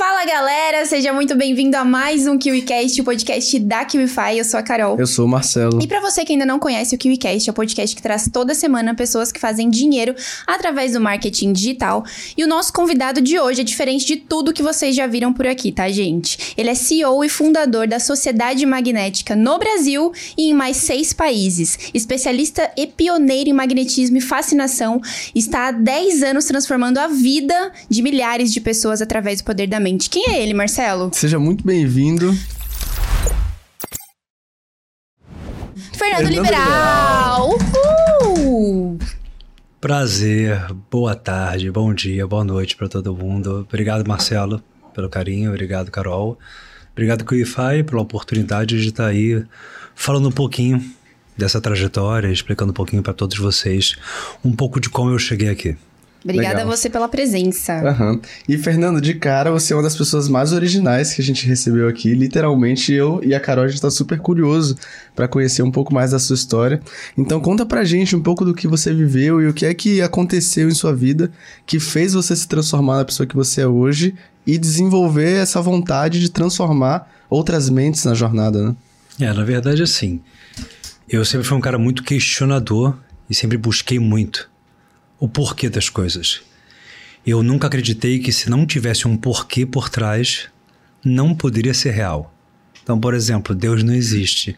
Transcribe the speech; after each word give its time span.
Fala 0.00 0.24
galera, 0.24 0.86
seja 0.86 1.12
muito 1.12 1.36
bem-vindo 1.36 1.76
a 1.76 1.84
mais 1.84 2.26
um 2.26 2.38
KiwiCast, 2.38 3.02
o 3.02 3.04
podcast 3.04 3.58
da 3.58 3.84
KiwiFi. 3.84 4.38
Eu 4.38 4.44
sou 4.46 4.58
a 4.58 4.62
Carol. 4.62 4.98
Eu 4.98 5.06
sou 5.06 5.26
o 5.26 5.28
Marcelo. 5.28 5.78
E 5.82 5.86
para 5.86 6.00
você 6.00 6.24
que 6.24 6.32
ainda 6.32 6.46
não 6.46 6.58
conhece 6.58 6.94
o 6.94 6.98
KiwiCast, 6.98 7.50
é 7.50 7.52
o 7.52 7.54
podcast 7.54 7.94
que 7.94 8.00
traz 8.00 8.26
toda 8.32 8.54
semana 8.54 8.94
pessoas 8.94 9.30
que 9.30 9.38
fazem 9.38 9.68
dinheiro 9.68 10.14
através 10.46 10.94
do 10.94 11.02
marketing 11.02 11.52
digital. 11.52 12.02
E 12.34 12.42
o 12.42 12.46
nosso 12.46 12.72
convidado 12.72 13.20
de 13.20 13.38
hoje 13.38 13.60
é 13.60 13.64
diferente 13.64 14.06
de 14.06 14.16
tudo 14.16 14.54
que 14.54 14.62
vocês 14.62 14.96
já 14.96 15.06
viram 15.06 15.34
por 15.34 15.46
aqui, 15.46 15.70
tá, 15.70 15.86
gente? 15.90 16.54
Ele 16.56 16.70
é 16.70 16.74
CEO 16.74 17.22
e 17.22 17.28
fundador 17.28 17.86
da 17.86 18.00
Sociedade 18.00 18.64
Magnética 18.64 19.36
no 19.36 19.58
Brasil 19.58 20.12
e 20.34 20.48
em 20.48 20.54
mais 20.54 20.78
seis 20.78 21.12
países. 21.12 21.78
Especialista 21.92 22.70
e 22.74 22.86
pioneiro 22.86 23.50
em 23.50 23.52
magnetismo 23.52 24.16
e 24.16 24.22
fascinação, 24.22 24.98
está 25.34 25.68
há 25.68 25.72
10 25.72 26.22
anos 26.22 26.46
transformando 26.46 26.96
a 26.96 27.06
vida 27.06 27.70
de 27.86 28.00
milhares 28.00 28.50
de 28.50 28.62
pessoas 28.62 29.02
através 29.02 29.42
do 29.42 29.44
poder 29.44 29.66
da 29.66 29.78
mente. 29.78 29.89
Quem 29.98 30.30
é 30.30 30.42
ele, 30.42 30.54
Marcelo? 30.54 31.10
Seja 31.12 31.38
muito 31.38 31.64
bem-vindo. 31.64 32.32
Fernando, 35.92 36.28
Liberal. 36.28 37.58
Uhul! 38.24 38.98
Prazer, 39.80 40.72
boa 40.90 41.14
tarde, 41.14 41.70
bom 41.70 41.94
dia, 41.94 42.26
boa 42.26 42.44
noite 42.44 42.76
para 42.76 42.88
todo 42.88 43.14
mundo. 43.14 43.66
Obrigado, 43.68 44.06
Marcelo, 44.06 44.62
pelo 44.94 45.08
carinho, 45.08 45.50
obrigado, 45.50 45.90
Carol. 45.90 46.38
Obrigado, 46.92 47.24
Wi-Fi, 47.30 47.84
pela 47.84 48.02
oportunidade 48.02 48.80
de 48.80 48.88
estar 48.88 49.06
aí 49.06 49.44
falando 49.94 50.28
um 50.28 50.32
pouquinho 50.32 50.84
dessa 51.36 51.60
trajetória, 51.60 52.28
explicando 52.28 52.72
um 52.72 52.74
pouquinho 52.74 53.02
para 53.02 53.14
todos 53.14 53.38
vocês 53.38 53.96
um 54.44 54.52
pouco 54.52 54.78
de 54.78 54.90
como 54.90 55.10
eu 55.10 55.18
cheguei 55.18 55.48
aqui. 55.48 55.76
Obrigada 56.22 56.58
Legal. 56.58 56.72
a 56.72 56.76
você 56.76 56.90
pela 56.90 57.08
presença. 57.08 57.82
Uhum. 57.82 58.20
E 58.46 58.58
Fernando, 58.58 59.00
de 59.00 59.14
cara, 59.14 59.50
você 59.50 59.72
é 59.72 59.76
uma 59.76 59.82
das 59.82 59.96
pessoas 59.96 60.28
mais 60.28 60.52
originais 60.52 61.14
que 61.14 61.22
a 61.22 61.24
gente 61.24 61.46
recebeu 61.46 61.88
aqui. 61.88 62.14
Literalmente, 62.14 62.92
eu 62.92 63.20
e 63.24 63.34
a 63.34 63.40
Carol, 63.40 63.64
a 63.64 63.68
gente 63.68 63.80
tá 63.80 63.90
super 63.90 64.18
curioso 64.18 64.76
para 65.16 65.26
conhecer 65.26 65.62
um 65.62 65.70
pouco 65.70 65.94
mais 65.94 66.10
da 66.10 66.18
sua 66.18 66.34
história. 66.34 66.80
Então 67.16 67.40
conta 67.40 67.64
pra 67.64 67.84
gente 67.84 68.14
um 68.14 68.20
pouco 68.22 68.44
do 68.44 68.54
que 68.54 68.68
você 68.68 68.92
viveu 68.92 69.40
e 69.40 69.48
o 69.48 69.54
que 69.54 69.64
é 69.64 69.72
que 69.72 70.02
aconteceu 70.02 70.68
em 70.68 70.74
sua 70.74 70.94
vida 70.94 71.30
que 71.66 71.80
fez 71.80 72.12
você 72.12 72.36
se 72.36 72.46
transformar 72.46 72.98
na 72.98 73.04
pessoa 73.04 73.26
que 73.26 73.36
você 73.36 73.62
é 73.62 73.66
hoje 73.66 74.14
e 74.46 74.58
desenvolver 74.58 75.38
essa 75.38 75.60
vontade 75.62 76.20
de 76.20 76.30
transformar 76.30 77.10
outras 77.30 77.70
mentes 77.70 78.04
na 78.04 78.14
jornada, 78.14 78.62
né? 78.62 78.76
É, 79.18 79.32
na 79.32 79.44
verdade, 79.44 79.82
assim, 79.82 80.20
eu 81.08 81.24
sempre 81.24 81.46
fui 81.46 81.56
um 81.56 81.60
cara 81.60 81.78
muito 81.78 82.02
questionador 82.02 82.96
e 83.28 83.34
sempre 83.34 83.56
busquei 83.56 83.98
muito 83.98 84.50
o 85.20 85.28
porquê 85.28 85.68
das 85.68 85.90
coisas. 85.90 86.40
Eu 87.24 87.42
nunca 87.42 87.66
acreditei 87.66 88.18
que 88.18 88.32
se 88.32 88.48
não 88.48 88.66
tivesse 88.66 89.06
um 89.06 89.16
porquê 89.16 89.66
por 89.66 89.90
trás, 89.90 90.48
não 91.04 91.34
poderia 91.34 91.74
ser 91.74 91.90
real. 91.90 92.34
Então, 92.82 92.98
por 92.98 93.12
exemplo, 93.12 93.54
Deus 93.54 93.82
não 93.82 93.94
existe. 93.94 94.56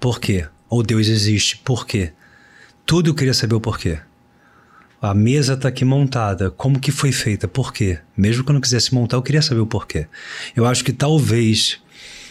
Por 0.00 0.18
quê? 0.18 0.48
Ou 0.70 0.82
Deus 0.82 1.06
existe. 1.06 1.58
Por 1.58 1.86
quê? 1.86 2.12
Tudo 2.86 3.10
eu 3.10 3.14
queria 3.14 3.34
saber 3.34 3.54
o 3.54 3.60
porquê. 3.60 3.98
A 5.00 5.12
mesa 5.14 5.52
está 5.54 5.68
aqui 5.68 5.84
montada. 5.84 6.50
Como 6.50 6.80
que 6.80 6.90
foi 6.90 7.12
feita? 7.12 7.46
Por 7.46 7.72
quê? 7.72 7.98
Mesmo 8.16 8.42
que 8.42 8.50
eu 8.50 8.54
não 8.54 8.60
quisesse 8.60 8.94
montar, 8.94 9.16
eu 9.18 9.22
queria 9.22 9.42
saber 9.42 9.60
o 9.60 9.66
porquê. 9.66 10.06
Eu 10.56 10.64
acho 10.64 10.82
que 10.82 10.92
talvez 10.92 11.78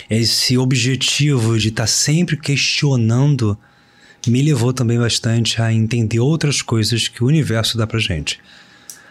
esse 0.09 0.57
objetivo 0.57 1.59
de 1.59 1.69
estar 1.69 1.83
tá 1.83 1.87
sempre 1.87 2.35
questionando 2.35 3.57
me 4.29 4.41
levou 4.41 4.71
também 4.71 4.99
bastante 4.99 5.61
a 5.61 5.73
entender 5.73 6.19
outras 6.19 6.61
coisas 6.61 7.07
que 7.07 7.23
o 7.23 7.27
universo 7.27 7.77
dá 7.77 7.87
pra 7.87 7.99
gente. 7.99 8.39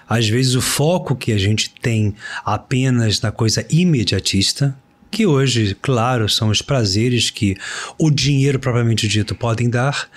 Às 0.08 0.28
vezes 0.28 0.54
o 0.54 0.60
foco 0.60 1.14
que 1.16 1.32
a 1.32 1.38
gente 1.38 1.70
tem 1.70 2.14
apenas 2.44 3.20
na 3.20 3.30
coisa 3.30 3.64
imediatista, 3.70 4.76
que 5.10 5.26
hoje, 5.26 5.76
claro, 5.80 6.28
são 6.28 6.48
os 6.48 6.62
prazeres 6.62 7.30
que 7.30 7.56
o 7.98 8.10
dinheiro 8.10 8.58
propriamente 8.58 9.08
dito 9.08 9.34
podem 9.34 9.68
dar, 9.68 10.08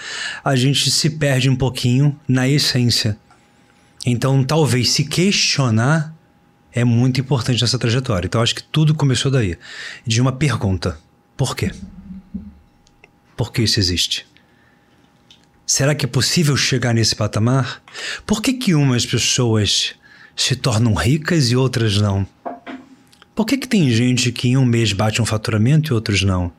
a 0.43 0.55
gente 0.55 0.91
se 0.91 1.09
perde 1.11 1.49
um 1.49 1.55
pouquinho 1.55 2.19
na 2.27 2.47
essência. 2.47 3.17
Então, 4.05 4.43
talvez 4.43 4.91
se 4.91 5.05
questionar 5.05 6.13
é 6.71 6.83
muito 6.83 7.21
importante 7.21 7.61
nessa 7.61 7.79
trajetória. 7.79 8.27
Então, 8.27 8.41
acho 8.41 8.55
que 8.55 8.63
tudo 8.63 8.93
começou 8.93 9.31
daí, 9.31 9.57
de 10.05 10.21
uma 10.21 10.31
pergunta: 10.31 10.99
por 11.37 11.55
quê? 11.55 11.71
Por 13.35 13.51
que 13.51 13.63
isso 13.63 13.79
existe? 13.79 14.25
Será 15.65 15.95
que 15.95 16.05
é 16.05 16.07
possível 16.07 16.57
chegar 16.57 16.93
nesse 16.93 17.15
patamar? 17.15 17.81
Por 18.25 18.41
que, 18.41 18.53
que 18.53 18.75
umas 18.75 19.05
pessoas 19.05 19.95
se 20.35 20.57
tornam 20.57 20.93
ricas 20.93 21.51
e 21.51 21.55
outras 21.55 22.01
não? 22.01 22.27
Por 23.33 23.45
que, 23.45 23.57
que 23.57 23.67
tem 23.67 23.89
gente 23.89 24.31
que 24.31 24.49
em 24.49 24.57
um 24.57 24.65
mês 24.65 24.91
bate 24.91 25.21
um 25.21 25.25
faturamento 25.25 25.91
e 25.91 25.93
outros 25.93 26.21
não? 26.21 26.51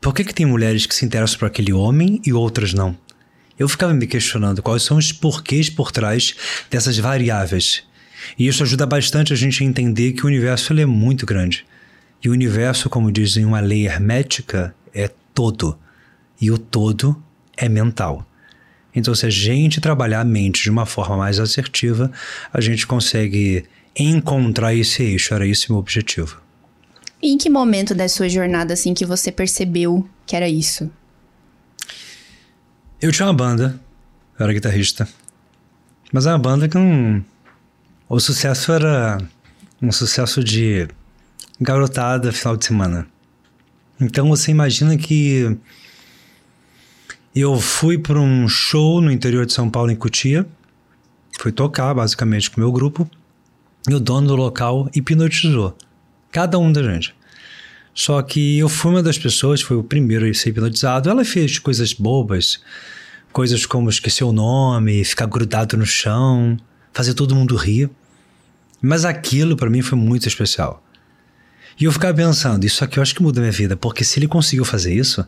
Por 0.00 0.12
que, 0.12 0.24
que 0.24 0.34
tem 0.34 0.44
mulheres 0.44 0.86
que 0.86 0.94
se 0.94 1.04
interessam 1.04 1.38
por 1.38 1.46
aquele 1.46 1.72
homem 1.72 2.20
e 2.26 2.32
outras 2.32 2.74
não? 2.74 2.98
Eu 3.56 3.68
ficava 3.68 3.94
me 3.94 4.08
questionando 4.08 4.60
quais 4.60 4.82
são 4.82 4.96
os 4.96 5.12
porquês 5.12 5.70
por 5.70 5.92
trás 5.92 6.34
dessas 6.68 6.98
variáveis. 6.98 7.84
E 8.36 8.48
isso 8.48 8.64
ajuda 8.64 8.86
bastante 8.86 9.32
a 9.32 9.36
gente 9.36 9.62
a 9.62 9.66
entender 9.66 10.12
que 10.12 10.24
o 10.24 10.26
universo 10.26 10.72
é 10.72 10.84
muito 10.84 11.24
grande. 11.24 11.64
E 12.22 12.28
o 12.28 12.32
universo, 12.32 12.90
como 12.90 13.12
dizem 13.12 13.44
uma 13.44 13.60
lei 13.60 13.86
hermética, 13.86 14.74
é 14.92 15.08
todo. 15.32 15.78
E 16.40 16.50
o 16.50 16.58
todo 16.58 17.22
é 17.56 17.68
mental. 17.68 18.26
Então, 18.94 19.14
se 19.14 19.26
a 19.26 19.30
gente 19.30 19.80
trabalhar 19.80 20.20
a 20.20 20.24
mente 20.24 20.62
de 20.62 20.70
uma 20.70 20.86
forma 20.86 21.16
mais 21.16 21.40
assertiva, 21.40 22.12
a 22.52 22.60
gente 22.60 22.86
consegue 22.86 23.64
encontrar 23.98 24.74
esse 24.74 25.02
eixo. 25.02 25.34
Era 25.34 25.46
esse 25.46 25.68
o 25.68 25.72
meu 25.72 25.80
objetivo. 25.80 26.40
E 27.20 27.32
em 27.32 27.38
que 27.38 27.48
momento 27.48 27.94
da 27.94 28.08
sua 28.08 28.28
jornada 28.28 28.74
assim 28.74 28.92
que 28.92 29.06
você 29.06 29.32
percebeu 29.32 30.08
que 30.26 30.36
era 30.36 30.48
isso? 30.48 30.90
Eu 33.00 33.10
tinha 33.10 33.26
uma 33.26 33.34
banda, 33.34 33.80
eu 34.38 34.44
era 34.44 34.52
guitarrista, 34.52 35.08
mas 36.12 36.26
era 36.26 36.36
uma 36.36 36.42
banda 36.42 36.68
que 36.68 36.76
não. 36.76 37.24
O 38.08 38.20
sucesso 38.20 38.72
era 38.72 39.18
um 39.80 39.90
sucesso 39.90 40.44
de 40.44 40.86
garotada 41.60 42.32
final 42.32 42.56
de 42.56 42.66
semana. 42.66 43.06
Então 44.00 44.28
você 44.28 44.50
imagina 44.50 44.96
que 44.96 45.56
eu 47.34 47.58
fui 47.58 47.98
para 47.98 48.20
um 48.20 48.46
show 48.48 49.00
no 49.00 49.10
interior 49.10 49.44
de 49.44 49.52
São 49.52 49.68
Paulo, 49.68 49.90
em 49.90 49.96
Cutia. 49.96 50.46
Fui 51.40 51.50
tocar, 51.50 51.92
basicamente, 51.92 52.48
com 52.48 52.58
o 52.58 52.60
meu 52.60 52.70
grupo. 52.70 53.10
E 53.88 53.94
o 53.94 53.98
dono 53.98 54.28
do 54.28 54.36
local 54.36 54.88
hipnotizou. 54.94 55.76
Cada 56.30 56.58
um 56.58 56.70
da 56.70 56.82
gente. 56.82 57.14
Só 57.92 58.22
que 58.22 58.58
eu 58.58 58.68
fui 58.68 58.92
uma 58.92 59.02
das 59.02 59.18
pessoas, 59.18 59.60
foi 59.60 59.76
o 59.76 59.82
primeiro 59.82 60.28
a 60.28 60.34
ser 60.34 60.50
hipnotizado. 60.50 61.10
Ela 61.10 61.24
fez 61.24 61.58
coisas 61.58 61.92
bobas, 61.92 62.60
coisas 63.32 63.66
como 63.66 63.90
esquecer 63.90 64.24
o 64.24 64.32
nome, 64.32 65.04
ficar 65.04 65.26
grudado 65.26 65.76
no 65.76 65.86
chão, 65.86 66.56
fazer 66.92 67.14
todo 67.14 67.34
mundo 67.34 67.56
rir. 67.56 67.90
Mas 68.80 69.04
aquilo 69.04 69.56
para 69.56 69.68
mim 69.68 69.82
foi 69.82 69.98
muito 69.98 70.28
especial. 70.28 70.84
E 71.78 71.84
eu 71.84 71.92
ficava 71.92 72.14
pensando, 72.14 72.64
isso 72.64 72.84
aqui 72.84 72.98
eu 72.98 73.02
acho 73.02 73.14
que 73.14 73.22
muda 73.22 73.40
minha 73.40 73.52
vida, 73.52 73.76
porque 73.76 74.04
se 74.04 74.20
ele 74.20 74.28
conseguiu 74.28 74.64
fazer 74.64 74.94
isso, 74.94 75.26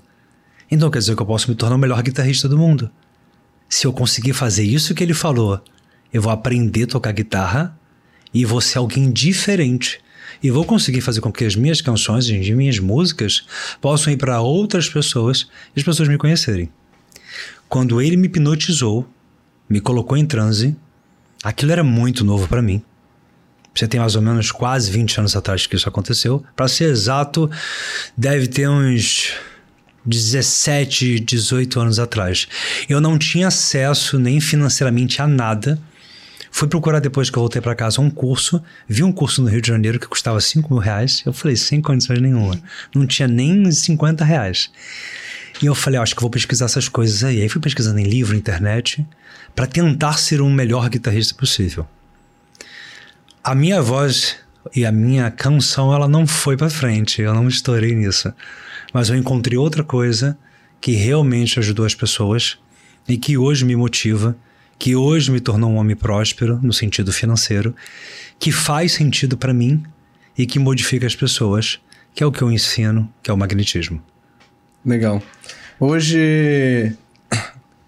então 0.71 0.91
quer 0.91 0.99
dizer 0.99 1.15
que 1.15 1.23
eu 1.23 1.27
posso 1.27 1.51
me 1.51 1.57
tornar 1.57 1.77
o 1.77 1.79
melhor 1.79 2.03
guitarrista 2.03 2.49
do 2.49 2.59
mundo. 2.59 2.91
Se 3.69 3.87
eu 3.87 3.93
conseguir 3.93 4.33
fazer 4.33 4.65
isso 4.65 4.95
que 4.95 5.03
ele 5.03 5.15
falou, 5.15 5.61
eu 6.13 6.23
vou 6.23 6.33
aprender 6.33 6.85
a 6.85 6.87
tocar 6.87 7.13
guitarra 7.13 7.79
e 8.33 8.45
vou 8.45 8.61
ser 8.61 8.79
alguém 8.79 9.11
diferente. 9.11 10.01
E 10.43 10.51
vou 10.51 10.65
conseguir 10.65 11.01
fazer 11.01 11.21
com 11.21 11.33
que 11.33 11.45
as 11.45 11.57
minhas 11.57 11.81
canções 11.81 12.29
as 12.29 12.51
minhas 12.51 12.79
músicas 12.79 13.47
possam 13.81 14.13
ir 14.13 14.17
para 14.17 14.41
outras 14.41 14.89
pessoas 14.89 15.49
e 15.75 15.81
as 15.81 15.85
pessoas 15.85 16.09
me 16.09 16.19
conhecerem. 16.19 16.69
Quando 17.69 18.01
ele 18.01 18.17
me 18.17 18.27
hipnotizou, 18.27 19.09
me 19.69 19.81
colocou 19.81 20.17
em 20.17 20.27
transe, 20.27 20.77
aquilo 21.43 21.73
era 21.73 21.83
muito 21.83 22.25
novo 22.25 22.47
para 22.47 22.63
mim. 22.63 22.83
Você 23.75 23.87
tem 23.87 24.01
mais 24.01 24.17
ou 24.17 24.23
menos 24.23 24.51
quase 24.51 24.91
20 24.91 25.19
anos 25.19 25.37
atrás 25.37 25.67
que 25.67 25.77
isso 25.77 25.89
aconteceu. 25.89 26.43
Para 26.55 26.69
ser 26.69 26.85
exato, 26.85 27.51
deve 28.17 28.47
ter 28.47 28.69
uns 28.69 29.35
17, 30.07 31.21
18 31.21 31.81
anos 31.81 31.99
atrás. 31.99 32.47
Eu 32.89 33.01
não 33.01 33.19
tinha 33.19 33.49
acesso 33.49 34.19
nem 34.19 34.41
financeiramente 34.41 35.21
a 35.21 35.27
nada. 35.27 35.79
Fui 36.51 36.69
procurar 36.69 37.01
depois 37.01 37.29
que 37.29 37.37
eu 37.37 37.43
voltei 37.43 37.61
para 37.61 37.75
casa 37.75 38.01
um 38.01 38.09
curso. 38.09 38.63
Vi 38.89 39.03
um 39.03 39.13
curso 39.13 39.43
no 39.43 39.49
Rio 39.49 39.61
de 39.61 39.69
Janeiro 39.69 39.99
que 39.99 40.07
custava 40.07 40.41
5 40.41 40.73
mil 40.73 40.81
reais. 40.81 41.23
Eu 41.27 41.33
falei, 41.33 41.57
sem 41.57 41.83
condições 41.83 42.21
nenhuma. 42.21 42.59
Não 42.95 43.07
tinha 43.07 43.29
nem 43.29 43.71
50 43.71 44.25
reais. 44.25 44.71
E 45.61 45.67
eu 45.67 45.75
falei, 45.75 45.99
acho 45.99 46.15
que 46.15 46.21
vou 46.21 46.31
pesquisar 46.31 46.67
essas 46.67 46.89
coisas 46.89 47.25
aí. 47.25 47.43
Aí 47.43 47.49
fui 47.49 47.61
pesquisando 47.61 47.99
em 47.99 48.05
livro, 48.05 48.37
internet, 48.37 49.05
para 49.55 49.67
tentar 49.67 50.15
ser 50.15 50.41
o 50.41 50.49
melhor 50.49 50.89
guitarrista 50.89 51.35
possível. 51.35 51.87
A 53.43 53.55
minha 53.55 53.83
voz 53.83 54.37
e 54.75 54.85
a 54.85 54.93
minha 54.93 55.31
canção, 55.31 55.93
ela 55.93 56.09
não 56.09 56.27
foi 56.27 56.57
para 56.57 56.71
frente. 56.71 57.23
Eu 57.23 57.35
não 57.35 57.49
estourei 57.49 57.95
nisso 57.95 58.33
mas 58.97 59.11
eu 59.11 59.15
encontrei 59.15 59.59
outra 59.59 59.85
coisa 59.85 60.39
que 60.81 60.93
realmente 60.93 61.59
ajudou 61.59 61.85
as 61.85 61.95
pessoas 61.95 62.59
e 63.07 63.19
que 63.19 63.37
hoje 63.37 63.63
me 63.63 63.77
motiva, 63.77 64.35
que 64.79 64.97
hoje 64.97 65.31
me 65.31 65.39
tornou 65.39 65.71
um 65.71 65.77
homem 65.77 65.95
próspero 65.95 66.59
no 66.63 66.73
sentido 66.73 67.13
financeiro, 67.13 67.77
que 68.39 68.51
faz 68.51 68.93
sentido 68.93 69.37
para 69.37 69.53
mim 69.53 69.83
e 70.35 70.47
que 70.47 70.59
modifica 70.59 71.07
as 71.07 71.15
pessoas, 71.15 71.79
que 72.15 72.23
é 72.23 72.27
o 72.27 72.33
que 72.33 72.41
eu 72.41 72.51
ensino, 72.51 73.07
que 73.23 73.31
é 73.31 73.35
o 73.35 73.37
magnetismo. 73.37 74.03
Legal. 74.83 75.23
Hoje, 75.79 76.97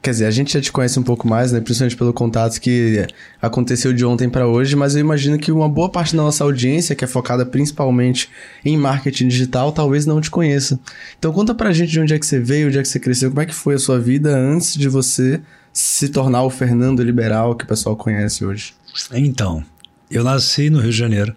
quer 0.09 0.13
dizer, 0.13 0.25
a 0.25 0.31
gente 0.31 0.55
já 0.55 0.61
te 0.61 0.73
conhece 0.73 0.99
um 0.99 1.03
pouco 1.03 1.29
mais, 1.29 1.53
né? 1.53 1.61
Principalmente 1.61 1.95
pelo 1.95 2.15
contato 2.15 2.59
que 2.59 3.07
aconteceu 3.43 3.93
de 3.93 4.07
ontem 4.07 4.27
para 4.27 4.47
hoje, 4.47 4.75
mas 4.75 4.95
eu 4.95 5.03
imagino 5.03 5.39
que 5.39 5.53
uma 5.53 5.69
boa 5.69 5.91
parte 5.91 6.17
da 6.17 6.23
nossa 6.23 6.43
audiência, 6.45 6.97
que 6.97 7.05
é 7.05 7.07
focada 7.07 7.45
principalmente 7.45 8.31
em 8.65 8.75
marketing 8.75 9.29
digital, 9.29 9.71
talvez 9.71 10.07
não 10.07 10.19
te 10.19 10.31
conheça. 10.31 10.81
Então 11.19 11.31
conta 11.31 11.55
pra 11.55 11.73
gente 11.73 11.91
de 11.91 12.01
onde 12.01 12.15
é 12.15 12.19
que 12.19 12.25
você 12.25 12.41
veio, 12.41 12.69
onde 12.69 12.79
é 12.79 12.83
que 12.83 12.89
você 12.89 12.99
cresceu, 12.99 13.29
como 13.29 13.43
é 13.43 13.47
que 13.47 13.55
foi 13.55 13.75
a 13.75 13.79
sua 13.79 14.01
vida 14.01 14.35
antes 14.35 14.75
de 14.77 14.89
você 14.89 15.43
se 15.75 16.09
tornar 16.09 16.43
o 16.43 16.49
Fernando 16.49 17.03
Liberal 17.03 17.55
que 17.55 17.65
o 17.65 17.69
pessoal 17.69 17.95
conhece 17.95 18.47
hoje. 18.47 18.73
Então, 19.13 19.63
eu 20.11 20.25
nasci 20.25 20.71
no 20.71 20.81
Rio 20.81 20.91
de 20.91 20.97
Janeiro. 20.97 21.35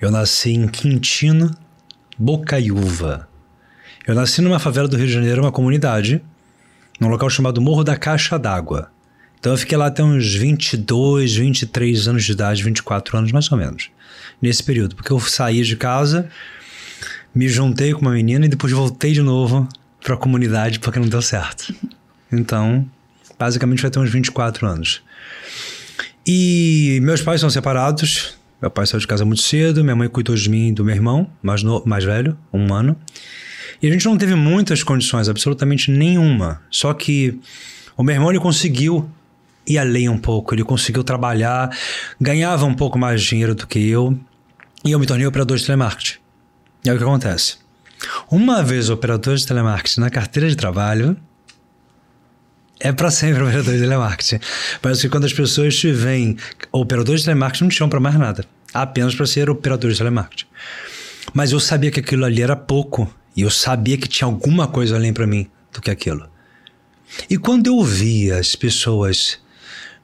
Eu 0.00 0.10
nasci 0.10 0.52
em 0.52 0.66
Quintino, 0.66 1.54
Bocaiúva. 2.18 3.28
Eu 4.06 4.14
nasci 4.14 4.40
numa 4.40 4.58
favela 4.58 4.88
do 4.88 4.96
Rio 4.96 5.06
de 5.06 5.12
Janeiro, 5.12 5.42
uma 5.42 5.52
comunidade, 5.52 6.22
num 6.98 7.08
local 7.08 7.30
chamado 7.30 7.60
Morro 7.60 7.84
da 7.84 7.96
Caixa 7.96 8.38
d'Água. 8.38 8.90
Então 9.38 9.52
eu 9.52 9.58
fiquei 9.58 9.78
lá 9.78 9.86
até 9.86 10.02
uns 10.02 10.34
22, 10.34 11.36
23 11.36 12.08
anos 12.08 12.24
de 12.24 12.32
idade, 12.32 12.62
24 12.62 13.16
anos 13.16 13.32
mais 13.32 13.50
ou 13.50 13.58
menos, 13.58 13.90
nesse 14.42 14.62
período. 14.62 14.96
Porque 14.96 15.12
eu 15.12 15.20
saí 15.20 15.62
de 15.62 15.76
casa, 15.76 16.28
me 17.34 17.48
juntei 17.48 17.92
com 17.92 18.00
uma 18.00 18.12
menina 18.12 18.46
e 18.46 18.48
depois 18.48 18.72
voltei 18.72 19.12
de 19.12 19.22
novo 19.22 19.68
para 20.02 20.14
a 20.14 20.18
comunidade 20.18 20.80
porque 20.80 20.98
não 20.98 21.08
deu 21.08 21.22
certo. 21.22 21.72
Então, 22.32 22.84
basicamente 23.38 23.80
vai 23.80 23.90
ter 23.90 23.98
uns 24.00 24.10
24 24.10 24.66
anos. 24.66 25.02
E 26.26 26.98
meus 27.02 27.22
pais 27.22 27.40
são 27.40 27.48
separados. 27.48 28.36
Meu 28.60 28.70
pai 28.70 28.86
saiu 28.86 29.00
de 29.00 29.06
casa 29.06 29.24
muito 29.24 29.40
cedo, 29.40 29.84
minha 29.84 29.94
mãe 29.94 30.08
cuidou 30.08 30.34
de 30.34 30.50
mim 30.50 30.68
e 30.68 30.72
do 30.72 30.84
meu 30.84 30.94
irmão, 30.94 31.30
mais, 31.40 31.62
no, 31.62 31.80
mais 31.86 32.02
velho, 32.02 32.36
um 32.52 32.74
ano. 32.74 32.96
E 33.82 33.88
a 33.88 33.90
gente 33.90 34.04
não 34.06 34.16
teve 34.16 34.34
muitas 34.34 34.82
condições, 34.82 35.28
absolutamente 35.28 35.90
nenhuma. 35.90 36.62
Só 36.70 36.92
que 36.94 37.38
o 37.96 38.02
meu 38.02 38.14
irmão 38.14 38.30
ele 38.30 38.40
conseguiu 38.40 39.08
ir 39.66 39.78
além 39.78 40.08
um 40.08 40.18
pouco, 40.18 40.54
ele 40.54 40.64
conseguiu 40.64 41.04
trabalhar, 41.04 41.70
ganhava 42.20 42.64
um 42.64 42.74
pouco 42.74 42.98
mais 42.98 43.22
de 43.22 43.28
dinheiro 43.28 43.54
do 43.54 43.66
que 43.66 43.78
eu, 43.88 44.18
e 44.84 44.92
eu 44.92 44.98
me 44.98 45.06
tornei 45.06 45.26
operador 45.26 45.56
de 45.56 45.64
telemarketing. 45.64 46.18
E 46.84 46.88
aí 46.88 46.96
o 46.96 46.98
que 46.98 47.04
acontece? 47.04 47.56
Uma 48.30 48.62
vez 48.62 48.88
operador 48.88 49.36
de 49.36 49.46
telemarketing 49.46 50.00
na 50.00 50.10
carteira 50.10 50.48
de 50.48 50.56
trabalho, 50.56 51.16
é 52.80 52.92
para 52.92 53.10
sempre 53.10 53.42
operador 53.42 53.74
de 53.74 53.80
telemarketing. 53.80 54.40
Parece 54.80 55.02
que 55.02 55.08
quando 55.08 55.24
as 55.24 55.32
pessoas 55.32 55.76
te 55.76 55.90
veem 55.90 56.36
operador 56.70 57.16
de 57.16 57.24
telemarketing, 57.24 57.64
não 57.64 57.70
te 57.70 57.76
chamam 57.76 57.90
para 57.90 58.00
mais 58.00 58.16
nada. 58.16 58.44
Apenas 58.72 59.14
para 59.14 59.26
ser 59.26 59.50
operador 59.50 59.90
de 59.90 59.98
telemarketing. 59.98 60.46
Mas 61.34 61.52
eu 61.52 61.60
sabia 61.60 61.90
que 61.90 62.00
aquilo 62.00 62.24
ali 62.24 62.40
era 62.40 62.54
pouco. 62.56 63.12
E 63.38 63.42
eu 63.42 63.50
sabia 63.50 63.96
que 63.96 64.08
tinha 64.08 64.26
alguma 64.26 64.66
coisa 64.66 64.96
além 64.96 65.12
para 65.12 65.24
mim 65.24 65.48
do 65.72 65.80
que 65.80 65.92
aquilo. 65.92 66.28
E 67.30 67.38
quando 67.38 67.68
eu 67.68 67.84
via 67.84 68.36
as 68.36 68.56
pessoas 68.56 69.40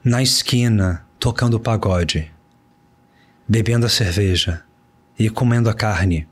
na 0.01 0.23
esquina 0.23 1.05
tocando 1.19 1.59
pagode, 1.59 2.31
bebendo 3.45 3.85
a 3.85 3.89
cerveja 3.89 4.63
e 5.19 5.29
comendo 5.29 5.69
a 5.69 5.73
carne, 5.73 6.25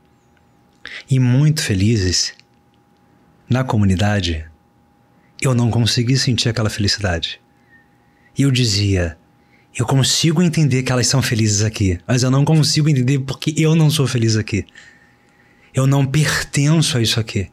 e 1.10 1.20
muito 1.20 1.60
felizes 1.60 2.32
na 3.50 3.62
comunidade, 3.62 4.48
eu 5.42 5.54
não 5.54 5.70
consegui 5.70 6.16
sentir 6.16 6.48
aquela 6.48 6.70
felicidade. 6.70 7.38
E 8.36 8.44
eu 8.44 8.50
dizia: 8.50 9.18
eu 9.76 9.84
consigo 9.84 10.40
entender 10.40 10.82
que 10.82 10.90
elas 10.90 11.06
são 11.06 11.20
felizes 11.20 11.60
aqui, 11.60 11.98
mas 12.08 12.22
eu 12.22 12.30
não 12.30 12.46
consigo 12.46 12.88
entender 12.88 13.18
porque 13.18 13.52
eu 13.58 13.76
não 13.76 13.90
sou 13.90 14.06
feliz 14.06 14.38
aqui. 14.38 14.64
Eu 15.74 15.86
não 15.86 16.06
pertenço 16.06 16.96
a 16.96 17.02
isso 17.02 17.18
aqui. 17.18 17.50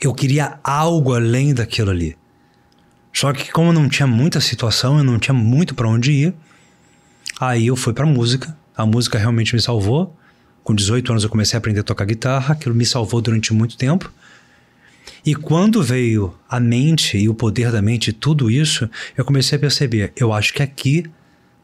Eu 0.00 0.12
queria 0.12 0.58
algo 0.64 1.14
além 1.14 1.54
daquilo 1.54 1.90
ali. 1.90 2.16
Só 3.12 3.32
que 3.32 3.50
como 3.52 3.72
não 3.72 3.88
tinha 3.88 4.06
muita 4.06 4.40
situação, 4.40 4.98
eu 4.98 5.04
não 5.04 5.18
tinha 5.18 5.34
muito 5.34 5.74
para 5.74 5.88
onde 5.88 6.12
ir, 6.12 6.34
aí 7.40 7.68
eu 7.68 7.76
fui 7.76 7.92
para 7.92 8.04
música. 8.04 8.56
A 8.76 8.84
música 8.84 9.18
realmente 9.18 9.54
me 9.54 9.60
salvou. 9.60 10.16
Com 10.62 10.74
18 10.74 11.10
anos 11.12 11.24
eu 11.24 11.30
comecei 11.30 11.56
a 11.56 11.58
aprender 11.58 11.80
a 11.80 11.84
tocar 11.84 12.04
guitarra, 12.04 12.52
aquilo 12.52 12.74
me 12.74 12.84
salvou 12.84 13.20
durante 13.20 13.52
muito 13.52 13.76
tempo. 13.76 14.12
E 15.24 15.34
quando 15.34 15.82
veio 15.82 16.34
a 16.48 16.60
mente 16.60 17.16
e 17.16 17.28
o 17.28 17.34
poder 17.34 17.72
da 17.72 17.80
mente, 17.80 18.12
tudo 18.12 18.50
isso, 18.50 18.88
eu 19.16 19.24
comecei 19.24 19.56
a 19.56 19.60
perceber, 19.60 20.12
eu 20.16 20.32
acho 20.32 20.52
que 20.52 20.62
aqui 20.62 21.04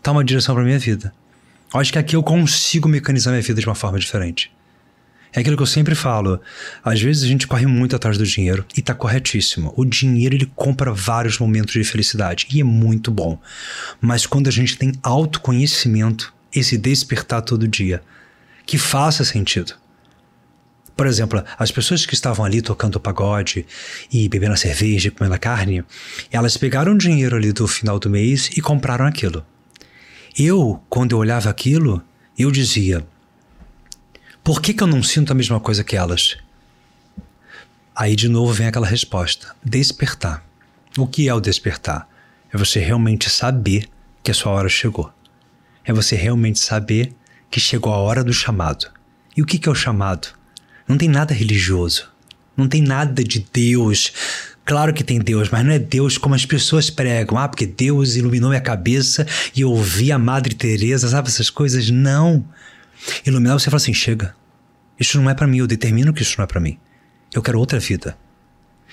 tá 0.03 0.13
uma 0.13 0.25
direção 0.25 0.55
para 0.55 0.65
minha 0.65 0.79
vida. 0.79 1.13
Eu 1.73 1.81
acho 1.81 1.93
que 1.93 1.99
aqui 1.99 2.17
eu 2.17 2.23
consigo 2.23 2.89
mecanizar 2.89 3.33
minha 3.33 3.43
vida 3.43 3.61
de 3.61 3.67
uma 3.67 3.75
forma 3.75 3.99
diferente. 3.99 4.53
É 5.35 5.41
aquilo 5.41 5.57
que 5.57 5.63
eu 5.63 5.67
sempre 5.67 5.97
falo. 5.97 6.41
Às 6.83 7.01
vezes 7.03 7.25
a 7.25 7.27
gente 7.27 7.49
corre 7.49 7.67
muito 7.67 7.97
atrás 7.97 8.17
do 8.17 8.25
dinheiro 8.25 8.65
e 8.77 8.81
tá 8.81 8.95
corretíssimo. 8.95 9.75
O 9.77 9.85
dinheiro 9.85 10.37
ele 10.37 10.51
compra 10.55 10.93
vários 10.93 11.39
momentos 11.41 11.73
de 11.73 11.83
felicidade 11.83 12.47
e 12.53 12.61
é 12.61 12.65
muito 12.65 13.11
bom. 13.11 13.39
Mas 14.01 14.27
quando 14.27 14.47
a 14.47 14.53
gente 14.53 14.79
tem 14.79 14.93
autoconhecimento, 15.03 16.33
esse 16.55 16.79
despertar 16.79 17.43
todo 17.43 17.67
dia, 17.67 18.01
que 18.65 18.79
faça 18.79 19.25
sentido. 19.25 19.75
Por 20.97 21.09
exemplo, 21.09 21.43
as 21.59 21.73
pessoas 21.73 22.07
que 22.07 22.15
estavam 22.15 22.45
ali 22.45 22.63
tocando 22.63 23.01
pagode 23.01 23.67
e 24.13 24.29
bebendo 24.29 24.53
a 24.53 24.57
cerveja 24.57 25.09
e 25.09 25.11
comendo 25.11 25.35
a 25.35 25.39
carne, 25.39 25.85
elas 26.31 26.57
pegaram 26.57 26.93
o 26.93 26.99
dinheiro 26.99 27.35
ali 27.35 27.53
do 27.53 27.67
final 27.67 27.99
do 27.99 28.09
mês 28.09 28.51
e 28.57 28.61
compraram 28.61 29.05
aquilo. 29.05 29.45
Eu, 30.39 30.81
quando 30.89 31.11
eu 31.11 31.19
olhava 31.19 31.51
aquilo, 31.51 32.01
eu 32.39 32.53
dizia: 32.53 33.05
por 34.45 34.61
que, 34.61 34.75
que 34.75 34.83
eu 34.83 34.87
não 34.87 35.03
sinto 35.03 35.33
a 35.33 35.35
mesma 35.35 35.59
coisa 35.59 35.83
que 35.83 35.97
elas? 35.97 36.37
Aí 37.97 38.15
de 38.15 38.29
novo 38.29 38.53
vem 38.53 38.67
aquela 38.67 38.87
resposta: 38.87 39.57
despertar. 39.65 40.45
O 40.99 41.07
que 41.07 41.29
é 41.29 41.35
o 41.35 41.41
despertar? 41.41 42.07
É 42.53 42.59
você 42.59 42.79
realmente 42.79 43.31
saber 43.31 43.89
que 44.23 44.31
a 44.31 44.35
sua 44.35 44.53
hora 44.53 44.69
chegou. 44.69 45.11
É 45.83 45.95
você 45.95 46.15
realmente 46.15 46.59
saber 46.59 47.13
que 47.51 47.59
chegou 47.59 47.93
a 47.93 47.97
hora 47.97 48.23
do 48.23 48.35
chamado. 48.35 48.87
E 49.35 49.41
o 49.41 49.47
que, 49.47 49.59
que 49.59 49.69
é 49.69 49.73
o 49.73 49.75
chamado? 49.75 50.29
Não 50.87 50.99
tem 50.99 51.09
nada 51.09 51.33
religioso. 51.33 52.11
Não 52.55 52.69
tem 52.69 52.83
nada 52.83 53.25
de 53.25 53.47
Deus. 53.51 54.13
Claro 54.65 54.93
que 54.93 55.03
tem 55.03 55.19
Deus, 55.19 55.49
mas 55.49 55.65
não 55.65 55.73
é 55.73 55.79
Deus 55.79 56.19
como 56.19 56.35
as 56.35 56.45
pessoas 56.45 56.91
pregam. 56.91 57.39
Ah, 57.39 57.49
porque 57.49 57.67
Deus 57.67 58.15
iluminou 58.15 58.51
minha 58.51 58.61
cabeça 58.61 59.27
e 59.57 59.63
eu 59.63 59.71
ouvi 59.71 60.13
a 60.13 60.19
Madre 60.19 60.55
Teresa, 60.55 61.09
sabe 61.09 61.29
essas 61.29 61.49
coisas? 61.49 61.91
Não. 61.91 62.45
Iluminar 63.25 63.59
você 63.59 63.71
fala 63.71 63.77
assim: 63.77 63.95
chega. 63.95 64.35
Isso 64.99 65.21
não 65.21 65.29
é 65.29 65.35
para 65.35 65.47
mim, 65.47 65.59
eu 65.59 65.67
determino 65.67 66.13
que 66.13 66.23
isso 66.23 66.37
não 66.39 66.45
é 66.45 66.47
para 66.47 66.61
mim. 66.61 66.79
Eu 67.35 67.43
quero 67.43 67.59
outra 67.59 67.81
vida. 67.81 68.17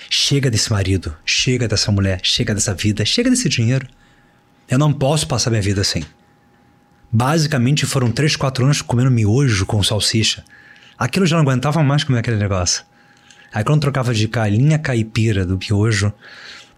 Chega 0.09 0.49
desse 0.49 0.71
marido, 0.71 1.15
chega 1.23 1.67
dessa 1.67 1.91
mulher, 1.91 2.19
chega 2.23 2.55
dessa 2.55 2.73
vida, 2.73 3.05
chega 3.05 3.29
desse 3.29 3.47
dinheiro. 3.47 3.87
Eu 4.67 4.79
não 4.79 4.91
posso 4.91 5.27
passar 5.27 5.49
minha 5.51 5.61
vida 5.61 5.81
assim. 5.81 6.03
Basicamente 7.11 7.85
foram 7.85 8.11
três, 8.11 8.35
quatro 8.35 8.63
anos 8.65 8.81
comendo 8.81 9.11
miojo 9.11 9.65
com 9.65 9.83
salsicha. 9.83 10.43
Aquilo 10.97 11.25
já 11.25 11.35
não 11.35 11.43
aguentava 11.43 11.83
mais 11.83 12.03
comer 12.03 12.19
aquele 12.19 12.37
negócio. 12.37 12.83
Aí 13.53 13.63
quando 13.63 13.81
trocava 13.81 14.13
de 14.13 14.27
galinha 14.27 14.79
caipira 14.79 15.45
do 15.45 15.57
miojo, 15.57 16.13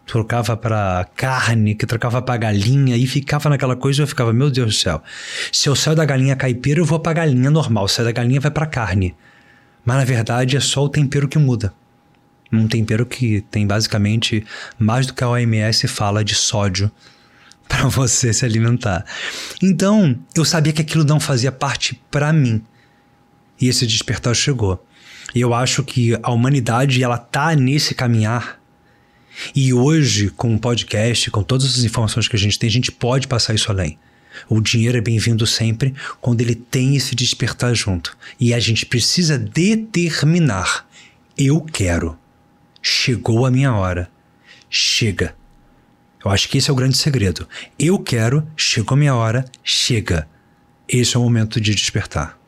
trocava 0.05 0.55
para 0.57 1.07
carne, 1.15 1.75
que 1.75 1.86
trocava 1.86 2.22
para 2.22 2.38
galinha 2.38 2.98
e 2.98 3.07
ficava 3.07 3.50
naquela 3.50 3.75
coisa, 3.75 4.03
eu 4.03 4.07
ficava, 4.07 4.33
meu 4.33 4.50
Deus 4.50 4.67
do 4.67 4.74
céu. 4.74 5.01
Se 5.51 5.69
eu 5.69 5.75
saio 5.75 5.95
da 5.95 6.05
galinha 6.05 6.36
caipira, 6.36 6.79
eu 6.79 6.86
vou 6.86 7.00
para 7.00 7.13
galinha 7.13 7.50
normal, 7.50 7.88
se 7.88 7.95
saio 7.95 8.07
da 8.07 8.12
galinha 8.12 8.39
vai 8.39 8.51
para 8.51 8.65
carne. 8.65 9.15
Mas 9.86 9.98
na 9.98 10.05
verdade 10.05 10.57
é 10.57 10.60
só 10.60 10.83
o 10.83 10.89
tempero 10.89 11.27
que 11.27 11.38
muda. 11.38 11.74
Um 12.51 12.67
tempero 12.67 13.05
que 13.05 13.41
tem 13.50 13.65
basicamente 13.65 14.45
mais 14.77 15.07
do 15.07 15.13
que 15.13 15.24
a 15.24 15.29
OMS 15.29 15.88
fala 15.88 16.24
de 16.24 16.36
sódio 16.36 16.91
para 17.67 17.88
você 17.88 18.31
se 18.31 18.45
alimentar. 18.45 19.05
Então, 19.62 20.17
eu 20.36 20.45
sabia 20.45 20.74
que 20.74 20.81
aquilo 20.81 21.03
não 21.03 21.19
fazia 21.19 21.51
parte 21.51 22.01
para 22.12 22.31
mim. 22.31 22.62
E 23.60 23.67
esse 23.67 23.88
despertar 23.88 24.36
chegou. 24.36 24.86
E 25.33 25.41
eu 25.41 25.53
acho 25.53 25.83
que 25.83 26.17
a 26.22 26.31
humanidade 26.31 27.01
ela 27.01 27.17
tá 27.17 27.55
nesse 27.55 27.95
caminhar. 27.95 28.60
E 29.55 29.73
hoje, 29.73 30.29
com 30.29 30.53
o 30.53 30.59
podcast, 30.59 31.29
com 31.31 31.43
todas 31.43 31.65
as 31.77 31.83
informações 31.83 32.27
que 32.27 32.35
a 32.35 32.39
gente 32.39 32.57
tem, 32.57 32.67
a 32.67 32.71
gente 32.71 32.91
pode 32.91 33.27
passar 33.27 33.53
isso 33.53 33.71
além. 33.71 33.97
O 34.49 34.59
dinheiro 34.59 34.97
é 34.97 35.01
bem-vindo 35.01 35.45
sempre 35.45 35.93
quando 36.19 36.41
ele 36.41 36.55
tem 36.55 36.95
esse 36.95 37.15
despertar 37.15 37.73
junto. 37.75 38.17
E 38.39 38.53
a 38.53 38.59
gente 38.59 38.85
precisa 38.85 39.37
determinar: 39.37 40.87
eu 41.37 41.61
quero. 41.61 42.17
Chegou 42.81 43.45
a 43.45 43.51
minha 43.51 43.73
hora. 43.73 44.09
Chega. 44.69 45.35
Eu 46.23 46.31
acho 46.31 46.49
que 46.49 46.57
esse 46.57 46.69
é 46.69 46.73
o 46.73 46.75
grande 46.75 46.97
segredo. 46.97 47.47
Eu 47.77 47.99
quero, 47.99 48.47
chegou 48.55 48.95
a 48.95 48.97
minha 48.97 49.15
hora, 49.15 49.45
chega. 49.63 50.27
Esse 50.87 51.15
é 51.15 51.19
o 51.19 51.23
momento 51.23 51.59
de 51.59 51.75
despertar. 51.75 52.39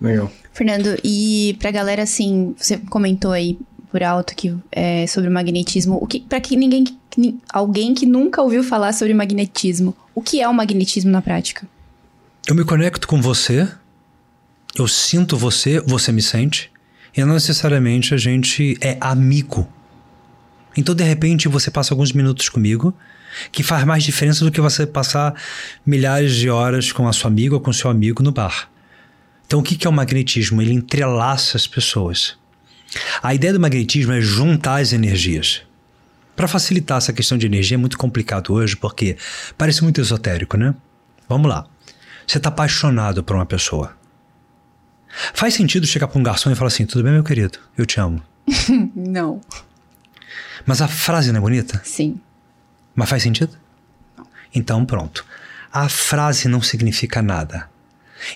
Legal. 0.00 0.32
Fernando, 0.52 0.98
e 1.04 1.56
pra 1.60 1.70
galera, 1.70 2.02
assim, 2.02 2.54
você 2.56 2.78
comentou 2.78 3.32
aí 3.32 3.58
por 3.90 4.02
alto 4.02 4.34
que 4.34 4.54
é, 4.70 5.06
sobre 5.06 5.28
o 5.28 5.32
magnetismo. 5.32 5.98
O 6.00 6.06
que, 6.06 6.20
para 6.20 6.40
que 6.40 6.56
ninguém, 6.56 6.84
alguém 7.52 7.94
que 7.94 8.06
nunca 8.06 8.40
ouviu 8.40 8.62
falar 8.62 8.92
sobre 8.92 9.12
magnetismo, 9.14 9.94
o 10.14 10.22
que 10.22 10.40
é 10.40 10.48
o 10.48 10.54
magnetismo 10.54 11.10
na 11.10 11.20
prática? 11.20 11.66
Eu 12.46 12.54
me 12.54 12.64
conecto 12.64 13.06
com 13.06 13.20
você 13.20 13.68
Eu 14.76 14.86
sinto 14.86 15.36
você, 15.36 15.80
você 15.80 16.12
me 16.12 16.22
sente, 16.22 16.70
e 17.16 17.24
não 17.24 17.34
necessariamente 17.34 18.14
a 18.14 18.16
gente 18.16 18.78
é 18.80 18.96
amigo. 19.00 19.68
Então, 20.76 20.94
de 20.94 21.02
repente, 21.02 21.48
você 21.48 21.70
passa 21.70 21.92
alguns 21.92 22.12
minutos 22.12 22.48
comigo, 22.48 22.94
que 23.50 23.62
faz 23.62 23.84
mais 23.84 24.04
diferença 24.04 24.44
do 24.44 24.50
que 24.50 24.60
você 24.60 24.86
passar 24.86 25.34
milhares 25.84 26.34
de 26.36 26.48
horas 26.48 26.92
com 26.92 27.08
a 27.08 27.12
sua 27.12 27.28
amiga 27.28 27.54
ou 27.56 27.60
com 27.60 27.72
seu 27.72 27.90
amigo 27.90 28.22
no 28.22 28.30
bar. 28.30 28.70
Então, 29.44 29.58
o 29.58 29.62
que 29.62 29.84
é 29.84 29.90
o 29.90 29.92
magnetismo? 29.92 30.62
Ele 30.62 30.72
entrelaça 30.72 31.56
as 31.56 31.66
pessoas. 31.66 32.38
A 33.22 33.34
ideia 33.34 33.52
do 33.52 33.60
magnetismo 33.60 34.12
é 34.12 34.20
juntar 34.20 34.80
as 34.80 34.92
energias. 34.92 35.62
Para 36.34 36.48
facilitar 36.48 36.98
essa 36.98 37.12
questão 37.12 37.36
de 37.36 37.46
energia 37.46 37.76
é 37.76 37.78
muito 37.78 37.98
complicado 37.98 38.52
hoje, 38.52 38.76
porque 38.76 39.16
parece 39.58 39.82
muito 39.82 40.00
esotérico, 40.00 40.56
né? 40.56 40.74
Vamos 41.28 41.48
lá. 41.48 41.66
Você 42.26 42.38
está 42.38 42.48
apaixonado 42.48 43.22
por 43.22 43.36
uma 43.36 43.46
pessoa. 43.46 43.94
Faz 45.34 45.54
sentido 45.54 45.86
chegar 45.86 46.08
para 46.08 46.18
um 46.18 46.22
garçom 46.22 46.50
e 46.50 46.54
falar 46.54 46.68
assim: 46.68 46.86
tudo 46.86 47.04
bem, 47.04 47.12
meu 47.12 47.24
querido? 47.24 47.58
Eu 47.76 47.84
te 47.84 48.00
amo. 48.00 48.22
não. 48.94 49.40
Mas 50.64 50.80
a 50.80 50.88
frase 50.88 51.32
não 51.32 51.38
é 51.38 51.40
bonita? 51.40 51.80
Sim. 51.84 52.20
Mas 52.94 53.08
faz 53.08 53.22
sentido? 53.22 53.56
Não. 54.16 54.26
Então, 54.54 54.84
pronto. 54.84 55.24
A 55.72 55.88
frase 55.88 56.48
não 56.48 56.62
significa 56.62 57.22
nada. 57.22 57.68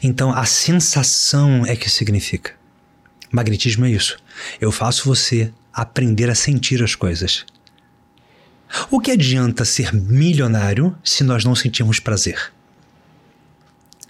Então, 0.02 0.32
a 0.32 0.44
sensação 0.44 1.64
é 1.66 1.76
que 1.76 1.90
significa. 1.90 2.52
Magnetismo 3.35 3.85
é 3.85 3.91
isso. 3.91 4.17
Eu 4.61 4.71
faço 4.71 5.09
você 5.09 5.53
aprender 5.73 6.31
a 6.31 6.37
sentir 6.37 6.81
as 6.85 6.95
coisas. 6.95 7.45
O 8.88 9.00
que 9.00 9.11
adianta 9.11 9.64
ser 9.64 9.93
milionário 9.93 10.97
se 11.03 11.25
nós 11.25 11.45
não 11.45 11.57
sentirmos 11.57 11.99
prazer? 11.99 12.53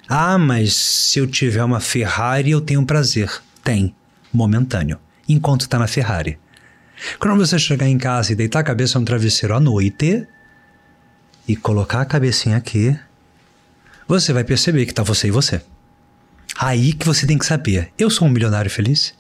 Ah, 0.06 0.36
mas 0.36 0.74
se 0.74 1.20
eu 1.20 1.26
tiver 1.26 1.64
uma 1.64 1.80
Ferrari, 1.80 2.50
eu 2.50 2.60
tenho 2.60 2.84
prazer. 2.84 3.30
Tem, 3.62 3.94
momentâneo, 4.30 4.98
enquanto 5.26 5.62
está 5.62 5.78
na 5.78 5.86
Ferrari. 5.86 6.38
Quando 7.18 7.38
você 7.38 7.58
chegar 7.58 7.88
em 7.88 7.96
casa 7.96 8.32
e 8.32 8.36
deitar 8.36 8.58
a 8.58 8.64
cabeça 8.64 9.00
no 9.00 9.06
travesseiro 9.06 9.54
à 9.54 9.60
noite 9.60 10.26
e 11.48 11.56
colocar 11.56 12.02
a 12.02 12.04
cabecinha 12.04 12.58
aqui, 12.58 12.94
você 14.06 14.34
vai 14.34 14.44
perceber 14.44 14.84
que 14.84 14.92
está 14.92 15.02
você 15.02 15.28
e 15.28 15.30
você. 15.30 15.62
Aí 16.58 16.92
que 16.92 17.06
você 17.06 17.26
tem 17.26 17.38
que 17.38 17.46
saber: 17.46 17.90
eu 17.98 18.10
sou 18.10 18.28
um 18.28 18.30
milionário 18.30 18.70
feliz? 18.70 19.14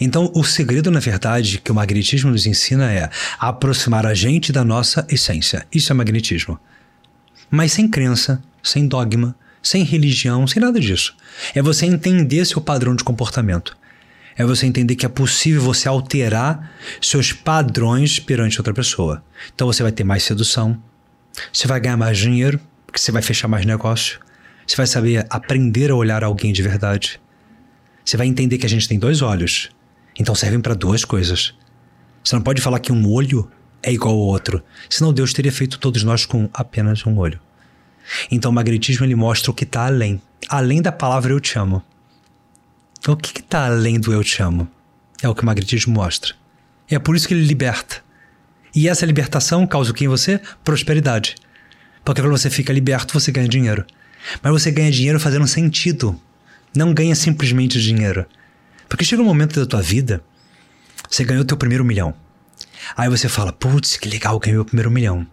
Então, 0.00 0.30
o 0.34 0.44
segredo, 0.44 0.90
na 0.90 1.00
verdade, 1.00 1.58
que 1.58 1.72
o 1.72 1.74
magnetismo 1.74 2.30
nos 2.30 2.46
ensina 2.46 2.92
é 2.92 3.10
aproximar 3.38 4.06
a 4.06 4.14
gente 4.14 4.52
da 4.52 4.64
nossa 4.64 5.06
essência. 5.10 5.66
Isso 5.72 5.92
é 5.92 5.94
magnetismo. 5.94 6.58
Mas 7.50 7.72
sem 7.72 7.88
crença, 7.88 8.42
sem 8.62 8.86
dogma, 8.86 9.34
sem 9.62 9.82
religião, 9.82 10.46
sem 10.46 10.60
nada 10.60 10.78
disso. 10.78 11.16
É 11.54 11.62
você 11.62 11.86
entender 11.86 12.44
seu 12.44 12.60
padrão 12.60 12.94
de 12.94 13.04
comportamento. 13.04 13.76
É 14.36 14.44
você 14.44 14.66
entender 14.66 14.96
que 14.96 15.04
é 15.04 15.08
possível 15.08 15.60
você 15.60 15.88
alterar 15.88 16.72
seus 17.00 17.32
padrões 17.32 18.18
perante 18.18 18.58
outra 18.58 18.72
pessoa. 18.72 19.22
Então 19.54 19.66
você 19.66 19.82
vai 19.82 19.92
ter 19.92 20.04
mais 20.04 20.22
sedução, 20.22 20.80
você 21.52 21.66
vai 21.66 21.78
ganhar 21.80 21.96
mais 21.96 22.16
dinheiro, 22.16 22.58
porque 22.86 22.98
você 22.98 23.12
vai 23.12 23.20
fechar 23.20 23.48
mais 23.48 23.66
negócio, 23.66 24.20
você 24.66 24.76
vai 24.76 24.86
saber 24.86 25.26
aprender 25.30 25.90
a 25.90 25.94
olhar 25.94 26.24
alguém 26.24 26.52
de 26.52 26.62
verdade. 26.62 27.20
Você 28.04 28.16
vai 28.16 28.26
entender 28.26 28.58
que 28.58 28.66
a 28.66 28.68
gente 28.68 28.88
tem 28.88 28.98
dois 28.98 29.22
olhos, 29.22 29.70
então 30.18 30.34
servem 30.34 30.60
para 30.60 30.74
duas 30.74 31.04
coisas. 31.04 31.54
Você 32.22 32.34
não 32.34 32.42
pode 32.42 32.60
falar 32.60 32.80
que 32.80 32.92
um 32.92 33.08
olho 33.08 33.50
é 33.82 33.92
igual 33.92 34.14
ao 34.14 34.20
outro, 34.20 34.62
senão 34.88 35.12
Deus 35.12 35.32
teria 35.32 35.52
feito 35.52 35.78
todos 35.78 36.02
nós 36.02 36.24
com 36.24 36.48
apenas 36.52 37.04
um 37.06 37.18
olho. 37.18 37.40
Então 38.30 38.50
o 38.50 38.54
magnetismo 38.54 39.04
ele 39.04 39.14
mostra 39.14 39.50
o 39.50 39.54
que 39.54 39.64
está 39.64 39.86
além, 39.86 40.20
além 40.48 40.82
da 40.82 40.92
palavra 40.92 41.32
eu 41.32 41.40
te 41.40 41.58
amo. 41.58 41.82
Então, 43.02 43.14
o 43.14 43.16
que 43.16 43.40
está 43.40 43.66
além 43.66 43.98
do 43.98 44.12
eu 44.12 44.22
te 44.22 44.40
amo? 44.40 44.68
É 45.20 45.28
o 45.28 45.34
que 45.34 45.42
o 45.42 45.46
magnetismo 45.46 45.92
mostra. 45.92 46.34
E 46.88 46.94
é 46.94 47.00
por 47.00 47.16
isso 47.16 47.26
que 47.26 47.34
ele 47.34 47.44
liberta. 47.44 47.96
E 48.72 48.88
essa 48.88 49.04
libertação 49.04 49.66
causa 49.66 49.90
o 49.90 49.94
que 49.94 50.04
em 50.04 50.08
você? 50.08 50.40
Prosperidade. 50.62 51.34
Porque 52.04 52.20
quando 52.20 52.36
você 52.36 52.48
fica 52.48 52.72
liberto, 52.72 53.12
você 53.12 53.32
ganha 53.32 53.48
dinheiro. 53.48 53.84
Mas 54.42 54.52
você 54.52 54.70
ganha 54.70 54.90
dinheiro 54.90 55.20
fazendo 55.20 55.46
sentido. 55.46 56.18
Não 56.74 56.94
ganha 56.94 57.14
simplesmente 57.14 57.80
dinheiro. 57.80 58.26
Porque 58.88 59.04
chega 59.04 59.22
um 59.22 59.26
momento 59.26 59.58
da 59.58 59.66
tua 59.66 59.82
vida, 59.82 60.22
você 61.08 61.24
ganhou 61.24 61.44
teu 61.44 61.56
primeiro 61.56 61.84
milhão. 61.84 62.14
Aí 62.96 63.08
você 63.08 63.28
fala, 63.28 63.52
putz, 63.52 63.96
que 63.96 64.08
legal, 64.08 64.38
ganhei 64.38 64.54
meu 64.54 64.64
primeiro 64.64 64.90
milhão. 64.90 65.26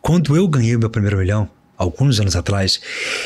Quando 0.00 0.36
eu 0.36 0.46
ganhei 0.46 0.76
meu 0.76 0.90
primeiro 0.90 1.18
milhão, 1.18 1.48
alguns 1.76 2.20
anos 2.20 2.36
atrás, 2.36 2.80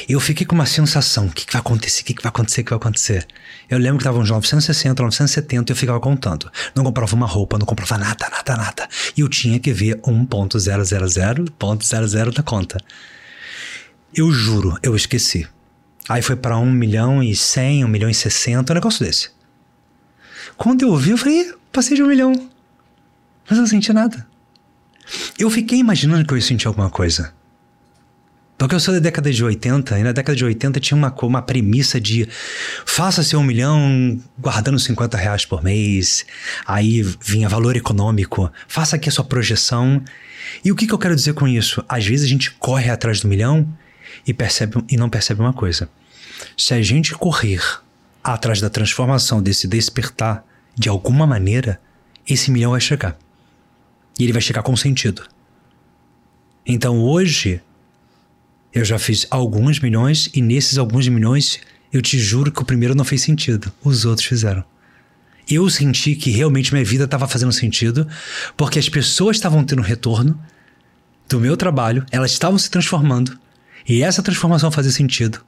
eu 0.08 0.18
fiquei 0.20 0.46
com 0.46 0.54
uma 0.54 0.66
sensação: 0.66 1.26
o 1.26 1.30
que, 1.30 1.46
que 1.46 1.52
vai 1.52 1.60
acontecer? 1.60 2.02
O 2.02 2.04
que, 2.04 2.14
que 2.14 2.22
vai 2.22 2.30
acontecer? 2.30 2.60
O 2.60 2.64
que 2.64 2.70
vai 2.70 2.78
acontecer? 2.78 3.26
Eu 3.68 3.78
lembro 3.78 3.98
que 3.98 4.02
estavam 4.02 4.22
uns 4.22 4.30
960, 4.30 5.02
970 5.02 5.70
e 5.70 5.72
eu 5.72 5.76
ficava 5.76 6.00
contando. 6.00 6.50
Não 6.74 6.84
comprava 6.84 7.14
uma 7.14 7.26
roupa, 7.26 7.58
não 7.58 7.66
comprava 7.66 7.98
nada, 7.98 8.28
nada, 8.30 8.56
nada. 8.56 8.88
E 9.16 9.20
eu 9.20 9.28
tinha 9.28 9.58
que 9.58 9.72
ver 9.72 10.00
1.000.00 10.02 12.32
da 12.32 12.42
conta. 12.42 12.78
Eu 14.14 14.30
juro, 14.30 14.78
eu 14.82 14.96
esqueci. 14.96 15.46
Aí 16.08 16.22
foi 16.22 16.36
para 16.36 16.58
1 16.58 16.70
milhão 16.70 17.22
e 17.22 17.36
100, 17.36 17.84
1 17.84 17.88
milhão 17.88 18.08
e 18.08 18.14
60, 18.14 18.72
um 18.72 18.74
negócio 18.74 19.04
desse. 19.04 19.30
Quando 20.56 20.82
eu 20.82 20.96
vi, 20.96 21.10
eu 21.10 21.18
falei, 21.18 21.52
passei 21.70 21.96
de 21.96 22.02
um 22.02 22.06
milhão. 22.06 22.32
Mas 23.48 23.58
eu 23.58 23.62
não 23.62 23.66
senti 23.66 23.92
nada. 23.92 24.26
Eu 25.38 25.50
fiquei 25.50 25.78
imaginando 25.78 26.26
que 26.26 26.32
eu 26.32 26.38
ia 26.38 26.42
sentir 26.42 26.66
alguma 26.66 26.90
coisa. 26.90 27.32
Porque 28.56 28.74
eu 28.74 28.80
sou 28.80 28.92
da 28.92 28.98
década 28.98 29.30
de 29.30 29.44
80, 29.44 30.00
e 30.00 30.02
na 30.02 30.10
década 30.10 30.34
de 30.34 30.44
80 30.44 30.80
tinha 30.80 30.98
uma, 30.98 31.14
uma 31.22 31.40
premissa 31.40 32.00
de 32.00 32.28
faça 32.84 33.22
seu 33.22 33.38
um 33.38 33.44
milhão 33.44 34.20
guardando 34.36 34.80
50 34.80 35.16
reais 35.16 35.44
por 35.44 35.62
mês, 35.62 36.26
aí 36.66 37.02
vinha 37.02 37.48
valor 37.48 37.76
econômico, 37.76 38.50
faça 38.66 38.96
aqui 38.96 39.08
a 39.08 39.12
sua 39.12 39.24
projeção. 39.24 40.02
E 40.64 40.72
o 40.72 40.74
que, 40.74 40.88
que 40.88 40.92
eu 40.92 40.98
quero 40.98 41.14
dizer 41.14 41.34
com 41.34 41.46
isso? 41.46 41.84
Às 41.88 42.04
vezes 42.04 42.26
a 42.26 42.28
gente 42.28 42.50
corre 42.50 42.90
atrás 42.90 43.20
do 43.20 43.28
milhão 43.28 43.64
e, 44.26 44.34
percebe, 44.34 44.82
e 44.88 44.96
não 44.96 45.08
percebe 45.08 45.40
uma 45.40 45.52
coisa. 45.52 45.88
Se 46.56 46.74
a 46.74 46.82
gente 46.82 47.14
correr 47.14 47.60
atrás 48.22 48.60
da 48.60 48.70
transformação, 48.70 49.42
desse 49.42 49.66
despertar, 49.66 50.44
de 50.74 50.88
alguma 50.88 51.26
maneira, 51.26 51.80
esse 52.26 52.50
milhão 52.50 52.72
vai 52.72 52.80
chegar. 52.80 53.16
E 54.18 54.24
ele 54.24 54.32
vai 54.32 54.42
chegar 54.42 54.62
com 54.62 54.76
sentido. 54.76 55.22
Então 56.66 57.00
hoje 57.00 57.60
eu 58.72 58.84
já 58.84 58.98
fiz 58.98 59.26
alguns 59.30 59.80
milhões 59.80 60.28
e 60.34 60.42
nesses 60.42 60.76
alguns 60.76 61.08
milhões 61.08 61.60
eu 61.92 62.02
te 62.02 62.18
juro 62.18 62.52
que 62.52 62.60
o 62.60 62.64
primeiro 62.64 62.94
não 62.94 63.04
fez 63.04 63.22
sentido, 63.22 63.72
os 63.82 64.04
outros 64.04 64.26
fizeram. 64.26 64.62
Eu 65.48 65.70
senti 65.70 66.14
que 66.14 66.30
realmente 66.30 66.72
minha 66.72 66.84
vida 66.84 67.04
estava 67.04 67.26
fazendo 67.26 67.52
sentido 67.52 68.06
porque 68.56 68.78
as 68.78 68.88
pessoas 68.88 69.36
estavam 69.36 69.64
tendo 69.64 69.80
retorno 69.80 70.38
do 71.26 71.40
meu 71.40 71.56
trabalho, 71.56 72.04
elas 72.10 72.32
estavam 72.32 72.58
se 72.58 72.70
transformando 72.70 73.38
e 73.88 74.02
essa 74.02 74.22
transformação 74.22 74.70
fazia 74.70 74.92
sentido. 74.92 75.40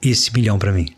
Esse 0.00 0.32
milhão 0.32 0.58
para 0.58 0.72
mim. 0.72 0.92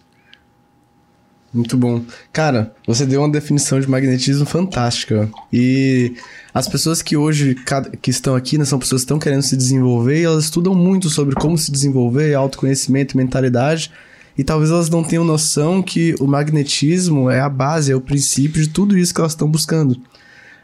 Muito 1.52 1.76
bom. 1.76 2.04
Cara, 2.33 2.73
você 2.87 3.04
deu 3.04 3.23
uma 3.23 3.30
definição 3.30 3.80
de 3.80 3.88
magnetismo 3.88 4.47
fantástica. 4.47 5.28
E 5.52 6.14
as 6.54 6.69
pessoas 6.69 7.02
que 7.02 7.16
hoje 7.16 7.57
que 8.00 8.11
estão 8.11 8.37
aqui, 8.37 8.57
né, 8.57 8.64
são 8.64 8.78
pessoas 8.78 9.00
que 9.00 9.07
estão 9.07 9.19
querendo 9.19 9.42
se 9.42 9.57
desenvolver 9.57 10.21
e 10.21 10.25
elas 10.25 10.45
estudam 10.45 10.75
muito 10.75 11.11
sobre 11.11 11.35
como 11.35 11.59
se 11.59 11.73
desenvolver, 11.73 12.35
autoconhecimento, 12.35 13.16
mentalidade. 13.16 13.90
E 14.38 14.45
talvez 14.45 14.71
elas 14.71 14.88
não 14.88 15.02
tenham 15.02 15.25
noção 15.25 15.83
que 15.83 16.14
o 16.21 16.26
magnetismo 16.26 17.28
é 17.28 17.40
a 17.40 17.49
base, 17.49 17.90
é 17.90 17.97
o 17.97 18.00
princípio 18.00 18.62
de 18.62 18.69
tudo 18.69 18.97
isso 18.97 19.12
que 19.12 19.21
elas 19.21 19.33
estão 19.33 19.50
buscando. 19.50 20.00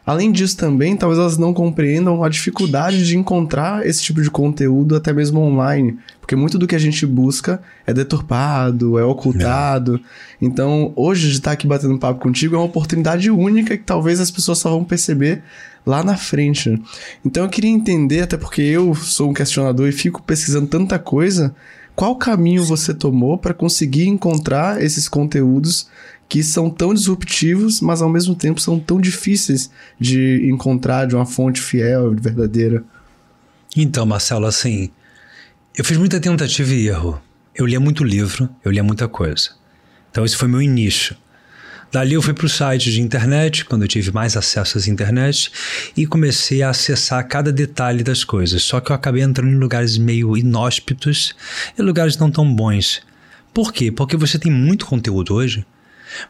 Além 0.06 0.30
disso, 0.30 0.56
também, 0.56 0.96
talvez 0.96 1.18
elas 1.18 1.36
não 1.36 1.52
compreendam 1.52 2.22
a 2.22 2.28
dificuldade 2.28 3.04
de 3.04 3.18
encontrar 3.18 3.84
esse 3.84 4.00
tipo 4.04 4.22
de 4.22 4.30
conteúdo 4.30 4.94
até 4.94 5.12
mesmo 5.12 5.40
online. 5.40 5.98
Porque 6.20 6.36
muito 6.36 6.56
do 6.56 6.66
que 6.66 6.76
a 6.76 6.78
gente 6.78 7.04
busca 7.04 7.60
é 7.84 7.92
deturpado, 7.92 9.00
é 9.00 9.04
ocultado. 9.04 9.96
É. 9.96 10.00
Então, 10.40 10.92
hoje, 10.94 11.26
de 11.26 11.34
estar 11.34 11.50
aqui 11.50 11.66
batendo 11.66 11.98
papo 11.98 12.20
contigo 12.20 12.54
é 12.54 12.58
uma 12.58 12.66
oportunidade 12.66 13.28
única 13.32 13.76
que 13.76 13.82
talvez 13.82 14.20
as 14.20 14.30
pessoas 14.30 14.58
só 14.58 14.70
vão 14.70 14.84
perceber 14.84 15.42
lá 15.84 16.04
na 16.04 16.16
frente. 16.16 16.80
Então, 17.24 17.42
eu 17.42 17.50
queria 17.50 17.70
entender, 17.70 18.20
até 18.20 18.36
porque 18.36 18.62
eu 18.62 18.94
sou 18.94 19.30
um 19.30 19.34
questionador 19.34 19.88
e 19.88 19.92
fico 19.92 20.22
pesquisando 20.22 20.68
tanta 20.68 21.00
coisa, 21.00 21.52
qual 21.96 22.14
caminho 22.14 22.62
você 22.62 22.94
tomou 22.94 23.38
para 23.38 23.54
conseguir 23.54 24.06
encontrar 24.06 24.80
esses 24.80 25.08
conteúdos 25.08 25.88
que 26.28 26.42
são 26.42 26.68
tão 26.68 26.92
disruptivos, 26.92 27.80
mas 27.80 28.02
ao 28.02 28.08
mesmo 28.08 28.34
tempo 28.34 28.60
são 28.60 28.78
tão 28.78 29.00
difíceis 29.00 29.70
de 29.98 30.48
encontrar 30.50 31.06
de 31.06 31.14
uma 31.14 31.26
fonte 31.26 31.60
fiel, 31.60 32.14
verdadeira. 32.14 32.84
Então, 33.76 34.06
Marcelo, 34.06 34.46
assim, 34.46 34.90
eu 35.76 35.84
fiz 35.84 35.96
muita 35.96 36.18
tentativa 36.18 36.72
e 36.72 36.88
erro. 36.88 37.20
Eu 37.54 37.66
lia 37.66 37.80
muito 37.80 38.04
livro, 38.04 38.48
eu 38.64 38.70
lia 38.70 38.82
muita 38.82 39.08
coisa. 39.08 39.50
Então, 40.10 40.24
esse 40.24 40.36
foi 40.36 40.48
meu 40.48 40.60
início. 40.60 41.16
Dali 41.92 42.14
eu 42.14 42.22
fui 42.22 42.34
para 42.34 42.46
o 42.46 42.48
site 42.48 42.90
de 42.90 43.00
internet, 43.00 43.64
quando 43.64 43.82
eu 43.82 43.88
tive 43.88 44.10
mais 44.10 44.36
acesso 44.36 44.76
às 44.76 44.88
internet, 44.88 45.52
e 45.96 46.06
comecei 46.06 46.62
a 46.62 46.70
acessar 46.70 47.26
cada 47.28 47.52
detalhe 47.52 48.02
das 48.02 48.24
coisas. 48.24 48.62
Só 48.62 48.80
que 48.80 48.90
eu 48.90 48.96
acabei 48.96 49.22
entrando 49.22 49.52
em 49.52 49.58
lugares 49.58 49.96
meio 49.96 50.36
inóspitos 50.36 51.34
e 51.78 51.82
lugares 51.82 52.18
não 52.18 52.30
tão 52.30 52.52
bons 52.52 53.02
Por 53.54 53.72
quê? 53.72 53.90
Porque 53.90 54.16
você 54.16 54.38
tem 54.38 54.50
muito 54.50 54.84
conteúdo 54.84 55.34
hoje, 55.34 55.64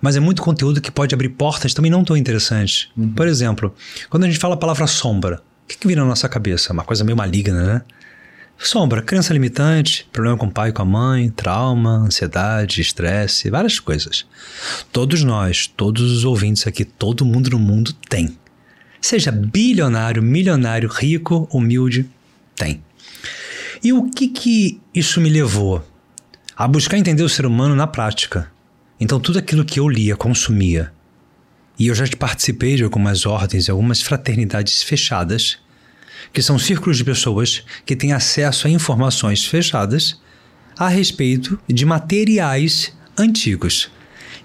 mas 0.00 0.16
é 0.16 0.20
muito 0.20 0.42
conteúdo 0.42 0.80
que 0.80 0.90
pode 0.90 1.14
abrir 1.14 1.30
portas 1.30 1.74
também 1.74 1.90
não 1.90 2.04
tão 2.04 2.16
interessantes. 2.16 2.88
Uhum. 2.96 3.12
Por 3.12 3.26
exemplo, 3.26 3.74
quando 4.08 4.24
a 4.24 4.26
gente 4.26 4.38
fala 4.38 4.54
a 4.54 4.58
palavra 4.58 4.86
sombra, 4.86 5.42
o 5.64 5.68
que, 5.68 5.76
que 5.76 5.86
vira 5.86 6.02
na 6.02 6.08
nossa 6.08 6.28
cabeça? 6.28 6.72
Uma 6.72 6.84
coisa 6.84 7.02
meio 7.04 7.16
maligna, 7.16 7.62
né? 7.62 7.82
Sombra, 8.58 9.02
crença 9.02 9.34
limitante, 9.34 10.08
problema 10.10 10.38
com 10.38 10.46
o 10.46 10.50
pai, 10.50 10.72
com 10.72 10.80
a 10.80 10.84
mãe, 10.84 11.28
trauma, 11.28 11.98
ansiedade, 11.98 12.80
estresse, 12.80 13.50
várias 13.50 13.78
coisas. 13.78 14.24
Todos 14.90 15.22
nós, 15.22 15.66
todos 15.66 16.10
os 16.10 16.24
ouvintes 16.24 16.66
aqui, 16.66 16.84
todo 16.84 17.24
mundo 17.24 17.50
no 17.50 17.58
mundo 17.58 17.92
tem. 18.08 18.38
Seja 19.00 19.30
bilionário, 19.30 20.22
milionário, 20.22 20.88
rico, 20.88 21.46
humilde, 21.52 22.08
tem. 22.54 22.82
E 23.84 23.92
o 23.92 24.10
que 24.10 24.28
que 24.28 24.80
isso 24.94 25.20
me 25.20 25.28
levou? 25.28 25.86
A 26.56 26.66
buscar 26.66 26.96
entender 26.96 27.22
o 27.22 27.28
ser 27.28 27.44
humano 27.44 27.76
na 27.76 27.86
prática. 27.86 28.50
Então, 28.98 29.20
tudo 29.20 29.38
aquilo 29.38 29.64
que 29.64 29.78
eu 29.78 29.88
lia, 29.88 30.16
consumia, 30.16 30.92
e 31.78 31.88
eu 31.88 31.94
já 31.94 32.06
participei 32.18 32.76
de 32.76 32.84
algumas 32.84 33.26
ordens 33.26 33.68
algumas 33.68 34.00
fraternidades 34.00 34.82
fechadas, 34.82 35.58
que 36.32 36.40
são 36.40 36.58
círculos 36.58 36.96
de 36.96 37.04
pessoas 37.04 37.62
que 37.84 37.94
têm 37.94 38.12
acesso 38.12 38.66
a 38.66 38.70
informações 38.70 39.44
fechadas 39.44 40.20
a 40.78 40.88
respeito 40.88 41.58
de 41.68 41.84
materiais 41.84 42.92
antigos. 43.18 43.90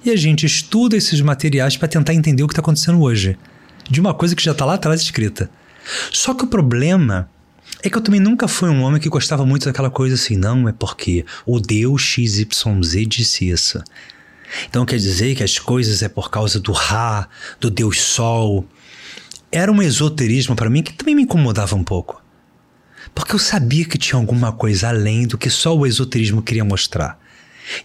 E 0.03 0.09
a 0.09 0.15
gente 0.15 0.45
estuda 0.45 0.97
esses 0.97 1.21
materiais 1.21 1.77
para 1.77 1.87
tentar 1.87 2.13
entender 2.13 2.43
o 2.43 2.47
que 2.47 2.53
está 2.53 2.61
acontecendo 2.61 3.01
hoje, 3.01 3.37
de 3.89 4.01
uma 4.01 4.13
coisa 4.13 4.35
que 4.35 4.43
já 4.43 4.51
está 4.51 4.65
lá 4.65 4.73
atrás 4.73 5.01
escrita. 5.01 5.49
Só 6.11 6.33
que 6.33 6.43
o 6.43 6.47
problema 6.47 7.29
é 7.83 7.89
que 7.89 7.97
eu 7.97 8.01
também 8.01 8.19
nunca 8.19 8.47
fui 8.47 8.69
um 8.69 8.81
homem 8.81 8.99
que 8.99 9.09
gostava 9.09 9.45
muito 9.45 9.65
daquela 9.65 9.89
coisa 9.89 10.15
assim, 10.15 10.35
não, 10.35 10.67
é 10.67 10.73
porque 10.73 11.25
o 11.45 11.59
Deus 11.59 12.01
XYZ 12.01 13.07
disse 13.07 13.49
isso. 13.49 13.81
Então 14.67 14.85
quer 14.85 14.97
dizer 14.97 15.35
que 15.35 15.43
as 15.43 15.57
coisas 15.59 16.01
é 16.01 16.09
por 16.09 16.29
causa 16.29 16.59
do 16.59 16.71
Ra, 16.71 17.27
do 17.59 17.69
Deus 17.69 18.01
Sol. 18.01 18.65
Era 19.51 19.71
um 19.71 19.81
esoterismo 19.81 20.55
para 20.55 20.69
mim 20.69 20.83
que 20.83 20.93
também 20.93 21.15
me 21.15 21.23
incomodava 21.23 21.75
um 21.75 21.83
pouco. 21.83 22.21
Porque 23.13 23.35
eu 23.35 23.39
sabia 23.39 23.85
que 23.85 23.97
tinha 23.97 24.19
alguma 24.19 24.51
coisa 24.51 24.89
além 24.89 25.27
do 25.27 25.37
que 25.37 25.49
só 25.49 25.75
o 25.75 25.85
esoterismo 25.85 26.41
queria 26.41 26.63
mostrar. 26.63 27.19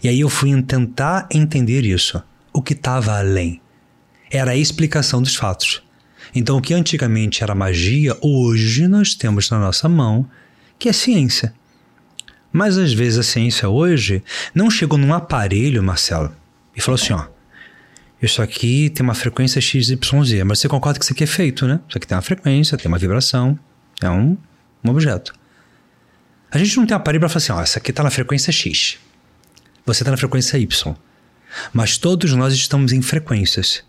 E 0.02 0.08
aí 0.08 0.20
eu 0.20 0.28
fui 0.28 0.60
tentar 0.62 1.28
entender 1.32 1.84
isso, 1.84 2.22
o 2.52 2.62
que 2.62 2.72
estava 2.72 3.18
além. 3.18 3.60
Era 4.30 4.52
a 4.52 4.56
explicação 4.56 5.22
dos 5.22 5.34
fatos. 5.34 5.82
Então, 6.34 6.58
o 6.58 6.60
que 6.60 6.74
antigamente 6.74 7.42
era 7.42 7.54
magia, 7.54 8.16
hoje 8.20 8.88
nós 8.88 9.14
temos 9.14 9.48
na 9.50 9.58
nossa 9.58 9.88
mão, 9.88 10.28
que 10.78 10.88
é 10.88 10.92
ciência. 10.92 11.54
Mas 12.52 12.76
às 12.76 12.92
vezes 12.92 13.18
a 13.18 13.22
ciência 13.22 13.68
hoje 13.68 14.22
não 14.54 14.70
chegou 14.70 14.98
num 14.98 15.14
aparelho, 15.14 15.82
Marcelo, 15.82 16.34
e 16.76 16.80
falou 16.80 17.00
assim: 17.00 17.12
ó, 17.12 17.26
isso 18.20 18.42
aqui 18.42 18.90
tem 18.90 19.02
uma 19.02 19.14
frequência 19.14 19.60
XYZ, 19.60 19.98
mas 20.44 20.58
você 20.58 20.68
concorda 20.68 20.98
que 20.98 21.04
isso 21.04 21.12
aqui 21.12 21.24
é 21.24 21.26
feito, 21.26 21.66
né? 21.66 21.80
Isso 21.88 21.98
aqui 21.98 22.06
tem 22.06 22.16
uma 22.16 22.22
frequência, 22.22 22.76
tem 22.76 22.88
uma 22.88 22.98
vibração, 22.98 23.58
é 24.02 24.10
um, 24.10 24.36
um 24.84 24.90
objeto. 24.90 25.32
A 26.50 26.58
gente 26.58 26.76
não 26.76 26.86
tem 26.86 26.96
aparelho 26.96 27.20
para 27.20 27.28
falar 27.28 27.38
assim: 27.38 27.52
ó, 27.52 27.62
essa 27.62 27.78
aqui 27.78 27.90
está 27.90 28.02
na 28.02 28.10
frequência 28.10 28.52
X, 28.52 28.98
você 29.84 30.02
está 30.02 30.10
na 30.10 30.16
frequência 30.16 30.58
Y. 30.58 30.94
Mas 31.72 31.96
todos 31.96 32.32
nós 32.32 32.52
estamos 32.52 32.92
em 32.92 33.00
frequências. 33.00 33.82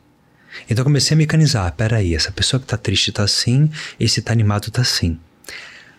Então 0.70 0.82
eu 0.82 0.86
comecei 0.86 1.14
a 1.14 1.18
mecanizar. 1.18 1.72
Peraí, 1.74 2.16
essa 2.16 2.32
pessoa 2.32 2.60
que 2.60 2.66
tá 2.66 2.78
triste 2.78 3.12
tá 3.12 3.24
assim, 3.24 3.70
esse 4.00 4.22
tá 4.22 4.32
animado 4.32 4.72
tá 4.72 4.82
assim. 4.82 5.20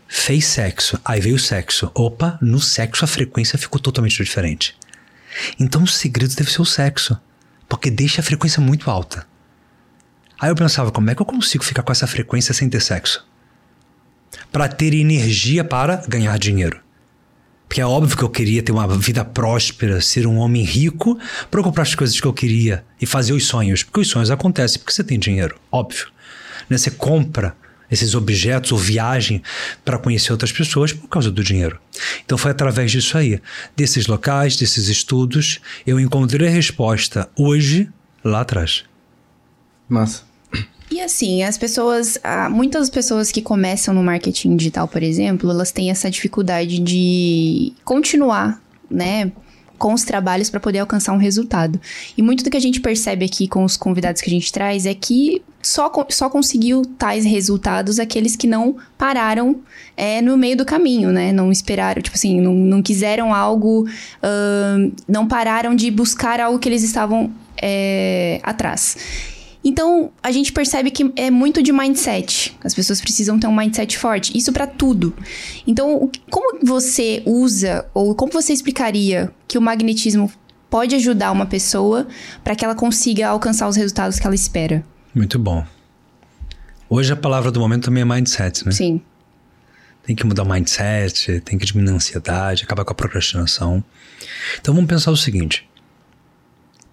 Fez 0.06 0.46
sexo, 0.46 0.98
aí 1.04 1.20
veio 1.20 1.36
o 1.36 1.38
sexo. 1.38 1.90
Opa, 1.94 2.38
no 2.40 2.58
sexo 2.58 3.04
a 3.04 3.08
frequência 3.08 3.58
ficou 3.58 3.78
totalmente 3.78 4.16
diferente. 4.16 4.74
Então 5.58 5.82
o 5.82 5.86
segredo 5.86 6.34
deve 6.34 6.50
ser 6.50 6.62
o 6.62 6.66
sexo, 6.66 7.18
porque 7.68 7.90
deixa 7.90 8.20
a 8.20 8.24
frequência 8.24 8.60
muito 8.60 8.90
alta. 8.90 9.26
Aí 10.40 10.50
eu 10.50 10.54
pensava, 10.54 10.92
como 10.92 11.10
é 11.10 11.14
que 11.14 11.22
eu 11.22 11.26
consigo 11.26 11.64
ficar 11.64 11.82
com 11.82 11.90
essa 11.90 12.06
frequência 12.06 12.54
sem 12.54 12.68
ter 12.68 12.80
sexo? 12.80 13.26
Para 14.52 14.68
ter 14.68 14.94
energia 14.94 15.64
para 15.64 15.96
ganhar 16.08 16.38
dinheiro. 16.38 16.80
Porque 17.68 17.80
é 17.82 17.86
óbvio 17.86 18.16
que 18.16 18.22
eu 18.22 18.30
queria 18.30 18.62
ter 18.62 18.72
uma 18.72 18.86
vida 18.96 19.24
próspera, 19.24 20.00
ser 20.00 20.26
um 20.26 20.38
homem 20.38 20.64
rico 20.64 21.18
para 21.50 21.62
comprar 21.62 21.82
as 21.82 21.94
coisas 21.94 22.18
que 22.18 22.26
eu 22.26 22.32
queria 22.32 22.84
e 23.00 23.04
fazer 23.04 23.34
os 23.34 23.46
sonhos. 23.46 23.82
Porque 23.82 24.00
os 24.00 24.08
sonhos 24.08 24.30
acontecem 24.30 24.78
porque 24.78 24.92
você 24.92 25.04
tem 25.04 25.18
dinheiro, 25.18 25.58
óbvio. 25.70 26.06
Né? 26.70 26.78
Você 26.78 26.90
compra 26.90 27.54
esses 27.90 28.14
objetos 28.14 28.72
ou 28.72 28.78
viagem 28.78 29.42
para 29.84 29.98
conhecer 29.98 30.32
outras 30.32 30.52
pessoas 30.52 30.92
por 30.92 31.08
causa 31.08 31.30
do 31.30 31.42
dinheiro. 31.42 31.78
Então 32.24 32.36
foi 32.38 32.50
através 32.50 32.90
disso 32.90 33.16
aí, 33.16 33.40
desses 33.76 34.06
locais, 34.06 34.56
desses 34.56 34.88
estudos, 34.88 35.60
eu 35.86 35.98
encontrei 35.98 36.48
a 36.48 36.50
resposta 36.50 37.28
hoje 37.36 37.88
lá 38.24 38.40
atrás. 38.40 38.84
Massa. 39.88 40.28
E 40.90 41.00
assim, 41.00 41.42
as 41.42 41.58
pessoas, 41.58 42.18
muitas 42.50 42.88
pessoas 42.88 43.30
que 43.30 43.42
começam 43.42 43.92
no 43.92 44.02
marketing 44.02 44.56
digital, 44.56 44.88
por 44.88 45.02
exemplo, 45.02 45.50
elas 45.50 45.70
têm 45.70 45.90
essa 45.90 46.10
dificuldade 46.10 46.78
de 46.78 47.74
continuar, 47.84 48.60
né? 48.90 49.30
com 49.78 49.94
os 49.94 50.02
trabalhos 50.02 50.50
para 50.50 50.58
poder 50.58 50.80
alcançar 50.80 51.12
um 51.12 51.18
resultado. 51.18 51.80
E 52.16 52.22
muito 52.22 52.42
do 52.42 52.50
que 52.50 52.56
a 52.56 52.60
gente 52.60 52.80
percebe 52.80 53.24
aqui 53.24 53.46
com 53.46 53.64
os 53.64 53.76
convidados 53.76 54.20
que 54.20 54.28
a 54.28 54.32
gente 54.32 54.52
traz 54.52 54.84
é 54.84 54.92
que 54.92 55.40
só, 55.62 55.92
só 56.10 56.30
conseguiu 56.30 56.82
tais 56.98 57.24
resultados 57.24 57.98
aqueles 57.98 58.36
que 58.36 58.46
não 58.46 58.76
pararam 58.96 59.56
é, 59.96 60.22
no 60.22 60.36
meio 60.36 60.56
do 60.56 60.64
caminho, 60.64 61.10
né? 61.10 61.32
Não 61.32 61.50
esperaram, 61.50 62.00
tipo 62.00 62.16
assim, 62.16 62.40
não, 62.40 62.54
não 62.54 62.82
quiseram 62.82 63.34
algo, 63.34 63.82
uh, 63.82 64.92
não 65.08 65.26
pararam 65.26 65.74
de 65.74 65.90
buscar 65.90 66.40
algo 66.40 66.58
que 66.58 66.68
eles 66.68 66.82
estavam 66.82 67.30
é, 67.60 68.40
atrás. 68.42 68.96
Então, 69.64 70.10
a 70.22 70.30
gente 70.30 70.52
percebe 70.52 70.90
que 70.90 71.12
é 71.16 71.30
muito 71.30 71.62
de 71.62 71.72
mindset. 71.72 72.56
As 72.62 72.74
pessoas 72.74 73.00
precisam 73.00 73.38
ter 73.38 73.48
um 73.48 73.54
mindset 73.54 73.98
forte. 73.98 74.36
Isso 74.36 74.52
para 74.52 74.66
tudo. 74.66 75.12
Então, 75.66 76.10
como 76.30 76.64
você 76.64 77.22
usa 77.26 77.84
ou 77.92 78.14
como 78.14 78.32
você 78.32 78.52
explicaria 78.52 79.30
que 79.48 79.58
o 79.58 79.60
magnetismo 79.60 80.30
pode 80.70 80.94
ajudar 80.94 81.32
uma 81.32 81.44
pessoa 81.44 82.06
para 82.44 82.54
que 82.54 82.64
ela 82.64 82.74
consiga 82.74 83.28
alcançar 83.28 83.68
os 83.68 83.76
resultados 83.76 84.18
que 84.18 84.26
ela 84.26 84.34
espera? 84.34 84.84
Muito 85.14 85.38
bom. 85.38 85.66
Hoje 86.88 87.12
a 87.12 87.16
palavra 87.16 87.50
do 87.50 87.60
momento 87.60 87.84
também 87.84 88.02
é 88.02 88.04
mindset, 88.04 88.64
né? 88.64 88.72
Sim. 88.72 89.00
Tem 90.02 90.16
que 90.16 90.24
mudar 90.24 90.42
o 90.42 90.48
mindset, 90.48 91.40
tem 91.40 91.58
que 91.58 91.66
diminuir 91.66 91.92
a 91.92 91.96
ansiedade, 91.96 92.64
acabar 92.64 92.84
com 92.84 92.92
a 92.92 92.94
procrastinação. 92.94 93.84
Então 94.60 94.74
vamos 94.74 94.88
pensar 94.88 95.10
o 95.10 95.16
seguinte: 95.16 95.68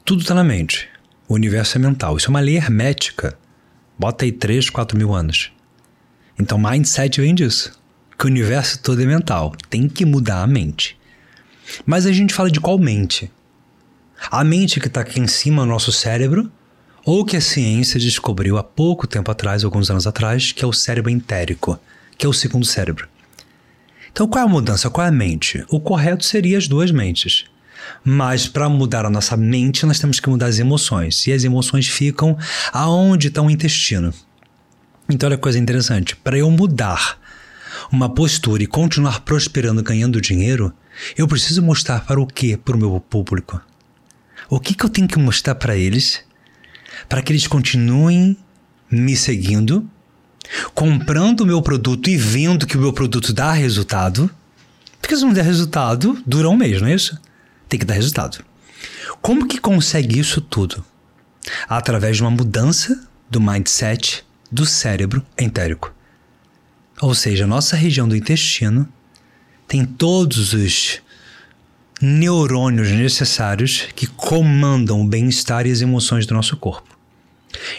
tudo 0.04 0.22
está 0.22 0.34
na 0.36 0.44
mente. 0.44 0.88
O 1.28 1.34
universo 1.34 1.78
é 1.78 1.82
mental. 1.82 2.18
Isso 2.18 2.28
é 2.28 2.30
uma 2.30 2.40
lei 2.40 2.58
hermética. 2.58 3.38
Bota 3.98 4.26
aí 4.26 4.32
3, 4.32 4.70
4 4.70 4.98
mil 4.98 5.14
anos. 5.14 5.52
Então, 6.38 6.58
mindset 6.60 7.20
vem 7.20 7.34
disso. 7.34 7.80
Que 8.18 8.26
o 8.26 8.28
universo 8.28 8.80
todo 8.84 9.02
é 9.02 9.06
mental. 9.06 9.56
Tem 9.70 9.88
que 9.90 10.06
mudar 10.06 10.44
a 10.44 10.48
mente. 10.48 10.98
Mas 11.86 12.06
a 12.06 12.12
gente 12.12 12.34
fala 12.34 12.52
de 12.52 12.60
qual 12.60 12.78
mente? 12.78 13.32
A 14.30 14.44
mente 14.44 14.80
que 14.80 14.88
está 14.88 15.02
aqui 15.02 15.20
em 15.20 15.28
cima 15.28 15.64
do 15.64 15.68
nosso 15.68 15.92
cérebro, 15.92 16.52
ou 17.06 17.24
que 17.24 17.38
a 17.38 17.42
ciência 17.42 18.00
descobriu 18.00 18.58
há 18.58 18.64
pouco 18.64 19.06
tempo 19.06 19.30
atrás, 19.30 19.64
alguns 19.64 19.92
anos 19.92 20.08
atrás, 20.08 20.52
que 20.52 20.66
é 20.66 20.68
o 20.68 20.74
cérebro 20.74 21.12
entérico, 21.12 21.80
que 22.18 22.26
é 22.26 22.30
o 22.30 22.34
segundo 22.34 22.66
cérebro. 22.66 23.08
Então, 24.12 24.28
qual 24.28 24.44
é 24.44 24.48
a 24.48 24.50
mudança? 24.50 24.90
Qual 24.90 25.06
é 25.06 25.10
a 25.10 25.12
mente? 25.12 25.64
O 25.70 25.80
correto 25.80 26.26
seria 26.26 26.58
as 26.58 26.68
duas 26.68 26.90
mentes. 26.90 27.46
Mas 28.04 28.48
para 28.48 28.68
mudar 28.68 29.06
a 29.06 29.10
nossa 29.10 29.38
mente, 29.38 29.86
nós 29.86 30.00
temos 30.00 30.20
que 30.20 30.30
mudar 30.30 30.48
as 30.48 30.58
emoções. 30.58 31.28
E 31.28 31.34
as 31.34 31.44
emoções 31.44 31.88
ficam 31.88 32.36
aonde 32.74 33.28
está 33.28 33.42
o 33.42 33.52
intestino. 33.52 34.12
Então, 35.08 35.28
olha 35.28 35.38
que 35.38 35.44
coisa 35.44 35.60
interessante. 35.60 36.16
Para 36.16 36.38
eu 36.38 36.50
mudar 36.50 37.20
uma 37.92 38.10
postura 38.10 38.64
e 38.64 38.68
continuar 38.68 39.20
prosperando, 39.20 39.84
ganhando 39.84 40.20
dinheiro, 40.20 40.74
eu 41.16 41.28
preciso 41.28 41.62
mostrar 41.62 42.04
para 42.06 42.20
o 42.20 42.26
que 42.26 42.58
para 42.58 42.76
o 42.76 42.80
meu 42.80 43.00
público? 43.00 43.62
O 44.50 44.60
que, 44.60 44.74
que 44.74 44.86
eu 44.86 44.90
tenho 44.90 45.08
que 45.08 45.20
mostrar 45.20 45.56
para 45.56 45.76
eles 45.76 46.24
para 47.08 47.22
que 47.22 47.32
eles 47.32 47.48
continuem 47.48 48.38
me 48.92 49.16
seguindo, 49.16 49.90
comprando 50.74 51.42
o 51.42 51.46
meu 51.46 51.62
produto 51.62 52.10
e 52.10 52.18
vendo 52.18 52.68
que 52.68 52.78
o 52.78 52.82
meu 52.82 52.94
produto 52.94 53.34
dá 53.34 53.52
resultado? 53.52 54.30
Porque 55.02 55.16
se 55.16 55.24
não 55.24 55.34
der 55.34 55.44
resultado, 55.44 56.22
dura 56.26 56.50
um 56.50 56.58
mês, 56.58 56.82
não 56.82 56.88
é 56.88 56.96
isso? 56.96 57.20
tem 57.68 57.80
que 57.80 57.86
dar 57.86 57.96
resultado. 57.96 58.44
Como 59.22 59.48
que 59.48 59.60
consegue 59.60 60.20
isso 60.20 60.42
tudo? 60.42 60.84
Através 61.68 62.18
de 62.18 62.24
uma 62.24 62.32
mudança 62.32 63.08
do 63.30 63.42
mindset 63.42 64.26
do 64.52 64.66
cérebro 64.66 65.26
entérico. 65.38 65.94
Ou 67.02 67.14
seja, 67.14 67.44
a 67.44 67.48
nossa 67.48 67.76
região 67.76 68.08
do 68.08 68.16
intestino 68.16 68.88
tem 69.68 69.86
todos 69.86 70.54
os 70.54 71.02
neurônios 72.02 72.92
necessários 72.92 73.88
que 73.96 74.08
comandam 74.08 75.02
o 75.02 75.08
bem-estar 75.08 75.66
e 75.66 75.72
as 75.72 75.82
emoções 75.82 76.26
do 76.26 76.34
nosso 76.34 76.58
corpo. 76.58 76.96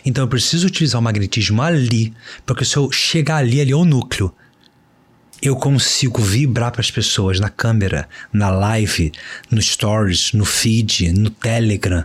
Então 0.05 0.25
eu 0.25 0.29
preciso 0.29 0.67
utilizar 0.67 1.01
o 1.01 1.05
magnetismo 1.05 1.61
ali, 1.63 2.15
porque 2.45 2.65
se 2.65 2.77
eu 2.77 2.91
chegar 2.91 3.37
ali, 3.37 3.61
ali 3.61 3.73
é 3.73 3.77
o 3.77 3.85
núcleo. 3.85 4.33
eu 5.43 5.55
consigo 5.55 6.23
vibrar 6.23 6.73
para 6.73 6.81
as 6.81 6.91
pessoas 6.91 7.39
na 7.39 7.51
câmera, 7.51 8.09
na 8.33 8.49
live, 8.49 9.13
no 9.51 9.61
stories, 9.61 10.33
no 10.33 10.47
feed, 10.47 11.13
no 11.13 11.29
Telegram, 11.29 12.05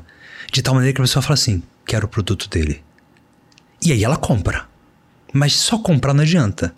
de 0.52 0.62
tal 0.62 0.76
maneira 0.76 0.94
que 0.94 1.02
a 1.02 1.04
pessoa 1.04 1.24
fala 1.24 1.36
assim: 1.36 1.64
quero 1.86 2.06
o 2.06 2.10
produto 2.10 2.50
dele. 2.50 2.84
E 3.82 3.92
aí 3.92 4.04
ela 4.04 4.18
compra. 4.18 4.68
Mas 5.34 5.54
só 5.54 5.78
comprar 5.78 6.14
não 6.14 6.24
adianta. 6.24 6.76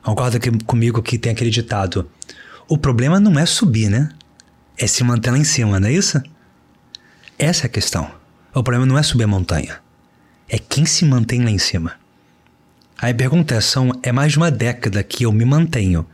Concorda 0.00 0.38
comigo 0.64 1.02
que 1.02 1.18
tem 1.18 1.32
aquele 1.32 1.50
ditado: 1.50 2.08
o 2.68 2.78
problema 2.78 3.18
não 3.18 3.38
é 3.38 3.44
subir, 3.44 3.90
né? 3.90 4.10
É 4.82 4.86
se 4.86 5.04
manter 5.04 5.30
lá 5.30 5.36
em 5.36 5.44
cima, 5.44 5.78
não 5.78 5.88
é 5.88 5.92
isso? 5.92 6.22
Essa 7.38 7.64
é 7.64 7.66
a 7.66 7.70
questão. 7.70 8.10
O 8.54 8.62
problema 8.62 8.86
não 8.86 8.96
é 8.96 9.02
subir 9.02 9.24
a 9.24 9.26
montanha. 9.26 9.78
É 10.48 10.58
quem 10.58 10.86
se 10.86 11.04
mantém 11.04 11.44
lá 11.44 11.50
em 11.50 11.58
cima. 11.58 11.96
Aí 12.98 13.12
a 13.12 13.14
pergunta 13.14 13.54
é: 13.54 13.60
são, 13.60 13.92
é 14.02 14.10
mais 14.10 14.32
de 14.32 14.38
uma 14.38 14.50
década 14.50 15.02
que 15.02 15.24
eu 15.24 15.32
me 15.32 15.44
mantenho. 15.44 16.06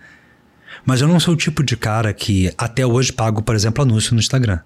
Mas 0.85 1.01
eu 1.01 1.07
não 1.07 1.21
sou 1.21 1.35
o 1.35 1.37
tipo 1.37 1.63
de 1.63 1.77
cara 1.77 2.13
que 2.13 2.53
até 2.59 2.85
hoje 2.85 3.13
pago, 3.13 3.41
por 3.41 3.55
exemplo, 3.55 3.85
anúncio 3.85 4.15
no 4.15 4.19
Instagram. 4.19 4.59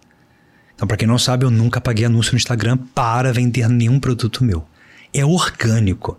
Então, 0.75 0.89
para 0.89 0.97
quem 0.97 1.07
não 1.07 1.19
sabe, 1.19 1.45
eu 1.45 1.51
nunca 1.51 1.79
paguei 1.79 2.07
anúncio 2.07 2.33
no 2.33 2.39
Instagram 2.39 2.79
para 2.95 3.35
vender 3.35 3.69
nenhum 3.69 4.01
produto 4.01 4.43
meu. 4.43 4.67
É 5.13 5.27
orgânico. 5.27 6.19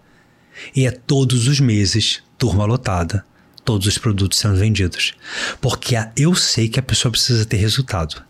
E 0.76 0.86
é 0.86 0.92
todos 0.92 1.48
os 1.48 1.60
meses, 1.60 2.22
turma 2.38 2.64
lotada, 2.64 3.26
todos 3.64 3.88
os 3.88 3.98
produtos 3.98 4.40
sendo 4.40 4.56
vendidos. 4.56 5.14
Porque 5.60 5.96
eu 6.16 6.36
sei 6.36 6.68
que 6.68 6.80
a 6.80 6.84
pessoa 6.84 7.12
precisa 7.12 7.46
ter 7.46 7.58
resultado. 7.58 8.24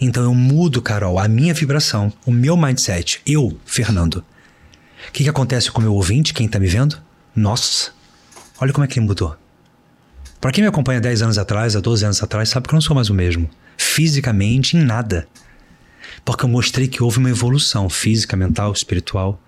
Então 0.00 0.22
eu 0.22 0.34
mudo, 0.34 0.82
Carol, 0.82 1.18
a 1.18 1.28
minha 1.28 1.54
vibração, 1.54 2.12
o 2.26 2.32
meu 2.32 2.56
mindset. 2.56 3.20
Eu, 3.26 3.58
Fernando. 3.64 4.24
O 5.08 5.12
que, 5.12 5.24
que 5.24 5.30
acontece 5.30 5.70
com 5.70 5.80
o 5.80 5.82
meu 5.82 5.94
ouvinte, 5.94 6.32
quem 6.32 6.46
está 6.46 6.58
me 6.58 6.66
vendo? 6.66 6.98
Nossa, 7.34 7.90
olha 8.60 8.72
como 8.72 8.84
é 8.84 8.88
que 8.88 8.98
ele 8.98 9.06
mudou. 9.06 9.36
Para 10.40 10.52
quem 10.52 10.62
me 10.62 10.68
acompanha 10.68 11.00
10 11.00 11.22
anos 11.22 11.38
atrás, 11.38 11.76
há 11.76 11.80
12 11.80 12.04
anos 12.04 12.22
atrás, 12.22 12.48
sabe 12.48 12.66
que 12.66 12.74
eu 12.74 12.76
não 12.76 12.80
sou 12.80 12.96
mais 12.96 13.10
o 13.10 13.14
mesmo. 13.14 13.48
Fisicamente, 13.76 14.76
em 14.76 14.80
nada. 14.80 15.28
Porque 16.24 16.44
eu 16.44 16.48
mostrei 16.48 16.88
que 16.88 17.02
houve 17.02 17.18
uma 17.18 17.30
evolução 17.30 17.88
física, 17.88 18.36
mental, 18.36 18.72
espiritual. 18.72 19.40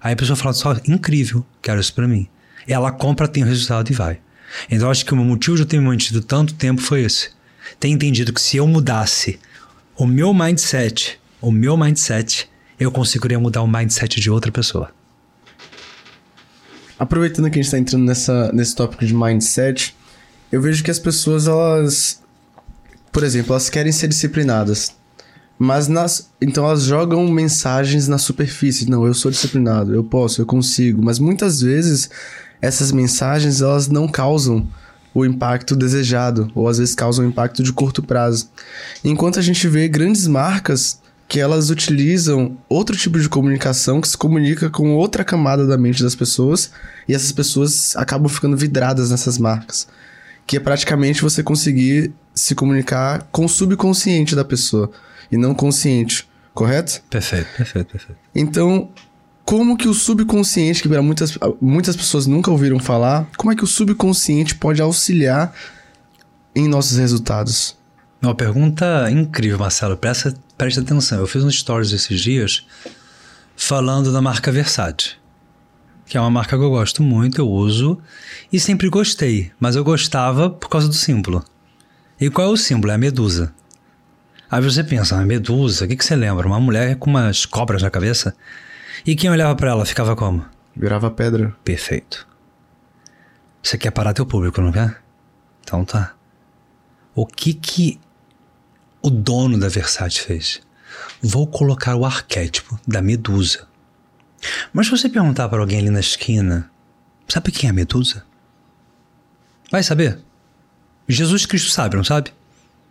Aí 0.00 0.12
a 0.12 0.16
pessoa 0.16 0.36
fala 0.36 0.52
só, 0.52 0.76
incrível, 0.86 1.44
quero 1.60 1.80
isso 1.80 1.94
para 1.94 2.08
mim. 2.08 2.28
Ela 2.66 2.92
compra, 2.92 3.28
tem 3.28 3.42
o 3.42 3.46
resultado 3.46 3.90
e 3.90 3.94
vai. 3.94 4.20
Então 4.70 4.90
acho 4.90 5.04
que 5.04 5.14
o 5.14 5.16
motivo 5.16 5.56
de 5.56 5.62
eu 5.62 5.66
ter 5.66 5.78
me 5.78 5.86
mantido 5.86 6.20
tanto 6.20 6.54
tempo 6.54 6.80
foi 6.80 7.02
esse. 7.02 7.30
Ter 7.78 7.88
entendido 7.88 8.32
que 8.32 8.40
se 8.40 8.56
eu 8.56 8.66
mudasse 8.66 9.38
o 9.96 10.06
meu 10.06 10.32
mindset, 10.32 11.18
o 11.40 11.50
meu 11.50 11.76
mindset, 11.76 12.48
eu 12.78 12.90
conseguiria 12.90 13.38
mudar 13.38 13.62
o 13.62 13.66
mindset 13.68 14.20
de 14.20 14.30
outra 14.30 14.50
pessoa. 14.50 14.90
Aproveitando 16.98 17.50
que 17.50 17.58
a 17.58 17.62
gente 17.62 17.64
está 17.64 17.78
entrando 17.78 18.04
nessa, 18.04 18.52
nesse 18.52 18.74
tópico 18.76 19.04
de 19.04 19.14
mindset, 19.14 19.94
eu 20.52 20.60
vejo 20.60 20.84
que 20.84 20.90
as 20.90 20.98
pessoas, 20.98 21.46
elas. 21.46 22.22
Por 23.10 23.24
exemplo, 23.24 23.52
elas 23.52 23.68
querem 23.68 23.90
ser 23.90 24.08
disciplinadas. 24.08 24.94
Mas 25.58 25.88
nas. 25.88 26.30
Então 26.40 26.64
elas 26.64 26.82
jogam 26.84 27.26
mensagens 27.28 28.06
na 28.06 28.18
superfície. 28.18 28.88
Não, 28.88 29.06
eu 29.06 29.14
sou 29.14 29.30
disciplinado, 29.30 29.94
eu 29.94 30.04
posso, 30.04 30.40
eu 30.40 30.46
consigo. 30.46 31.02
Mas 31.02 31.18
muitas 31.18 31.60
vezes 31.60 32.10
essas 32.62 32.92
mensagens 32.92 33.60
elas 33.60 33.88
não 33.88 34.06
causam 34.06 34.66
o 35.12 35.26
impacto 35.26 35.76
desejado, 35.76 36.50
ou 36.54 36.68
às 36.68 36.78
vezes 36.78 36.94
causam 36.94 37.24
um 37.24 37.28
impacto 37.28 37.62
de 37.62 37.72
curto 37.72 38.02
prazo. 38.02 38.48
Enquanto 39.04 39.38
a 39.38 39.42
gente 39.42 39.68
vê 39.68 39.88
grandes 39.88 40.26
marcas 40.26 41.02
que 41.28 41.40
elas 41.40 41.70
utilizam 41.70 42.56
outro 42.68 42.96
tipo 42.96 43.18
de 43.18 43.28
comunicação 43.28 44.00
que 44.00 44.08
se 44.08 44.16
comunica 44.16 44.70
com 44.70 44.94
outra 44.94 45.24
camada 45.24 45.66
da 45.66 45.78
mente 45.78 46.02
das 46.02 46.14
pessoas 46.14 46.70
e 47.08 47.14
essas 47.14 47.32
pessoas 47.32 47.96
acabam 47.96 48.28
ficando 48.28 48.56
vidradas 48.56 49.10
nessas 49.10 49.38
marcas. 49.38 49.88
Que 50.46 50.56
é 50.56 50.60
praticamente 50.60 51.22
você 51.22 51.42
conseguir 51.42 52.12
se 52.34 52.54
comunicar 52.54 53.28
com 53.30 53.44
o 53.44 53.48
subconsciente 53.48 54.34
da 54.34 54.44
pessoa 54.44 54.90
e 55.30 55.36
não 55.36 55.54
consciente, 55.54 56.28
correto? 56.54 57.02
Perfeito, 57.08 57.48
perfeito, 57.56 57.92
perfeito. 57.92 58.20
Então, 58.34 58.90
como 59.44 59.76
que 59.76 59.88
o 59.88 59.94
subconsciente, 59.94 60.82
que 60.82 60.88
muitas, 60.88 61.38
muitas 61.60 61.96
pessoas 61.96 62.26
nunca 62.26 62.50
ouviram 62.50 62.78
falar, 62.78 63.28
como 63.36 63.52
é 63.52 63.56
que 63.56 63.64
o 63.64 63.66
subconsciente 63.66 64.54
pode 64.54 64.80
auxiliar 64.80 65.52
em 66.54 66.68
nossos 66.68 66.96
resultados? 66.98 67.76
Uma 68.22 68.34
pergunta 68.34 69.10
incrível, 69.10 69.58
Marcelo. 69.58 69.96
Presta, 69.96 70.34
presta 70.56 70.80
atenção. 70.80 71.18
Eu 71.18 71.26
fiz 71.26 71.42
um 71.42 71.50
stories 71.50 71.92
esses 71.92 72.20
dias 72.20 72.64
falando 73.56 74.12
da 74.12 74.22
marca 74.22 74.52
Versace, 74.52 75.16
que 76.06 76.16
é 76.16 76.20
uma 76.20 76.30
marca 76.30 76.56
que 76.56 76.62
eu 76.62 76.70
gosto 76.70 77.02
muito, 77.02 77.40
eu 77.40 77.48
uso 77.48 77.98
e 78.52 78.60
sempre 78.60 78.88
gostei, 78.88 79.50
mas 79.58 79.76
eu 79.76 79.82
gostava 79.82 80.48
por 80.48 80.68
causa 80.68 80.86
do 80.86 80.94
símbolo. 80.94 81.44
E 82.20 82.30
qual 82.30 82.48
é 82.48 82.50
o 82.50 82.56
símbolo? 82.56 82.92
É 82.92 82.94
a 82.94 82.98
medusa. 82.98 83.52
Aí 84.48 84.62
você 84.62 84.84
pensa, 84.84 85.16
a 85.16 85.24
medusa, 85.24 85.84
o 85.84 85.88
que, 85.88 85.96
que 85.96 86.04
você 86.04 86.14
lembra? 86.14 86.46
Uma 86.46 86.60
mulher 86.60 86.96
com 86.96 87.10
umas 87.10 87.44
cobras 87.44 87.82
na 87.82 87.90
cabeça? 87.90 88.36
E 89.04 89.16
quem 89.16 89.30
olhava 89.30 89.56
para 89.56 89.70
ela 89.70 89.84
ficava 89.84 90.14
como? 90.14 90.44
Virava 90.76 91.10
pedra. 91.10 91.56
Perfeito. 91.64 92.26
Você 93.62 93.76
quer 93.76 93.90
parar 93.90 94.12
teu 94.12 94.24
público, 94.24 94.60
não 94.60 94.70
quer? 94.70 95.02
Então 95.60 95.84
tá. 95.84 96.14
O 97.14 97.26
que 97.26 97.52
que 97.52 98.00
o 99.02 99.10
dono 99.10 99.58
da 99.58 99.68
Versace 99.68 100.20
fez? 100.20 100.62
Vou 101.20 101.46
colocar 101.46 101.96
o 101.96 102.04
arquétipo 102.04 102.78
da 102.86 103.02
Medusa. 103.02 103.66
Mas 104.72 104.86
se 104.86 104.92
você 104.92 105.08
perguntar 105.08 105.48
para 105.48 105.60
alguém 105.60 105.80
ali 105.80 105.90
na 105.90 106.00
esquina, 106.00 106.70
sabe 107.28 107.50
quem 107.50 107.68
é 107.68 107.70
a 107.70 107.74
Medusa? 107.74 108.24
Vai 109.70 109.82
saber. 109.82 110.18
Jesus 111.08 111.44
Cristo 111.44 111.70
sabe, 111.70 111.96
não 111.96 112.04
sabe? 112.04 112.32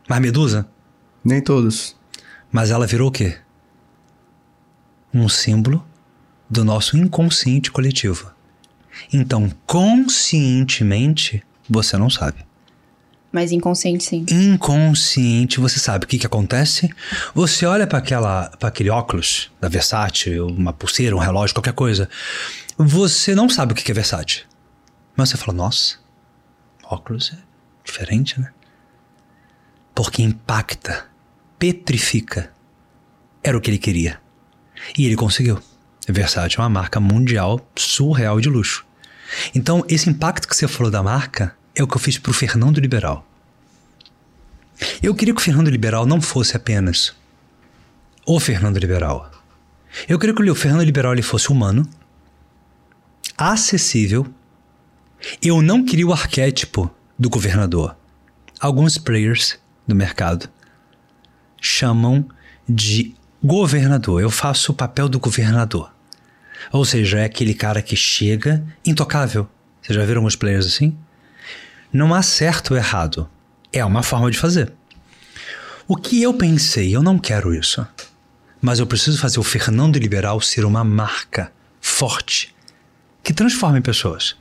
Mas 0.10 0.20
Medusa? 0.20 0.68
Nem 1.24 1.42
todos. 1.42 1.96
Mas 2.52 2.70
ela 2.70 2.86
virou 2.86 3.10
o 3.10 3.12
quê? 3.12 3.38
Um 5.14 5.30
símbolo 5.30 5.86
do 6.52 6.66
nosso 6.66 6.98
inconsciente 6.98 7.72
coletivo. 7.72 8.30
Então, 9.12 9.50
conscientemente, 9.66 11.42
você 11.70 11.98
não 11.98 12.10
sabe. 12.10 12.46
Mas 13.32 13.54
inconsciente, 13.54 14.04
sim. 14.04 14.26
Inconsciente, 14.30 15.62
você 15.62 15.80
sabe 15.80 16.04
o 16.04 16.08
que, 16.08 16.20
que 16.20 16.26
acontece? 16.26 16.90
Você 17.34 17.66
olha 17.66 17.88
para 17.88 18.00
aquela, 18.00 18.50
para 18.60 18.68
aquele 18.68 18.90
óculos 18.90 19.50
da 19.62 19.70
Versace, 19.70 20.38
uma 20.42 20.74
pulseira, 20.74 21.16
um 21.16 21.20
relógio, 21.20 21.56
qualquer 21.56 21.72
coisa. 21.72 22.10
Você 22.78 23.34
não 23.34 23.48
sabe 23.48 23.72
o 23.72 23.76
que, 23.76 23.84
que 23.84 23.92
é 23.92 23.96
Versace. 23.96 24.44
Mas 25.16 25.30
você 25.30 25.38
fala, 25.38 25.54
nossa, 25.58 25.96
óculos 26.84 27.32
é 27.34 27.38
diferente, 27.86 28.38
né? 28.38 28.52
Porque 29.96 30.22
impacta, 30.22 31.06
petrifica. 31.58 32.52
Era 33.42 33.58
o 33.58 33.62
que 33.62 33.70
ele 33.70 33.78
queria. 33.78 34.20
E 34.98 35.06
ele 35.06 35.16
conseguiu. 35.16 35.62
Versace 36.08 36.58
é 36.58 36.62
uma 36.62 36.70
marca 36.70 37.00
mundial 37.00 37.60
surreal 37.76 38.40
de 38.40 38.50
luxo. 38.50 38.86
Então, 39.54 39.86
esse 39.88 40.10
impacto 40.10 40.48
que 40.48 40.56
você 40.56 40.68
falou 40.68 40.92
da 40.92 41.04
marca 41.04 41.56
é 41.76 41.84
o 41.84 41.88
que 41.88 41.96
eu 41.96 42.00
fiz 42.00 42.18
para 42.18 42.32
o 42.32 42.34
Fernando 42.34 42.80
Liberal. 42.80 43.26
Eu 45.02 45.14
queria 45.14 45.34
que 45.34 45.40
o 45.40 45.44
Fernando 45.44 45.70
Liberal 45.70 46.06
não 46.06 46.20
fosse 46.20 46.58
apenas 46.58 47.16
o 48.26 48.40
Fernando 48.40 48.78
Liberal. 48.78 49.30
Eu 50.08 50.18
queria 50.18 50.34
que 50.34 50.50
o 50.50 50.56
Fernando 50.56 50.84
Liberal 50.84 51.14
ele 51.14 51.22
fosse 51.22 51.50
humano, 51.50 51.88
acessível. 53.38 54.26
Eu 55.42 55.62
não 55.62 55.86
queria 55.86 56.08
o 56.08 56.14
arquétipo 56.14 56.90
do 57.18 57.30
governador. 57.30 57.96
Alguns 58.60 58.98
players 58.98 59.60
do 59.88 59.96
mercado 59.96 60.50
chamam 61.60 62.26
de 62.68 63.14
governador. 63.44 64.22
Eu 64.22 64.30
faço 64.30 64.72
o 64.72 64.76
papel 64.76 65.10
do 65.10 65.20
governador. 65.20 65.92
Ou 66.72 66.86
seja, 66.86 67.20
é 67.20 67.26
aquele 67.26 67.54
cara 67.54 67.82
que 67.82 67.96
chega 67.96 68.64
intocável. 68.86 69.50
Vocês 69.82 69.98
já 69.98 70.06
viram 70.06 70.20
alguns 70.20 70.36
players 70.36 70.66
assim? 70.66 70.98
Não 71.92 72.14
há 72.14 72.22
certo 72.22 72.72
ou 72.72 72.78
errado. 72.78 73.30
É 73.74 73.84
uma 73.84 74.04
forma 74.04 74.30
de 74.30 74.38
fazer. 74.38 74.72
O 75.88 75.96
que 75.96 76.22
eu 76.22 76.34
pensei, 76.34 76.96
eu 76.96 77.02
não 77.02 77.18
quero 77.18 77.54
isso. 77.54 77.86
Mas 78.62 78.80
eu 78.80 78.86
preciso 78.86 79.18
fazer 79.18 79.40
o 79.40 79.44
Fernando 79.44 79.98
Liberal 79.98 80.40
ser 80.40 80.64
uma 80.64 80.84
marca 80.84 81.52
forte 81.82 82.56
que 83.24 83.34
transforme 83.34 83.82
pessoas. 83.82 84.36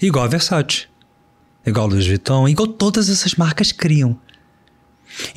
Igual 0.00 0.24
a 0.24 0.28
Versace, 0.28 0.86
igual 1.66 1.86
a 1.86 1.88
Louis 1.90 2.06
Vuitton, 2.06 2.48
igual 2.48 2.68
todas 2.68 3.08
essas 3.08 3.34
marcas 3.34 3.72
criam. 3.72 4.18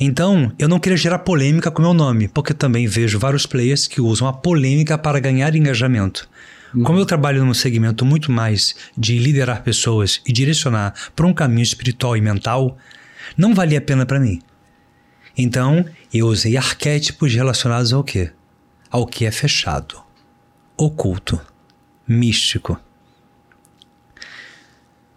Então, 0.00 0.52
eu 0.58 0.68
não 0.68 0.78
queria 0.78 0.96
gerar 0.96 1.20
polêmica 1.20 1.70
com 1.70 1.82
meu 1.82 1.94
nome, 1.94 2.28
porque 2.28 2.54
também 2.54 2.86
vejo 2.86 3.18
vários 3.18 3.46
players 3.46 3.86
que 3.86 4.00
usam 4.00 4.26
a 4.26 4.32
polêmica 4.32 4.96
para 4.96 5.20
ganhar 5.20 5.54
engajamento. 5.54 6.28
Uhum. 6.74 6.82
Como 6.82 6.98
eu 6.98 7.06
trabalho 7.06 7.44
num 7.44 7.54
segmento 7.54 8.04
muito 8.04 8.32
mais 8.32 8.74
de 8.96 9.18
liderar 9.18 9.62
pessoas 9.62 10.20
e 10.26 10.32
direcionar 10.32 10.94
para 11.14 11.26
um 11.26 11.32
caminho 11.32 11.62
espiritual 11.62 12.16
e 12.16 12.20
mental, 12.20 12.76
não 13.36 13.54
valia 13.54 13.78
a 13.78 13.82
pena 13.82 14.06
para 14.06 14.20
mim. 14.20 14.40
Então, 15.36 15.84
eu 16.12 16.26
usei 16.26 16.56
arquétipos 16.56 17.34
relacionados 17.34 17.92
ao 17.92 18.02
quê? 18.02 18.30
Ao 18.90 19.06
que 19.06 19.26
é 19.26 19.30
fechado, 19.30 20.00
oculto, 20.76 21.38
místico. 22.08 22.80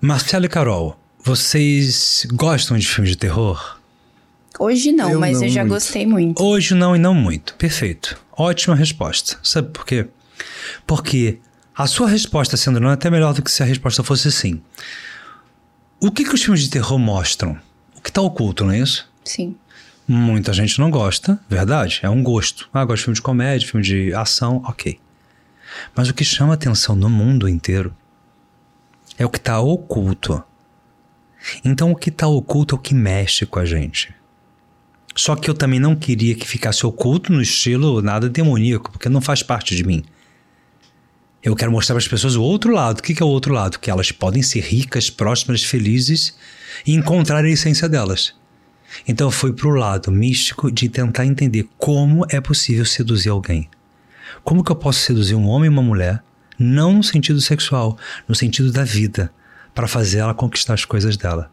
Marcelo 0.02 0.46
e 0.46 0.50
Carol, 0.50 0.98
Vocês 1.22 2.26
gostam 2.32 2.78
de 2.78 2.88
filmes 2.88 3.12
de 3.12 3.18
terror? 3.18 3.79
Hoje 4.60 4.92
não, 4.92 5.10
Eu 5.12 5.20
mas 5.20 5.38
não 5.40 5.44
eu 5.48 5.50
já 5.50 5.62
muito. 5.62 5.74
gostei 5.74 6.06
muito. 6.06 6.44
Hoje 6.44 6.76
não 6.76 6.96
e 6.96 7.00
não 7.00 7.14
muito. 7.14 7.56
Perfeito. 7.56 8.20
Ótima 8.34 8.76
resposta. 8.76 9.40
Sabe 9.42 9.70
por 9.70 9.86
quê? 9.86 10.08
Porque 10.86 11.40
a 11.76 11.88
sua 11.88 12.10
resposta 12.10 12.58
sendo 12.58 12.80
não 12.80 12.90
é 12.90 12.94
até 12.94 13.10
melhor 13.10 13.34
do 13.34 13.42
que 13.42 13.50
se 13.50 13.64
a 13.64 13.66
resposta 13.66 14.04
fosse 14.04 14.30
sim. 14.32 14.62
O 16.02 16.12
que, 16.12 16.24
que 16.26 16.36
os 16.36 16.42
filmes 16.44 16.62
de 16.64 16.70
terror 16.70 17.00
mostram? 17.00 17.58
O 17.96 18.02
que 18.02 18.10
está 18.10 18.22
oculto, 18.22 18.66
não 18.66 18.72
é 18.74 18.80
isso? 18.80 19.10
Sim. 19.24 19.56
Muita 20.08 20.52
gente 20.54 20.80
não 20.80 20.90
gosta, 20.90 21.40
verdade? 21.50 22.00
É 22.02 22.10
um 22.10 22.22
gosto. 22.24 22.70
Ah, 22.74 22.84
gosto 22.84 22.98
de 23.00 23.04
filme 23.06 23.16
de 23.16 23.22
comédia, 23.22 23.68
filme 23.68 23.86
de 23.86 24.14
ação, 24.14 24.62
ok. 24.66 25.00
Mas 25.96 26.10
o 26.10 26.14
que 26.14 26.24
chama 26.26 26.54
atenção 26.56 26.96
no 26.96 27.10
mundo 27.10 27.48
inteiro 27.48 27.96
é 29.18 29.26
o 29.26 29.30
que 29.30 29.38
está 29.38 29.60
oculto. 29.60 30.44
Então 31.64 31.92
o 31.92 31.96
que 31.96 32.10
está 32.10 32.28
oculto 32.28 32.76
é 32.76 32.78
o 32.78 32.82
que 32.82 32.94
mexe 32.94 33.46
com 33.46 33.60
a 33.60 33.66
gente. 33.66 34.14
Só 35.20 35.36
que 35.36 35.50
eu 35.50 35.54
também 35.54 35.82
não 35.82 35.98
queria 35.98 36.34
que 36.34 36.48
ficasse 36.48 36.86
oculto 36.86 37.34
no 37.34 37.42
estilo 37.42 38.02
nada 38.02 38.30
demoníaco, 38.30 38.90
porque 38.90 39.10
não 39.10 39.20
faz 39.20 39.44
parte 39.44 39.76
de 39.76 39.84
mim. 39.84 40.02
Eu 41.44 41.58
quero 41.58 41.74
mostrar 41.74 41.96
para 41.96 42.02
as 42.02 42.08
pessoas 42.08 42.38
o 42.38 42.42
outro 42.42 42.72
lado. 42.72 43.00
O 43.00 43.04
que 43.04 43.22
é 43.22 43.26
o 43.26 43.28
outro 43.28 43.54
lado? 43.54 43.80
Que 43.80 43.92
elas 43.92 44.14
podem 44.14 44.42
ser 44.42 44.62
ricas, 44.62 45.10
prósperas, 45.10 45.62
felizes 45.62 46.38
e 46.88 46.94
encontrar 46.94 47.44
a 47.44 47.50
essência 47.50 47.90
delas. 47.90 48.34
Então 49.06 49.28
eu 49.28 49.32
fui 49.32 49.52
pro 49.52 49.72
lado 49.72 50.10
místico 50.10 50.72
de 50.72 50.88
tentar 50.88 51.26
entender 51.26 51.68
como 51.78 52.26
é 52.30 52.40
possível 52.40 52.86
seduzir 52.86 53.28
alguém. 53.28 53.70
Como 54.42 54.64
que 54.64 54.72
eu 54.72 54.76
posso 54.78 55.02
seduzir 55.02 55.36
um 55.36 55.50
homem 55.50 55.66
e 55.66 55.74
uma 55.74 55.82
mulher, 55.82 56.24
não 56.58 56.94
no 56.94 57.04
sentido 57.04 57.42
sexual, 57.42 57.98
no 58.26 58.34
sentido 58.34 58.72
da 58.72 58.86
vida, 58.86 59.30
para 59.76 59.86
fazer 59.86 60.20
ela 60.20 60.34
conquistar 60.34 60.76
as 60.76 60.86
coisas 60.86 61.18
dela. 61.18 61.52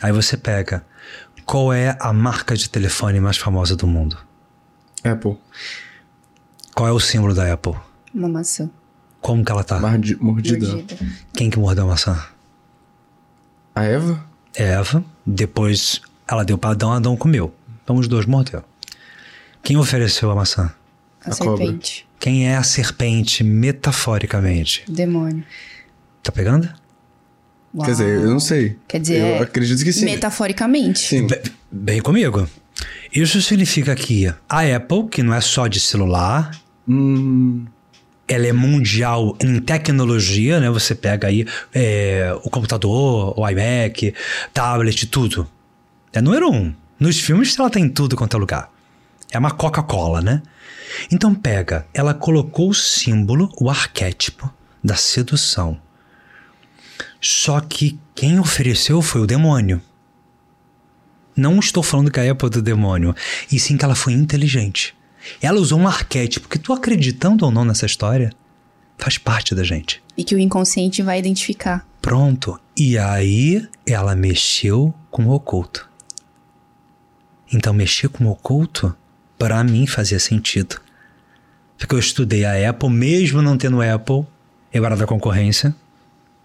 Aí 0.00 0.12
você 0.12 0.36
pega, 0.36 0.84
qual 1.48 1.72
é 1.72 1.96
a 1.98 2.12
marca 2.12 2.54
de 2.54 2.68
telefone 2.68 3.20
mais 3.20 3.38
famosa 3.38 3.74
do 3.74 3.86
mundo? 3.86 4.18
Apple. 5.02 5.36
Qual 6.74 6.86
é 6.88 6.92
o 6.92 7.00
símbolo 7.00 7.34
da 7.34 7.50
Apple? 7.52 7.74
Uma 8.14 8.28
maçã. 8.28 8.70
Como 9.20 9.42
que 9.44 9.50
ela 9.50 9.64
tá? 9.64 9.80
Mardi- 9.80 10.16
mordida. 10.20 10.66
Mordida. 10.68 10.96
Quem 11.32 11.48
que 11.48 11.58
mordeu 11.58 11.84
a 11.84 11.88
maçã? 11.88 12.22
A 13.74 13.82
Eva? 13.84 14.22
Eva, 14.54 15.04
depois 15.26 16.00
ela 16.26 16.44
deu 16.44 16.58
para 16.58 16.70
Adão, 16.70 16.92
Adão 16.92 17.16
comeu. 17.16 17.54
Então 17.82 17.96
os 17.96 18.08
dois 18.08 18.26
morderam. 18.26 18.64
Quem 19.62 19.76
ofereceu 19.76 20.30
a 20.30 20.34
maçã? 20.34 20.70
A, 21.24 21.30
A 21.30 21.36
cobra. 21.36 21.64
serpente. 21.64 22.06
Quem 22.20 22.48
é 22.48 22.56
a 22.56 22.62
serpente 22.62 23.42
metaforicamente? 23.44 24.84
O 24.88 24.92
demônio. 24.92 25.44
Tá 26.22 26.30
pegando? 26.32 26.68
Uau. 27.78 27.86
Quer 27.86 27.92
dizer, 27.92 28.08
eu 28.22 28.30
não 28.30 28.40
sei. 28.40 28.76
Quer 28.86 29.00
dizer, 29.00 29.20
eu 29.20 29.26
é 29.26 29.38
acredito 29.40 29.82
que 29.82 29.92
sim. 29.92 30.04
Metaforicamente. 30.04 30.98
Sim. 31.00 31.26
Be- 31.26 31.42
Bem 31.70 32.00
comigo. 32.00 32.48
Isso 33.12 33.40
significa 33.42 33.94
que 33.94 34.26
a 34.48 34.60
Apple, 34.76 35.08
que 35.10 35.22
não 35.22 35.32
é 35.34 35.40
só 35.40 35.66
de 35.66 35.80
celular, 35.80 36.50
Hum, 36.90 37.66
ela 38.26 38.46
é 38.46 38.52
mundial 38.52 39.36
em 39.42 39.60
tecnologia, 39.60 40.58
né? 40.60 40.70
Você 40.70 40.94
pega 40.94 41.28
aí 41.28 41.46
é, 41.74 42.34
o 42.44 42.48
computador, 42.50 43.34
o 43.38 43.46
iMac, 43.48 44.14
tablet, 44.54 45.06
tudo. 45.06 45.46
É 46.14 46.20
número 46.22 46.50
um. 46.50 46.72
Nos 46.98 47.20
filmes 47.20 47.58
ela 47.58 47.68
tem 47.68 47.88
tudo 47.88 48.16
quanto 48.16 48.36
é 48.36 48.40
lugar. 48.40 48.70
É 49.30 49.38
uma 49.38 49.50
Coca-Cola, 49.50 50.22
né? 50.22 50.40
Então 51.12 51.34
pega, 51.34 51.86
ela 51.92 52.14
colocou 52.14 52.70
o 52.70 52.74
símbolo, 52.74 53.50
o 53.60 53.68
arquétipo 53.68 54.50
da 54.82 54.94
sedução. 54.96 55.78
Só 57.20 57.60
que 57.60 57.98
quem 58.14 58.38
ofereceu 58.38 59.02
foi 59.02 59.20
o 59.20 59.26
demônio. 59.26 59.82
Não 61.36 61.58
estou 61.58 61.82
falando 61.82 62.10
que 62.10 62.18
a 62.18 62.30
Apple 62.30 62.48
é 62.48 62.50
do 62.50 62.62
demônio, 62.62 63.14
e 63.50 63.58
sim 63.58 63.76
que 63.76 63.84
ela 63.84 63.94
foi 63.94 64.12
inteligente. 64.12 64.94
Ela 65.40 65.60
usou 65.60 65.78
um 65.78 65.86
arquétipo 65.86 66.48
que 66.48 66.58
tu 66.58 66.72
acreditando 66.72 67.44
ou 67.44 67.50
não 67.50 67.64
nessa 67.64 67.86
história, 67.86 68.32
faz 68.96 69.18
parte 69.18 69.54
da 69.54 69.62
gente. 69.62 70.02
E 70.16 70.24
que 70.24 70.34
o 70.34 70.38
inconsciente 70.38 71.02
vai 71.02 71.18
identificar. 71.18 71.86
Pronto. 72.02 72.58
E 72.76 72.98
aí 72.98 73.68
ela 73.86 74.14
mexeu 74.14 74.94
com 75.10 75.26
o 75.26 75.32
oculto. 75.32 75.88
Então 77.52 77.72
mexer 77.72 78.08
com 78.08 78.24
o 78.24 78.30
oculto, 78.30 78.94
para 79.38 79.62
mim 79.64 79.86
fazia 79.86 80.18
sentido. 80.18 80.80
Porque 81.76 81.94
eu 81.94 81.98
estudei 81.98 82.44
a 82.44 82.70
Apple, 82.70 82.90
mesmo 82.90 83.40
não 83.40 83.56
tendo 83.56 83.80
Apple, 83.80 84.26
eu 84.72 84.84
era 84.84 84.96
da 84.96 85.06
concorrência. 85.06 85.74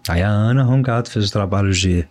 Aí 0.08 0.22
a 0.22 0.28
Ana 0.28 0.62
Rongato 0.62 1.10
fez 1.10 1.26
os 1.26 1.30
trabalhos 1.30 1.78
de 1.78 2.06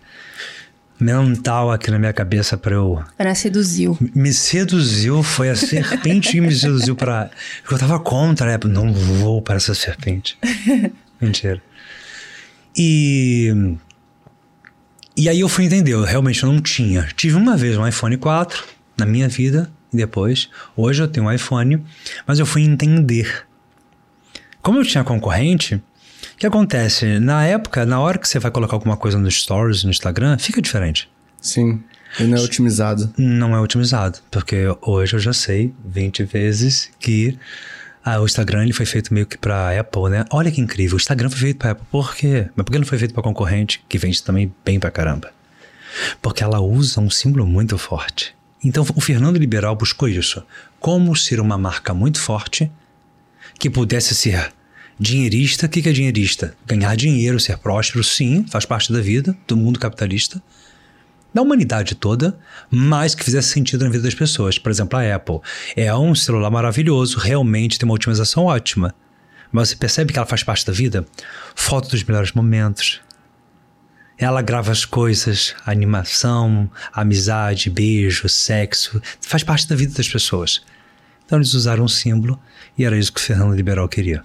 mental 0.99 1.71
aqui 1.71 1.91
na 1.91 1.99
minha 1.99 2.13
cabeça 2.13 2.57
para 2.57 2.75
eu 2.75 3.03
Ana 3.19 3.35
seduziu. 3.35 3.97
me 4.15 4.31
seduziu, 4.31 5.21
foi 5.21 5.49
a 5.49 5.55
serpente 5.55 6.31
que 6.31 6.41
me 6.41 6.53
seduziu 6.53 6.95
pra. 6.95 7.29
Eu 7.69 7.77
tava 7.77 7.99
contra, 7.99 8.47
né? 8.47 8.59
Não 8.65 8.93
vou 8.93 9.41
para 9.41 9.55
essa 9.55 9.73
serpente. 9.73 10.37
Mentira. 11.21 11.61
E. 12.75 13.75
E 15.15 15.29
aí 15.29 15.39
eu 15.39 15.49
fui 15.49 15.65
entender, 15.65 15.93
eu 15.93 16.03
realmente 16.03 16.43
não 16.43 16.59
tinha. 16.59 17.07
Tive 17.15 17.35
uma 17.35 17.55
vez 17.55 17.77
um 17.77 17.87
iPhone 17.87 18.17
4 18.17 18.63
na 18.97 19.05
minha 19.05 19.29
vida, 19.29 19.69
e 19.93 19.97
depois. 19.97 20.49
Hoje 20.75 21.03
eu 21.03 21.07
tenho 21.07 21.27
um 21.27 21.31
iPhone, 21.31 21.83
mas 22.25 22.39
eu 22.39 22.45
fui 22.45 22.63
entender. 22.63 23.45
Como 24.61 24.79
eu 24.79 24.83
tinha 24.83 25.03
concorrente, 25.03 25.75
o 25.75 25.81
que 26.43 26.47
acontece? 26.47 27.19
Na 27.19 27.45
época, 27.45 27.85
na 27.85 27.99
hora 27.99 28.17
que 28.17 28.27
você 28.27 28.37
vai 28.39 28.51
colocar 28.51 28.75
alguma 28.75 28.97
coisa 28.97 29.17
no 29.17 29.29
Stories, 29.29 29.83
no 29.83 29.89
Instagram, 29.89 30.37
fica 30.37 30.61
diferente 30.61 31.09
sim. 31.43 31.83
Ele 32.19 32.29
não 32.29 32.37
é 32.37 32.41
otimizado. 32.41 33.13
não 33.17 33.55
é 33.55 33.59
otimizado, 33.59 34.19
porque 34.31 34.65
hoje 34.81 35.15
eu 35.15 35.19
já 35.19 35.33
sei 35.33 35.73
20 35.83 36.23
vezes 36.23 36.91
que 36.99 37.37
ah, 38.05 38.19
o 38.19 38.25
Instagram 38.25 38.63
ele 38.63 38.73
foi 38.73 38.85
feito 38.85 39.13
meio 39.13 39.25
que 39.25 39.37
para 39.37 39.79
Apple, 39.79 40.09
né? 40.09 40.25
Olha 40.31 40.51
que 40.51 40.61
incrível, 40.61 40.95
o 40.95 40.99
Instagram 40.99 41.29
foi 41.29 41.39
feito 41.39 41.57
para 41.57 41.71
Apple. 41.71 41.85
Por 41.91 42.15
quê? 42.15 42.49
Mas 42.55 42.65
por 42.65 42.71
que 42.71 42.79
não 42.79 42.85
foi 42.85 42.97
feito 42.97 43.13
para 43.13 43.23
concorrente 43.23 43.83
que 43.89 43.97
vende 43.97 44.21
também 44.21 44.53
bem 44.63 44.79
pra 44.79 44.91
caramba? 44.91 45.31
Porque 46.21 46.43
ela 46.43 46.59
usa 46.59 47.01
um 47.01 47.09
símbolo 47.09 47.45
muito 47.45 47.77
forte. 47.77 48.35
Então 48.63 48.85
o 48.95 49.01
Fernando 49.01 49.37
Liberal 49.37 49.75
buscou 49.75 50.07
isso. 50.07 50.43
Como 50.79 51.15
ser 51.15 51.39
uma 51.39 51.57
marca 51.57 51.93
muito 51.93 52.19
forte 52.19 52.71
que 53.59 53.69
pudesse 53.69 54.13
ser 54.13 54.53
dinheirista. 54.99 55.65
O 55.65 55.69
que 55.69 55.81
que 55.81 55.89
é 55.89 55.93
dinheirista? 55.93 56.55
Ganhar 56.65 56.95
dinheiro, 56.95 57.39
ser 57.39 57.57
próspero, 57.57 58.03
sim, 58.03 58.45
faz 58.49 58.65
parte 58.65 58.91
da 58.91 59.01
vida, 59.01 59.37
do 59.47 59.57
mundo 59.57 59.79
capitalista 59.79 60.41
da 61.33 61.41
humanidade 61.41 61.95
toda, 61.95 62.37
mas 62.69 63.15
que 63.15 63.23
fizesse 63.23 63.49
sentido 63.49 63.83
na 63.83 63.89
vida 63.89 64.03
das 64.03 64.13
pessoas. 64.13 64.59
Por 64.59 64.71
exemplo, 64.71 64.99
a 64.99 65.15
Apple 65.15 65.39
é 65.75 65.93
um 65.95 66.13
celular 66.13 66.51
maravilhoso, 66.51 67.17
realmente 67.17 67.79
tem 67.79 67.89
uma 67.89 67.95
otimização 67.95 68.45
ótima. 68.45 68.93
Mas 69.51 69.69
você 69.69 69.75
percebe 69.75 70.13
que 70.13 70.19
ela 70.19 70.27
faz 70.27 70.43
parte 70.43 70.65
da 70.65 70.73
vida? 70.73 71.05
Foto 71.55 71.89
dos 71.89 72.03
melhores 72.03 72.31
momentos. 72.33 73.01
Ela 74.17 74.41
grava 74.41 74.71
as 74.71 74.85
coisas, 74.85 75.55
animação, 75.65 76.69
amizade, 76.91 77.69
beijo, 77.69 78.29
sexo, 78.29 79.01
faz 79.19 79.43
parte 79.43 79.67
da 79.67 79.75
vida 79.75 79.93
das 79.93 80.07
pessoas. 80.07 80.61
Então 81.25 81.39
eles 81.39 81.53
usaram 81.53 81.83
um 81.83 81.87
símbolo 81.87 82.39
e 82.77 82.85
era 82.85 82.97
isso 82.97 83.11
que 83.11 83.19
o 83.19 83.23
Fernando 83.23 83.55
Liberal 83.55 83.87
queria. 83.89 84.23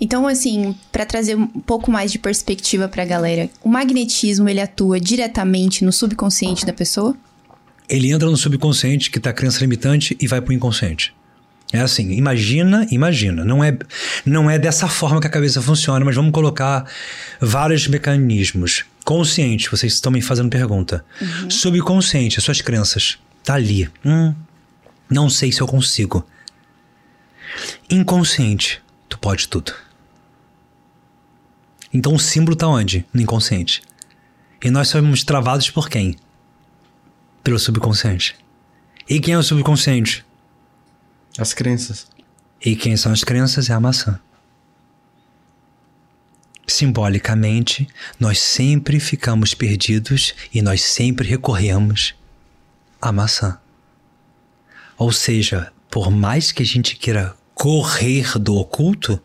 Então, 0.00 0.26
assim, 0.26 0.74
pra 0.92 1.06
trazer 1.06 1.36
um 1.36 1.46
pouco 1.46 1.90
mais 1.90 2.12
de 2.12 2.18
perspectiva 2.18 2.88
pra 2.88 3.04
galera, 3.04 3.48
o 3.62 3.68
magnetismo 3.68 4.48
ele 4.48 4.60
atua 4.60 5.00
diretamente 5.00 5.84
no 5.84 5.92
subconsciente 5.92 6.66
da 6.66 6.72
pessoa? 6.72 7.16
ele 7.90 8.12
entra 8.12 8.30
no 8.30 8.36
subconsciente 8.36 9.10
que 9.10 9.18
tá 9.18 9.30
a 9.30 9.32
crença 9.32 9.60
limitante 9.60 10.16
e 10.20 10.28
vai 10.28 10.40
pro 10.40 10.54
inconsciente. 10.54 11.12
É 11.72 11.80
assim, 11.80 12.12
imagina, 12.12 12.86
imagina, 12.90 13.44
não 13.44 13.62
é 13.62 13.76
não 14.24 14.50
é 14.50 14.58
dessa 14.58 14.88
forma 14.88 15.20
que 15.20 15.26
a 15.26 15.30
cabeça 15.30 15.60
funciona, 15.60 16.04
mas 16.04 16.14
vamos 16.14 16.32
colocar 16.32 16.84
vários 17.40 17.86
mecanismos. 17.88 18.84
Consciente, 19.04 19.70
vocês 19.70 19.94
estão 19.94 20.10
me 20.10 20.22
fazendo 20.22 20.48
pergunta. 20.48 21.04
Subconsciente, 21.48 22.38
as 22.38 22.44
suas 22.44 22.60
crenças, 22.60 23.18
tá 23.44 23.54
ali. 23.54 23.88
Hum, 24.04 24.34
não 25.08 25.28
sei 25.28 25.50
se 25.50 25.60
eu 25.60 25.66
consigo. 25.66 26.24
Inconsciente, 27.88 28.80
pode 29.20 29.48
tudo. 29.48 29.72
Então 31.92 32.14
o 32.14 32.18
símbolo 32.18 32.56
tá 32.56 32.68
onde? 32.68 33.04
No 33.12 33.20
inconsciente. 33.20 33.82
E 34.62 34.70
nós 34.70 34.88
somos 34.88 35.24
travados 35.24 35.70
por 35.70 35.88
quem? 35.88 36.16
Pelo 37.42 37.58
subconsciente. 37.58 38.36
E 39.08 39.18
quem 39.18 39.34
é 39.34 39.38
o 39.38 39.42
subconsciente? 39.42 40.24
As 41.38 41.52
crenças. 41.52 42.06
E 42.64 42.76
quem 42.76 42.96
são 42.96 43.12
as 43.12 43.24
crenças 43.24 43.70
é 43.70 43.72
a 43.72 43.80
maçã. 43.80 44.20
Simbolicamente, 46.66 47.88
nós 48.18 48.38
sempre 48.40 49.00
ficamos 49.00 49.54
perdidos 49.54 50.34
e 50.52 50.62
nós 50.62 50.82
sempre 50.82 51.26
recorremos 51.26 52.14
à 53.00 53.10
maçã. 53.10 53.58
Ou 54.96 55.10
seja, 55.10 55.72
por 55.90 56.10
mais 56.10 56.52
que 56.52 56.62
a 56.62 56.66
gente 56.66 56.94
queira 56.94 57.34
correr 57.60 58.38
do 58.38 58.56
oculto, 58.56 59.20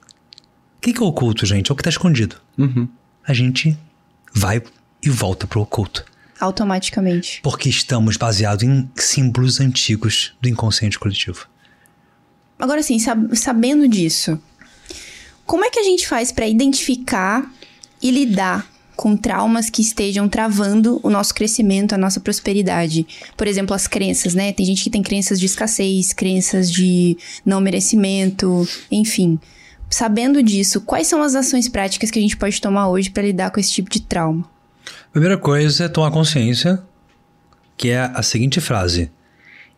o 0.77 0.81
que, 0.81 0.91
que 0.91 1.01
é 1.01 1.05
oculto, 1.05 1.45
gente? 1.45 1.71
É 1.71 1.73
o 1.73 1.75
que 1.75 1.79
está 1.79 1.89
escondido. 1.89 2.35
Uhum. 2.57 2.85
A 3.25 3.33
gente 3.33 3.77
vai 4.33 4.61
e 5.01 5.09
volta 5.09 5.47
pro 5.47 5.61
oculto. 5.61 6.03
Automaticamente. 6.37 7.39
Porque 7.41 7.69
estamos 7.69 8.17
baseados 8.17 8.61
em 8.63 8.91
símbolos 8.93 9.61
antigos 9.61 10.33
do 10.41 10.49
inconsciente 10.49 10.99
coletivo. 10.99 11.47
Agora 12.59 12.83
sim, 12.83 12.99
sab 12.99 13.33
sabendo 13.37 13.87
disso, 13.87 14.37
como 15.45 15.63
é 15.63 15.69
que 15.69 15.79
a 15.79 15.83
gente 15.83 16.05
faz 16.05 16.33
para 16.33 16.45
identificar 16.45 17.49
e 18.01 18.11
lidar 18.11 18.69
com 18.95 19.15
traumas 19.15 19.69
que 19.69 19.81
estejam 19.81 20.27
travando 20.27 20.99
o 21.03 21.09
nosso 21.09 21.33
crescimento, 21.33 21.93
a 21.93 21.97
nossa 21.97 22.19
prosperidade. 22.19 23.05
Por 23.35 23.47
exemplo, 23.47 23.75
as 23.75 23.87
crenças, 23.87 24.33
né? 24.33 24.53
Tem 24.53 24.65
gente 24.65 24.83
que 24.83 24.89
tem 24.89 25.03
crenças 25.03 25.39
de 25.39 25.45
escassez, 25.45 26.13
crenças 26.13 26.71
de 26.71 27.17
não 27.45 27.59
merecimento, 27.59 28.67
enfim. 28.91 29.39
Sabendo 29.89 30.41
disso, 30.41 30.81
quais 30.81 31.07
são 31.07 31.21
as 31.21 31.35
ações 31.35 31.69
práticas 31.69 32.09
que 32.09 32.19
a 32.19 32.21
gente 32.21 32.37
pode 32.37 32.59
tomar 32.59 32.89
hoje 32.89 33.09
para 33.09 33.23
lidar 33.23 33.51
com 33.51 33.59
esse 33.59 33.71
tipo 33.71 33.89
de 33.89 34.01
trauma? 34.01 34.43
Primeira 35.11 35.37
coisa 35.37 35.85
é 35.85 35.89
tomar 35.89 36.11
consciência, 36.11 36.81
que 37.77 37.89
é 37.89 38.11
a 38.13 38.21
seguinte 38.21 38.59
frase: 38.59 39.11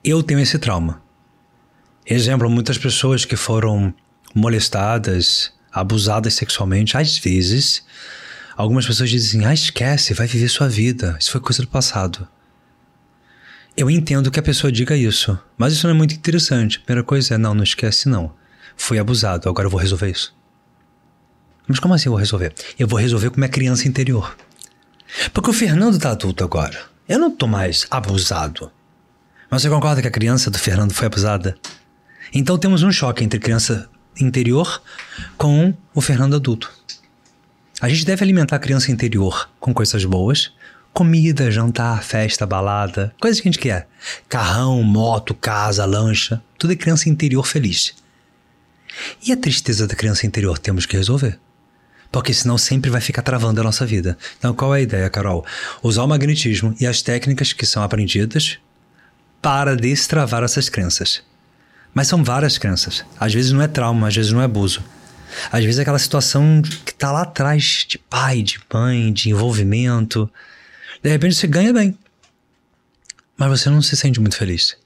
Eu 0.04 0.24
tenho 0.24 0.40
esse 0.40 0.58
trauma. 0.58 1.02
Exemplo, 2.06 2.50
muitas 2.50 2.78
pessoas 2.78 3.26
que 3.26 3.36
foram 3.36 3.94
molestadas, 4.34 5.52
abusadas 5.72 6.34
sexualmente, 6.34 6.98
às 6.98 7.18
vezes, 7.18 7.84
algumas 8.58 8.86
pessoas 8.86 9.10
dizem: 9.10 9.46
Ah, 9.46 9.54
esquece, 9.54 10.14
vai 10.14 10.28
viver 10.28 10.50
sua 10.50 10.68
vida, 10.68 11.16
isso 11.20 11.32
foi 11.32 11.40
coisa 11.40 11.62
do 11.62 11.68
passado. 11.68 12.28
Eu 13.78 13.92
entendo 13.92 14.32
que 14.32 14.40
a 14.40 14.44
pessoa 14.44 14.72
diga 14.72 14.98
isso, 14.98 15.38
mas 15.56 15.74
isso 15.74 15.86
não 15.86 15.94
é 15.94 15.98
muito 15.98 16.16
interessante. 16.16 16.80
A 16.80 16.82
primeira 16.82 17.06
coisa 17.06 17.36
é: 17.36 17.38
não, 17.38 17.54
não 17.54 17.64
esquece, 17.64 18.10
não. 18.10 18.34
Fui 18.76 18.98
abusado, 18.98 19.48
agora 19.48 19.68
eu 19.68 19.72
vou 19.72 19.80
resolver 19.80 20.10
isso. 20.10 20.36
Mas 21.68 21.80
como 21.80 21.94
assim 21.94 22.08
eu 22.08 22.14
vou 22.14 22.20
resolver? 22.20 22.54
Eu 22.80 22.88
vou 22.88 23.00
resolver 23.00 23.30
com 23.30 23.38
minha 23.38 23.50
criança 23.50 23.88
interior. 23.88 24.36
Porque 25.34 25.50
o 25.50 25.54
Fernando 25.54 26.00
tá 26.00 26.12
adulto 26.12 26.44
agora. 26.44 26.80
Eu 27.08 27.20
não 27.20 27.30
tô 27.30 27.48
mais 27.48 27.86
abusado. 27.90 28.72
Mas 29.50 29.62
você 29.62 29.70
concorda 29.70 30.02
que 30.02 30.08
a 30.08 30.12
criança 30.12 30.50
do 30.50 30.58
Fernando 30.58 30.94
foi 30.94 31.08
abusada? 31.08 31.58
Então 32.34 32.58
temos 32.58 32.84
um 32.84 32.92
choque 32.92 33.24
entre 33.24 33.40
criança 33.40 33.90
interior 34.20 34.82
com 35.38 35.74
o 35.94 36.02
Fernando 36.02 36.36
adulto. 36.36 36.72
A 37.80 37.88
gente 37.88 38.06
deve 38.06 38.24
alimentar 38.24 38.56
a 38.56 38.60
criança 38.60 38.92
interior 38.92 39.50
com 39.60 39.72
coisas 39.72 40.04
boas, 40.04 40.52
comida, 40.92 41.52
jantar, 41.52 42.04
festa, 42.04 42.44
balada, 42.44 43.14
coisas 43.22 43.40
que 43.40 43.48
a 43.48 43.52
gente 43.52 43.62
quer. 43.62 43.88
Carrão, 44.28 44.82
moto, 44.82 45.36
casa, 45.36 45.86
lancha, 45.86 46.42
tudo 46.58 46.74
é 46.74 46.76
criança 46.76 47.08
interior 47.08 47.46
feliz. 47.46 47.94
E 49.24 49.32
a 49.32 49.38
tristeza 49.38 49.86
da 49.86 49.94
criança 49.94 50.26
interior 50.26 50.58
temos 50.58 50.88
que 50.88 50.98
resolver. 50.98 51.38
Porque 52.12 52.34
senão 52.34 52.58
sempre 52.58 52.90
vai 52.90 53.00
ficar 53.00 53.22
travando 53.22 53.62
a 53.62 53.64
nossa 53.64 53.86
vida. 53.86 54.18
Então 54.40 54.56
qual 54.56 54.74
é 54.74 54.80
a 54.80 54.82
ideia, 54.82 55.10
Carol? 55.12 55.46
Usar 55.84 56.02
o 56.02 56.08
magnetismo 56.08 56.76
e 56.80 56.88
as 56.88 57.04
técnicas 57.04 57.54
que 57.54 57.66
são 57.66 57.84
aprendidas 57.84 58.58
para 59.40 59.76
destravar 59.76 60.44
essas 60.44 60.68
crenças. 60.68 61.22
Mas 61.94 62.08
são 62.08 62.24
várias 62.24 62.58
crenças. 62.58 63.06
Às 63.20 63.36
vezes 63.36 63.52
não 63.52 63.62
é 63.62 63.68
trauma, 63.68 64.08
às 64.08 64.16
vezes 64.16 64.32
não 64.32 64.42
é 64.42 64.46
abuso. 64.46 64.82
Às 65.52 65.64
vezes 65.64 65.80
é 65.80 65.82
aquela 65.82 66.00
situação 66.00 66.62
que 66.62 66.92
está 66.92 67.12
lá 67.12 67.24
atrás 67.24 67.86
de 67.88 67.98
pai, 67.98 68.42
de 68.42 68.60
mãe, 68.74 69.12
de 69.12 69.30
envolvimento. 69.30 70.30
De 71.02 71.10
repente 71.10 71.36
você 71.36 71.48
ganha 71.48 71.74
bem. 71.74 71.98
Mas 73.38 73.50
você 73.50 73.70
não 73.70 73.82
se 73.82 73.96
sente 73.96 74.20
muito 74.20 74.36
feliz. 74.36 74.78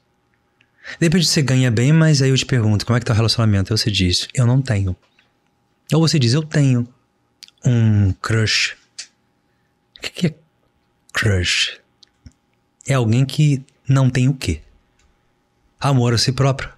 De 0.98 1.06
repente 1.06 1.26
você 1.26 1.42
ganha 1.42 1.70
bem, 1.70 1.92
mas 1.92 2.20
aí 2.20 2.30
eu 2.30 2.36
te 2.36 2.44
pergunto, 2.44 2.84
como 2.84 2.96
é 2.96 3.00
que 3.00 3.06
tá 3.06 3.12
o 3.12 3.16
relacionamento? 3.16 3.72
Aí 3.72 3.78
você 3.78 3.90
diz, 3.90 4.28
eu 4.34 4.46
não 4.46 4.60
tenho. 4.60 4.96
Ou 5.92 6.00
você 6.00 6.18
diz, 6.18 6.32
eu 6.34 6.42
tenho 6.42 6.86
um 7.64 8.12
crush. 8.12 8.76
O 9.98 10.00
que 10.00 10.26
é 10.26 10.34
crush? 11.12 11.78
É 12.86 12.94
alguém 12.94 13.24
que 13.24 13.64
não 13.88 14.10
tem 14.10 14.28
o 14.28 14.34
quê? 14.34 14.60
Amor 15.80 16.14
a 16.14 16.18
si 16.18 16.32
próprio. 16.32 16.70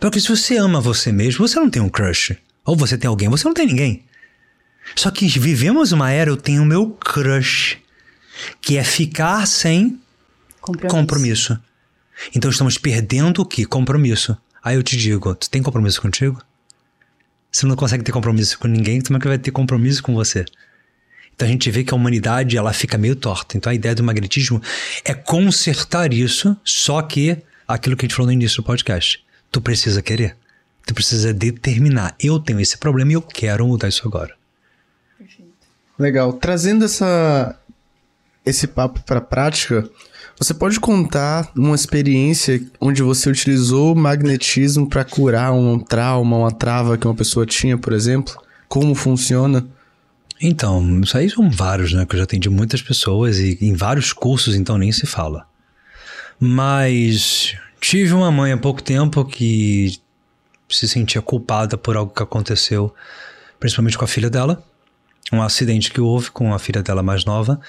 Porque 0.00 0.20
se 0.20 0.28
você 0.28 0.56
ama 0.56 0.80
você 0.80 1.12
mesmo, 1.12 1.46
você 1.46 1.58
não 1.60 1.68
tem 1.68 1.82
um 1.82 1.88
crush. 1.88 2.36
Ou 2.64 2.76
você 2.76 2.96
tem 2.96 3.08
alguém, 3.08 3.28
você 3.28 3.44
não 3.44 3.54
tem 3.54 3.66
ninguém. 3.66 4.04
Só 4.94 5.10
que 5.10 5.26
vivemos 5.26 5.92
uma 5.92 6.10
era, 6.10 6.30
eu 6.30 6.36
tenho 6.36 6.62
o 6.62 6.66
meu 6.66 6.90
crush, 6.90 7.78
que 8.60 8.76
é 8.76 8.84
ficar 8.84 9.46
sem 9.46 10.00
Compromisso. 10.60 10.96
compromisso. 10.96 11.60
Então 12.34 12.50
estamos 12.50 12.78
perdendo 12.78 13.42
o 13.42 13.46
que? 13.46 13.64
Compromisso. 13.64 14.36
Aí 14.62 14.76
eu 14.76 14.82
te 14.82 14.96
digo, 14.96 15.34
tu 15.34 15.50
tem 15.50 15.62
compromisso 15.62 16.00
contigo? 16.00 16.40
Você 17.50 17.66
não 17.66 17.76
consegue 17.76 18.02
ter 18.02 18.12
compromisso 18.12 18.58
com 18.58 18.66
ninguém, 18.66 19.00
como 19.00 19.16
é 19.16 19.20
que 19.20 19.28
vai 19.28 19.38
ter 19.38 19.50
compromisso 19.50 20.02
com 20.02 20.14
você? 20.14 20.44
Então 21.34 21.46
a 21.46 21.50
gente 21.50 21.70
vê 21.70 21.84
que 21.84 21.92
a 21.92 21.96
humanidade 21.96 22.56
ela 22.56 22.72
fica 22.72 22.96
meio 22.96 23.16
torta. 23.16 23.56
Então 23.56 23.70
a 23.70 23.74
ideia 23.74 23.94
do 23.94 24.02
magnetismo 24.02 24.62
é 25.04 25.12
consertar 25.12 26.12
isso, 26.12 26.56
só 26.64 27.02
que 27.02 27.36
aquilo 27.66 27.96
que 27.96 28.04
a 28.04 28.08
gente 28.08 28.14
falou 28.14 28.26
no 28.28 28.32
início 28.32 28.62
do 28.62 28.66
podcast. 28.66 29.24
Tu 29.50 29.60
precisa 29.60 30.00
querer. 30.02 30.36
Tu 30.86 30.94
precisa 30.94 31.32
determinar. 31.32 32.14
Eu 32.20 32.38
tenho 32.38 32.60
esse 32.60 32.76
problema 32.76 33.12
e 33.12 33.14
eu 33.14 33.22
quero 33.22 33.66
mudar 33.66 33.88
isso 33.88 34.06
agora. 34.06 34.34
Legal. 35.98 36.32
Trazendo 36.32 36.84
essa 36.84 37.58
esse 38.44 38.66
papo 38.66 39.00
para 39.04 39.20
prática, 39.20 39.88
você 40.38 40.52
pode 40.52 40.78
contar 40.78 41.50
uma 41.56 41.74
experiência 41.74 42.62
onde 42.80 43.02
você 43.02 43.30
utilizou 43.30 43.94
magnetismo 43.94 44.88
para 44.88 45.04
curar 45.04 45.52
um 45.52 45.78
trauma, 45.78 46.36
uma 46.36 46.52
trava 46.52 46.98
que 46.98 47.06
uma 47.06 47.14
pessoa 47.14 47.46
tinha, 47.46 47.78
por 47.78 47.92
exemplo? 47.92 48.34
Como 48.68 48.94
funciona? 48.94 49.66
Então, 50.40 51.00
isso 51.00 51.16
aí 51.16 51.30
são 51.30 51.48
vários, 51.48 51.92
né? 51.92 52.04
Que 52.04 52.16
eu 52.16 52.18
já 52.18 52.24
atendi 52.24 52.50
muitas 52.50 52.82
pessoas 52.82 53.38
e 53.38 53.56
em 53.60 53.72
vários 53.72 54.12
cursos, 54.12 54.54
então 54.54 54.76
nem 54.76 54.92
se 54.92 55.06
fala. 55.06 55.46
Mas 56.38 57.54
tive 57.80 58.12
uma 58.12 58.30
mãe 58.30 58.52
há 58.52 58.58
pouco 58.58 58.82
tempo 58.82 59.24
que 59.24 59.98
se 60.68 60.88
sentia 60.88 61.22
culpada 61.22 61.76
por 61.76 61.96
algo 61.96 62.12
que 62.12 62.22
aconteceu, 62.22 62.94
principalmente 63.58 63.98
com 63.98 64.04
a 64.04 64.08
filha 64.08 64.30
dela. 64.30 64.62
Um 65.32 65.42
acidente 65.42 65.90
que 65.90 66.00
houve 66.00 66.30
com 66.30 66.52
a 66.52 66.58
filha 66.58 66.82
dela 66.82 67.02
mais 67.02 67.24
nova, 67.24 67.60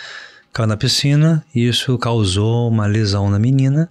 caiu 0.51 0.67
na 0.67 0.77
piscina 0.77 1.45
e 1.53 1.67
isso 1.67 1.97
causou 1.97 2.69
uma 2.69 2.86
lesão 2.86 3.29
na 3.29 3.39
menina, 3.39 3.89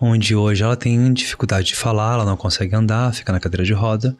onde 0.00 0.34
hoje 0.34 0.62
ela 0.62 0.76
tem 0.76 1.12
dificuldade 1.12 1.68
de 1.68 1.76
falar, 1.76 2.14
ela 2.14 2.24
não 2.24 2.36
consegue 2.36 2.74
andar, 2.74 3.14
fica 3.14 3.32
na 3.32 3.40
cadeira 3.40 3.64
de 3.64 3.72
roda. 3.72 4.16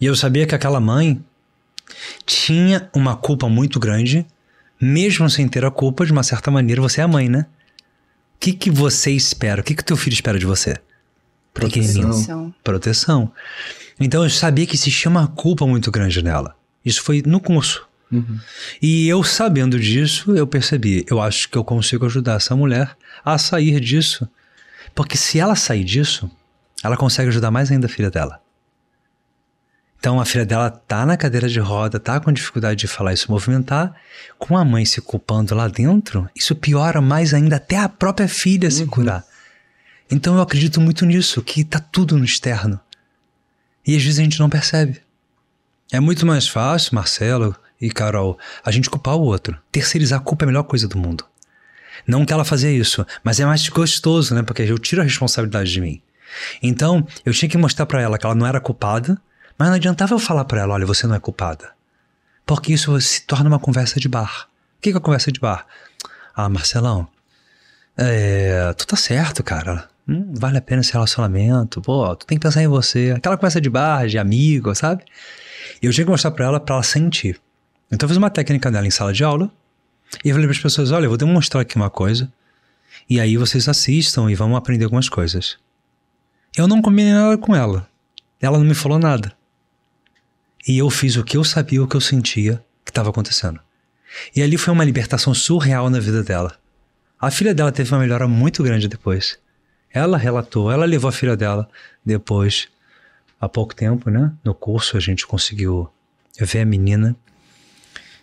E 0.00 0.06
eu 0.06 0.16
sabia 0.16 0.46
que 0.46 0.54
aquela 0.54 0.80
mãe 0.80 1.22
tinha 2.24 2.90
uma 2.94 3.16
culpa 3.16 3.48
muito 3.48 3.78
grande, 3.78 4.26
mesmo 4.80 5.28
sem 5.30 5.48
ter 5.48 5.64
a 5.64 5.70
culpa, 5.70 6.04
de 6.04 6.12
uma 6.12 6.22
certa 6.22 6.50
maneira, 6.50 6.82
você 6.82 7.00
é 7.00 7.04
a 7.04 7.08
mãe, 7.08 7.28
né? 7.28 7.46
O 8.34 8.38
que, 8.38 8.52
que 8.52 8.70
você 8.70 9.10
espera? 9.10 9.60
O 9.60 9.64
que, 9.64 9.74
que 9.74 9.84
teu 9.84 9.96
filho 9.96 10.14
espera 10.14 10.38
de 10.38 10.44
você? 10.44 10.76
Proteção. 11.56 12.54
Proteção. 12.62 13.32
Então 13.98 14.22
eu 14.22 14.30
sabia 14.30 14.66
que 14.66 14.76
existia 14.76 15.10
uma 15.10 15.26
culpa 15.26 15.66
muito 15.66 15.90
grande 15.90 16.22
nela. 16.22 16.54
Isso 16.84 17.02
foi 17.02 17.22
no 17.24 17.40
curso. 17.40 17.86
E 18.80 19.08
eu 19.08 19.24
sabendo 19.24 19.80
disso, 19.80 20.36
eu 20.36 20.46
percebi, 20.46 21.04
eu 21.10 21.20
acho 21.20 21.48
que 21.48 21.58
eu 21.58 21.64
consigo 21.64 22.06
ajudar 22.06 22.36
essa 22.36 22.54
mulher 22.54 22.96
a 23.24 23.36
sair 23.36 23.80
disso. 23.80 24.28
Porque 24.94 25.16
se 25.16 25.40
ela 25.40 25.56
sair 25.56 25.82
disso, 25.82 26.30
ela 26.84 26.96
consegue 26.96 27.28
ajudar 27.28 27.50
mais 27.50 27.70
ainda 27.70 27.86
a 27.86 27.90
filha 27.90 28.10
dela. 28.10 28.40
Então 29.98 30.20
a 30.20 30.24
filha 30.24 30.46
dela 30.46 30.70
tá 30.70 31.04
na 31.04 31.16
cadeira 31.16 31.48
de 31.48 31.58
roda, 31.58 31.98
tá 31.98 32.20
com 32.20 32.30
dificuldade 32.30 32.78
de 32.78 32.86
falar 32.86 33.12
e 33.12 33.16
se 33.16 33.28
movimentar, 33.28 33.92
com 34.38 34.56
a 34.56 34.64
mãe 34.64 34.84
se 34.84 35.00
culpando 35.00 35.54
lá 35.54 35.66
dentro, 35.66 36.28
isso 36.36 36.54
piora 36.54 37.00
mais 37.00 37.34
ainda 37.34 37.56
até 37.56 37.78
a 37.78 37.88
própria 37.88 38.28
filha 38.28 38.70
se 38.70 38.86
curar. 38.86 39.24
Então 40.10 40.36
eu 40.36 40.40
acredito 40.40 40.80
muito 40.80 41.04
nisso, 41.04 41.42
que 41.42 41.64
tá 41.64 41.80
tudo 41.80 42.16
no 42.16 42.24
externo. 42.24 42.80
E 43.86 43.96
às 43.96 44.02
vezes 44.02 44.18
a 44.18 44.22
gente 44.22 44.38
não 44.38 44.48
percebe. 44.48 45.00
É 45.92 46.00
muito 46.00 46.26
mais 46.26 46.48
fácil, 46.48 46.94
Marcelo 46.94 47.54
e 47.80 47.90
Carol, 47.90 48.38
a 48.64 48.70
gente 48.70 48.90
culpar 48.90 49.14
o 49.14 49.22
outro. 49.22 49.56
Terceirizar 49.70 50.20
a 50.20 50.22
culpa 50.22 50.44
é 50.44 50.46
a 50.46 50.48
melhor 50.48 50.64
coisa 50.64 50.88
do 50.88 50.98
mundo. 50.98 51.24
Não 52.06 52.24
que 52.24 52.32
ela 52.32 52.44
fazia 52.44 52.70
isso, 52.70 53.06
mas 53.22 53.40
é 53.40 53.46
mais 53.46 53.68
gostoso, 53.68 54.34
né? 54.34 54.42
Porque 54.42 54.62
eu 54.62 54.78
tiro 54.78 55.00
a 55.00 55.04
responsabilidade 55.04 55.72
de 55.72 55.80
mim. 55.80 56.02
Então, 56.62 57.06
eu 57.24 57.32
tinha 57.32 57.48
que 57.48 57.56
mostrar 57.56 57.86
pra 57.86 58.00
ela 58.00 58.18
que 58.18 58.26
ela 58.26 58.34
não 58.34 58.46
era 58.46 58.60
culpada, 58.60 59.20
mas 59.58 59.68
não 59.68 59.76
adiantava 59.76 60.14
eu 60.14 60.18
falar 60.18 60.44
pra 60.44 60.60
ela, 60.60 60.74
olha, 60.74 60.86
você 60.86 61.06
não 61.06 61.14
é 61.14 61.20
culpada. 61.20 61.70
Porque 62.44 62.72
isso 62.72 62.98
se 63.00 63.22
torna 63.22 63.48
uma 63.48 63.58
conversa 63.58 63.98
de 63.98 64.08
bar. 64.08 64.48
O 64.78 64.82
que 64.82 64.90
é 64.90 65.00
conversa 65.00 65.32
de 65.32 65.40
bar? 65.40 65.66
Ah, 66.34 66.48
Marcelão, 66.48 67.08
é, 67.96 68.72
tu 68.74 68.86
tá 68.86 68.96
certo, 68.96 69.42
cara. 69.42 69.88
Hum, 70.08 70.32
vale 70.34 70.58
a 70.58 70.62
pena 70.62 70.80
esse 70.80 70.92
relacionamento. 70.92 71.80
Pô, 71.80 72.14
tu 72.14 72.26
tem 72.26 72.38
que 72.38 72.42
pensar 72.42 72.62
em 72.62 72.68
você. 72.68 73.12
Aquela 73.16 73.36
conversa 73.36 73.60
de 73.60 73.68
bar, 73.68 74.06
de 74.06 74.18
amigo, 74.18 74.74
sabe? 74.74 75.04
Eu 75.82 75.92
tinha 75.92 76.04
que 76.04 76.10
mostrar 76.10 76.30
pra 76.30 76.44
ela 76.44 76.60
pra 76.60 76.76
ela 76.76 76.82
sentir. 76.82 77.40
Então 77.90 78.06
eu 78.06 78.08
fiz 78.08 78.16
uma 78.16 78.30
técnica 78.30 78.70
dela 78.70 78.86
em 78.86 78.90
sala 78.90 79.12
de 79.12 79.24
aula. 79.24 79.50
E 80.24 80.28
eu 80.28 80.34
falei 80.34 80.48
as 80.48 80.58
pessoas: 80.58 80.92
olha, 80.92 81.06
eu 81.06 81.10
vou 81.10 81.18
demonstrar 81.18 81.62
aqui 81.62 81.76
uma 81.76 81.90
coisa. 81.90 82.32
E 83.08 83.20
aí 83.20 83.36
vocês 83.36 83.68
assistam 83.68 84.30
e 84.30 84.34
vamos 84.34 84.56
aprender 84.56 84.84
algumas 84.84 85.08
coisas. 85.08 85.58
Eu 86.56 86.66
não 86.66 86.80
combinei 86.80 87.12
nada 87.12 87.36
com 87.36 87.54
ela. 87.54 87.88
Ela 88.40 88.58
não 88.58 88.64
me 88.64 88.74
falou 88.74 88.98
nada. 88.98 89.32
E 90.66 90.78
eu 90.78 90.90
fiz 90.90 91.16
o 91.16 91.24
que 91.24 91.36
eu 91.36 91.44
sabia, 91.44 91.82
o 91.82 91.86
que 91.86 91.96
eu 91.96 92.00
sentia 92.00 92.64
que 92.84 92.90
estava 92.90 93.10
acontecendo. 93.10 93.60
E 94.34 94.42
ali 94.42 94.56
foi 94.56 94.72
uma 94.72 94.84
libertação 94.84 95.34
surreal 95.34 95.90
na 95.90 96.00
vida 96.00 96.22
dela. 96.22 96.56
A 97.20 97.30
filha 97.30 97.54
dela 97.54 97.72
teve 97.72 97.92
uma 97.92 98.00
melhora 98.00 98.26
muito 98.26 98.62
grande 98.62 98.88
depois. 98.88 99.38
Ela 99.96 100.18
relatou, 100.18 100.70
ela 100.70 100.84
levou 100.84 101.08
a 101.08 101.12
filha 101.12 101.34
dela 101.34 101.66
depois, 102.04 102.68
há 103.40 103.48
pouco 103.48 103.74
tempo, 103.74 104.10
né? 104.10 104.30
No 104.44 104.54
curso 104.54 104.94
a 104.94 105.00
gente 105.00 105.26
conseguiu 105.26 105.88
ver 106.38 106.60
a 106.60 106.66
menina 106.66 107.16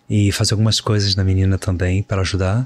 e 0.08 0.30
fazer 0.30 0.54
algumas 0.54 0.80
coisas 0.80 1.16
na 1.16 1.24
menina 1.24 1.58
também 1.58 2.00
para 2.00 2.20
ajudar. 2.20 2.64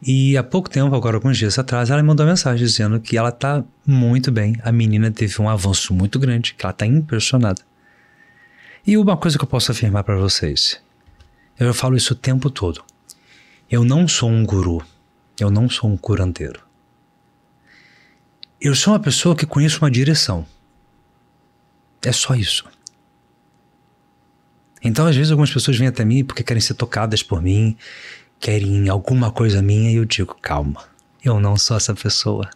E 0.00 0.34
há 0.34 0.42
pouco 0.42 0.70
tempo, 0.70 0.96
agora 0.96 1.18
alguns 1.18 1.36
dias 1.36 1.58
atrás, 1.58 1.90
ela 1.90 2.02
mandou 2.02 2.24
uma 2.24 2.32
mensagem 2.32 2.66
dizendo 2.66 2.98
que 2.98 3.18
ela 3.18 3.30
tá 3.30 3.62
muito 3.86 4.32
bem. 4.32 4.56
A 4.62 4.72
menina 4.72 5.10
teve 5.10 5.42
um 5.42 5.50
avanço 5.50 5.92
muito 5.92 6.18
grande, 6.18 6.54
que 6.54 6.64
ela 6.64 6.72
tá 6.72 6.86
impressionada. 6.86 7.60
E 8.86 8.96
uma 8.96 9.18
coisa 9.18 9.36
que 9.36 9.44
eu 9.44 9.48
posso 9.48 9.70
afirmar 9.72 10.04
para 10.04 10.16
vocês, 10.16 10.80
eu 11.60 11.74
falo 11.74 11.98
isso 11.98 12.14
o 12.14 12.16
tempo 12.16 12.48
todo. 12.48 12.82
Eu 13.70 13.84
não 13.84 14.08
sou 14.08 14.30
um 14.30 14.42
guru, 14.46 14.82
eu 15.38 15.50
não 15.50 15.68
sou 15.68 15.90
um 15.90 15.98
curandeiro. 15.98 16.66
Eu 18.60 18.74
sou 18.74 18.92
uma 18.92 19.00
pessoa 19.00 19.36
que 19.36 19.46
conhece 19.46 19.78
uma 19.78 19.90
direção. 19.90 20.44
É 22.02 22.10
só 22.10 22.34
isso. 22.34 22.64
Então, 24.82 25.06
às 25.06 25.14
vezes, 25.14 25.30
algumas 25.30 25.52
pessoas 25.52 25.76
vêm 25.76 25.88
até 25.88 26.04
mim 26.04 26.24
porque 26.24 26.42
querem 26.42 26.60
ser 26.60 26.74
tocadas 26.74 27.22
por 27.22 27.40
mim, 27.40 27.76
querem 28.40 28.88
alguma 28.88 29.30
coisa 29.30 29.62
minha, 29.62 29.90
e 29.90 29.96
eu 29.96 30.04
digo: 30.04 30.34
calma, 30.40 30.84
eu 31.24 31.38
não 31.38 31.56
sou 31.56 31.76
essa 31.76 31.94
pessoa. 31.94 32.48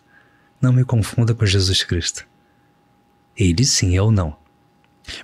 Não 0.60 0.72
me 0.72 0.84
confunda 0.84 1.34
com 1.34 1.44
Jesus 1.44 1.82
Cristo. 1.82 2.26
Ele 3.36 3.64
sim, 3.64 3.96
eu 3.96 4.10
não. 4.10 4.36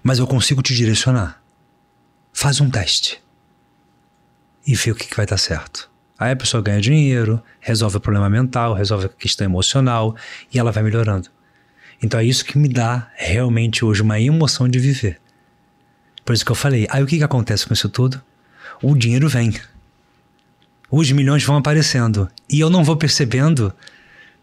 Mas 0.02 0.18
eu 0.18 0.26
consigo 0.26 0.62
te 0.62 0.74
direcionar. 0.74 1.42
Faz 2.32 2.60
um 2.60 2.68
teste. 2.70 3.22
E 4.66 4.74
vê 4.74 4.90
o 4.90 4.94
que, 4.94 5.06
que 5.06 5.16
vai 5.16 5.26
dar 5.26 5.38
certo. 5.38 5.87
Aí 6.18 6.32
a 6.32 6.36
pessoa 6.36 6.62
ganha 6.62 6.80
dinheiro, 6.80 7.40
resolve 7.60 7.98
o 7.98 8.00
problema 8.00 8.28
mental, 8.28 8.74
resolve 8.74 9.06
a 9.06 9.08
questão 9.08 9.44
emocional 9.44 10.16
e 10.52 10.58
ela 10.58 10.72
vai 10.72 10.82
melhorando. 10.82 11.28
Então 12.02 12.18
é 12.18 12.24
isso 12.24 12.44
que 12.44 12.58
me 12.58 12.68
dá 12.68 13.08
realmente 13.16 13.84
hoje 13.84 14.02
uma 14.02 14.20
emoção 14.20 14.68
de 14.68 14.78
viver. 14.78 15.20
Por 16.24 16.32
isso 16.32 16.44
que 16.44 16.50
eu 16.50 16.56
falei, 16.56 16.86
aí 16.90 17.02
o 17.02 17.06
que, 17.06 17.18
que 17.18 17.24
acontece 17.24 17.66
com 17.66 17.72
isso 17.72 17.88
tudo? 17.88 18.20
O 18.82 18.96
dinheiro 18.96 19.28
vem. 19.28 19.54
Os 20.90 21.10
milhões 21.12 21.44
vão 21.44 21.56
aparecendo. 21.56 22.28
E 22.50 22.58
eu 22.60 22.68
não 22.68 22.82
vou 22.82 22.96
percebendo 22.96 23.72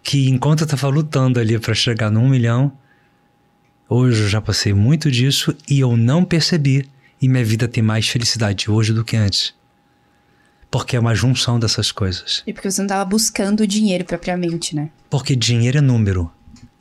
que 0.02 0.30
enquanto 0.30 0.62
eu 0.62 0.66
estava 0.66 0.88
lutando 0.88 1.40
ali 1.40 1.58
para 1.60 1.74
chegar 1.74 2.12
num 2.12 2.30
milhão, 2.30 2.72
hoje 3.90 4.24
eu 4.24 4.30
já 4.30 4.42
passei 4.42 4.74
muito 4.74 5.12
disso 5.12 5.56
e 5.70 5.80
eu 5.80 5.98
não 5.98 6.24
percebi. 6.24 6.90
E 7.22 7.28
minha 7.28 7.44
vida 7.44 7.68
tem 7.68 7.84
mais 7.84 8.08
felicidade 8.08 8.70
hoje 8.70 8.94
do 8.94 9.04
que 9.04 9.16
antes. 9.18 9.54
Porque 10.70 10.96
é 10.96 11.00
uma 11.00 11.16
junção 11.16 11.60
dessas 11.60 11.92
coisas. 11.92 12.44
E 12.46 12.54
porque 12.54 12.70
você 12.70 12.82
não 12.82 12.86
estava 12.86 13.06
buscando 13.06 13.66
dinheiro 13.66 14.04
propriamente, 14.04 14.76
né? 14.76 14.90
Porque 15.10 15.36
dinheiro 15.36 15.78
é 15.78 15.82
número. 15.82 16.32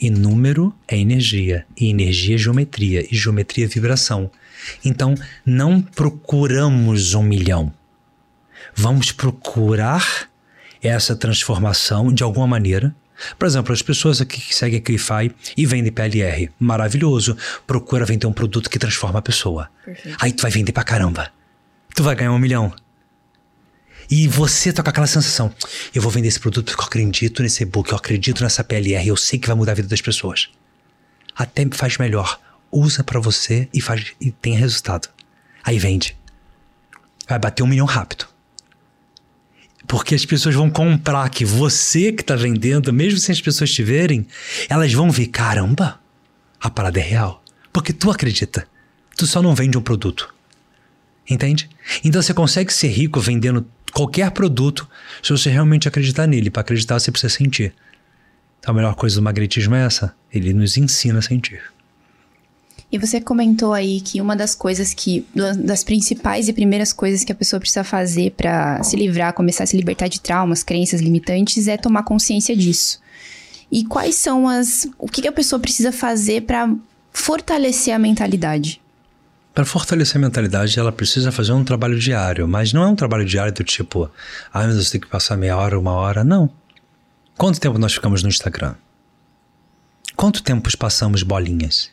E 0.01 0.11
número 0.11 0.75
é 0.89 0.99
energia. 0.99 1.65
E 1.79 1.89
energia 1.89 2.35
é 2.35 2.39
geometria. 2.39 3.07
E 3.11 3.17
geometria 3.17 3.65
é 3.65 3.69
vibração. 3.69 4.31
Então, 4.85 5.15
não 5.45 5.81
procuramos 5.81 7.15
um 7.15 7.23
milhão. 7.23 7.73
Vamos 8.75 9.13
procurar 9.13 10.29
essa 10.83 11.15
transformação 11.15 12.13
de 12.13 12.23
alguma 12.23 12.47
maneira. 12.47 12.95
Por 13.39 13.47
exemplo, 13.47 13.73
as 13.73 13.81
pessoas 13.81 14.21
aqui 14.21 14.41
que 14.41 14.55
seguem 14.55 14.79
a 14.79 14.83
Crify 14.83 15.31
e 15.57 15.65
vendem 15.65 15.93
PLR, 15.93 16.51
maravilhoso. 16.59 17.37
Procura 17.67 18.05
vender 18.05 18.27
um 18.27 18.33
produto 18.33 18.69
que 18.69 18.79
transforma 18.79 19.21
a 19.21 19.23
pessoa. 19.23 19.71
Perfeito. 19.85 20.19
Aí 20.21 20.33
tu 20.33 20.43
vai 20.43 20.51
vender 20.51 20.73
pra 20.73 20.83
caramba. 20.83 21.31
Tu 21.95 22.03
vai 22.03 22.17
ganhar 22.17 22.33
um 22.33 22.39
milhão. 22.39 22.73
E 24.11 24.29
você 24.29 24.73
tá 24.73 24.83
com 24.83 24.91
aquela 24.91 25.07
sensação: 25.07 25.53
eu 25.95 26.03
vou 26.03 26.11
vender 26.11 26.29
esse 26.29 26.41
produto 26.41 26.67
porque 26.67 26.83
eu 26.83 26.87
acredito 26.87 27.43
nesse 27.43 27.63
e-book, 27.63 27.91
eu 27.91 27.97
acredito 27.97 28.43
nessa 28.43 28.65
PLR, 28.65 29.07
eu 29.07 29.17
sei 29.17 29.39
que 29.39 29.47
vai 29.47 29.57
mudar 29.57 29.73
a 29.73 29.77
vida 29.77 29.89
das 29.89 30.01
pessoas. 30.01 30.51
Até 31.37 31.67
faz 31.73 31.99
melhor. 31.99 32.41
Usa 32.71 33.05
para 33.05 33.21
você 33.21 33.69
e, 33.73 33.81
faz, 33.81 34.13
e 34.21 34.31
tem 34.31 34.55
resultado. 34.55 35.09
Aí 35.63 35.79
vende. 35.79 36.17
Vai 37.29 37.39
bater 37.39 37.63
um 37.63 37.67
milhão 37.67 37.87
rápido. 37.87 38.27
Porque 39.87 40.15
as 40.15 40.25
pessoas 40.25 40.55
vão 40.55 40.71
comprar 40.71 41.29
que 41.29 41.45
você 41.45 42.13
que 42.13 42.23
tá 42.23 42.35
vendendo, 42.35 42.93
mesmo 42.93 43.19
sem 43.19 43.33
as 43.33 43.41
pessoas 43.41 43.71
te 43.71 43.83
verem, 43.83 44.27
elas 44.69 44.93
vão 44.93 45.11
ver: 45.11 45.27
caramba, 45.27 46.01
a 46.61 46.71
parada 46.71 46.99
é 46.99 47.03
real. 47.03 47.43
Porque 47.73 47.93
tu 47.93 48.11
acredita. 48.11 48.67
Tu 49.17 49.27
só 49.27 49.43
não 49.43 49.55
vende 49.55 49.77
um 49.77 49.83
produto. 49.83 50.35
Entende? 51.29 51.69
Então 52.03 52.21
você 52.21 52.35
consegue 52.35 52.73
ser 52.73 52.89
rico 52.89 53.21
vendendo 53.21 53.67
qualquer 53.95 54.31
produto 54.33 54.89
se 55.23 55.31
você 55.31 55.49
realmente 55.49 55.89
acreditar 55.89 56.27
nele. 56.27 56.51
Para 56.51 56.61
acreditar, 56.63 56.99
você 56.99 57.11
precisa 57.11 57.33
sentir. 57.33 57.73
Então 58.59 58.73
a 58.73 58.75
melhor 58.75 58.95
coisa 58.95 59.17
do 59.17 59.23
magnetismo 59.23 59.75
é 59.75 59.87
essa: 59.87 60.15
ele 60.33 60.53
nos 60.53 60.77
ensina 60.77 61.21
a 61.21 61.23
sentir. 61.23 61.63
E 62.91 62.99
você 62.99 63.21
comentou 63.21 63.73
aí 63.73 64.01
que 64.01 64.21
uma 64.21 64.37
das 64.37 64.55
coisas 64.55 64.93
que. 64.93 65.27
das 65.35 65.83
principais 65.83 66.49
e 66.49 66.53
primeiras 66.53 66.93
coisas 66.93 67.25
que 67.25 67.33
a 67.33 67.35
pessoa 67.35 67.59
precisa 67.59 67.85
fazer 67.85 68.33
para 68.33 68.83
se 68.83 68.97
livrar, 68.97 69.33
começar 69.33 69.65
a 69.65 69.67
se 69.67 69.77
libertar 69.77 70.09
de 70.09 70.21
traumas, 70.21 70.63
crenças 70.63 71.01
limitantes, 71.01 71.67
é 71.69 71.77
tomar 71.77 72.03
consciência 72.03 72.57
disso. 72.57 73.01
E 73.71 73.85
quais 73.85 74.15
são 74.15 74.49
as. 74.49 74.87
o 74.99 75.09
que 75.09 75.27
a 75.27 75.33
pessoa 75.33 75.59
precisa 75.59 75.91
fazer 75.91 76.43
para 76.43 76.73
fortalecer 77.13 77.95
a 77.95 77.99
mentalidade? 77.99 78.81
Para 79.55 79.65
fortalecer 79.65 80.17
a 80.17 80.21
mentalidade, 80.21 80.77
ela 80.79 80.91
precisa 80.91 81.31
fazer 81.31 81.53
um 81.53 81.63
trabalho 81.63 81.97
diário, 81.97 82.49
mas 82.49 82.73
não 82.73 82.83
é 82.83 82.89
um 82.89 82.97
trabalho 82.97 83.25
diário 83.25 83.53
do 83.53 83.63
tipo, 83.63 84.11
ah, 84.53 84.65
meu 84.65 84.75
Deus, 84.75 84.91
tem 84.91 85.01
que 85.01 85.07
passar 85.07 85.37
meia 85.37 85.57
hora, 85.57 85.79
uma 85.79 85.93
hora. 85.93 86.25
Não. 86.25 86.51
Quanto 87.39 87.61
tempo 87.61 87.79
nós 87.79 87.95
ficamos 87.95 88.23
no 88.25 88.29
Instagram? 88.29 88.75
Quanto 90.17 90.43
tempo 90.43 90.69
passamos 90.77 91.23
bolinhas? 91.23 91.93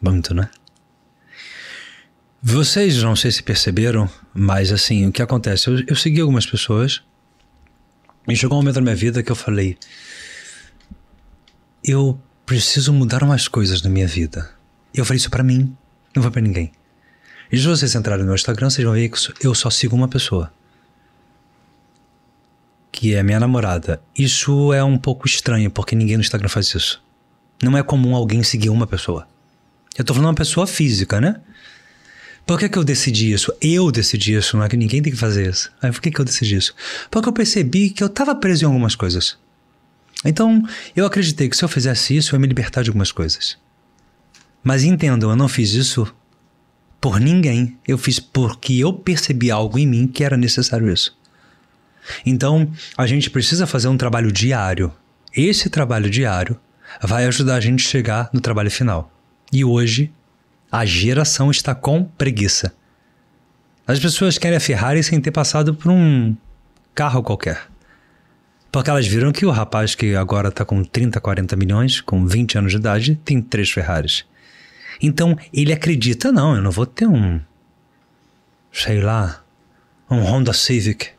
Muito, 0.00 0.34
né? 0.34 0.48
Vocês 2.40 3.02
não 3.02 3.14
sei 3.14 3.30
se 3.30 3.42
perceberam, 3.42 4.08
mas 4.32 4.72
assim, 4.72 5.06
o 5.06 5.12
que 5.12 5.20
acontece? 5.20 5.68
Eu, 5.68 5.84
eu 5.88 5.96
segui 5.96 6.20
algumas 6.20 6.46
pessoas 6.46 7.02
e 8.26 8.34
chegou 8.34 8.56
um 8.56 8.62
momento 8.62 8.76
na 8.76 8.82
minha 8.82 8.96
vida 8.96 9.22
que 9.22 9.32
eu 9.32 9.36
falei: 9.36 9.76
eu 11.84 12.18
preciso 12.46 12.92
mudar 12.92 13.22
umas 13.22 13.48
coisas 13.48 13.82
na 13.82 13.90
minha 13.90 14.06
vida. 14.06 14.57
Eu 14.94 15.04
falei 15.04 15.18
isso 15.18 15.30
para 15.30 15.42
mim, 15.42 15.76
não 16.14 16.22
foi 16.22 16.30
para 16.30 16.40
ninguém. 16.40 16.72
E 17.50 17.58
se 17.58 17.66
vocês 17.66 17.94
entrarem 17.94 18.22
no 18.22 18.26
meu 18.26 18.34
Instagram, 18.34 18.68
vocês 18.68 18.84
vão 18.84 18.94
ver 18.94 19.08
que 19.08 19.46
eu 19.46 19.54
só 19.54 19.70
sigo 19.70 19.96
uma 19.96 20.08
pessoa. 20.08 20.52
Que 22.92 23.14
é 23.14 23.22
minha 23.22 23.40
namorada. 23.40 24.00
Isso 24.16 24.72
é 24.72 24.82
um 24.84 24.98
pouco 24.98 25.26
estranho, 25.26 25.70
porque 25.70 25.96
ninguém 25.96 26.16
no 26.16 26.22
Instagram 26.22 26.48
faz 26.48 26.74
isso. 26.74 27.02
Não 27.62 27.76
é 27.76 27.82
comum 27.82 28.14
alguém 28.14 28.42
seguir 28.42 28.68
uma 28.68 28.86
pessoa. 28.86 29.26
Eu 29.96 30.04
tô 30.04 30.14
falando 30.14 30.28
uma 30.28 30.34
pessoa 30.34 30.66
física, 30.66 31.20
né? 31.20 31.40
Por 32.46 32.58
que, 32.58 32.68
que 32.68 32.78
eu 32.78 32.84
decidi 32.84 33.32
isso? 33.32 33.52
Eu 33.60 33.90
decidi 33.90 34.34
isso, 34.34 34.56
não 34.56 34.64
é 34.64 34.68
que 34.68 34.76
ninguém 34.76 35.02
tem 35.02 35.12
que 35.12 35.18
fazer 35.18 35.50
isso. 35.50 35.70
Aí 35.82 35.92
por 35.92 36.00
que, 36.00 36.10
que 36.10 36.20
eu 36.20 36.24
decidi 36.24 36.56
isso? 36.56 36.74
Porque 37.10 37.28
eu 37.28 37.32
percebi 37.32 37.90
que 37.90 38.02
eu 38.02 38.06
estava 38.06 38.34
preso 38.34 38.64
em 38.64 38.66
algumas 38.66 38.94
coisas. 38.94 39.36
Então, 40.24 40.62
eu 40.96 41.04
acreditei 41.04 41.48
que 41.48 41.56
se 41.56 41.62
eu 41.62 41.68
fizesse 41.68 42.16
isso, 42.16 42.34
eu 42.34 42.36
ia 42.38 42.40
me 42.40 42.46
libertar 42.46 42.82
de 42.82 42.90
algumas 42.90 43.12
coisas. 43.12 43.58
Mas 44.62 44.84
entendam, 44.84 45.30
eu 45.30 45.36
não 45.36 45.48
fiz 45.48 45.72
isso 45.72 46.12
por 47.00 47.20
ninguém. 47.20 47.78
Eu 47.86 47.96
fiz 47.96 48.18
porque 48.18 48.74
eu 48.74 48.92
percebi 48.92 49.50
algo 49.50 49.78
em 49.78 49.86
mim 49.86 50.06
que 50.06 50.24
era 50.24 50.36
necessário 50.36 50.90
isso. 50.90 51.16
Então, 52.24 52.70
a 52.96 53.06
gente 53.06 53.30
precisa 53.30 53.66
fazer 53.66 53.88
um 53.88 53.96
trabalho 53.96 54.32
diário. 54.32 54.92
Esse 55.34 55.68
trabalho 55.68 56.10
diário 56.10 56.58
vai 57.02 57.26
ajudar 57.26 57.56
a 57.56 57.60
gente 57.60 57.86
a 57.86 57.90
chegar 57.90 58.30
no 58.32 58.40
trabalho 58.40 58.70
final. 58.70 59.12
E 59.52 59.64
hoje, 59.64 60.12
a 60.70 60.84
geração 60.84 61.50
está 61.50 61.74
com 61.74 62.04
preguiça. 62.04 62.74
As 63.86 63.98
pessoas 63.98 64.36
querem 64.36 64.56
a 64.56 64.60
Ferrari 64.60 65.02
sem 65.02 65.20
ter 65.20 65.30
passado 65.30 65.74
por 65.74 65.90
um 65.90 66.36
carro 66.94 67.22
qualquer. 67.22 67.68
Porque 68.70 68.90
elas 68.90 69.06
viram 69.06 69.32
que 69.32 69.46
o 69.46 69.50
rapaz 69.50 69.94
que 69.94 70.14
agora 70.14 70.48
está 70.48 70.64
com 70.64 70.84
30, 70.84 71.18
40 71.20 71.56
milhões, 71.56 72.00
com 72.02 72.26
20 72.26 72.58
anos 72.58 72.72
de 72.72 72.78
idade, 72.78 73.14
tem 73.24 73.40
três 73.40 73.70
Ferraris. 73.70 74.26
Então 75.00 75.36
ele 75.52 75.72
acredita: 75.72 76.32
não, 76.32 76.56
eu 76.56 76.62
não 76.62 76.70
vou 76.70 76.86
ter 76.86 77.06
um, 77.06 77.40
sei 78.72 79.00
lá, 79.00 79.42
um 80.10 80.22
Honda 80.22 80.52
Civic 80.52 81.10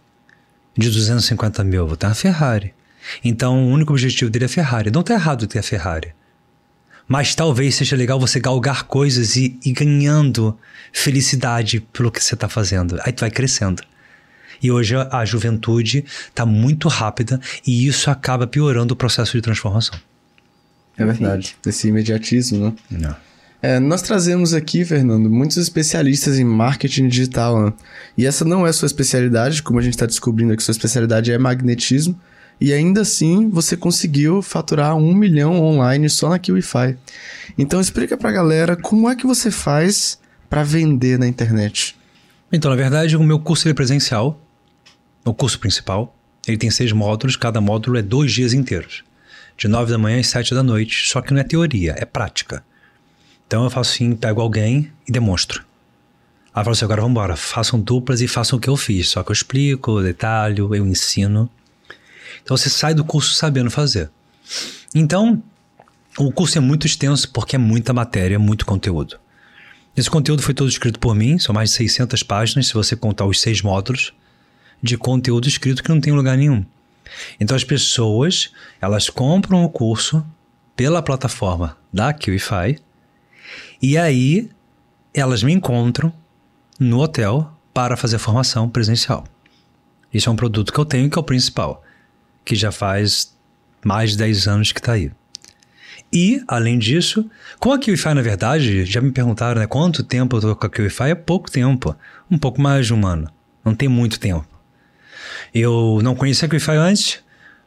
de 0.78 0.90
250 0.90 1.64
mil, 1.64 1.88
vou 1.88 1.98
ter 1.98 2.08
uma 2.08 2.16
Ferrari. 2.16 2.74
Então 3.24 3.66
o 3.66 3.72
único 3.72 3.94
objetivo 3.94 4.30
dele 4.30 4.46
é 4.46 4.48
Ferrari. 4.48 4.92
Não 4.92 5.02
está 5.02 5.14
errado 5.14 5.48
ter 5.48 5.60
a 5.60 5.64
Ferrari. 5.64 6.14
Mas 7.08 7.34
talvez 7.34 7.76
seja 7.76 7.96
legal 7.96 8.20
você 8.20 8.40
galgar 8.40 8.84
coisas 8.84 9.36
e 9.36 9.60
ir 9.66 9.74
ganhando 9.74 10.58
felicidade 10.94 11.80
pelo 11.80 12.12
que 12.12 12.24
você 12.24 12.36
está 12.36 12.48
fazendo. 12.48 13.00
Aí 13.04 13.12
tu 13.12 13.22
vai 13.22 13.32
crescendo. 13.32 13.82
E 14.62 14.72
hoje 14.72 14.96
a 14.96 15.26
juventude 15.26 16.06
está 16.28 16.46
muito 16.46 16.88
rápida 16.88 17.40
e 17.66 17.88
isso 17.88 18.12
acaba 18.12 18.46
piorando 18.46 18.94
o 18.94 18.98
processo 18.98 19.32
de 19.32 19.42
transformação. 19.42 19.98
É 20.98 21.06
verdade. 21.06 21.56
Esse 21.66 21.88
imediatismo, 21.88 22.66
né? 22.66 22.74
Não. 22.92 23.29
É, 23.62 23.78
nós 23.78 24.02
trazemos 24.02 24.54
aqui, 24.54 24.86
Fernando, 24.86 25.30
muitos 25.30 25.58
especialistas 25.58 26.40
em 26.40 26.46
marketing 26.46 27.10
digital, 27.10 27.62
né? 27.62 27.74
E 28.18 28.26
essa 28.26 28.46
não 28.46 28.66
é 28.66 28.72
sua 28.72 28.86
especialidade, 28.86 29.62
como 29.62 29.80
a 29.80 29.82
gente 29.82 29.96
está 29.96 30.06
descobrindo 30.06 30.54
aqui, 30.54 30.64
sua 30.64 30.72
especialidade 30.72 31.32
é 31.32 31.38
magnetismo. 31.38 32.20
E 32.62 32.74
ainda 32.74 33.02
assim, 33.02 33.50
você 33.50 33.76
conseguiu 33.76 34.42
faturar 34.42 34.96
um 34.96 35.14
milhão 35.14 35.62
online 35.62 36.10
só 36.10 36.30
na 36.30 36.40
QIFI. 36.40 36.98
Então 37.58 37.80
explica 37.80 38.18
pra 38.18 38.32
galera 38.32 38.76
como 38.76 39.10
é 39.10 39.16
que 39.16 39.26
você 39.26 39.52
faz 39.52 40.20
para 40.50 40.64
vender 40.64 41.18
na 41.20 41.28
internet. 41.28 41.98
Então, 42.52 42.72
na 42.72 42.78
verdade, 42.78 43.16
o 43.16 43.24
meu 43.24 43.40
curso 43.40 43.70
é 43.70 43.74
presencial, 43.74 44.42
o 45.24 45.34
curso 45.34 45.60
principal. 45.60 46.16
Ele 46.48 46.58
tem 46.58 46.72
seis 46.72 46.92
módulos, 46.92 47.36
cada 47.36 47.62
módulo 47.62 47.98
é 47.98 48.02
dois 48.02 48.32
dias 48.32 48.54
inteiros. 48.54 49.04
De 49.58 49.68
nove 49.68 49.92
da 49.92 49.98
manhã 49.98 50.20
às 50.20 50.28
sete 50.28 50.54
da 50.54 50.64
noite. 50.64 51.10
Só 51.10 51.22
que 51.22 51.34
não 51.34 51.42
é 51.42 51.44
teoria, 51.44 51.96
é 51.98 52.06
prática. 52.06 52.64
Então 53.50 53.64
eu 53.64 53.70
faço 53.72 53.94
assim, 53.94 54.16
pego 54.16 54.42
alguém 54.42 54.92
e 55.08 55.12
demonstro. 55.12 55.66
Aí 56.54 56.62
eu 56.62 56.64
falo 56.66 56.70
assim, 56.70 56.86
agora 56.86 57.02
vamos 57.02 57.16
embora, 57.16 57.36
façam 57.36 57.80
duplas 57.80 58.22
e 58.22 58.28
façam 58.28 58.60
o 58.60 58.62
que 58.62 58.70
eu 58.70 58.78
fiz. 58.78 59.10
Só 59.10 59.24
que 59.24 59.32
eu 59.32 59.34
explico, 59.34 60.04
detalho, 60.04 60.76
eu 60.76 60.86
ensino. 60.86 61.50
Então 62.44 62.56
você 62.56 62.70
sai 62.70 62.94
do 62.94 63.04
curso 63.04 63.34
sabendo 63.34 63.72
fazer. 63.72 64.12
Então, 64.94 65.42
o 66.16 66.32
curso 66.32 66.60
é 66.60 66.62
muito 66.62 66.86
extenso 66.86 67.32
porque 67.32 67.56
é 67.56 67.60
muita 67.60 67.92
matéria, 67.92 68.38
muito 68.38 68.68
conteúdo. 68.68 69.20
Esse 69.98 70.12
conteúdo 70.12 70.44
foi 70.44 70.54
todo 70.54 70.70
escrito 70.70 71.00
por 71.00 71.16
mim, 71.16 71.40
são 71.40 71.52
mais 71.56 71.72
de 71.72 71.78
600 71.78 72.22
páginas, 72.22 72.68
se 72.68 72.76
você 72.76 72.96
contar 72.96 73.26
os 73.26 73.42
seis 73.42 73.64
módulos 73.64 74.14
de 74.80 74.96
conteúdo 74.96 75.48
escrito 75.48 75.82
que 75.82 75.90
não 75.90 76.00
tem 76.00 76.14
lugar 76.14 76.38
nenhum. 76.38 76.64
Então 77.40 77.58
as 77.58 77.64
pessoas, 77.64 78.52
elas 78.80 79.10
compram 79.10 79.64
o 79.64 79.70
curso 79.70 80.24
pela 80.76 81.02
plataforma 81.02 81.76
da 81.92 82.14
QIFI 82.14 82.80
e 83.82 83.98
aí 83.98 84.50
elas 85.14 85.44
me 85.44 85.54
encontram 85.54 86.12
no 86.80 87.00
hotel 87.00 87.52
para 87.74 87.98
fazer 87.98 88.18
formação 88.18 88.70
presencial. 88.70 89.24
Isso 90.14 90.30
é 90.30 90.32
um 90.32 90.36
produto 90.36 90.74
que 90.74 90.80
eu 90.80 90.86
tenho 90.86 91.10
que 91.10 91.18
é 91.18 91.22
o 91.22 91.24
principal, 91.24 91.84
que 92.44 92.56
já 92.56 92.72
faz 92.72 93.36
mais 93.84 94.12
de 94.12 94.18
10 94.18 94.48
anos 94.48 94.72
que 94.72 94.80
está 94.80 94.94
aí. 94.94 95.12
E, 96.12 96.44
além 96.48 96.80
disso, 96.80 97.30
com 97.60 97.72
a 97.72 97.80
QIFI, 97.80 98.16
na 98.16 98.22
verdade, 98.22 98.84
já 98.86 99.00
me 99.00 99.12
perguntaram 99.12 99.62
né, 99.62 99.68
quanto 99.68 100.04
tempo 100.04 100.36
eu 100.36 100.40
estou 100.40 100.56
com 100.56 100.66
a 100.66 100.70
QIFI. 100.70 101.12
É 101.12 101.16
pouco 101.16 101.52
tempo. 101.52 101.96
Um 102.32 102.38
pouco 102.38 102.60
mais 102.60 102.88
de 102.88 102.94
um 102.94 103.06
ano. 103.06 103.30
Não 103.64 103.76
tem 103.76 103.88
muito 103.88 104.20
tempo. 104.20 104.48
Eu 105.54 106.00
não 106.02 106.16
conhecia 106.16 106.48
a 106.48 106.50
QIFI 106.50 106.72
antes. 106.72 107.20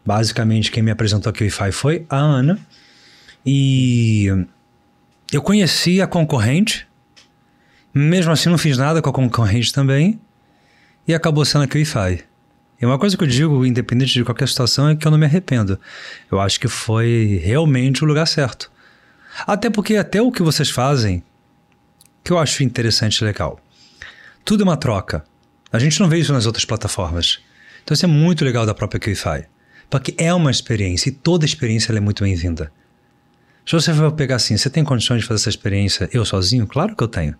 Basicamente, 0.04 0.72
quem 0.72 0.82
me 0.82 0.90
apresentou 0.90 1.30
a 1.30 1.32
QIFI 1.32 1.70
foi 1.70 2.04
a 2.10 2.16
Ana. 2.16 2.58
E 3.46 4.28
eu 5.36 5.42
conheci 5.42 6.00
a 6.00 6.06
concorrente. 6.06 6.86
Mesmo 7.94 8.32
assim, 8.32 8.48
não 8.48 8.58
fiz 8.58 8.76
nada 8.76 9.00
com 9.00 9.10
a 9.10 9.12
concorrente 9.12 9.72
também. 9.72 10.20
E 11.08 11.14
acabou 11.14 11.44
sendo 11.44 11.64
a 11.64 11.66
QIFI. 11.66 12.24
E 12.80 12.86
uma 12.86 12.98
coisa 12.98 13.16
que 13.16 13.22
eu 13.22 13.28
digo, 13.28 13.64
independente 13.64 14.12
de 14.12 14.24
qualquer 14.24 14.48
situação, 14.48 14.88
é 14.88 14.96
que 14.96 15.06
eu 15.06 15.10
não 15.10 15.18
me 15.18 15.24
arrependo. 15.24 15.78
Eu 16.30 16.40
acho 16.40 16.60
que 16.60 16.68
foi 16.68 17.40
realmente 17.42 18.04
o 18.04 18.06
lugar 18.06 18.26
certo. 18.26 18.70
Até 19.46 19.70
porque 19.70 19.96
até 19.96 20.20
o 20.20 20.30
que 20.30 20.42
vocês 20.42 20.68
fazem, 20.68 21.22
que 22.22 22.32
eu 22.32 22.38
acho 22.38 22.62
interessante 22.62 23.18
e 23.18 23.24
legal. 23.24 23.58
Tudo 24.44 24.62
é 24.62 24.64
uma 24.64 24.76
troca. 24.76 25.24
A 25.72 25.78
gente 25.78 25.98
não 26.00 26.08
vê 26.08 26.18
isso 26.18 26.32
nas 26.32 26.44
outras 26.44 26.64
plataformas. 26.64 27.40
Então 27.82 27.94
isso 27.94 28.04
é 28.04 28.08
muito 28.08 28.44
legal 28.44 28.66
da 28.66 28.74
própria 28.74 29.00
QIFI. 29.00 29.46
Porque 29.88 30.14
é 30.18 30.32
uma 30.34 30.50
experiência 30.50 31.08
e 31.08 31.12
toda 31.12 31.44
experiência 31.44 31.92
é 31.92 32.00
muito 32.00 32.22
bem-vinda. 32.22 32.72
Se 33.64 33.72
você 33.72 33.94
for 33.94 34.12
pegar 34.12 34.36
assim, 34.36 34.56
você 34.56 34.68
tem 34.68 34.84
condições 34.84 35.22
de 35.22 35.26
fazer 35.26 35.40
essa 35.40 35.48
experiência 35.48 36.08
eu 36.12 36.24
sozinho? 36.24 36.66
Claro 36.66 36.96
que 36.96 37.02
eu 37.02 37.08
tenho. 37.08 37.34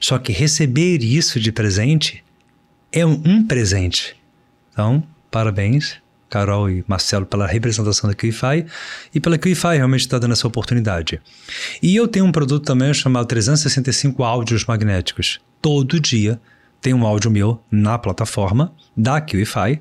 Só 0.00 0.18
que 0.18 0.32
receber 0.32 1.02
isso 1.02 1.38
de 1.40 1.52
presente 1.52 2.24
é 2.92 3.04
um 3.04 3.46
presente. 3.46 4.16
Então, 4.72 5.02
parabéns, 5.30 5.96
Carol 6.30 6.70
e 6.70 6.84
Marcelo, 6.86 7.26
pela 7.26 7.46
representação 7.46 8.08
da 8.08 8.14
QIFI 8.14 8.66
e 9.14 9.20
pela 9.20 9.38
QIFI 9.38 9.76
realmente 9.76 10.00
está 10.00 10.18
dando 10.18 10.32
essa 10.32 10.46
oportunidade. 10.46 11.20
E 11.82 11.94
eu 11.94 12.08
tenho 12.08 12.24
um 12.24 12.32
produto 12.32 12.64
também 12.64 12.92
chamado 12.94 13.26
365 13.26 14.22
áudios 14.22 14.64
magnéticos. 14.64 15.40
Todo 15.60 16.00
dia 16.00 16.40
tem 16.80 16.94
um 16.94 17.06
áudio 17.06 17.30
meu 17.30 17.60
na 17.70 17.98
plataforma 17.98 18.72
da 18.96 19.20
QIFI 19.20 19.80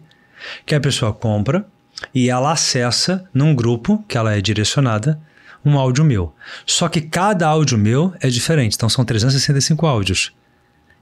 que 0.66 0.76
a 0.76 0.80
pessoa 0.80 1.14
compra 1.14 1.66
e 2.14 2.30
ela 2.30 2.52
acessa 2.52 3.28
num 3.34 3.56
grupo 3.56 4.04
que 4.08 4.18
ela 4.18 4.36
é 4.36 4.42
direcionada 4.42 5.20
um 5.66 5.78
áudio 5.78 6.05
meu. 6.05 6.34
Só 6.66 6.88
que 6.88 7.01
cada 7.01 7.47
áudio 7.47 7.78
meu 7.78 8.13
é 8.22 8.30
diferente, 8.30 8.76
então 8.76 8.88
são 8.88 9.03
365 9.03 9.86
áudios. 9.86 10.32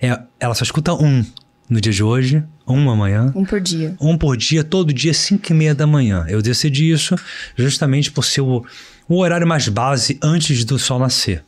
É, 0.02 0.20
ela 0.40 0.56
só 0.56 0.64
escuta 0.64 0.94
um 0.94 1.24
no 1.70 1.82
dia 1.82 1.92
de 1.92 2.04
hoje, 2.04 2.44
um 2.68 2.90
amanhã. 2.90 3.32
Um 3.36 3.46
por 3.46 3.60
dia. 3.60 3.96
Um 4.00 4.18
por 4.18 4.38
dia, 4.38 4.64
todo 4.64 4.94
dia, 4.94 5.14
5 5.14 5.52
e 5.52 5.54
meia 5.56 5.76
da 5.76 5.88
manhã. 5.88 6.26
Eu 6.28 6.42
decidi 6.42 6.92
isso 6.92 7.16
justamente 7.56 8.12
por 8.12 8.24
ser 8.24 8.42
o, 8.42 8.66
o 9.08 9.18
horário 9.18 9.48
mais 9.48 9.68
base 9.68 10.18
antes 10.22 10.64
do 10.66 10.80
sol 10.80 11.00
nascer. 11.00 11.44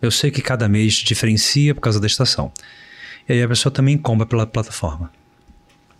Eu 0.00 0.10
sei 0.10 0.30
que 0.30 0.40
cada 0.42 0.68
mês 0.68 0.94
diferencia 0.94 1.74
por 1.74 1.80
causa 1.80 2.00
da 2.00 2.06
estação. 2.06 2.52
E 3.28 3.32
aí 3.32 3.42
a 3.42 3.48
pessoa 3.48 3.72
também 3.72 3.98
compra 3.98 4.26
pela 4.26 4.46
plataforma. 4.46 5.10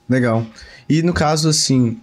Legal. 0.09 0.47
E 0.89 1.03
no 1.03 1.13
caso, 1.13 1.49
assim, 1.49 1.99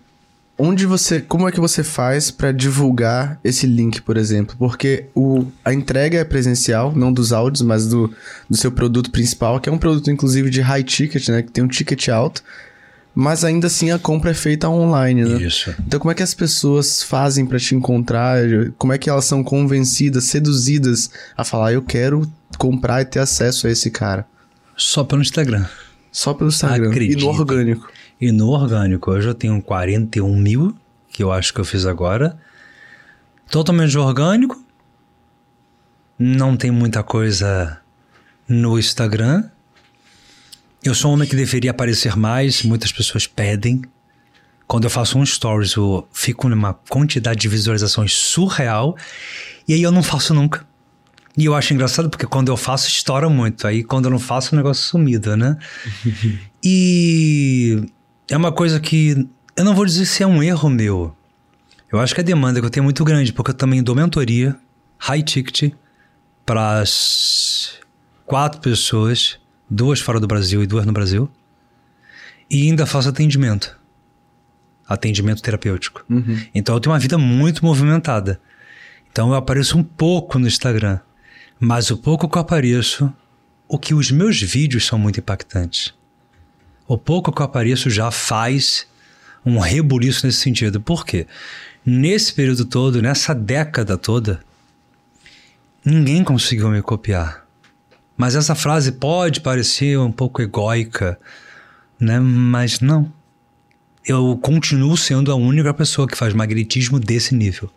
onde 0.57 0.85
você. 0.85 1.21
Como 1.21 1.47
é 1.47 1.51
que 1.51 1.59
você 1.59 1.83
faz 1.83 2.31
para 2.31 2.51
divulgar 2.51 3.39
esse 3.43 3.65
link, 3.67 4.01
por 4.01 4.17
exemplo? 4.17 4.55
Porque 4.57 5.05
o, 5.13 5.45
a 5.63 5.73
entrega 5.73 6.19
é 6.19 6.23
presencial, 6.23 6.93
não 6.95 7.11
dos 7.11 7.33
áudios, 7.33 7.61
mas 7.61 7.87
do, 7.87 8.13
do 8.49 8.57
seu 8.57 8.71
produto 8.71 9.11
principal, 9.11 9.59
que 9.59 9.69
é 9.69 9.71
um 9.71 9.77
produto, 9.77 10.09
inclusive, 10.09 10.49
de 10.49 10.61
high 10.61 10.83
ticket, 10.83 11.27
né? 11.29 11.41
Que 11.41 11.51
tem 11.51 11.63
um 11.63 11.67
ticket 11.67 12.09
alto. 12.09 12.43
Mas 13.17 13.45
ainda 13.45 13.67
assim 13.67 13.91
a 13.91 13.97
compra 13.97 14.31
é 14.31 14.33
feita 14.33 14.67
online, 14.67 15.23
né? 15.23 15.41
Isso. 15.41 15.73
Então 15.87 15.97
como 16.01 16.11
é 16.11 16.13
que 16.13 16.21
as 16.21 16.33
pessoas 16.33 17.01
fazem 17.01 17.45
para 17.45 17.57
te 17.57 17.73
encontrar? 17.73 18.39
Como 18.77 18.91
é 18.91 18.97
que 18.97 19.09
elas 19.09 19.23
são 19.23 19.41
convencidas, 19.41 20.25
seduzidas 20.25 21.09
a 21.37 21.45
falar, 21.45 21.71
eu 21.71 21.81
quero 21.81 22.29
comprar 22.57 23.01
e 23.01 23.05
ter 23.05 23.19
acesso 23.19 23.67
a 23.67 23.71
esse 23.71 23.89
cara? 23.89 24.27
Só 24.75 25.05
pelo 25.05 25.21
Instagram. 25.21 25.65
Só 26.11 26.33
pelo 26.33 26.49
Instagram. 26.49 26.89
Acredito. 26.89 27.19
E 27.19 27.21
no 27.21 27.29
orgânico. 27.29 27.89
E 28.19 28.31
no 28.31 28.49
orgânico, 28.49 29.11
eu 29.11 29.21
já 29.21 29.33
tenho 29.33 29.61
41 29.61 30.35
mil, 30.35 30.75
que 31.09 31.21
eu 31.21 31.31
acho 31.31 31.53
que 31.53 31.59
eu 31.59 31.65
fiz 31.65 31.85
agora. 31.85 32.37
Totalmente 33.49 33.97
orgânico. 33.97 34.63
Não 36.17 36.55
tem 36.55 36.71
muita 36.71 37.03
coisa 37.03 37.79
no 38.47 38.79
Instagram. 38.79 39.49
Eu 40.83 40.95
sou 40.95 41.11
um 41.11 41.15
homem 41.15 41.27
que 41.27 41.35
deveria 41.35 41.71
aparecer 41.71 42.15
mais, 42.15 42.63
muitas 42.63 42.91
pessoas 42.91 43.27
pedem. 43.27 43.81
Quando 44.67 44.85
eu 44.85 44.89
faço 44.89 45.19
um 45.19 45.25
stories, 45.25 45.75
eu 45.75 46.07
fico 46.13 46.47
numa 46.47 46.73
quantidade 46.73 47.39
de 47.41 47.49
visualizações 47.49 48.13
surreal. 48.13 48.95
E 49.67 49.73
aí 49.73 49.81
eu 49.81 49.91
não 49.91 50.01
faço 50.01 50.33
nunca. 50.33 50.65
E 51.37 51.45
eu 51.45 51.53
acho 51.53 51.73
engraçado 51.73 52.09
porque 52.09 52.25
quando 52.25 52.47
eu 52.47 52.55
faço, 52.55 52.87
estoura 52.87 53.29
muito. 53.29 53.67
Aí 53.67 53.83
quando 53.83 54.05
eu 54.05 54.11
não 54.11 54.19
faço, 54.19 54.53
o 54.53 54.57
negócio 54.57 54.81
é 54.81 54.89
sumido, 54.89 55.35
né? 55.35 55.57
e 56.63 57.83
é 58.29 58.37
uma 58.37 58.51
coisa 58.51 58.79
que 58.79 59.27
eu 59.55 59.63
não 59.63 59.75
vou 59.75 59.85
dizer 59.85 60.05
se 60.05 60.23
é 60.23 60.27
um 60.27 60.41
erro 60.41 60.69
meu. 60.69 61.15
Eu 61.91 61.99
acho 61.99 62.13
que 62.13 62.21
a 62.21 62.23
demanda 62.23 62.59
que 62.59 62.65
eu 62.65 62.69
tenho 62.69 62.83
é 62.83 62.85
muito 62.85 63.03
grande, 63.05 63.31
porque 63.31 63.51
eu 63.51 63.55
também 63.55 63.81
dou 63.81 63.95
mentoria, 63.95 64.55
high 64.97 65.23
ticket, 65.23 65.73
para 66.45 66.79
as 66.79 67.79
quatro 68.25 68.59
pessoas, 68.59 69.39
duas 69.69 69.99
fora 69.99 70.19
do 70.19 70.27
Brasil 70.27 70.61
e 70.63 70.67
duas 70.67 70.85
no 70.85 70.91
Brasil. 70.91 71.29
E 72.49 72.67
ainda 72.67 72.85
faço 72.85 73.09
atendimento. 73.09 73.79
Atendimento 74.87 75.41
terapêutico. 75.41 76.03
Uhum. 76.09 76.39
Então 76.53 76.75
eu 76.75 76.79
tenho 76.79 76.93
uma 76.93 76.99
vida 76.99 77.17
muito 77.17 77.63
movimentada. 77.65 78.39
Então 79.11 79.29
eu 79.29 79.35
apareço 79.35 79.77
um 79.77 79.83
pouco 79.83 80.37
no 80.37 80.47
Instagram. 80.47 80.99
Mas 81.59 81.89
o 81.89 81.97
pouco 81.97 82.27
que 82.27 82.37
eu 82.37 82.41
apareço, 82.41 83.11
o 83.67 83.79
que 83.79 83.93
os 83.93 84.11
meus 84.11 84.41
vídeos 84.41 84.85
são 84.85 84.99
muito 84.99 85.19
impactantes. 85.19 85.93
O 86.87 86.97
pouco 86.97 87.31
que 87.31 87.41
eu 87.41 87.45
apareço 87.45 87.89
já 87.89 88.11
faz 88.11 88.87
um 89.45 89.59
rebuliço 89.59 90.25
nesse 90.25 90.39
sentido. 90.39 90.79
Por 90.79 91.05
quê? 91.05 91.27
Nesse 91.85 92.33
período 92.33 92.65
todo, 92.65 93.01
nessa 93.01 93.33
década 93.33 93.97
toda, 93.97 94.39
ninguém 95.83 96.23
conseguiu 96.23 96.69
me 96.69 96.81
copiar. 96.81 97.45
Mas 98.17 98.35
essa 98.35 98.55
frase 98.55 98.93
pode 98.93 99.41
parecer 99.41 99.99
um 99.99 100.11
pouco 100.11 100.41
egóica, 100.41 101.19
né? 101.99 102.19
Mas 102.19 102.79
não. 102.79 103.11
Eu 104.05 104.37
continuo 104.41 104.95
sendo 104.95 105.31
a 105.31 105.35
única 105.35 105.73
pessoa 105.73 106.07
que 106.07 106.17
faz 106.17 106.33
magnetismo 106.33 106.99
desse 106.99 107.35
nível. 107.35 107.69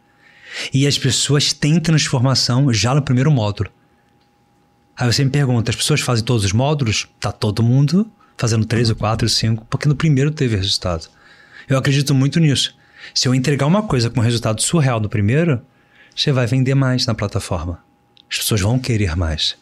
E 0.73 0.87
as 0.87 0.99
pessoas 0.99 1.53
têm 1.53 1.81
transformação 1.81 2.73
já 2.73 2.95
no 2.95 3.03
primeiro 3.03 3.31
módulo. 3.31 3.71
Aí 4.97 5.11
você 5.11 5.25
me 5.25 5.31
pergunta, 5.31 5.71
as 5.71 5.77
pessoas 5.77 6.01
fazem 6.01 6.25
todos 6.25 6.45
os 6.45 6.53
módulos? 6.53 7.09
Tá 7.21 7.33
todo 7.33 7.63
mundo 7.63 8.11
fazendo 8.39 8.65
três 8.65 8.89
ou 8.89 8.97
quatro, 8.97 9.29
cinco, 9.29 9.67
porque 9.69 9.89
no 9.89 9.97
primeiro 9.97 10.31
teve 10.31 10.57
resultado. 10.57 11.09
Eu 11.69 11.77
acredito 11.77 12.15
muito 12.15 12.41
nisso. 12.41 12.75
Se 13.15 13.29
eu 13.29 13.35
entregar 13.35 13.67
uma 13.67 13.83
coisa 13.83 14.09
com 14.09 14.21
resultado 14.21 14.63
surreal 14.63 15.01
no 15.01 15.09
primeiro, 15.09 15.61
você 16.17 16.33
vai 16.33 16.47
vender 16.47 16.75
mais 16.75 17.05
na 17.05 17.15
plataforma. 17.15 17.83
As 18.31 18.39
pessoas 18.39 18.61
vão 18.61 18.79
querer 18.79 19.17
mais. 19.17 19.57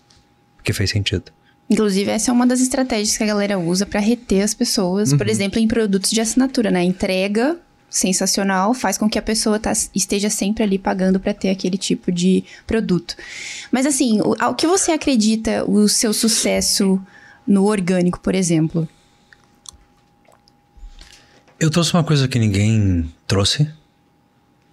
Porque 0.57 0.73
fez 0.73 0.91
sentido. 0.91 1.33
Inclusive, 1.69 2.11
essa 2.11 2.31
é 2.31 2.33
uma 2.33 2.47
das 2.47 2.61
estratégias 2.61 3.17
que 3.17 3.25
a 3.25 3.27
galera 3.27 3.59
usa 3.59 3.85
para 3.85 3.99
reter 3.99 4.43
as 4.43 4.55
pessoas, 4.55 5.13
por 5.13 5.29
exemplo, 5.29 5.59
em 5.59 5.67
produtos 5.67 6.11
de 6.11 6.21
assinatura, 6.21 6.71
né? 6.71 6.85
Entrega 6.85 7.59
sensacional 7.89 8.75
faz 8.75 8.99
com 8.99 9.09
que 9.09 9.19
a 9.19 9.23
pessoa 9.23 9.59
tá, 9.59 9.73
esteja 9.95 10.29
sempre 10.29 10.63
ali 10.63 10.79
pagando 10.79 11.19
para 11.19 11.33
ter 11.33 11.51
aquele 11.51 11.79
tipo 11.79 12.13
de 12.13 12.45
produto. 12.67 13.17
Mas 13.71 13.87
assim, 13.87 14.21
o, 14.21 14.35
ao 14.39 14.55
que 14.55 14.67
você 14.67 14.93
acredita 14.93 15.65
o 15.69 15.89
seu 15.89 16.13
sucesso 16.13 17.01
no 17.47 17.65
orgânico, 17.65 18.21
por 18.21 18.35
exemplo? 18.35 18.89
Eu 21.59 21.71
trouxe 21.71 21.95
uma 21.95 22.05
coisa 22.05 22.29
que 22.29 22.39
ninguém 22.39 23.11
trouxe, 23.27 23.71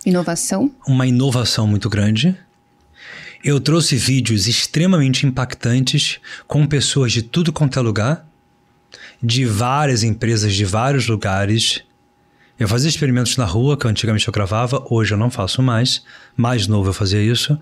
Inovação? 0.05 0.69
uma 0.86 1.07
inovação 1.07 1.65
muito 1.65 1.89
grande. 1.89 2.38
Eu 3.43 3.59
trouxe 3.59 3.95
vídeos 3.95 4.47
extremamente 4.47 5.26
impactantes 5.26 6.19
com 6.47 6.65
pessoas 6.65 7.11
de 7.11 7.21
tudo 7.21 7.53
quanto 7.53 7.80
é 7.80 7.82
lugar, 7.82 8.26
de 9.21 9.45
várias 9.45 10.03
empresas 10.03 10.53
de 10.53 10.65
vários 10.65 11.07
lugares. 11.07 11.82
Eu 12.59 12.67
fazia 12.67 12.89
experimentos 12.89 13.38
na 13.38 13.45
rua, 13.45 13.78
que 13.78 13.88
antigamente 13.88 14.28
eu 14.28 14.34
gravava, 14.34 14.86
hoje 14.89 15.13
eu 15.13 15.17
não 15.17 15.30
faço 15.30 15.61
mais. 15.61 16.03
Mais 16.36 16.67
novo 16.67 16.89
eu 16.89 16.93
fazia 16.93 17.21
isso. 17.21 17.57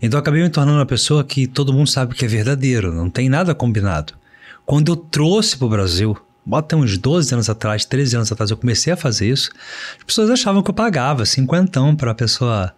Então 0.00 0.18
eu 0.18 0.20
acabei 0.22 0.42
me 0.42 0.50
tornando 0.50 0.78
uma 0.78 0.86
pessoa 0.86 1.22
que 1.22 1.46
todo 1.46 1.72
mundo 1.72 1.88
sabe 1.88 2.14
que 2.14 2.24
é 2.24 2.28
verdadeiro, 2.28 2.92
não 2.92 3.08
tem 3.10 3.28
nada 3.28 3.54
combinado. 3.54 4.14
Quando 4.66 4.92
eu 4.92 4.96
trouxe 4.96 5.56
para 5.56 5.66
o 5.66 5.70
Brasil, 5.70 6.16
bota 6.44 6.76
uns 6.76 6.96
12 6.96 7.34
anos 7.34 7.50
atrás, 7.50 7.84
13 7.84 8.16
anos 8.16 8.32
atrás, 8.32 8.50
eu 8.50 8.56
comecei 8.56 8.92
a 8.92 8.96
fazer 8.96 9.28
isso, 9.28 9.50
as 9.98 10.04
pessoas 10.04 10.30
achavam 10.30 10.62
que 10.62 10.70
eu 10.70 10.74
pagava 10.74 11.26
cinquentão 11.26 11.94
para 11.94 12.12
a 12.12 12.14
pessoa 12.14 12.72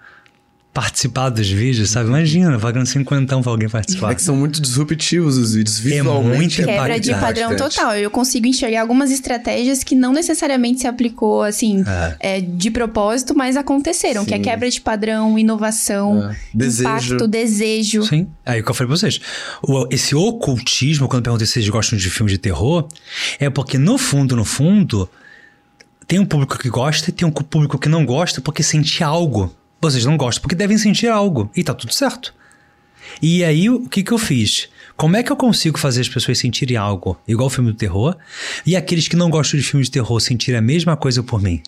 participar 0.77 1.31
dos 1.31 1.49
vídeos, 1.49 1.89
sabe? 1.89 2.11
Imagina, 2.11 2.59
pagando 2.59 2.85
cinquentão 2.85 3.41
pra 3.41 3.51
alguém 3.51 3.67
participar. 3.67 4.13
É 4.13 4.15
que 4.15 4.21
são 4.21 4.37
muito 4.37 4.61
disruptivos 4.61 5.39
os 5.39 5.55
vídeos. 5.55 5.79
Visualmente 5.79 6.61
muito 6.61 6.71
é 6.71 6.75
Quebra 6.77 7.01
de 7.01 7.13
padrão 7.15 7.57
total. 7.57 7.97
Eu 7.97 8.11
consigo 8.11 8.47
enxergar 8.47 8.83
algumas 8.83 9.11
estratégias 9.11 9.83
que 9.83 9.95
não 9.95 10.13
necessariamente 10.13 10.83
se 10.83 10.87
aplicou, 10.87 11.43
assim, 11.43 11.83
é, 12.21 12.43
de 12.43 12.71
propósito, 12.71 13.35
mas 13.35 13.57
aconteceram. 13.57 14.27
Que 14.27 14.35
é 14.35 14.37
Sim. 14.37 14.43
quebra 14.43 14.69
de 14.69 14.79
padrão, 14.83 15.39
inovação, 15.39 16.31
É. 16.31 16.37
Desejo. 16.53 16.89
impacto, 17.15 17.27
desejo. 17.27 18.03
Sim. 18.03 18.29
Aí 18.45 18.61
o 18.61 18.65
que 18.65 18.71
eu 18.71 18.75
falei 18.75 18.89
pra 18.89 18.97
vocês. 18.99 19.19
O- 19.63 19.89
esse 19.91 20.15
ocultismo, 20.15 21.09
quando 21.09 21.21
eu 21.21 21.23
perguntei 21.23 21.47
se 21.47 21.55
vocês 21.55 21.69
gostam 21.71 21.99
de 21.99 22.11
filmes 22.11 22.33
de 22.33 22.39
terror, 22.39 22.87
é 23.41 23.49
porque 23.49 23.79
no 23.79 23.97
fundo, 23.97 24.37
no 24.37 24.45
fundo, 24.45 25.09
tem 26.07 26.19
um 26.19 26.27
público 26.27 26.59
que 26.59 26.69
gosta 26.69 27.09
e 27.09 27.13
tem 27.15 27.27
um 27.27 27.31
público 27.33 27.79
que 27.79 27.89
não 27.89 28.05
gosta 28.05 28.43
porque 28.43 28.63
sente 28.63 29.03
algo. 29.03 29.51
Vocês 29.81 30.05
não 30.05 30.17
gostam 30.17 30.43
porque 30.43 30.55
devem 30.55 30.79
sentir 30.79 31.09
algo. 31.09 31.51
E 31.55 31.63
tá 31.63 31.75
tudo 31.75 31.93
certo. 31.93 32.35
E 33.21 33.45
aí, 33.45 33.71
o 33.71 33.89
que 33.89 34.03
que 34.03 34.13
eu 34.13 34.19
fiz? 34.19 34.69
Como 34.97 35.17
é 35.17 35.23
que 35.23 35.31
eu 35.31 35.37
consigo 35.37 35.79
fazer 35.79 36.01
as 36.01 36.09
pessoas 36.09 36.39
sentirem 36.39 36.77
algo 36.77 37.19
igual 37.29 37.47
o 37.47 37.51
filme 37.51 37.71
do 37.71 37.77
terror 37.77 38.17
e 38.65 38.75
aqueles 38.75 39.09
que 39.09 39.17
não 39.17 39.31
gostam 39.31 39.61
de 39.61 39.67
filmes 39.67 39.89
de 39.89 39.93
terror 39.93 40.19
sentirem 40.21 40.59
a 40.59 40.63
mesma 40.63 40.97
coisa 40.97 41.23
por 41.23 41.41
mim? 41.41 41.63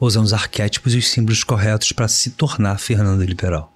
Usando 0.00 0.26
os 0.26 0.32
arquétipos 0.32 0.94
e 0.94 0.98
os 0.98 1.08
símbolos 1.08 1.42
corretos 1.42 1.92
para 1.92 2.08
se 2.08 2.30
tornar 2.30 2.78
Fernando 2.78 3.22
Liberal. 3.24 3.72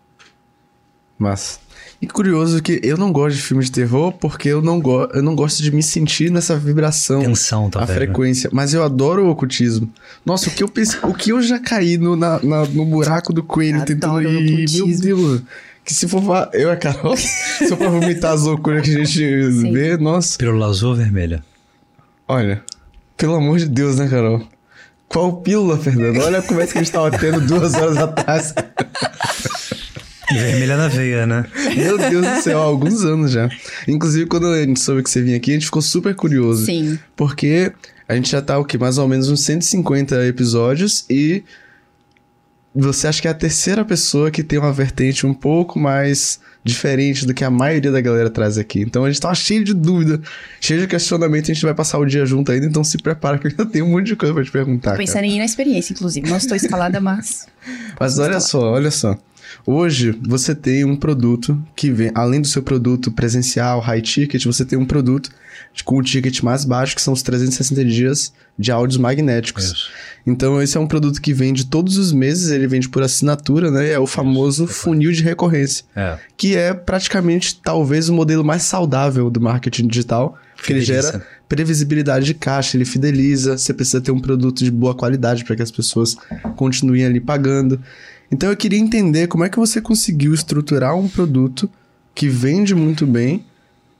Mas. 1.18 1.60
E 2.02 2.06
curioso 2.08 2.60
que 2.60 2.80
eu 2.82 2.96
não 2.96 3.12
gosto 3.12 3.36
de 3.36 3.42
filmes 3.42 3.66
de 3.66 3.72
terror 3.72 4.10
porque 4.12 4.48
eu 4.48 4.60
não, 4.60 4.80
go 4.80 5.04
eu 5.14 5.22
não 5.22 5.36
gosto 5.36 5.62
de 5.62 5.70
me 5.70 5.84
sentir 5.84 6.32
nessa 6.32 6.56
vibração. 6.56 7.20
Tensão, 7.22 7.68
a 7.68 7.70
talvez. 7.70 7.90
né? 7.90 7.94
frequência. 8.06 8.50
Mas 8.52 8.74
eu 8.74 8.82
adoro 8.82 9.24
o 9.26 9.30
ocultismo. 9.30 9.88
Nossa, 10.26 10.48
o 10.50 10.52
que 10.52 10.64
eu 10.64 10.68
pense... 10.68 10.98
o 11.04 11.14
que 11.14 11.30
eu 11.30 11.40
já 11.40 11.60
caí 11.60 11.96
no, 11.96 12.16
na- 12.16 12.40
na- 12.42 12.64
no 12.66 12.84
buraco 12.84 13.32
do 13.32 13.40
coelho 13.42 13.84
tentando 13.84 14.18
Adoro 14.18 14.28
ir. 14.28 14.68
Meu. 14.72 14.98
Deus. 14.98 15.42
Que 15.84 15.94
se 15.94 16.08
for 16.08 16.20
pra... 16.22 16.50
Eu 16.52 16.68
e 16.70 16.72
a 16.72 16.76
Carol, 16.76 17.16
se 17.16 17.68
for 17.68 17.76
pra 17.78 17.88
vomitar 17.88 18.32
as 18.32 18.42
loucuras 18.42 18.82
que 18.82 18.90
a 18.94 18.98
gente 19.04 19.52
Sim. 19.52 19.72
vê, 19.72 19.96
nossa. 19.96 20.36
Pílula 20.38 20.66
azul 20.66 20.90
ou 20.90 20.96
vermelha? 20.96 21.42
Olha, 22.26 22.62
pelo 23.16 23.34
amor 23.36 23.58
de 23.58 23.66
Deus, 23.68 23.96
né, 23.96 24.08
Carol? 24.08 24.42
Qual 25.08 25.36
pílula, 25.36 25.76
Fernando? 25.78 26.18
Olha 26.20 26.38
a 26.38 26.42
conversa 26.42 26.72
que 26.72 26.78
a 26.78 26.82
gente 26.82 26.92
tava 26.92 27.10
tendo 27.16 27.40
duas 27.42 27.74
horas 27.74 27.96
atrás. 27.96 28.54
Vermelha 30.30 30.76
na 30.76 30.88
veia, 30.88 31.26
né? 31.26 31.44
Meu 31.76 31.98
Deus 31.98 32.26
do 32.26 32.42
céu, 32.42 32.60
há 32.60 32.64
alguns 32.64 33.04
anos 33.04 33.32
já. 33.32 33.48
Inclusive, 33.88 34.26
quando 34.26 34.46
a 34.46 34.62
gente 34.62 34.80
soube 34.80 35.02
que 35.02 35.10
você 35.10 35.20
vinha 35.20 35.36
aqui, 35.36 35.50
a 35.50 35.54
gente 35.54 35.66
ficou 35.66 35.82
super 35.82 36.14
curioso. 36.14 36.66
Sim. 36.66 36.98
Porque 37.16 37.72
a 38.08 38.14
gente 38.14 38.30
já 38.30 38.40
tá, 38.40 38.58
o 38.58 38.64
quê? 38.64 38.78
Mais 38.78 38.98
ou 38.98 39.08
menos 39.08 39.28
uns 39.28 39.40
150 39.40 40.26
episódios 40.26 41.04
e 41.08 41.42
você 42.74 43.06
acha 43.06 43.20
que 43.20 43.28
é 43.28 43.30
a 43.30 43.34
terceira 43.34 43.84
pessoa 43.84 44.30
que 44.30 44.42
tem 44.42 44.58
uma 44.58 44.72
vertente 44.72 45.26
um 45.26 45.34
pouco 45.34 45.78
mais 45.78 46.40
diferente 46.64 47.26
do 47.26 47.34
que 47.34 47.44
a 47.44 47.50
maioria 47.50 47.90
da 47.90 48.00
galera 48.00 48.30
traz 48.30 48.56
aqui. 48.56 48.80
Então 48.80 49.04
a 49.04 49.10
gente 49.10 49.20
tava 49.20 49.34
cheio 49.34 49.62
de 49.62 49.74
dúvida, 49.74 50.20
cheio 50.60 50.80
de 50.80 50.86
questionamento, 50.86 51.50
a 51.50 51.54
gente 51.54 51.64
vai 51.64 51.74
passar 51.74 51.98
o 51.98 52.06
dia 52.06 52.24
junto 52.24 52.50
ainda, 52.50 52.66
então 52.66 52.82
se 52.82 52.96
prepara 52.98 53.38
que 53.38 53.46
eu 53.46 53.50
ainda 53.50 53.66
tenho 53.66 53.84
um 53.84 53.90
monte 53.90 54.06
de 54.06 54.16
coisa 54.16 54.32
pra 54.32 54.42
te 54.42 54.50
perguntar. 54.50 54.92
Tô 54.92 54.96
cara. 54.96 54.98
pensando 54.98 55.24
em 55.24 55.36
ir 55.36 55.38
na 55.38 55.44
experiência, 55.44 55.92
inclusive. 55.92 56.28
Não 56.28 56.36
estou 56.36 56.56
escalada, 56.56 57.00
mas. 57.00 57.46
Mas 57.98 58.18
olha 58.18 58.40
só, 58.40 58.72
olha 58.72 58.90
só. 58.90 59.18
Hoje 59.64 60.18
você 60.22 60.54
tem 60.54 60.84
um 60.84 60.96
produto 60.96 61.60
que 61.76 61.90
vem, 61.90 62.10
além 62.14 62.40
do 62.40 62.48
seu 62.48 62.62
produto 62.62 63.10
presencial, 63.12 63.80
high 63.80 64.02
ticket, 64.02 64.44
você 64.44 64.64
tem 64.64 64.78
um 64.78 64.84
produto 64.84 65.30
com 65.84 65.96
o 65.98 66.02
ticket 66.02 66.42
mais 66.42 66.64
baixo, 66.64 66.94
que 66.96 67.02
são 67.02 67.14
os 67.14 67.22
360 67.22 67.84
dias 67.84 68.32
de 68.58 68.72
áudios 68.72 68.98
magnéticos. 68.98 69.64
Isso. 69.64 69.90
Então 70.26 70.60
esse 70.60 70.76
é 70.76 70.80
um 70.80 70.86
produto 70.86 71.20
que 71.20 71.32
vende 71.32 71.66
todos 71.66 71.96
os 71.96 72.12
meses, 72.12 72.50
ele 72.50 72.66
vende 72.66 72.88
por 72.88 73.02
assinatura, 73.02 73.70
né? 73.70 73.90
É 73.92 73.98
o 73.98 74.06
famoso 74.06 74.66
funil 74.66 75.12
de 75.12 75.22
recorrência, 75.22 75.84
É. 75.94 76.18
que 76.36 76.56
é 76.56 76.74
praticamente 76.74 77.60
talvez 77.62 78.08
o 78.08 78.12
modelo 78.12 78.44
mais 78.44 78.62
saudável 78.62 79.30
do 79.30 79.40
marketing 79.40 79.86
digital, 79.86 80.36
porque 80.56 80.72
ele 80.72 80.82
gera 80.82 81.24
previsibilidade 81.48 82.24
de 82.24 82.34
caixa, 82.34 82.76
ele 82.76 82.84
fideliza, 82.84 83.58
você 83.58 83.74
precisa 83.74 84.00
ter 84.00 84.10
um 84.10 84.20
produto 84.20 84.64
de 84.64 84.70
boa 84.70 84.94
qualidade 84.94 85.44
para 85.44 85.54
que 85.56 85.62
as 85.62 85.70
pessoas 85.70 86.16
continuem 86.56 87.04
ali 87.04 87.20
pagando. 87.20 87.80
Então 88.32 88.48
eu 88.48 88.56
queria 88.56 88.78
entender 88.78 89.26
como 89.26 89.44
é 89.44 89.50
que 89.50 89.58
você 89.58 89.78
conseguiu 89.78 90.32
estruturar 90.32 90.96
um 90.96 91.06
produto 91.06 91.70
que 92.14 92.28
vende 92.28 92.74
muito 92.74 93.06
bem 93.06 93.44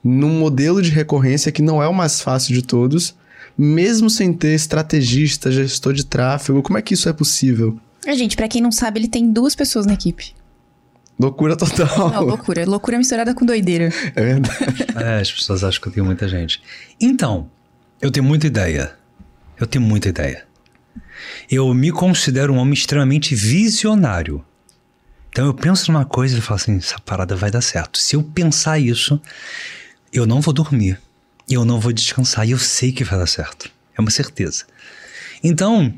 num 0.03 0.41
modelo 0.41 0.81
de 0.81 0.91
recorrência 0.91 1.53
que 1.53 1.61
não 1.61 1.83
é 1.83 1.87
o 1.87 1.93
mais 1.93 2.23
fácil 2.23 2.55
de 2.55 2.63
todos, 2.63 3.15
mesmo 3.57 4.09
sem 4.09 4.33
ter 4.33 4.55
estrategista, 4.55 5.53
gestor 5.53 5.93
de 5.93 6.07
tráfego. 6.07 6.63
Como 6.63 6.79
é 6.79 6.83
que 6.83 6.95
isso 6.95 7.11
é 7.11 7.13
possível? 7.13 7.79
É, 8.07 8.15
gente, 8.15 8.35
pra 8.35 8.49
quem 8.49 8.63
não 8.63 8.73
sabe, 8.73 9.01
ele 9.01 9.09
tem 9.09 9.31
duas 9.31 9.55
pessoas 9.55 9.85
na 9.85 9.93
equipe. 9.93 10.35
Loucura 11.21 11.55
total. 11.55 12.11
Não, 12.11 12.25
loucura. 12.25 12.65
Loucura 12.65 12.99
misturada 12.99 13.35
com 13.35 13.45
doideira. 13.45 13.93
É 14.17 14.25
verdade. 14.25 14.87
É, 14.97 15.21
as 15.21 15.31
pessoas 15.31 15.63
acham 15.63 15.81
que 15.81 15.89
eu 15.89 15.93
tenho 15.93 16.07
muita 16.07 16.27
gente. 16.27 16.61
Então, 17.01 17.49
eu 18.01 18.11
tenho 18.11 18.25
muita 18.25 18.47
ideia. 18.47 18.95
Eu 19.61 19.67
tenho 19.67 19.85
muita 19.85 20.09
ideia. 20.09 20.45
Eu 21.51 21.73
me 21.75 21.91
considero 21.91 22.53
um 22.53 22.59
homem 22.59 22.75
extremamente 22.75 23.35
visionário. 23.35 24.45
Então 25.31 25.47
eu 25.47 25.55
penso 25.55 25.91
numa 25.91 26.05
coisa 26.05 26.37
e 26.37 26.41
falo 26.41 26.57
assim, 26.57 26.77
essa 26.77 26.99
parada 27.01 27.35
vai 27.35 27.51
dar 27.51 27.63
certo. 27.63 27.99
Se 27.99 28.17
eu 28.17 28.23
pensar 28.23 28.79
isso, 28.79 29.21
eu 30.13 30.27
não 30.27 30.41
vou 30.41 30.53
dormir. 30.53 31.01
Eu 31.49 31.65
não 31.65 31.81
vou 31.81 31.93
descansar. 31.93 32.47
E 32.47 32.51
eu 32.51 32.59
sei 32.59 32.93
que 32.93 33.05
vai 33.05 33.19
dar 33.19 33.27
certo. 33.27 33.71
É 33.97 34.01
uma 34.01 34.11
certeza. 34.11 34.65
Então, 35.43 35.93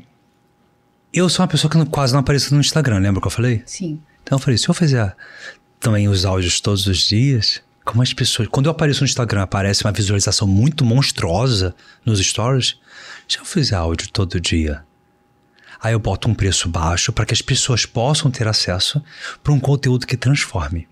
eu 1.13 1.29
sou 1.29 1.43
uma 1.43 1.47
pessoa 1.47 1.69
que 1.69 1.85
quase 1.85 2.13
não 2.13 2.19
apareço 2.19 2.53
no 2.53 2.59
Instagram, 2.59 2.99
lembra 2.99 3.21
que 3.21 3.27
eu 3.27 3.31
falei? 3.31 3.61
Sim. 3.65 4.01
Então 4.23 4.37
eu 4.37 4.41
falei, 4.41 4.57
se 4.57 4.67
eu 4.67 4.73
fizer 4.73 5.15
também 5.79 6.07
os 6.07 6.25
áudios 6.25 6.59
todos 6.59 6.87
os 6.87 6.97
dias, 6.99 7.61
como 7.85 8.01
as 8.01 8.11
pessoas. 8.11 8.47
Quando 8.49 8.65
eu 8.65 8.71
apareço 8.71 9.01
no 9.01 9.05
Instagram, 9.05 9.43
aparece 9.43 9.85
uma 9.85 9.91
visualização 9.91 10.47
muito 10.47 10.83
monstruosa 10.83 11.75
nos 12.03 12.19
stories. 12.19 12.77
Se 13.27 13.37
eu 13.37 13.45
fizer 13.45 13.75
áudio 13.75 14.09
todo 14.11 14.41
dia, 14.41 14.83
aí 15.85 15.93
eu 15.93 15.99
boto 15.99 16.27
um 16.27 16.33
preço 16.33 16.67
baixo 16.67 17.13
para 17.13 17.25
que 17.25 17.33
as 17.33 17.43
pessoas 17.43 17.85
possam 17.85 18.31
ter 18.31 18.47
acesso 18.47 19.03
para 19.43 19.53
um 19.53 19.59
conteúdo 19.59 20.07
que 20.07 20.17
transforme. 20.17 20.87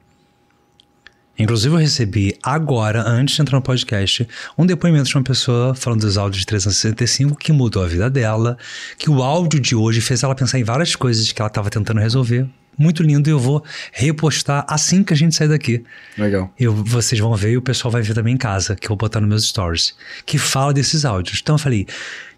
Inclusive, 1.37 1.73
eu 1.73 1.79
recebi 1.79 2.37
agora, 2.43 3.01
antes 3.01 3.35
de 3.35 3.41
entrar 3.41 3.57
no 3.57 3.63
podcast, 3.63 4.27
um 4.55 4.67
depoimento 4.67 5.09
de 5.09 5.15
uma 5.15 5.23
pessoa 5.23 5.73
falando 5.73 6.01
dos 6.01 6.15
áudios 6.15 6.41
de 6.41 6.45
365 6.45 7.35
que 7.35 7.51
mudou 7.51 7.83
a 7.83 7.87
vida 7.87 8.07
dela, 8.07 8.55
que 8.95 9.09
o 9.09 9.23
áudio 9.23 9.59
de 9.59 9.75
hoje 9.75 9.99
fez 9.99 10.21
ela 10.21 10.35
pensar 10.35 10.59
em 10.59 10.63
várias 10.63 10.95
coisas 10.95 11.31
que 11.31 11.41
ela 11.41 11.47
estava 11.47 11.71
tentando 11.71 11.99
resolver. 11.99 12.47
Muito 12.77 13.01
lindo, 13.01 13.27
e 13.27 13.31
eu 13.31 13.39
vou 13.39 13.63
repostar 13.91 14.63
assim 14.67 15.03
que 15.03 15.11
a 15.11 15.17
gente 15.17 15.33
sair 15.33 15.47
daqui. 15.47 15.83
Legal. 16.15 16.53
Eu, 16.59 16.71
vocês 16.71 17.19
vão 17.19 17.35
ver 17.35 17.53
e 17.53 17.57
o 17.57 17.63
pessoal 17.63 17.91
vai 17.91 18.03
ver 18.03 18.13
também 18.13 18.35
em 18.35 18.37
casa, 18.37 18.75
que 18.75 18.85
eu 18.85 18.89
vou 18.89 18.97
botar 18.97 19.19
nos 19.19 19.29
meus 19.29 19.45
stories, 19.45 19.95
que 20.23 20.37
fala 20.37 20.71
desses 20.71 21.03
áudios. 21.03 21.39
Então 21.41 21.55
eu 21.55 21.59
falei, 21.59 21.87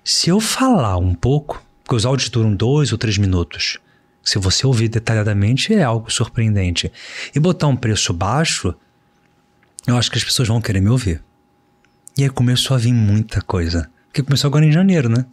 se 0.05 0.29
eu 0.29 0.39
falar 0.39 0.97
um 0.97 1.13
pouco, 1.13 1.64
porque 1.85 1.95
os 1.95 2.05
áudios 2.05 2.29
duram 2.29 2.55
dois 2.55 2.91
ou 2.91 2.97
três 2.97 3.15
minutos, 3.15 3.77
se 4.23 4.39
você 4.39 4.65
ouvir 4.65 4.89
detalhadamente 4.89 5.71
é 5.71 5.83
algo 5.83 6.11
surpreendente, 6.11 6.91
e 7.33 7.39
botar 7.39 7.67
um 7.67 7.75
preço 7.75 8.11
baixo, 8.11 8.73
eu 9.85 9.95
acho 9.95 10.09
que 10.09 10.17
as 10.17 10.23
pessoas 10.23 10.47
vão 10.47 10.59
querer 10.59 10.81
me 10.81 10.89
ouvir. 10.89 11.23
E 12.17 12.23
aí 12.23 12.29
começou 12.29 12.73
a 12.73 12.79
vir 12.79 12.91
muita 12.91 13.39
coisa. 13.39 13.87
Porque 14.07 14.23
começou 14.23 14.47
agora 14.47 14.65
em 14.65 14.71
janeiro, 14.71 15.09
né? 15.09 15.27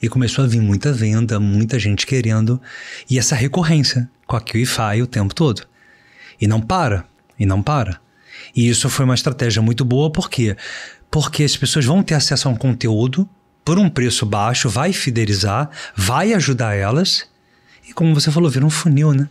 E 0.00 0.08
começou 0.08 0.44
a 0.44 0.46
vir 0.46 0.60
muita 0.60 0.92
venda, 0.92 1.40
muita 1.40 1.80
gente 1.80 2.06
querendo. 2.06 2.62
E 3.10 3.18
essa 3.18 3.34
recorrência 3.34 4.08
com 4.24 4.36
a 4.36 4.40
QIFI 4.40 5.02
o 5.02 5.06
tempo 5.06 5.34
todo. 5.34 5.66
E 6.40 6.46
não 6.46 6.60
para. 6.60 7.06
E 7.36 7.44
não 7.44 7.60
para. 7.60 8.00
E 8.54 8.68
isso 8.68 8.88
foi 8.88 9.04
uma 9.04 9.16
estratégia 9.16 9.60
muito 9.60 9.84
boa, 9.84 10.12
por 10.12 10.30
quê? 10.30 10.56
Porque 11.10 11.42
as 11.42 11.56
pessoas 11.56 11.84
vão 11.84 12.04
ter 12.04 12.14
acesso 12.14 12.46
a 12.46 12.52
um 12.52 12.56
conteúdo 12.56 13.28
por 13.68 13.78
um 13.78 13.90
preço 13.90 14.24
baixo, 14.24 14.66
vai 14.66 14.94
fidelizar, 14.94 15.68
vai 15.94 16.32
ajudar 16.32 16.74
elas. 16.74 17.26
E 17.86 17.92
como 17.92 18.14
você 18.14 18.30
falou, 18.30 18.48
vira 18.48 18.64
um 18.64 18.70
funil, 18.70 19.12
né? 19.12 19.28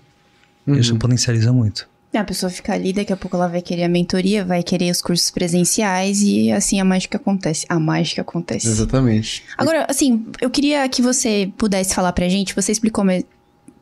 Isso 0.67 0.95
potencializa 0.95 1.51
muito. 1.51 1.89
A 2.13 2.23
pessoa 2.23 2.47
fica 2.51 2.71
ali, 2.71 2.93
daqui 2.93 3.11
a 3.11 3.17
pouco 3.17 3.35
ela 3.35 3.47
vai 3.47 3.63
querer 3.63 3.85
a 3.85 3.89
mentoria, 3.89 4.45
vai 4.45 4.61
querer 4.61 4.91
os 4.91 5.01
cursos 5.01 5.31
presenciais 5.31 6.21
e 6.21 6.51
assim 6.51 6.79
a 6.79 6.85
mágica 6.85 7.17
acontece. 7.17 7.65
A 7.67 7.79
mágica 7.79 8.21
acontece. 8.21 8.67
Exatamente. 8.67 9.43
Agora, 9.57 9.87
assim, 9.89 10.27
eu 10.39 10.51
queria 10.51 10.87
que 10.87 11.01
você 11.01 11.51
pudesse 11.57 11.95
falar 11.95 12.13
pra 12.13 12.29
gente, 12.29 12.53
você 12.53 12.71
explicou, 12.71 13.03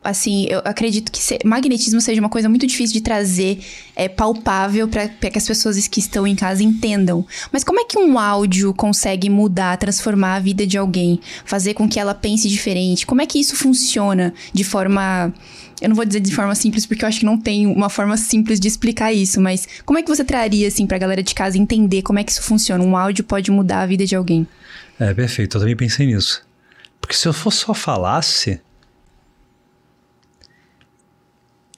assim, 0.06 0.45
eu 0.49 0.62
acredito 0.64 1.12
que 1.12 1.20
se- 1.22 1.39
magnetismo 1.43 1.99
seja 1.99 2.20
uma 2.22 2.30
coisa 2.30 2.47
muito 2.47 2.66
difícil 2.66 2.93
de 2.93 3.01
trazer 3.01 3.60
é, 3.95 4.08
palpável 4.08 4.88
pra 4.88 5.08
que 5.08 5.38
as 5.38 5.45
pessoas 5.47 5.88
que 5.88 5.99
estão 5.99 6.26
em 6.26 6.36
casa 6.36 6.64
entendam. 6.64 7.26
Mas 7.51 7.64
como 7.64 7.80
é 7.80 7.86
que 7.86 7.97
um 7.97 8.18
áudio 8.18 8.74
consegue 8.74 9.30
mudar, 9.30 9.78
transformar 9.78 10.36
a 10.36 10.39
vida 10.39 10.66
de 10.66 10.78
alguém, 10.78 11.20
fazer 11.43 11.74
com 11.74 11.89
que 11.89 11.99
ela 11.99 12.14
pense 12.14 12.47
diferente? 12.47 13.06
Como 13.06 13.22
é 13.22 13.26
que 13.26 13.39
isso 13.39 13.56
funciona 13.56 14.34
de 14.53 14.64
forma 14.64 15.34
eu 15.82 15.89
não 15.89 15.95
vou 15.95 16.06
dizer 16.06 16.22
de 16.22 16.34
forma 16.34 16.56
simples, 16.56 16.86
porque 16.86 17.03
eu 17.03 17.10
acho 17.10 17.20
que 17.20 17.26
não 17.26 17.38
tem 17.38 17.68
uma 17.68 17.89
forma 17.89 18.16
simples 18.16 18.62
de 18.62 18.68
explicar 18.68 19.12
isso, 19.12 19.41
mas 19.41 19.68
como 19.86 19.99
é 19.99 20.01
que 20.01 20.08
você 20.08 20.24
traria, 20.24 20.70
assim, 20.70 20.88
pra 20.88 20.97
galera 20.97 21.22
de 21.22 21.36
casa 21.36 21.58
entender 21.58 22.01
como 22.01 22.18
é 22.18 22.24
que 22.24 22.32
isso 22.32 22.41
funciona? 22.41 22.82
Um 22.82 22.95
áudio 22.95 23.26
pode 23.26 23.51
mudar 23.51 23.82
a 23.82 23.86
vida 23.86 24.06
de 24.06 24.16
alguém. 24.16 24.47
É, 24.97 25.14
perfeito. 25.14 25.58
Eu 25.58 25.60
também 25.62 25.76
pensei 25.76 26.06
nisso. 26.08 26.41
Porque 27.01 27.14
se 27.14 27.28
eu 27.28 27.34
for 27.34 27.51
só 27.51 27.74
falasse. 27.74 28.62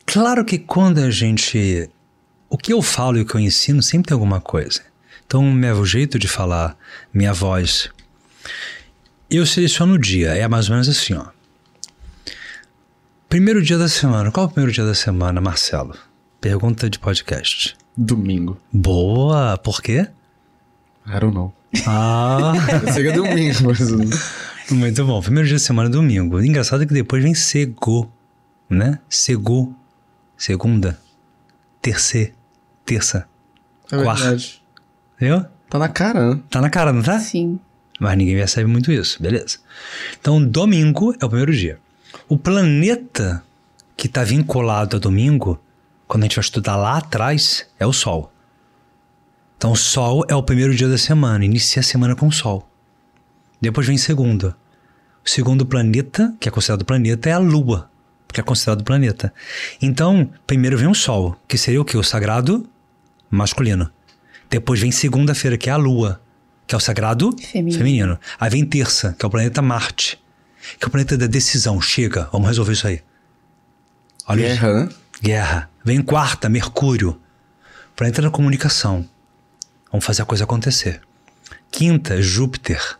Claro 0.07 0.45
que 0.45 0.57
quando 0.57 0.99
a 0.99 1.11
gente. 1.11 1.89
O 2.49 2.57
que 2.57 2.71
eu 2.71 2.81
falo 2.81 3.17
e 3.17 3.21
o 3.21 3.25
que 3.25 3.35
eu 3.35 3.41
ensino 3.41 3.83
sempre 3.83 4.07
tem 4.07 4.15
alguma 4.15 4.39
coisa. 4.39 4.81
Então, 5.25 5.43
meu 5.43 5.85
jeito 5.85 6.17
de 6.17 6.29
falar, 6.29 6.77
minha 7.13 7.33
voz. 7.33 7.89
Eu 9.29 9.45
seleciono 9.45 9.95
o 9.95 9.99
dia. 9.99 10.29
É 10.29 10.47
mais 10.47 10.69
ou 10.69 10.75
menos 10.75 10.87
assim, 10.87 11.13
ó. 11.13 11.25
Primeiro 13.27 13.61
dia 13.61 13.77
da 13.77 13.89
semana. 13.89 14.31
Qual 14.31 14.45
é 14.45 14.49
o 14.49 14.51
primeiro 14.51 14.71
dia 14.71 14.85
da 14.85 14.95
semana, 14.95 15.41
Marcelo? 15.41 15.93
Pergunta 16.39 16.89
de 16.89 16.97
podcast. 16.97 17.75
Domingo. 17.97 18.57
Boa! 18.71 19.57
Por 19.57 19.81
quê? 19.81 20.07
I 21.05 21.19
don't 21.19 21.35
know. 21.35 21.53
Ah! 21.85 22.53
Eu 22.87 22.93
sei 22.93 23.03
que 23.03 23.09
é 23.09 23.11
domingo, 23.11 23.57
mas... 23.65 24.71
Muito 24.71 25.05
bom. 25.05 25.21
Primeiro 25.21 25.49
dia 25.49 25.57
da 25.57 25.63
semana 25.63 25.89
é 25.89 25.91
domingo. 25.91 26.41
Engraçado 26.41 26.87
que 26.87 26.93
depois 26.93 27.21
vem 27.21 27.33
sego, 27.33 28.09
né? 28.69 28.99
Sego, 29.09 29.75
segunda, 30.37 30.99
terceira, 31.81 32.31
terça. 32.85 33.27
É 33.91 34.03
Quarta. 34.03 34.23
verdade. 34.23 34.61
Viu? 35.19 35.45
Tá 35.69 35.79
na 35.79 35.89
cara, 35.89 36.35
né? 36.35 36.41
Tá 36.49 36.61
na 36.61 36.69
cara, 36.69 36.93
não 36.93 37.01
tá? 37.01 37.19
Sim. 37.19 37.59
Mas 37.99 38.17
ninguém 38.17 38.35
percebe 38.35 38.69
muito 38.69 38.91
isso, 38.91 39.21
beleza. 39.21 39.57
Então, 40.19 40.43
domingo 40.43 41.15
é 41.19 41.25
o 41.25 41.29
primeiro 41.29 41.53
dia. 41.53 41.79
O 42.29 42.37
planeta 42.37 43.43
que 43.95 44.07
está 44.07 44.23
vinculado 44.23 44.95
a 44.95 44.99
domingo, 44.99 45.59
quando 46.07 46.23
a 46.23 46.25
gente 46.27 46.35
vai 46.35 46.43
estudar 46.43 46.75
lá 46.75 46.97
atrás, 46.97 47.67
é 47.79 47.85
o 47.85 47.91
Sol. 47.91 48.31
Então, 49.57 49.71
o 49.71 49.75
Sol 49.75 50.23
é 50.29 50.35
o 50.35 50.43
primeiro 50.43 50.75
dia 50.75 50.87
da 50.87 50.97
semana, 50.97 51.43
inicia 51.43 51.79
a 51.79 51.83
semana 51.83 52.15
com 52.15 52.27
o 52.27 52.31
Sol. 52.31 52.69
Depois 53.59 53.87
vem 53.87 53.97
segunda. 53.97 54.55
O 55.25 55.29
segundo 55.29 55.65
planeta, 55.65 56.33
que 56.39 56.47
é 56.47 56.51
considerado 56.51 56.85
planeta, 56.85 57.27
é 57.27 57.33
a 57.33 57.39
Lua, 57.39 57.89
que 58.37 58.41
é 58.41 58.43
considerado 58.43 58.83
planeta. 58.83 59.33
Então, 59.81 60.29
primeiro 60.45 60.77
vem 60.77 60.87
o 60.87 60.93
Sol, 60.93 61.35
que 61.47 61.57
seria 61.57 61.81
o 61.81 61.85
quê? 61.85 61.97
O 61.97 62.03
sagrado 62.03 62.69
masculino. 63.31 63.89
Depois 64.47 64.79
vem 64.79 64.91
segunda-feira, 64.91 65.57
que 65.57 65.71
é 65.71 65.73
a 65.73 65.75
Lua, 65.75 66.21
que 66.67 66.75
é 66.75 66.77
o 66.77 66.79
sagrado 66.79 67.35
Feminino. 67.41 67.77
feminino. 67.79 68.19
Aí 68.39 68.49
vem 68.51 68.63
terça, 68.63 69.15
que 69.17 69.25
é 69.25 69.27
o 69.27 69.31
planeta 69.31 69.59
Marte, 69.59 70.21
que 70.79 70.85
é 70.85 70.87
o 70.87 70.91
planeta 70.91 71.17
da 71.17 71.25
decisão. 71.25 71.81
Chega, 71.81 72.29
vamos 72.31 72.47
resolver 72.47 72.73
isso 72.73 72.87
aí. 72.87 73.01
Olha. 74.27 74.49
Guerra, 74.49 74.73
né? 74.73 74.89
Guerra. 75.19 75.69
Vem 75.83 76.01
quarta, 76.03 76.47
Mercúrio, 76.47 77.19
planeta 77.95 78.21
da 78.21 78.29
comunicação. 78.29 79.03
Vamos 79.91 80.05
fazer 80.05 80.21
a 80.21 80.25
coisa 80.25 80.43
acontecer. 80.43 81.01
Quinta, 81.71 82.21
Júpiter, 82.21 82.97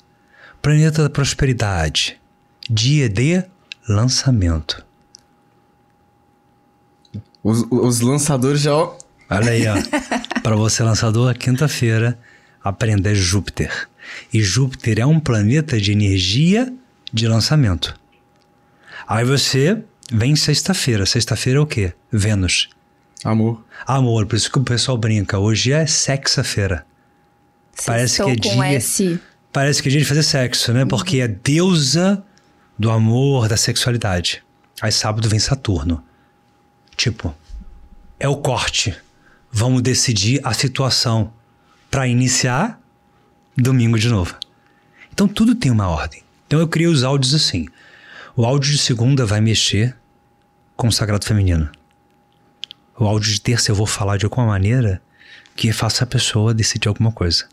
planeta 0.64 1.04
da 1.04 1.12
prosperidade. 1.12 2.20
Dia 2.68 3.08
de 3.08 3.44
lançamento. 3.88 4.87
Os, 7.44 7.66
os 7.70 8.02
lançadores 8.02 8.62
já... 8.62 8.74
Olha 8.76 9.52
aí, 9.52 9.66
ó. 9.68 9.76
Para 10.42 10.56
você, 10.56 10.84
lançador, 10.84 11.34
quinta-feira, 11.36 12.18
aprenda 12.64 13.14
Júpiter. 13.14 13.88
E 14.34 14.42
Júpiter 14.42 15.00
é 15.00 15.06
um 15.06 15.20
planeta 15.20 15.80
de 15.80 15.92
energia 15.92 16.74
de 17.12 17.28
lançamento. 17.28 17.98
Aí 19.08 19.26
você 19.26 19.82
vem 20.12 20.36
sexta-feira. 20.36 21.06
Sexta-feira 21.06 21.60
é 21.60 21.62
o 21.62 21.66
quê? 21.66 21.94
Vênus. 22.12 22.70
Amor. 23.24 23.64
Amor, 23.86 24.26
por 24.26 24.36
isso 24.36 24.52
que 24.52 24.60
o 24.60 24.64
pessoal 24.64 24.98
brinca. 24.98 25.38
Hoje 25.40 25.72
é 25.74 25.86
sexta-feira. 25.86 26.86
Parece 27.86 28.24
que 28.24 28.30
é 28.30 28.36
com 28.36 28.42
dia- 28.42 28.74
S. 28.74 29.20
Parece 29.52 29.82
que 29.82 29.90
é 29.90 29.92
dia 29.92 30.00
de 30.02 30.06
fazer 30.06 30.24
sexo, 30.24 30.72
né? 30.74 30.86
Porque 30.86 31.20
é 31.20 31.28
deusa 31.28 32.24
do 32.78 32.90
amor, 32.92 33.48
da 33.48 33.58
sexualidade. 33.58 34.44
Aí 34.82 34.92
sábado 34.92 35.28
vem 35.28 35.40
Saturno. 35.40 36.04
Tipo, 36.98 37.34
é 38.20 38.28
o 38.28 38.38
corte. 38.38 38.94
Vamos 39.52 39.84
decidir 39.84 40.42
a 40.44 40.52
situação 40.52 41.32
para 41.90 42.08
iniciar 42.08 42.82
domingo 43.56 43.98
de 44.00 44.10
novo. 44.10 44.36
Então 45.14 45.28
tudo 45.28 45.56
tem 45.56 45.72
uma 45.72 45.88
ordem. 45.88 46.24
Então 46.48 46.60
eu 46.60 46.68
criei 46.68 46.90
os 46.90 47.04
áudios 47.04 47.36
assim. 47.36 47.68
O 48.36 48.46
áudio 48.46 48.72
de 48.72 48.78
segunda 48.80 49.26
vai 49.26 49.40
mexer 49.40 49.96
com 50.76 50.88
o 50.88 50.92
sagrado 50.92 51.26
feminino. 51.26 51.70
O 52.98 53.06
áudio 53.06 53.32
de 53.32 53.40
terça 53.40 53.72
eu 53.72 53.76
vou 53.76 53.86
falar 53.86 54.18
de 54.18 54.26
alguma 54.26 54.48
maneira 54.48 55.02
que 55.56 55.72
faça 55.72 56.04
a 56.04 56.08
pessoa 56.08 56.54
decidir 56.54 56.88
alguma 56.88 57.12
coisa. 57.12 57.48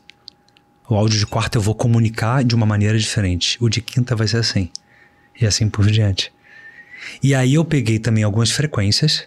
O 0.88 0.94
áudio 0.94 1.18
de 1.18 1.26
quarta 1.26 1.58
eu 1.58 1.62
vou 1.62 1.74
comunicar 1.74 2.44
de 2.44 2.54
uma 2.54 2.66
maneira 2.66 2.98
diferente. 2.98 3.56
O 3.60 3.68
de 3.68 3.82
quinta 3.82 4.16
vai 4.16 4.26
ser 4.26 4.38
assim. 4.38 4.70
E 5.38 5.46
assim 5.46 5.68
por 5.68 5.86
diante. 5.90 6.32
E 7.22 7.34
aí 7.34 7.54
eu 7.54 7.64
peguei 7.64 7.98
também 7.98 8.24
algumas 8.24 8.50
frequências, 8.50 9.26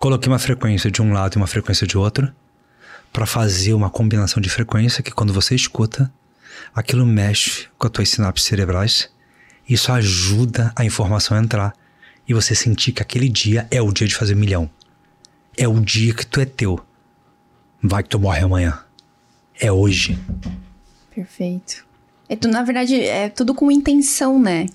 coloquei 0.00 0.28
uma 0.32 0.38
frequência 0.40 0.90
de 0.90 1.00
um 1.00 1.12
lado 1.12 1.34
e 1.34 1.36
uma 1.36 1.46
frequência 1.46 1.86
de 1.86 1.96
outro, 1.96 2.32
para 3.12 3.26
fazer 3.26 3.74
uma 3.74 3.88
combinação 3.90 4.40
de 4.40 4.48
frequência 4.48 5.02
que 5.02 5.10
quando 5.12 5.32
você 5.32 5.54
escuta, 5.54 6.10
aquilo 6.74 7.06
mexe 7.06 7.68
com 7.78 7.86
as 7.86 7.92
tuas 7.92 8.08
sinapses 8.08 8.46
cerebrais. 8.46 9.10
Isso 9.68 9.92
ajuda 9.92 10.72
a 10.74 10.84
informação 10.84 11.36
a 11.36 11.40
entrar 11.40 11.72
e 12.26 12.34
você 12.34 12.54
sentir 12.54 12.92
que 12.92 13.02
aquele 13.02 13.28
dia 13.28 13.68
é 13.70 13.80
o 13.80 13.92
dia 13.92 14.06
de 14.08 14.16
fazer 14.16 14.34
milhão. 14.34 14.68
É 15.56 15.68
o 15.68 15.78
dia 15.80 16.14
que 16.14 16.24
tu 16.26 16.40
é 16.40 16.44
teu. 16.44 16.80
Vai 17.82 18.02
que 18.02 18.08
tu 18.08 18.18
morre 18.18 18.40
amanhã. 18.42 18.78
É 19.58 19.70
hoje. 19.70 20.18
Perfeito. 21.14 21.84
É, 22.28 22.36
tu- 22.36 22.48
na 22.48 22.62
verdade, 22.62 22.94
é 23.00 23.28
tudo 23.28 23.54
com 23.54 23.70
intenção, 23.70 24.40
né? 24.40 24.66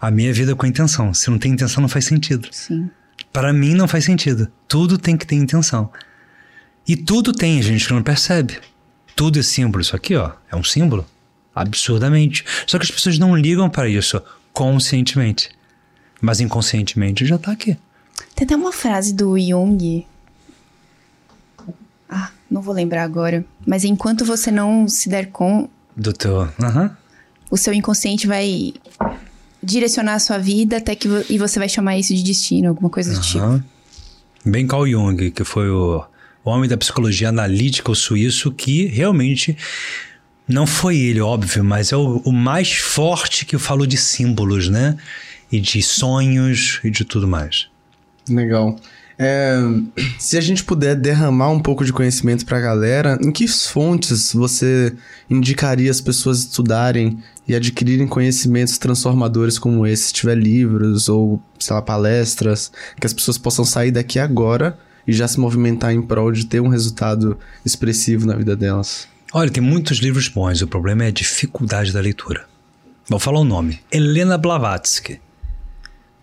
A 0.00 0.10
minha 0.10 0.32
vida 0.32 0.52
é 0.52 0.54
com 0.54 0.66
intenção. 0.66 1.12
Se 1.12 1.30
não 1.30 1.38
tem 1.38 1.52
intenção, 1.52 1.82
não 1.82 1.88
faz 1.88 2.06
sentido. 2.06 2.48
Sim. 2.50 2.90
Para 3.32 3.52
mim, 3.52 3.74
não 3.74 3.88
faz 3.88 4.04
sentido. 4.04 4.50
Tudo 4.68 4.98
tem 4.98 5.16
que 5.16 5.26
ter 5.26 5.36
intenção. 5.36 5.90
E 6.86 6.96
tudo 6.96 7.32
tem, 7.32 7.62
gente 7.62 7.86
que 7.86 7.92
não 7.94 8.02
percebe. 8.02 8.58
Tudo 9.16 9.38
é 9.38 9.42
símbolo. 9.42 9.82
Isso 9.82 9.96
aqui, 9.96 10.14
ó, 10.16 10.32
é 10.50 10.56
um 10.56 10.64
símbolo. 10.64 11.06
Absurdamente. 11.54 12.44
Só 12.66 12.78
que 12.78 12.84
as 12.84 12.90
pessoas 12.90 13.18
não 13.18 13.36
ligam 13.36 13.68
para 13.70 13.88
isso 13.88 14.20
conscientemente. 14.52 15.50
Mas 16.20 16.40
inconscientemente 16.40 17.24
já 17.26 17.38
tá 17.38 17.52
aqui. 17.52 17.76
Tem 18.34 18.44
até 18.44 18.56
uma 18.56 18.72
frase 18.72 19.12
do 19.14 19.38
Jung. 19.38 20.06
Ah, 22.08 22.30
não 22.50 22.60
vou 22.60 22.74
lembrar 22.74 23.02
agora. 23.04 23.44
Mas 23.66 23.84
enquanto 23.84 24.24
você 24.24 24.50
não 24.50 24.86
se 24.88 25.08
der 25.08 25.26
com, 25.30 25.68
Do 25.96 26.12
teu. 26.12 26.42
Aham. 26.62 26.96
o 27.50 27.56
seu 27.56 27.72
inconsciente 27.72 28.26
vai 28.26 28.74
direcionar 29.62 30.14
a 30.14 30.18
sua 30.18 30.38
vida 30.38 30.76
até 30.78 30.94
que 30.94 31.06
vo- 31.08 31.24
e 31.30 31.38
você 31.38 31.58
vai 31.58 31.68
chamar 31.68 31.96
isso 31.98 32.14
de 32.14 32.22
destino, 32.22 32.68
alguma 32.68 32.90
coisa 32.90 33.12
do 33.14 33.20
tipo. 33.20 33.38
Bem 34.44 34.66
Carl 34.66 34.86
Jung, 34.88 35.30
que 35.30 35.44
foi 35.44 35.70
o, 35.70 36.04
o 36.44 36.50
homem 36.50 36.68
da 36.68 36.76
psicologia 36.76 37.28
analítica, 37.28 37.90
o 37.90 37.94
suíço, 37.94 38.50
que 38.50 38.86
realmente 38.86 39.56
não 40.48 40.66
foi 40.66 40.96
ele, 40.98 41.20
óbvio, 41.20 41.62
mas 41.62 41.92
é 41.92 41.96
o, 41.96 42.16
o 42.24 42.32
mais 42.32 42.72
forte 42.72 43.46
que 43.46 43.56
falou 43.58 43.86
de 43.86 43.96
símbolos, 43.96 44.68
né? 44.68 44.96
E 45.50 45.60
de 45.60 45.80
sonhos 45.82 46.80
e 46.82 46.90
de 46.90 47.04
tudo 47.04 47.28
mais. 47.28 47.68
Legal. 48.28 48.76
É, 49.18 49.58
se 50.18 50.36
a 50.38 50.40
gente 50.40 50.64
puder 50.64 50.96
derramar 50.96 51.50
um 51.50 51.60
pouco 51.60 51.84
de 51.84 51.92
conhecimento 51.92 52.46
pra 52.46 52.60
galera, 52.60 53.18
em 53.22 53.30
que 53.30 53.46
fontes 53.46 54.32
você 54.32 54.94
indicaria 55.28 55.90
as 55.90 56.00
pessoas 56.00 56.40
estudarem 56.40 57.18
e 57.46 57.54
adquirirem 57.54 58.06
conhecimentos 58.06 58.78
transformadores 58.78 59.58
como 59.58 59.86
esse? 59.86 60.04
Se 60.04 60.12
tiver 60.12 60.36
livros 60.36 61.08
ou, 61.08 61.42
sei 61.58 61.74
lá, 61.74 61.82
palestras, 61.82 62.72
que 63.00 63.06
as 63.06 63.12
pessoas 63.12 63.38
possam 63.38 63.64
sair 63.64 63.90
daqui 63.90 64.18
agora 64.18 64.78
e 65.06 65.12
já 65.12 65.26
se 65.26 65.38
movimentar 65.38 65.92
em 65.92 66.02
prol 66.02 66.32
de 66.32 66.46
ter 66.46 66.60
um 66.60 66.68
resultado 66.68 67.38
expressivo 67.64 68.26
na 68.26 68.34
vida 68.34 68.56
delas? 68.56 69.08
Olha, 69.32 69.50
tem 69.50 69.62
muitos 69.62 69.98
livros 69.98 70.28
bons, 70.28 70.60
o 70.62 70.66
problema 70.66 71.04
é 71.04 71.08
a 71.08 71.12
dificuldade 71.12 71.92
da 71.92 72.00
leitura. 72.00 72.44
Vou 73.08 73.18
falar 73.18 73.40
o 73.40 73.44
nome: 73.44 73.80
Helena 73.90 74.38
Blavatsky. 74.38 75.20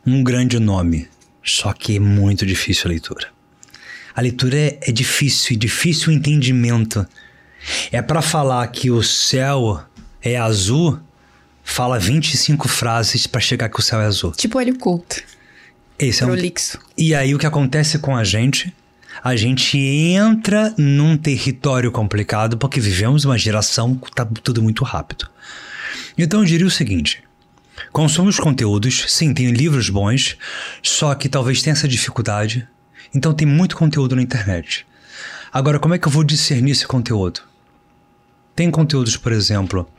Um 0.05 0.23
grande 0.23 0.59
nome, 0.59 1.07
só 1.43 1.73
que 1.73 1.97
é 1.97 1.99
muito 1.99 2.45
difícil 2.45 2.83
a 2.85 2.89
leitura. 2.89 3.27
A 4.15 4.21
leitura 4.21 4.57
é, 4.57 4.79
é 4.81 4.91
difícil, 4.91 5.53
e 5.53 5.57
difícil 5.57 6.09
o 6.09 6.11
entendimento. 6.11 7.05
É 7.91 8.01
para 8.01 8.21
falar 8.21 8.67
que 8.67 8.89
o 8.89 9.01
céu 9.03 9.83
é 10.21 10.37
azul, 10.37 10.99
fala 11.63 11.99
25 11.99 12.67
frases 12.67 13.27
para 13.27 13.39
chegar 13.39 13.69
que 13.69 13.79
o 13.79 13.83
céu 13.83 14.01
é 14.01 14.05
azul. 14.05 14.31
Tipo 14.31 14.57
olho 14.57 14.77
culto. 14.77 15.21
Esse 15.97 16.23
é 16.23 16.25
um... 16.25 16.29
Prolixo. 16.29 16.79
E 16.97 17.13
aí 17.13 17.35
o 17.35 17.39
que 17.39 17.45
acontece 17.45 17.99
com 17.99 18.15
a 18.15 18.23
gente? 18.23 18.73
A 19.23 19.35
gente 19.35 19.77
entra 19.77 20.73
num 20.77 21.17
território 21.17 21.91
complicado 21.91 22.57
porque 22.57 22.79
vivemos 22.79 23.25
uma 23.25 23.37
geração 23.37 23.95
que 23.95 24.11
tá 24.11 24.25
tudo 24.25 24.61
muito 24.61 24.83
rápido. 24.83 25.29
Então 26.17 26.39
eu 26.39 26.45
diria 26.45 26.67
o 26.67 26.71
seguinte: 26.71 27.21
consumos 27.91 28.39
conteúdos, 28.39 29.05
sim, 29.07 29.33
tem 29.33 29.51
livros 29.51 29.89
bons, 29.89 30.37
só 30.81 31.13
que 31.15 31.29
talvez 31.29 31.61
tenha 31.61 31.73
essa 31.73 31.87
dificuldade. 31.87 32.67
Então 33.13 33.33
tem 33.33 33.47
muito 33.47 33.75
conteúdo 33.75 34.15
na 34.15 34.21
internet. 34.21 34.85
Agora, 35.51 35.79
como 35.79 35.93
é 35.93 35.97
que 35.97 36.07
eu 36.07 36.11
vou 36.11 36.23
discernir 36.23 36.71
esse 36.71 36.87
conteúdo? 36.87 37.41
Tem 38.55 38.69
conteúdos, 38.69 39.17
por 39.17 39.31
exemplo, 39.31 39.89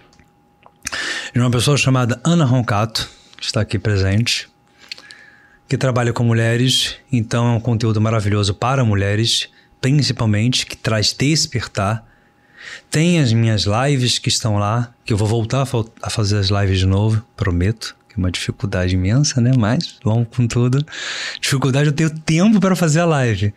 de 1.33 1.41
uma 1.41 1.51
pessoa 1.51 1.77
chamada 1.77 2.21
Ana 2.23 2.45
Roncato, 2.45 3.09
que 3.37 3.45
está 3.45 3.61
aqui 3.61 3.79
presente, 3.79 4.49
que 5.69 5.77
trabalha 5.79 6.13
com 6.13 6.25
mulheres, 6.25 6.97
então 7.11 7.47
é 7.47 7.57
um 7.57 7.61
conteúdo 7.61 8.01
maravilhoso 8.01 8.55
para 8.55 8.85
mulheres, 8.85 9.49
principalmente, 9.81 10.67
que 10.67 10.77
traz 10.77 11.13
despertar. 11.13 12.05
Tem 12.91 13.21
as 13.21 13.33
minhas 13.33 13.65
lives 13.65 14.19
que 14.19 14.29
estão 14.29 14.59
lá, 14.59 14.93
que 15.05 15.13
eu 15.13 15.17
vou 15.17 15.29
voltar 15.29 15.67
a 16.03 16.11
fazer 16.11 16.39
as 16.39 16.49
lives 16.49 16.79
de 16.79 16.87
novo, 16.87 17.23
prometo. 17.37 17.97
Que 18.09 18.17
é 18.17 18.19
uma 18.19 18.31
dificuldade 18.31 18.95
imensa, 18.95 19.41
né? 19.41 19.53
Mas 19.57 19.99
vamos 20.05 20.29
com 20.35 20.47
tudo. 20.47 20.85
Dificuldade 21.41 21.89
eu 21.89 21.93
tenho 21.93 22.11
tempo 22.11 22.59
para 22.61 22.75
fazer 22.75 23.01
a 23.01 23.05
live. 23.05 23.55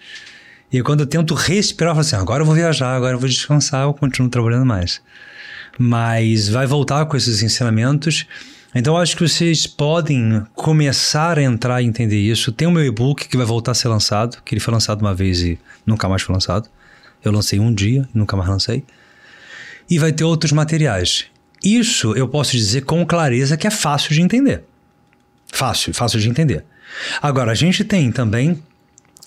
E 0.72 0.82
quando 0.82 1.02
eu 1.02 1.08
tento 1.08 1.34
respirar, 1.34 1.92
eu 1.92 1.96
falo 1.96 2.02
assim: 2.02 2.16
agora 2.16 2.42
eu 2.42 2.46
vou 2.46 2.56
viajar, 2.56 2.96
agora 2.96 3.16
eu 3.16 3.20
vou 3.20 3.30
descansar, 3.30 3.84
eu 3.84 3.94
continuo 3.94 4.30
trabalhando 4.30 4.66
mais. 4.66 5.02
Mas 5.78 6.50
vai 6.50 6.66
voltar 6.66 7.06
com 7.06 7.18
esses 7.18 7.42
ensinamentos. 7.42 8.26
Então, 8.76 8.98
acho 8.98 9.16
que 9.16 9.28
vocês 9.28 9.68
podem 9.68 10.44
começar 10.56 11.38
a 11.38 11.44
entrar 11.44 11.80
e 11.82 11.86
entender 11.86 12.18
isso. 12.18 12.52
Tem 12.52 12.68
o 12.68 12.72
meu 12.72 12.84
e-book 12.84 13.28
que 13.28 13.38
vai 13.38 13.46
voltar 13.46 13.72
a 13.72 13.76
ser 13.76 13.88
lançado, 13.88 14.42
que 14.44 14.56
ele 14.56 14.60
foi 14.60 14.74
lançado 14.74 15.02
uma 15.02 15.14
vez 15.14 15.42
e 15.42 15.60
nunca 15.86 16.10
mais 16.10 16.24
foi 16.24 16.34
lançado. 16.34 16.68
Eu 17.24 17.32
lancei 17.32 17.60
um 17.60 17.72
dia 17.72 18.08
e 18.14 18.18
nunca 18.18 18.36
mais 18.36 18.50
lancei. 18.50 18.84
E 19.90 20.00
vai 20.00 20.12
ter 20.12 20.24
outros 20.24 20.52
materiais. 20.52 21.26
Isso 21.64 22.14
eu 22.16 22.28
posso 22.28 22.52
dizer 22.52 22.82
com 22.82 23.06
clareza 23.06 23.56
que 23.56 23.68
é 23.68 23.72
fácil 23.72 24.14
de 24.14 24.22
entender. 24.22 24.64
Fácil, 25.48 25.94
fácil 25.94 26.20
de 26.20 26.30
entender. 26.30 26.66
Agora, 27.22 27.52
a 27.52 27.56
gente 27.56 27.84
tem 27.84 28.12
também 28.12 28.62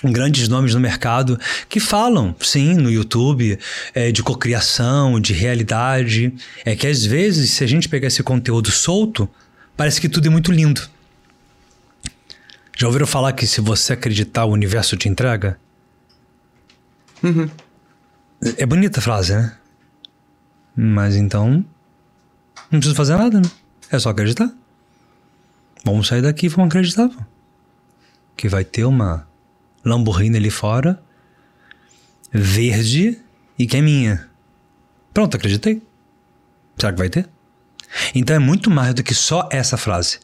grandes 0.05 0.49
nomes 0.49 0.75
no 0.75 0.81
mercado 0.81 1.39
que 1.69 1.81
falam, 1.81 2.35
sim, 2.41 2.75
no 2.75 2.91
YouTube, 2.91 3.59
é, 3.95 4.13
de 4.13 4.23
cocriação, 4.23 5.19
de 5.19 5.33
realidade. 5.33 6.35
É 6.65 6.77
que 6.77 6.87
às 6.87 7.05
vezes, 7.05 7.51
se 7.51 7.65
a 7.65 7.67
gente 7.67 7.89
pegar 7.89 8.09
esse 8.09 8.23
conteúdo 8.23 8.71
solto, 8.71 9.29
parece 9.77 10.01
que 10.01 10.09
tudo 10.09 10.27
é 10.27 10.31
muito 10.31 10.53
lindo. 10.53 10.89
Já 12.77 12.87
ouviram 12.87 13.07
falar 13.07 13.33
que 13.33 13.47
se 13.47 13.61
você 13.61 13.95
acreditar, 13.95 14.45
o 14.45 14.53
universo 14.53 14.97
te 14.97 15.09
entrega? 15.09 15.59
Uhum. 17.23 17.49
É 18.59 18.67
bonita 18.67 19.01
a 19.01 19.03
frase, 19.03 19.35
né? 19.35 19.57
Mas 20.77 21.16
então. 21.16 21.64
Não 22.70 22.79
precisa 22.79 22.95
fazer 22.95 23.16
nada, 23.16 23.41
né? 23.41 23.51
É 23.91 23.99
só 23.99 24.11
acreditar. 24.11 24.51
Vamos 25.85 26.09
sair 26.09 26.22
daqui 26.22 26.47
e 26.47 26.49
vamos 26.49 26.68
acreditar, 26.68 27.09
pô. 27.09 27.22
Que 28.37 28.49
vai 28.49 28.64
ter 28.64 28.85
uma 28.85 29.27
Lamborghini 29.85 30.37
ali 30.37 30.51
fora, 30.51 31.01
verde 32.31 33.18
e 33.59 33.66
que 33.66 33.77
é 33.77 33.81
minha. 33.81 34.29
Pronto, 35.14 35.37
acreditei. 35.37 35.81
Será 36.77 36.93
que 36.93 36.99
vai 36.99 37.09
ter? 37.09 37.29
Então 38.14 38.37
é 38.37 38.39
muito 38.39 38.70
mais 38.70 38.93
do 38.93 39.03
que 39.03 39.14
só 39.14 39.49
essa 39.51 39.77
frase. 39.77 40.18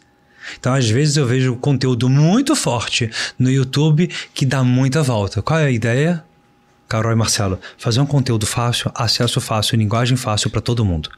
Então, 0.59 0.75
às 0.75 0.89
vezes, 0.89 1.17
eu 1.17 1.27
vejo 1.27 1.57
conteúdo 1.57 2.09
muito 2.09 2.55
forte 2.57 3.11
no 3.39 3.51
YouTube 3.51 4.09
que 4.35 4.45
dá 4.45 4.65
muita 4.65 5.03
volta. 5.03 5.41
Qual 5.41 5.59
é 5.59 5.67
a 5.67 5.71
ideia? 5.71 6.25
Carol 6.89 7.13
e 7.13 7.15
Marcelo, 7.15 7.59
fazer 7.79 8.01
um 8.01 8.07
conteúdo 8.07 8.47
fácil, 8.47 8.91
acesso 8.95 9.41
fácil, 9.41 9.77
linguagem 9.77 10.17
fácil 10.17 10.51
para 10.51 10.61
todo 10.61 10.85
mundo. 10.85 11.11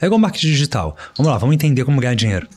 É 0.00 0.06
igual 0.06 0.18
marketing 0.18 0.48
digital. 0.48 0.96
Vamos 1.16 1.30
lá, 1.30 1.38
vamos 1.38 1.54
entender 1.54 1.84
como 1.84 2.00
ganhar 2.00 2.14
dinheiro. 2.14 2.48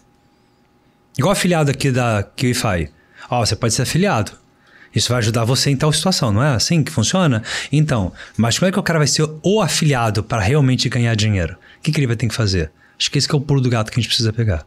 Igual 1.18 1.34
afiliado 1.34 1.72
aqui 1.72 1.92
da 1.92 2.24
QIFI. 2.24 2.90
Ó, 3.30 3.42
oh, 3.42 3.46
você 3.46 3.56
pode 3.56 3.74
ser 3.74 3.82
afiliado. 3.84 4.32
Isso 4.96 5.10
vai 5.10 5.18
ajudar 5.18 5.44
você 5.44 5.72
em 5.72 5.76
tal 5.76 5.92
situação, 5.92 6.32
não 6.32 6.44
é 6.44 6.54
assim 6.54 6.84
que 6.84 6.92
funciona? 6.92 7.42
Então, 7.72 8.14
mas 8.38 8.60
como 8.60 8.70
é 8.70 8.72
que 8.72 8.80
o 8.80 8.84
cara 8.84 9.00
vai 9.00 9.08
ser 9.08 9.28
o 9.42 9.62
afiliado 9.62 10.24
para 10.24 10.42
realmente 10.42 10.88
ganhar 10.88 11.16
dinheiro? 11.16 11.56
O 11.80 11.82
que, 11.82 11.92
que 11.92 12.00
ele 12.00 12.08
vai 12.08 12.16
ter 12.16 12.28
que 12.28 12.36
fazer? 12.36 12.72
Acho 12.98 13.10
que 13.10 13.18
esse 13.18 13.28
que 13.28 13.34
é 13.34 13.38
o 13.38 13.42
pulo 13.42 13.60
do 13.60 13.70
gato 13.70 13.92
que 13.92 14.00
a 14.00 14.02
gente 14.02 14.08
precisa 14.08 14.32
pegar. 14.32 14.66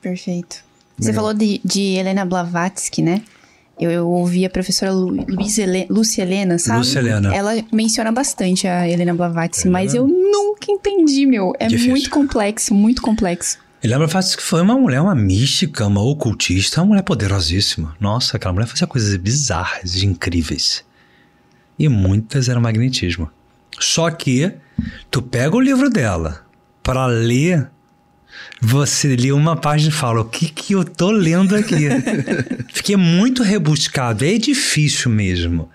Perfeito. 0.00 0.62
Você 0.96 1.12
falou 1.12 1.34
de, 1.34 1.60
de 1.64 1.96
Helena 1.96 2.24
Blavatsky, 2.24 3.02
né? 3.02 3.22
Eu, 3.78 3.90
eu 3.90 4.08
ouvi 4.08 4.46
a 4.46 4.50
professora 4.50 4.92
Lu, 4.92 5.16
Ele, 5.18 5.86
Lúcia 5.90 6.22
Helena, 6.22 6.58
sabe? 6.58 6.78
Lúcia 6.78 7.00
Helena. 7.00 7.34
Ela 7.34 7.64
menciona 7.72 8.12
bastante 8.12 8.68
a 8.68 8.88
Helena 8.88 9.14
Blavatsky, 9.14 9.68
mas 9.68 9.94
eu 9.94 10.06
nunca 10.06 10.70
entendi, 10.70 11.26
meu. 11.26 11.52
É 11.58 11.66
Difícil. 11.66 11.90
muito 11.90 12.10
complexo, 12.10 12.74
muito 12.74 13.02
complexo. 13.02 13.58
Fácil 14.08 14.38
que 14.38 14.42
foi 14.42 14.62
uma 14.62 14.78
mulher, 14.78 15.00
uma 15.02 15.14
mística, 15.14 15.86
uma 15.86 16.02
ocultista, 16.02 16.80
uma 16.80 16.86
mulher 16.86 17.02
poderosíssima. 17.02 17.94
Nossa, 18.00 18.36
aquela 18.36 18.54
mulher 18.54 18.66
fazia 18.66 18.86
coisas 18.86 19.14
bizarras 19.16 19.96
e 19.96 20.06
incríveis. 20.06 20.82
E 21.78 21.86
muitas 21.88 22.48
eram 22.48 22.62
magnetismo. 22.62 23.28
Só 23.78 24.10
que 24.10 24.52
tu 25.10 25.20
pega 25.20 25.54
o 25.54 25.60
livro 25.60 25.90
dela 25.90 26.46
para 26.82 27.06
ler, 27.06 27.70
você 28.60 29.16
lê 29.16 29.32
uma 29.32 29.56
página 29.56 29.90
e 29.90 29.92
fala: 29.92 30.20
o 30.20 30.24
que 30.24 30.46
que 30.46 30.74
eu 30.74 30.84
tô 30.84 31.10
lendo 31.10 31.54
aqui? 31.54 31.88
Fiquei 32.72 32.96
muito 32.96 33.42
rebuscado, 33.42 34.24
é 34.24 34.38
difícil 34.38 35.10
mesmo. 35.10 35.68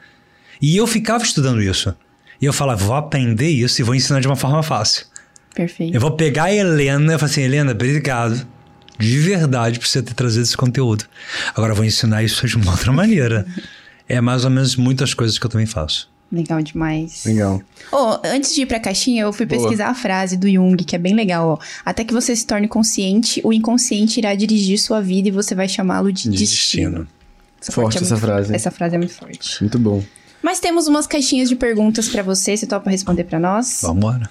E 0.62 0.76
eu 0.76 0.88
ficava 0.88 1.24
estudando 1.24 1.62
isso. 1.62 1.94
E 2.42 2.46
eu 2.46 2.54
falava: 2.54 2.84
vou 2.84 2.96
aprender 2.96 3.50
isso 3.50 3.82
e 3.82 3.84
vou 3.84 3.96
ensinar 3.96 4.20
de 4.20 4.28
uma 4.28 4.36
forma 4.36 4.64
fácil. 4.64 5.06
Perfeito. 5.54 5.94
Eu 5.94 6.02
vou 6.02 6.12
pegar 6.12 6.46
a 6.46 6.54
Helena 6.54 7.14
e 7.14 7.18
falar 7.18 7.30
assim: 7.30 7.42
Helena, 7.42 7.72
obrigado. 7.72 8.48
De 8.98 9.18
verdade 9.18 9.80
por 9.80 9.88
você 9.88 10.02
ter 10.02 10.14
trazido 10.14 10.44
esse 10.44 10.58
conteúdo. 10.58 11.06
Agora 11.56 11.72
eu 11.72 11.76
vou 11.76 11.86
ensinar 11.86 12.22
isso 12.22 12.46
de 12.46 12.58
uma 12.58 12.72
outra 12.72 12.92
maneira. 12.92 13.46
É 14.10 14.20
mais 14.20 14.44
ou 14.44 14.52
menos 14.52 14.76
muitas 14.76 15.14
coisas 15.14 15.38
que 15.38 15.46
eu 15.46 15.50
também 15.50 15.66
faço. 15.66 16.10
Legal 16.32 16.62
demais. 16.62 17.26
Legal. 17.26 17.60
Oh, 17.92 18.18
antes 18.24 18.54
de 18.54 18.62
ir 18.62 18.66
pra 18.68 18.80
caixinha, 18.80 19.24
eu 19.24 19.34
fui 19.34 19.46
Boa. 19.48 19.60
pesquisar 19.60 19.88
a 19.90 19.96
frase 19.96 20.38
do 20.38 20.48
Jung, 20.50 20.78
que 20.84 20.96
é 20.96 21.00
bem 21.00 21.16
legal, 21.16 21.50
ó. 21.50 21.58
Até 21.84 22.04
que 22.04 22.14
você 22.14 22.36
se 22.36 22.46
torne 22.46 22.68
consciente, 22.68 23.42
o 23.44 23.52
inconsciente 23.52 24.20
irá 24.20 24.36
dirigir 24.36 24.78
sua 24.80 25.02
vida 25.02 25.30
e 25.30 25.32
você 25.32 25.56
vai 25.56 25.68
chamá-lo 25.68 26.14
de, 26.14 26.30
De 26.30 26.38
destino. 26.38 26.90
destino. 27.00 27.08
Essa 27.62 27.72
Forte 27.72 27.98
é 27.98 28.02
essa 28.02 28.14
muito- 28.16 28.26
frase. 28.26 28.56
Essa 28.56 28.72
frase 28.72 28.96
é 28.96 28.98
muito 29.00 29.14
forte. 29.14 29.62
Muito 29.62 29.80
bom. 29.80 30.04
Mas 30.42 30.60
temos 30.60 30.88
umas 30.88 31.06
caixinhas 31.08 31.50
de 31.50 31.56
perguntas 31.56 32.08
pra 32.08 32.22
você. 32.24 32.56
Você 32.56 32.66
topa 32.68 32.90
responder 32.90 33.24
pra 33.26 33.40
nós? 33.40 33.80
Vambora. 33.82 34.30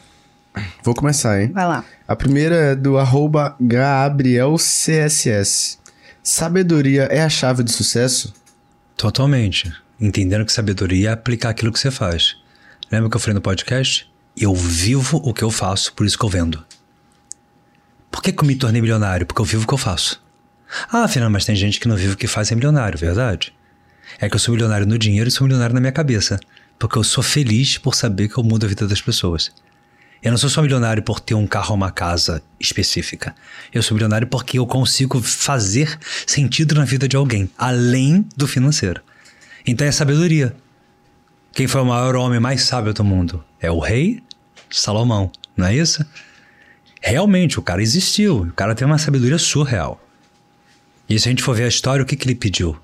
Vou 0.83 0.95
começar, 0.95 1.43
hein? 1.43 1.51
Vai 1.53 1.67
lá. 1.67 1.85
A 2.07 2.17
primeira 2.17 2.55
é 2.55 2.75
do 2.77 2.97
arroba 2.97 3.55
GabrielCSS. 3.61 5.79
Sabedoria 6.23 7.03
é 7.05 7.23
a 7.23 7.29
chave 7.29 7.63
do 7.63 7.71
sucesso? 7.71 8.33
Totalmente. 8.97 9.73
Entendendo 10.01 10.45
que 10.45 10.53
sabedoria 10.53 11.11
é 11.11 11.13
aplicar 11.13 11.51
aquilo 11.51 11.73
que 11.73 11.79
você 11.79 11.91
faz. 11.91 12.37
Lembra 12.91 13.11
que 13.11 13.17
eu 13.17 13.21
falei 13.21 13.35
no 13.35 13.41
podcast? 13.41 14.09
Eu 14.37 14.55
vivo 14.55 15.17
o 15.25 15.35
que 15.35 15.43
eu 15.43 15.51
faço, 15.51 15.93
por 15.93 16.07
isso 16.07 16.17
que 16.17 16.25
eu 16.25 16.29
vendo. 16.29 16.65
Por 18.11 18.23
que, 18.23 18.33
que 18.33 18.43
eu 18.43 18.47
me 18.47 18.55
tornei 18.55 18.81
milionário? 18.81 19.27
Porque 19.27 19.41
eu 19.41 19.45
vivo 19.45 19.65
o 19.65 19.67
que 19.67 19.75
eu 19.75 19.79
faço. 19.79 20.23
Ah, 20.93 21.05
afinal, 21.05 21.29
mas 21.29 21.45
tem 21.45 21.57
gente 21.57 21.81
que 21.81 21.89
não 21.89 21.97
vive 21.97 22.15
o 22.15 22.17
que 22.17 22.29
faz 22.29 22.49
e 22.49 22.53
é 22.53 22.57
milionário, 22.57 22.97
verdade? 22.97 23.53
É 24.21 24.29
que 24.29 24.37
eu 24.37 24.39
sou 24.39 24.55
milionário 24.55 24.87
no 24.87 24.97
dinheiro 24.97 25.29
e 25.29 25.33
sou 25.33 25.47
milionário 25.47 25.75
na 25.75 25.81
minha 25.81 25.93
cabeça. 25.93 26.39
Porque 26.79 26.97
eu 26.97 27.03
sou 27.03 27.25
feliz 27.25 27.77
por 27.77 27.95
saber 27.97 28.29
que 28.29 28.39
eu 28.39 28.45
mudo 28.45 28.67
a 28.67 28.69
vida 28.69 28.87
das 28.87 29.01
pessoas. 29.01 29.51
Eu 30.23 30.31
não 30.31 30.39
sou 30.39 30.49
só 30.49 30.63
milionário 30.63 31.03
por 31.03 31.19
ter 31.19 31.35
um 31.35 31.47
carro 31.47 31.71
ou 31.71 31.77
uma 31.77 31.91
casa 31.91 32.43
específica. 32.61 33.35
Eu 33.73 33.83
sou 33.83 33.97
milionário 33.97 34.29
porque 34.29 34.59
eu 34.59 34.67
consigo 34.67 35.21
fazer 35.21 35.99
sentido 36.27 36.75
na 36.75 36.85
vida 36.85 37.09
de 37.09 37.17
alguém, 37.17 37.51
além 37.59 38.25
do 38.37 38.47
financeiro. 38.47 39.03
Então 39.69 39.87
é 39.87 39.93
sabedoria. 39.93 40.57
Quem 41.53 41.67
foi 41.67 41.83
o 41.83 41.85
maior 41.85 42.17
homem 42.17 42.41
mais 42.41 42.63
sábio 42.63 42.95
do 42.95 43.05
mundo? 43.05 43.45
É 43.61 43.71
o 43.71 43.79
rei 43.79 44.23
Salomão, 44.71 45.31
não 45.55 45.67
é 45.67 45.75
isso? 45.75 46.03
Realmente, 47.03 47.59
o 47.59 47.63
cara 47.63 47.83
existiu. 47.83 48.45
O 48.45 48.53
cara 48.55 48.75
tem 48.75 48.87
uma 48.87 48.97
sabedoria 48.97 49.37
surreal. 49.37 50.03
E 51.07 51.21
se 51.21 51.29
a 51.29 51.31
gente 51.31 51.43
for 51.43 51.55
ver 51.55 51.65
a 51.65 51.69
história, 51.69 52.03
o 52.03 52.07
que, 52.07 52.17
que 52.17 52.27
ele 52.27 52.35
pediu? 52.35 52.79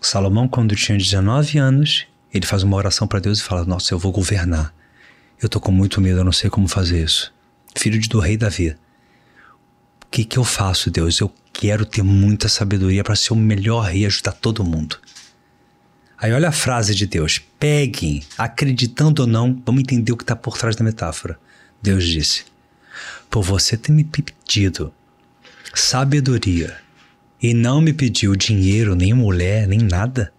Salomão, 0.00 0.48
quando 0.48 0.74
tinha 0.74 0.96
19 0.96 1.58
anos, 1.58 2.06
ele 2.32 2.46
faz 2.46 2.62
uma 2.62 2.78
oração 2.78 3.06
para 3.06 3.20
Deus 3.20 3.40
e 3.40 3.42
fala: 3.42 3.66
Nossa, 3.66 3.92
eu 3.92 3.98
vou 3.98 4.10
governar. 4.10 4.72
Eu 5.38 5.50
tô 5.50 5.60
com 5.60 5.70
muito 5.70 6.00
medo, 6.00 6.20
eu 6.20 6.24
não 6.24 6.32
sei 6.32 6.48
como 6.48 6.66
fazer 6.66 7.04
isso. 7.04 7.30
Filho 7.76 8.00
do 8.08 8.18
rei 8.18 8.38
Davi. 8.38 8.74
Que 10.10 10.24
que 10.24 10.38
eu 10.38 10.44
faço, 10.44 10.90
Deus? 10.90 11.20
Eu 11.20 11.32
quero 11.52 11.84
ter 11.84 12.02
muita 12.02 12.48
sabedoria 12.48 13.04
para 13.04 13.14
ser 13.14 13.32
o 13.32 13.36
melhor 13.36 13.82
rei 13.82 14.02
e 14.02 14.06
ajudar 14.06 14.32
todo 14.32 14.64
mundo. 14.64 14.98
Aí 16.18 16.32
olha 16.32 16.48
a 16.48 16.52
frase 16.52 16.94
de 16.94 17.06
Deus: 17.06 17.40
peguem, 17.58 18.22
acreditando 18.36 19.22
ou 19.22 19.28
não, 19.28 19.60
vamos 19.64 19.82
entender 19.82 20.12
o 20.12 20.16
que 20.16 20.24
está 20.24 20.34
por 20.34 20.58
trás 20.58 20.74
da 20.74 20.84
metáfora. 20.84 21.38
Deus 21.80 22.04
disse: 22.04 22.44
Por 23.30 23.42
você 23.42 23.76
ter 23.76 23.92
me 23.92 24.04
pedido 24.04 24.92
sabedoria 25.72 26.76
e 27.40 27.54
não 27.54 27.80
me 27.80 27.92
pediu 27.92 28.34
dinheiro, 28.34 28.94
nem 28.94 29.14
mulher, 29.14 29.68
nem 29.68 29.78
nada, 29.78 30.32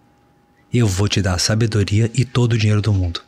eu 0.72 0.86
vou 0.86 1.08
te 1.08 1.20
dar 1.20 1.38
sabedoria 1.38 2.10
e 2.14 2.24
todo 2.24 2.52
o 2.52 2.58
dinheiro 2.58 2.82
do 2.82 2.92
mundo. 2.92 3.22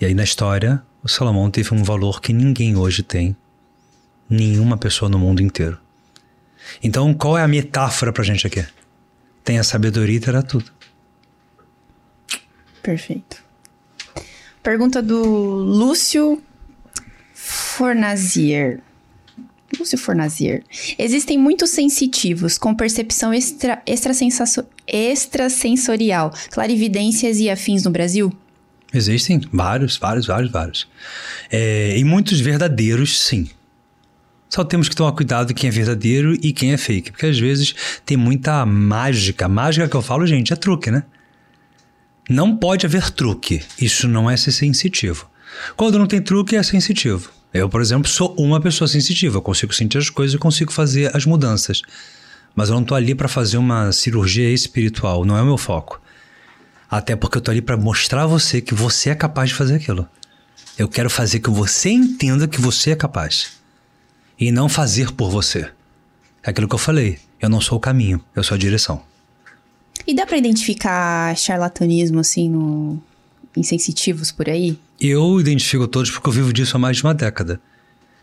E 0.00 0.06
aí 0.06 0.14
na 0.14 0.24
história, 0.24 0.82
o 1.02 1.08
Salomão 1.08 1.50
teve 1.50 1.72
um 1.74 1.84
valor 1.84 2.20
que 2.20 2.32
ninguém 2.32 2.76
hoje 2.76 3.02
tem, 3.02 3.36
nenhuma 4.28 4.76
pessoa 4.76 5.08
no 5.08 5.18
mundo 5.18 5.42
inteiro. 5.42 5.78
Então, 6.82 7.14
qual 7.14 7.38
é 7.38 7.42
a 7.42 7.48
metáfora 7.48 8.12
pra 8.12 8.24
gente 8.24 8.46
aqui? 8.46 8.64
Tem 9.44 9.58
a 9.58 9.64
sabedoria 9.64 10.16
e 10.16 10.20
terá 10.20 10.42
tudo. 10.42 10.70
Perfeito. 12.82 13.44
Pergunta 14.62 15.00
do 15.02 15.22
Lúcio 15.24 16.42
Fornazier. 17.32 18.80
Lúcio 19.78 19.98
Fornazier. 19.98 20.62
Existem 20.98 21.38
muitos 21.38 21.70
sensitivos 21.70 22.56
com 22.58 22.74
percepção 22.74 23.32
extra, 23.32 23.82
extrasensaso- 23.86 24.66
extrasensorial, 24.86 26.32
clarividências 26.50 27.38
e 27.38 27.50
afins 27.50 27.84
no 27.84 27.90
Brasil? 27.90 28.32
Existem 28.94 29.40
vários, 29.52 29.96
vários, 29.96 30.26
vários, 30.26 30.50
vários. 30.50 30.88
É, 31.50 31.98
e 31.98 32.04
muitos 32.04 32.40
verdadeiros, 32.40 33.20
sim. 33.24 33.48
Só 34.48 34.64
temos 34.64 34.88
que 34.88 34.96
tomar 34.96 35.12
cuidado 35.12 35.52
quem 35.52 35.68
é 35.68 35.70
verdadeiro 35.70 36.34
e 36.42 36.52
quem 36.52 36.72
é 36.72 36.76
fake. 36.76 37.10
Porque 37.10 37.26
às 37.26 37.38
vezes 37.38 37.74
tem 38.04 38.16
muita 38.16 38.64
mágica. 38.64 39.48
Mágica 39.48 39.88
que 39.88 39.96
eu 39.96 40.02
falo, 40.02 40.26
gente, 40.26 40.52
é 40.52 40.56
truque, 40.56 40.90
né? 40.90 41.02
Não 42.28 42.56
pode 42.56 42.86
haver 42.86 43.10
truque. 43.10 43.62
Isso 43.80 44.08
não 44.08 44.30
é 44.30 44.36
ser 44.36 44.52
sensitivo. 44.52 45.28
Quando 45.76 45.98
não 45.98 46.06
tem 46.06 46.20
truque, 46.20 46.56
é 46.56 46.62
sensitivo. 46.62 47.30
Eu, 47.52 47.68
por 47.68 47.80
exemplo, 47.80 48.08
sou 48.08 48.34
uma 48.38 48.60
pessoa 48.60 48.88
sensitiva. 48.88 49.38
Eu 49.38 49.42
consigo 49.42 49.74
sentir 49.74 49.98
as 49.98 50.10
coisas 50.10 50.34
e 50.34 50.38
consigo 50.38 50.72
fazer 50.72 51.14
as 51.16 51.24
mudanças. 51.24 51.82
Mas 52.54 52.68
eu 52.68 52.74
não 52.74 52.84
tô 52.84 52.94
ali 52.94 53.14
para 53.14 53.28
fazer 53.28 53.58
uma 53.58 53.92
cirurgia 53.92 54.50
espiritual. 54.50 55.24
Não 55.24 55.36
é 55.36 55.42
o 55.42 55.46
meu 55.46 55.58
foco. 55.58 56.00
Até 56.90 57.16
porque 57.16 57.38
eu 57.38 57.42
tô 57.42 57.50
ali 57.50 57.60
para 57.60 57.76
mostrar 57.76 58.22
a 58.22 58.26
você 58.26 58.60
que 58.60 58.74
você 58.74 59.10
é 59.10 59.14
capaz 59.14 59.50
de 59.50 59.54
fazer 59.54 59.74
aquilo. 59.76 60.08
Eu 60.78 60.88
quero 60.88 61.08
fazer 61.08 61.40
que 61.40 61.50
você 61.50 61.90
entenda 61.90 62.46
que 62.46 62.60
você 62.60 62.90
é 62.90 62.96
capaz. 62.96 63.52
E 64.38 64.52
não 64.52 64.68
fazer 64.68 65.12
por 65.12 65.30
você. 65.30 65.70
É 66.42 66.50
aquilo 66.50 66.68
que 66.68 66.74
eu 66.74 66.78
falei. 66.78 67.18
Eu 67.40 67.48
não 67.48 67.60
sou 67.60 67.78
o 67.78 67.80
caminho, 67.80 68.22
eu 68.34 68.42
sou 68.42 68.54
a 68.54 68.58
direção. 68.58 69.02
E 70.06 70.14
dá 70.14 70.26
pra 70.26 70.36
identificar 70.36 71.36
charlatanismo, 71.36 72.20
assim, 72.20 72.48
no... 72.48 73.00
em 73.56 73.62
sensitivos 73.62 74.30
por 74.30 74.48
aí? 74.48 74.78
Eu 75.00 75.40
identifico 75.40 75.86
todos 75.88 76.10
porque 76.10 76.28
eu 76.28 76.32
vivo 76.32 76.52
disso 76.52 76.76
há 76.76 76.78
mais 76.78 76.96
de 76.96 77.04
uma 77.04 77.14
década. 77.14 77.60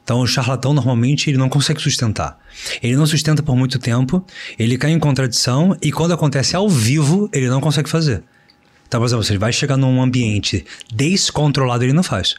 Então, 0.03 0.19
o 0.19 0.27
charlatão 0.27 0.73
normalmente 0.73 1.29
ele 1.29 1.37
não 1.37 1.47
consegue 1.47 1.81
sustentar. 1.81 2.37
Ele 2.81 2.95
não 2.95 3.05
sustenta 3.05 3.41
por 3.41 3.55
muito 3.55 3.79
tempo, 3.79 4.25
ele 4.59 4.77
cai 4.77 4.91
em 4.91 4.99
contradição 4.99 5.77
e 5.81 5.91
quando 5.91 6.13
acontece 6.13 6.55
ao 6.55 6.67
vivo, 6.67 7.29
ele 7.31 7.47
não 7.47 7.61
consegue 7.61 7.89
fazer. 7.89 8.23
Então, 8.87 8.99
por 8.99 9.05
exemplo, 9.05 9.23
você 9.23 9.37
vai 9.37 9.53
chegar 9.53 9.77
num 9.77 10.01
ambiente 10.01 10.65
descontrolado, 10.93 11.83
ele 11.83 11.93
não 11.93 12.03
faz. 12.03 12.35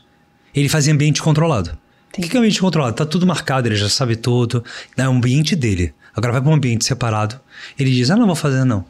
Ele 0.55 0.69
faz 0.69 0.87
em 0.87 0.93
ambiente 0.93 1.23
controlado. 1.23 1.77
O 2.17 2.23
que 2.23 2.37
é 2.37 2.39
ambiente 2.39 2.61
controlado? 2.61 2.95
Tá 2.95 3.05
tudo 3.05 3.27
marcado, 3.27 3.69
ele 3.69 3.77
já 3.77 3.89
sabe 3.89 4.15
tudo. 4.17 4.65
É 4.97 5.09
o 5.09 5.13
ambiente 5.13 5.57
dele. 5.57 5.93
Agora 6.15 6.33
vai 6.33 6.41
para 6.41 6.51
um 6.51 6.55
ambiente 6.55 6.85
separado, 6.85 7.41
ele 7.79 7.91
diz: 7.91 8.11
Ah, 8.11 8.17
não 8.17 8.27
vou 8.27 8.37
fazer, 8.37 8.65
não. 8.65 8.85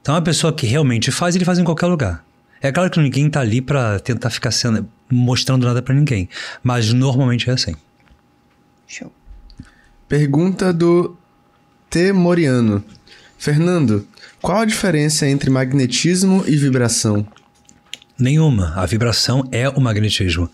Então, 0.00 0.16
a 0.16 0.22
pessoa 0.22 0.52
que 0.52 0.66
realmente 0.66 1.12
faz, 1.12 1.36
ele 1.36 1.44
faz 1.44 1.58
em 1.58 1.64
qualquer 1.64 1.86
lugar. 1.86 2.24
É 2.60 2.72
claro 2.72 2.90
que 2.90 3.00
ninguém 3.00 3.28
tá 3.28 3.40
ali 3.40 3.60
pra 3.60 3.98
tentar 3.98 4.30
ficar 4.30 4.50
sendo, 4.50 4.88
mostrando 5.10 5.66
nada 5.66 5.82
pra 5.82 5.94
ninguém. 5.94 6.28
Mas 6.62 6.92
normalmente 6.92 7.50
é 7.50 7.52
assim. 7.52 7.74
Show. 8.86 9.12
Pergunta 10.08 10.72
do 10.72 11.16
T. 11.90 12.12
Moriano. 12.12 12.82
Fernando, 13.38 14.06
qual 14.40 14.58
a 14.58 14.64
diferença 14.64 15.26
entre 15.26 15.50
magnetismo 15.50 16.44
e 16.46 16.56
vibração? 16.56 17.26
Nenhuma. 18.18 18.72
A 18.76 18.86
vibração 18.86 19.48
é 19.50 19.68
o 19.68 19.80
magnetismo. 19.80 20.48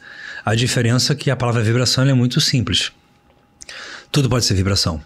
A 0.48 0.54
diferença 0.54 1.12
é 1.12 1.14
que 1.14 1.30
a 1.30 1.36
palavra 1.36 1.62
vibração 1.62 2.08
é 2.08 2.14
muito 2.14 2.40
simples. 2.40 2.90
Tudo 4.10 4.30
pode 4.30 4.46
ser 4.46 4.54
vibração. 4.54 4.98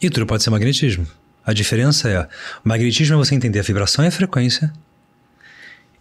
E 0.00 0.08
tudo 0.08 0.24
pode 0.24 0.42
ser 0.42 0.48
magnetismo. 0.48 1.06
A 1.44 1.52
diferença 1.52 2.08
é: 2.08 2.22
o 2.64 2.66
magnetismo 2.66 3.16
é 3.16 3.18
você 3.18 3.34
entender 3.34 3.58
a 3.58 3.62
vibração 3.62 4.06
e 4.06 4.08
a 4.08 4.10
frequência 4.10 4.72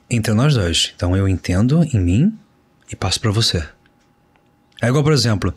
entre 0.09 0.33
nós 0.33 0.53
dois. 0.53 0.93
Então 0.95 1.13
eu 1.13 1.27
entendo 1.27 1.83
em 1.93 1.99
mim 1.99 2.39
e 2.89 2.95
passo 2.95 3.19
para 3.19 3.31
você. 3.31 3.67
É 4.81 4.87
igual, 4.87 5.03
por 5.03 5.11
exemplo, 5.11 5.53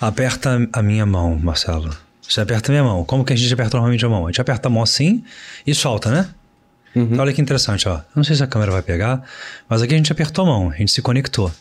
aperta 0.00 0.68
a 0.72 0.82
minha 0.84 1.04
mão, 1.04 1.36
Marcelo. 1.36 1.96
Você 2.22 2.40
aperta 2.40 2.70
a 2.70 2.72
minha 2.72 2.84
mão. 2.84 3.04
Como 3.04 3.24
que 3.24 3.32
a 3.32 3.36
gente 3.36 3.52
aperta 3.52 3.76
normalmente 3.76 4.06
a 4.06 4.08
mão? 4.08 4.26
A 4.26 4.30
gente 4.30 4.40
aperta 4.40 4.68
a 4.68 4.70
mão 4.70 4.84
assim 4.84 5.24
e 5.66 5.74
solta, 5.74 6.12
né? 6.12 6.30
Então, 6.94 7.18
olha 7.18 7.32
que 7.32 7.42
interessante, 7.42 7.88
ó. 7.88 7.96
Eu 7.96 8.04
não 8.14 8.22
sei 8.22 8.36
se 8.36 8.42
a 8.44 8.46
câmera 8.46 8.70
vai 8.70 8.82
pegar, 8.82 9.20
mas 9.68 9.82
aqui 9.82 9.94
a 9.94 9.96
gente 9.96 10.12
apertou 10.12 10.44
a 10.44 10.46
mão, 10.46 10.70
a 10.70 10.76
gente 10.76 10.92
se 10.92 11.02
conectou. 11.02 11.52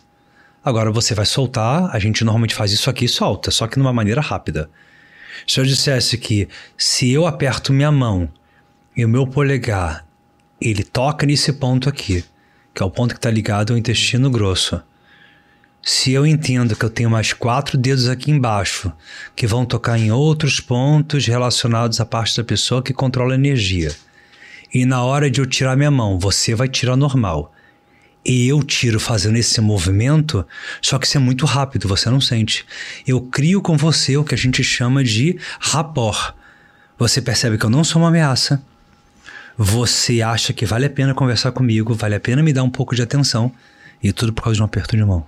Agora 0.63 0.91
você 0.91 1.13
vai 1.13 1.25
soltar, 1.25 1.93
a 1.93 1.99
gente 1.99 2.23
normalmente 2.23 2.55
faz 2.55 2.71
isso 2.71 2.89
aqui 2.89 3.05
e 3.05 3.09
solta, 3.09 3.51
só 3.51 3.67
que 3.67 3.75
de 3.75 3.81
uma 3.81 3.91
maneira 3.91 4.21
rápida. 4.21 4.69
Se 5.45 5.59
eu 5.59 5.65
dissesse 5.65 6.17
que 6.17 6.47
se 6.77 7.11
eu 7.11 7.27
aperto 7.27 7.73
minha 7.73 7.91
mão 7.91 8.29
e 8.95 9.03
o 9.03 9.09
meu 9.09 9.27
polegar, 9.27 10.05
ele 10.61 10.83
toca 10.83 11.25
nesse 11.25 11.51
ponto 11.51 11.89
aqui, 11.89 12.23
que 12.73 12.81
é 12.81 12.85
o 12.85 12.91
ponto 12.91 13.13
que 13.13 13.17
está 13.17 13.29
ligado 13.29 13.73
ao 13.73 13.77
intestino 13.77 14.29
grosso. 14.29 14.81
Se 15.81 16.13
eu 16.13 16.25
entendo 16.25 16.77
que 16.77 16.85
eu 16.85 16.89
tenho 16.89 17.09
mais 17.09 17.33
quatro 17.33 17.77
dedos 17.77 18.07
aqui 18.07 18.31
embaixo, 18.31 18.89
que 19.35 19.45
vão 19.45 19.65
tocar 19.65 19.99
em 19.99 20.13
outros 20.13 20.61
pontos 20.61 21.25
relacionados 21.27 21.99
à 21.99 22.05
parte 22.05 22.37
da 22.37 22.43
pessoa 22.43 22.81
que 22.81 22.93
controla 22.93 23.33
a 23.33 23.35
energia, 23.35 23.93
e 24.73 24.85
na 24.85 25.03
hora 25.03 25.29
de 25.29 25.41
eu 25.41 25.45
tirar 25.45 25.75
minha 25.75 25.91
mão, 25.91 26.17
você 26.17 26.55
vai 26.55 26.69
tirar 26.69 26.95
normal. 26.95 27.52
E 28.25 28.47
eu 28.47 28.63
tiro 28.63 28.99
fazendo 28.99 29.37
esse 29.37 29.59
movimento, 29.59 30.45
só 30.81 30.97
que 30.97 31.05
isso 31.05 31.17
é 31.17 31.19
muito 31.19 31.45
rápido, 31.45 31.87
você 31.87 32.09
não 32.09 32.21
sente. 32.21 32.65
Eu 33.05 33.19
crio 33.19 33.61
com 33.61 33.75
você 33.75 34.15
o 34.15 34.23
que 34.23 34.33
a 34.33 34.37
gente 34.37 34.63
chama 34.63 35.03
de 35.03 35.37
rapport. 35.59 36.33
Você 36.97 37.21
percebe 37.21 37.57
que 37.57 37.65
eu 37.65 37.69
não 37.69 37.83
sou 37.83 38.01
uma 38.01 38.07
ameaça. 38.07 38.63
Você 39.57 40.21
acha 40.21 40.53
que 40.53 40.65
vale 40.65 40.85
a 40.85 40.89
pena 40.89 41.13
conversar 41.13 41.51
comigo, 41.51 41.93
vale 41.93 42.15
a 42.15 42.19
pena 42.19 42.41
me 42.41 42.53
dar 42.53 42.63
um 42.63 42.69
pouco 42.69 42.95
de 42.95 43.01
atenção, 43.01 43.51
e 44.01 44.11
tudo 44.11 44.31
por 44.31 44.43
causa 44.43 44.55
de 44.55 44.61
um 44.61 44.65
aperto 44.65 44.95
de 44.95 45.03
mão. 45.03 45.25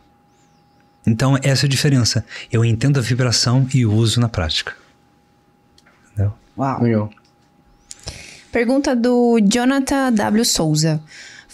Então, 1.05 1.37
essa 1.43 1.65
é 1.65 1.67
a 1.67 1.69
diferença. 1.69 2.25
Eu 2.51 2.65
entendo 2.65 2.97
a 2.97 3.01
vibração 3.01 3.67
e 3.73 3.85
uso 3.85 4.19
na 4.19 4.27
prática. 4.27 4.73
Entendeu? 6.13 6.33
Uau. 6.57 6.81
Legal. 6.81 7.09
Pergunta 8.51 8.95
do 8.95 9.39
Jonathan 9.41 10.13
W. 10.13 10.45
Souza. 10.45 11.01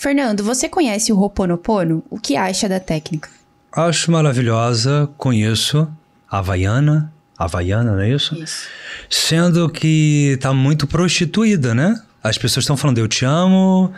Fernando, 0.02 0.44
você 0.44 0.68
conhece 0.68 1.14
o 1.14 1.20
Ho'oponopono? 1.20 2.04
O 2.10 2.18
que 2.18 2.36
acha 2.36 2.68
da 2.68 2.80
técnica? 2.80 3.30
Acho 3.72 4.12
maravilhosa, 4.12 5.08
conheço 5.16 5.88
a 6.28 6.40
Havaiana, 6.40 7.14
Havaiana, 7.38 7.92
não 7.92 8.00
é 8.00 8.10
isso? 8.10 8.34
Isso. 8.34 8.68
Sendo 9.08 9.70
que 9.70 10.40
tá 10.42 10.56
muito 10.56 10.88
prostituída, 10.88 11.76
né? 11.76 12.02
As 12.24 12.36
pessoas 12.36 12.64
estão 12.64 12.76
falando, 12.76 12.98
eu 12.98 13.08
te 13.08 13.26
amo, 13.26 13.94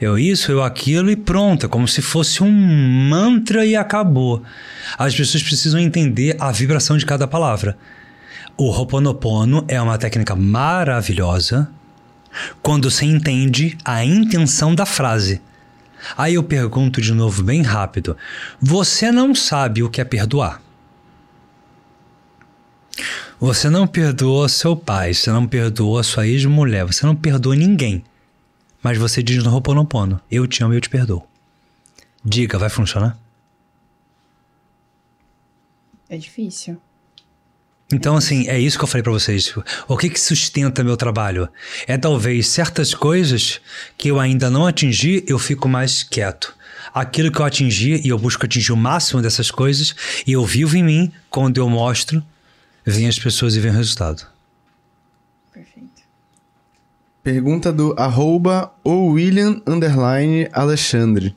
eu 0.00 0.18
isso, 0.18 0.50
eu 0.50 0.64
aquilo 0.64 1.12
e 1.12 1.16
pronto, 1.16 1.66
é 1.66 1.68
como 1.68 1.86
se 1.86 2.02
fosse 2.02 2.42
um 2.42 2.50
mantra 2.50 3.64
e 3.64 3.76
acabou. 3.76 4.42
As 4.98 5.14
pessoas 5.14 5.44
precisam 5.44 5.78
entender 5.78 6.34
a 6.40 6.50
vibração 6.50 6.96
de 6.96 7.06
cada 7.06 7.28
palavra. 7.28 7.78
O 8.56 8.68
Ho'oponopono 8.68 9.64
é 9.68 9.80
uma 9.80 9.96
técnica 9.96 10.34
maravilhosa 10.34 11.70
quando 12.62 12.90
você 12.90 13.04
entende 13.04 13.76
a 13.84 14.04
intenção 14.04 14.74
da 14.74 14.86
frase. 14.86 15.40
Aí 16.16 16.34
eu 16.34 16.42
pergunto 16.42 17.00
de 17.00 17.12
novo, 17.12 17.42
bem 17.42 17.62
rápido: 17.62 18.16
você 18.60 19.10
não 19.10 19.34
sabe 19.34 19.82
o 19.82 19.90
que 19.90 20.00
é 20.00 20.04
perdoar? 20.04 20.62
Você 23.38 23.68
não 23.68 23.86
perdoa 23.86 24.48
seu 24.48 24.74
pai, 24.74 25.12
você 25.12 25.30
não 25.30 25.46
perdoa 25.46 26.02
sua 26.02 26.26
ex-mulher, 26.26 26.84
você 26.84 27.04
não 27.04 27.14
perdoa 27.14 27.54
ninguém. 27.54 28.02
Mas 28.82 28.96
você 28.96 29.22
diz 29.22 29.42
no 29.42 29.52
Ho'oponopono: 29.52 30.20
eu 30.30 30.46
te 30.46 30.62
amo 30.62 30.72
e 30.72 30.76
eu 30.76 30.80
te 30.80 30.88
perdoo. 30.88 31.26
Diga, 32.24 32.58
vai 32.58 32.68
funcionar? 32.68 33.18
É 36.08 36.16
difícil. 36.16 36.80
Então, 37.92 38.16
assim, 38.16 38.48
é 38.48 38.58
isso 38.58 38.76
que 38.76 38.82
eu 38.82 38.88
falei 38.88 39.02
pra 39.02 39.12
vocês. 39.12 39.54
O 39.86 39.96
que 39.96 40.10
que 40.10 40.18
sustenta 40.18 40.82
meu 40.82 40.96
trabalho? 40.96 41.48
É 41.86 41.96
talvez 41.96 42.48
certas 42.48 42.92
coisas 42.92 43.60
que 43.96 44.08
eu 44.08 44.18
ainda 44.18 44.50
não 44.50 44.66
atingi, 44.66 45.24
eu 45.28 45.38
fico 45.38 45.68
mais 45.68 46.02
quieto. 46.02 46.54
Aquilo 46.92 47.30
que 47.30 47.38
eu 47.38 47.44
atingi, 47.44 48.00
e 48.04 48.08
eu 48.08 48.18
busco 48.18 48.44
atingir 48.44 48.72
o 48.72 48.76
máximo 48.76 49.22
dessas 49.22 49.50
coisas, 49.50 49.94
e 50.26 50.32
eu 50.32 50.44
vivo 50.44 50.76
em 50.76 50.82
mim, 50.82 51.12
quando 51.30 51.58
eu 51.58 51.68
mostro, 51.68 52.22
vêm 52.84 53.06
as 53.06 53.18
pessoas 53.18 53.54
e 53.54 53.60
vem 53.60 53.70
o 53.70 53.74
resultado. 53.74 54.26
Perfeito. 55.52 56.02
Pergunta 57.22 57.72
do 57.72 57.94
arroba 57.96 58.72
o 58.82 59.10
William 59.10 59.60
underline 59.66 60.48
Alexandre. 60.52 61.36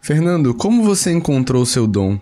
Fernando, 0.00 0.54
como 0.54 0.84
você 0.84 1.10
encontrou 1.10 1.62
o 1.62 1.66
seu 1.66 1.86
dom? 1.86 2.20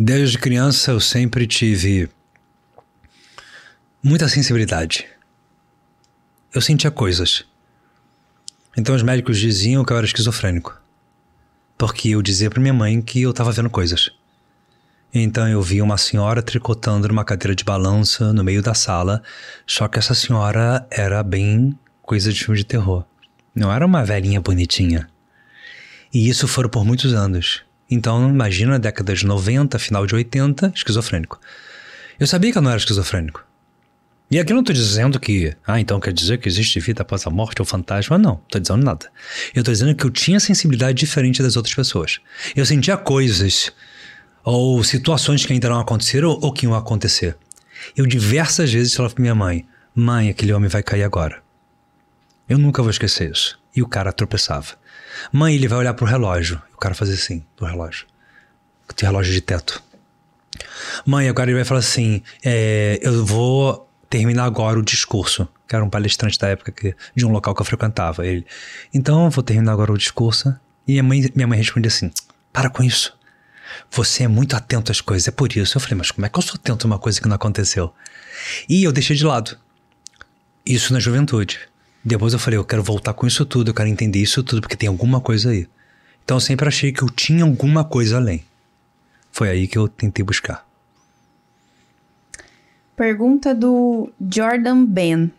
Desde 0.00 0.38
criança 0.38 0.92
eu 0.92 1.00
sempre 1.00 1.44
tive 1.44 2.08
muita 4.00 4.28
sensibilidade. 4.28 5.04
Eu 6.54 6.60
sentia 6.60 6.88
coisas. 6.88 7.44
Então 8.76 8.94
os 8.94 9.02
médicos 9.02 9.40
diziam 9.40 9.84
que 9.84 9.92
eu 9.92 9.96
era 9.96 10.06
esquizofrênico. 10.06 10.80
Porque 11.76 12.10
eu 12.10 12.22
dizia 12.22 12.48
para 12.48 12.60
minha 12.60 12.72
mãe 12.72 13.02
que 13.02 13.22
eu 13.22 13.30
estava 13.30 13.50
vendo 13.50 13.68
coisas. 13.68 14.08
Então 15.12 15.48
eu 15.48 15.60
vi 15.60 15.82
uma 15.82 15.98
senhora 15.98 16.42
tricotando 16.42 17.08
numa 17.08 17.24
cadeira 17.24 17.56
de 17.56 17.64
balança 17.64 18.32
no 18.32 18.44
meio 18.44 18.62
da 18.62 18.74
sala, 18.74 19.20
só 19.66 19.88
que 19.88 19.98
essa 19.98 20.14
senhora 20.14 20.86
era 20.92 21.24
bem 21.24 21.76
coisa 22.02 22.32
de 22.32 22.38
filme 22.38 22.58
de 22.58 22.64
terror. 22.64 23.04
Não 23.52 23.72
era 23.72 23.84
uma 23.84 24.04
velhinha 24.04 24.40
bonitinha. 24.40 25.10
E 26.14 26.28
isso 26.28 26.46
foram 26.46 26.70
por 26.70 26.84
muitos 26.84 27.12
anos. 27.14 27.66
Então, 27.90 28.28
imagina 28.28 28.78
década 28.78 29.14
de 29.14 29.24
90, 29.24 29.78
final 29.78 30.06
de 30.06 30.14
80, 30.14 30.72
esquizofrênico. 30.74 31.40
Eu 32.20 32.26
sabia 32.26 32.52
que 32.52 32.58
eu 32.58 32.62
não 32.62 32.70
era 32.70 32.78
esquizofrênico. 32.78 33.44
E 34.30 34.38
aqui 34.38 34.52
eu 34.52 34.54
não 34.54 34.60
estou 34.60 34.74
dizendo 34.74 35.18
que, 35.18 35.56
ah, 35.66 35.80
então 35.80 35.98
quer 35.98 36.12
dizer 36.12 36.38
que 36.38 36.46
existe 36.46 36.78
vida 36.80 37.00
após 37.00 37.26
a 37.26 37.30
morte 37.30 37.62
ou 37.62 37.64
fantasma. 37.64 38.18
Não, 38.18 38.32
não 38.32 38.40
estou 38.44 38.60
dizendo 38.60 38.84
nada. 38.84 39.06
Eu 39.54 39.60
estou 39.60 39.72
dizendo 39.72 39.94
que 39.94 40.04
eu 40.04 40.10
tinha 40.10 40.38
sensibilidade 40.38 40.98
diferente 40.98 41.42
das 41.42 41.56
outras 41.56 41.74
pessoas. 41.74 42.20
Eu 42.54 42.66
sentia 42.66 42.96
coisas 42.98 43.72
ou 44.44 44.84
situações 44.84 45.46
que 45.46 45.52
ainda 45.54 45.70
não 45.70 45.80
aconteceram 45.80 46.28
ou 46.28 46.52
que 46.52 46.66
iam 46.66 46.74
acontecer. 46.74 47.38
Eu 47.96 48.06
diversas 48.06 48.70
vezes 48.70 48.94
falava 48.94 49.14
para 49.14 49.22
minha 49.22 49.34
mãe: 49.34 49.66
Mãe, 49.94 50.28
aquele 50.28 50.52
homem 50.52 50.68
vai 50.68 50.82
cair 50.82 51.04
agora. 51.04 51.42
Eu 52.46 52.58
nunca 52.58 52.82
vou 52.82 52.90
esquecer 52.90 53.30
isso. 53.30 53.58
E 53.74 53.82
o 53.82 53.88
cara 53.88 54.12
tropeçava. 54.12 54.74
Mãe, 55.32 55.54
ele 55.54 55.68
vai 55.68 55.78
olhar 55.78 55.94
pro 55.94 56.06
relógio. 56.06 56.60
O 56.74 56.78
cara 56.78 56.94
fazia 56.94 57.14
assim, 57.14 57.44
do 57.56 57.64
relógio. 57.64 58.06
Tem 58.94 59.08
relógio 59.08 59.32
de 59.32 59.40
teto. 59.40 59.82
Mãe, 61.04 61.28
agora 61.28 61.50
ele 61.50 61.56
vai 61.56 61.64
falar 61.64 61.80
assim: 61.80 62.22
é, 62.44 62.98
eu 63.02 63.24
vou 63.24 63.88
terminar 64.08 64.44
agora 64.44 64.78
o 64.78 64.82
discurso. 64.82 65.48
Que 65.66 65.76
era 65.76 65.84
um 65.84 65.90
palestrante 65.90 66.38
da 66.38 66.48
época 66.48 66.72
que, 66.72 66.96
de 67.14 67.26
um 67.26 67.30
local 67.30 67.54
que 67.54 67.60
eu 67.60 67.66
frequentava. 67.66 68.26
Ele, 68.26 68.46
então 68.92 69.24
eu 69.24 69.30
vou 69.30 69.44
terminar 69.44 69.72
agora 69.72 69.92
o 69.92 69.98
discurso. 69.98 70.54
E 70.86 70.92
minha 70.92 71.02
mãe, 71.02 71.30
minha 71.34 71.46
mãe 71.46 71.58
respondia 71.58 71.88
assim: 71.88 72.10
para 72.52 72.70
com 72.70 72.82
isso. 72.82 73.16
Você 73.90 74.24
é 74.24 74.28
muito 74.28 74.56
atento 74.56 74.90
às 74.90 75.00
coisas, 75.00 75.28
é 75.28 75.30
por 75.30 75.54
isso. 75.54 75.76
Eu 75.76 75.80
falei, 75.80 75.96
mas 75.96 76.10
como 76.10 76.24
é 76.24 76.28
que 76.28 76.38
eu 76.38 76.42
sou 76.42 76.54
atento 76.54 76.86
a 76.86 76.88
uma 76.88 76.98
coisa 76.98 77.20
que 77.20 77.28
não 77.28 77.36
aconteceu? 77.36 77.92
E 78.68 78.82
eu 78.82 78.92
deixei 78.92 79.14
de 79.14 79.24
lado. 79.24 79.58
Isso 80.64 80.92
na 80.92 81.00
juventude. 81.00 81.60
Depois 82.04 82.32
eu 82.32 82.38
falei, 82.38 82.58
eu 82.58 82.64
quero 82.64 82.82
voltar 82.82 83.12
com 83.12 83.26
isso 83.26 83.44
tudo, 83.44 83.70
eu 83.70 83.74
quero 83.74 83.88
entender 83.88 84.20
isso 84.20 84.42
tudo, 84.42 84.60
porque 84.60 84.76
tem 84.76 84.88
alguma 84.88 85.20
coisa 85.20 85.50
aí. 85.50 85.66
Então 86.24 86.36
eu 86.36 86.40
sempre 86.40 86.68
achei 86.68 86.92
que 86.92 87.02
eu 87.02 87.10
tinha 87.10 87.44
alguma 87.44 87.84
coisa 87.84 88.16
além. 88.16 88.44
Foi 89.32 89.48
aí 89.48 89.66
que 89.66 89.78
eu 89.78 89.88
tentei 89.88 90.24
buscar. 90.24 90.66
Pergunta 92.96 93.54
do 93.54 94.10
Jordan 94.20 94.84
Ben. 94.84 95.30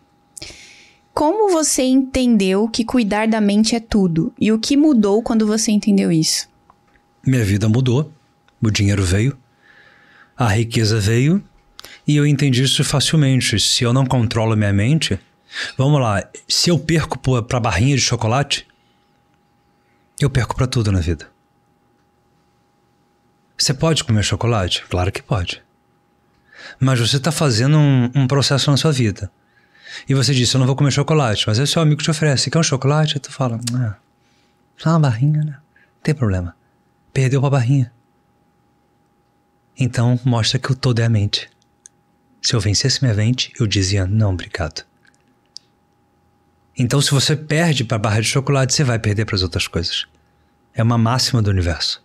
Como 1.14 1.51
você 1.51 1.84
entendeu 1.84 2.70
que 2.70 2.86
cuidar 2.86 3.28
da 3.28 3.41
mente 3.41 3.76
é 3.76 3.80
tudo? 3.80 4.34
E 4.39 4.51
o 4.51 4.60
que 4.60 4.78
mudou 4.78 5.22
quando 5.22 5.45
você 5.45 5.72
entendeu 5.72 6.12
isso? 6.12 6.47
Minha 7.26 7.43
vida 7.43 7.68
mudou, 7.68 8.10
o 8.62 8.72
dinheiro 8.72 9.03
veio, 9.03 9.38
a 10.38 10.47
riqueza 10.47 10.99
veio, 10.99 11.43
e 12.07 12.16
eu 12.16 12.26
entendi 12.26 12.64
isso 12.64 12.84
facilmente. 12.84 13.60
Se 13.60 13.84
eu 13.84 13.91
não 13.91 14.05
controlo 14.05 14.55
minha 14.55 14.72
mente, 14.72 15.20
vamos 15.77 15.99
lá, 16.01 16.27
se 16.47 16.69
eu 16.69 16.79
perco 16.79 17.17
para 17.43 17.59
barrinha 17.59 17.95
de 17.95 18.01
chocolate, 18.01 18.67
eu 20.19 20.29
perco 20.29 20.55
para 20.55 20.67
tudo 20.67 20.91
na 20.91 20.99
vida. 20.99 21.29
Você 23.57 23.73
pode 23.73 24.03
comer 24.03 24.23
chocolate? 24.23 24.85
Claro 24.89 25.11
que 25.11 25.21
pode. 25.21 25.61
Mas 26.79 26.99
você 26.99 27.17
está 27.17 27.31
fazendo 27.31 27.77
um, 27.77 28.11
um, 28.15 28.27
processo 28.27 28.71
na 28.71 28.77
sua 28.77 28.91
vida. 28.91 29.29
E 30.07 30.13
você 30.13 30.33
disse, 30.33 30.55
eu 30.55 30.59
não 30.59 30.67
vou 30.67 30.75
comer 30.75 30.91
chocolate, 30.91 31.45
mas 31.47 31.59
aí 31.59 31.67
seu 31.67 31.81
amigo 31.81 32.01
te 32.01 32.09
oferece, 32.09 32.49
quer 32.49 32.59
um 32.59 32.63
chocolate? 32.63 33.15
Aí 33.15 33.19
tu 33.19 33.31
fala, 33.31 33.59
ah, 33.75 33.95
só 34.77 34.91
uma 34.91 34.99
barrinha, 34.99 35.43
né? 35.43 35.51
Não 35.51 36.03
tem 36.03 36.13
problema. 36.15 36.55
Perdeu 37.11 37.41
pra 37.41 37.49
barrinha. 37.49 37.91
Então 39.77 40.19
mostra 40.23 40.59
que 40.59 40.71
o 40.71 40.75
todo 40.75 40.99
é 40.99 41.05
a 41.05 41.09
mente. 41.09 41.49
Se 42.41 42.53
eu 42.53 42.59
vencesse 42.59 43.01
minha 43.03 43.13
mente, 43.13 43.51
eu 43.59 43.67
dizia, 43.67 44.05
não, 44.05 44.33
obrigado. 44.33 44.88
Então, 46.80 47.01
se 47.01 47.11
você 47.11 47.36
perde 47.36 47.84
para 47.84 47.97
a 47.97 47.99
barra 47.99 48.21
de 48.21 48.27
chocolate, 48.27 48.73
você 48.73 48.86
vai 48.86 48.97
perder 48.97 49.25
para 49.25 49.36
as 49.36 49.43
outras 49.43 49.67
coisas. 49.67 50.05
É 50.73 50.82
uma 50.82 50.97
máxima 50.97 51.41
do 51.41 51.49
universo. 51.49 52.01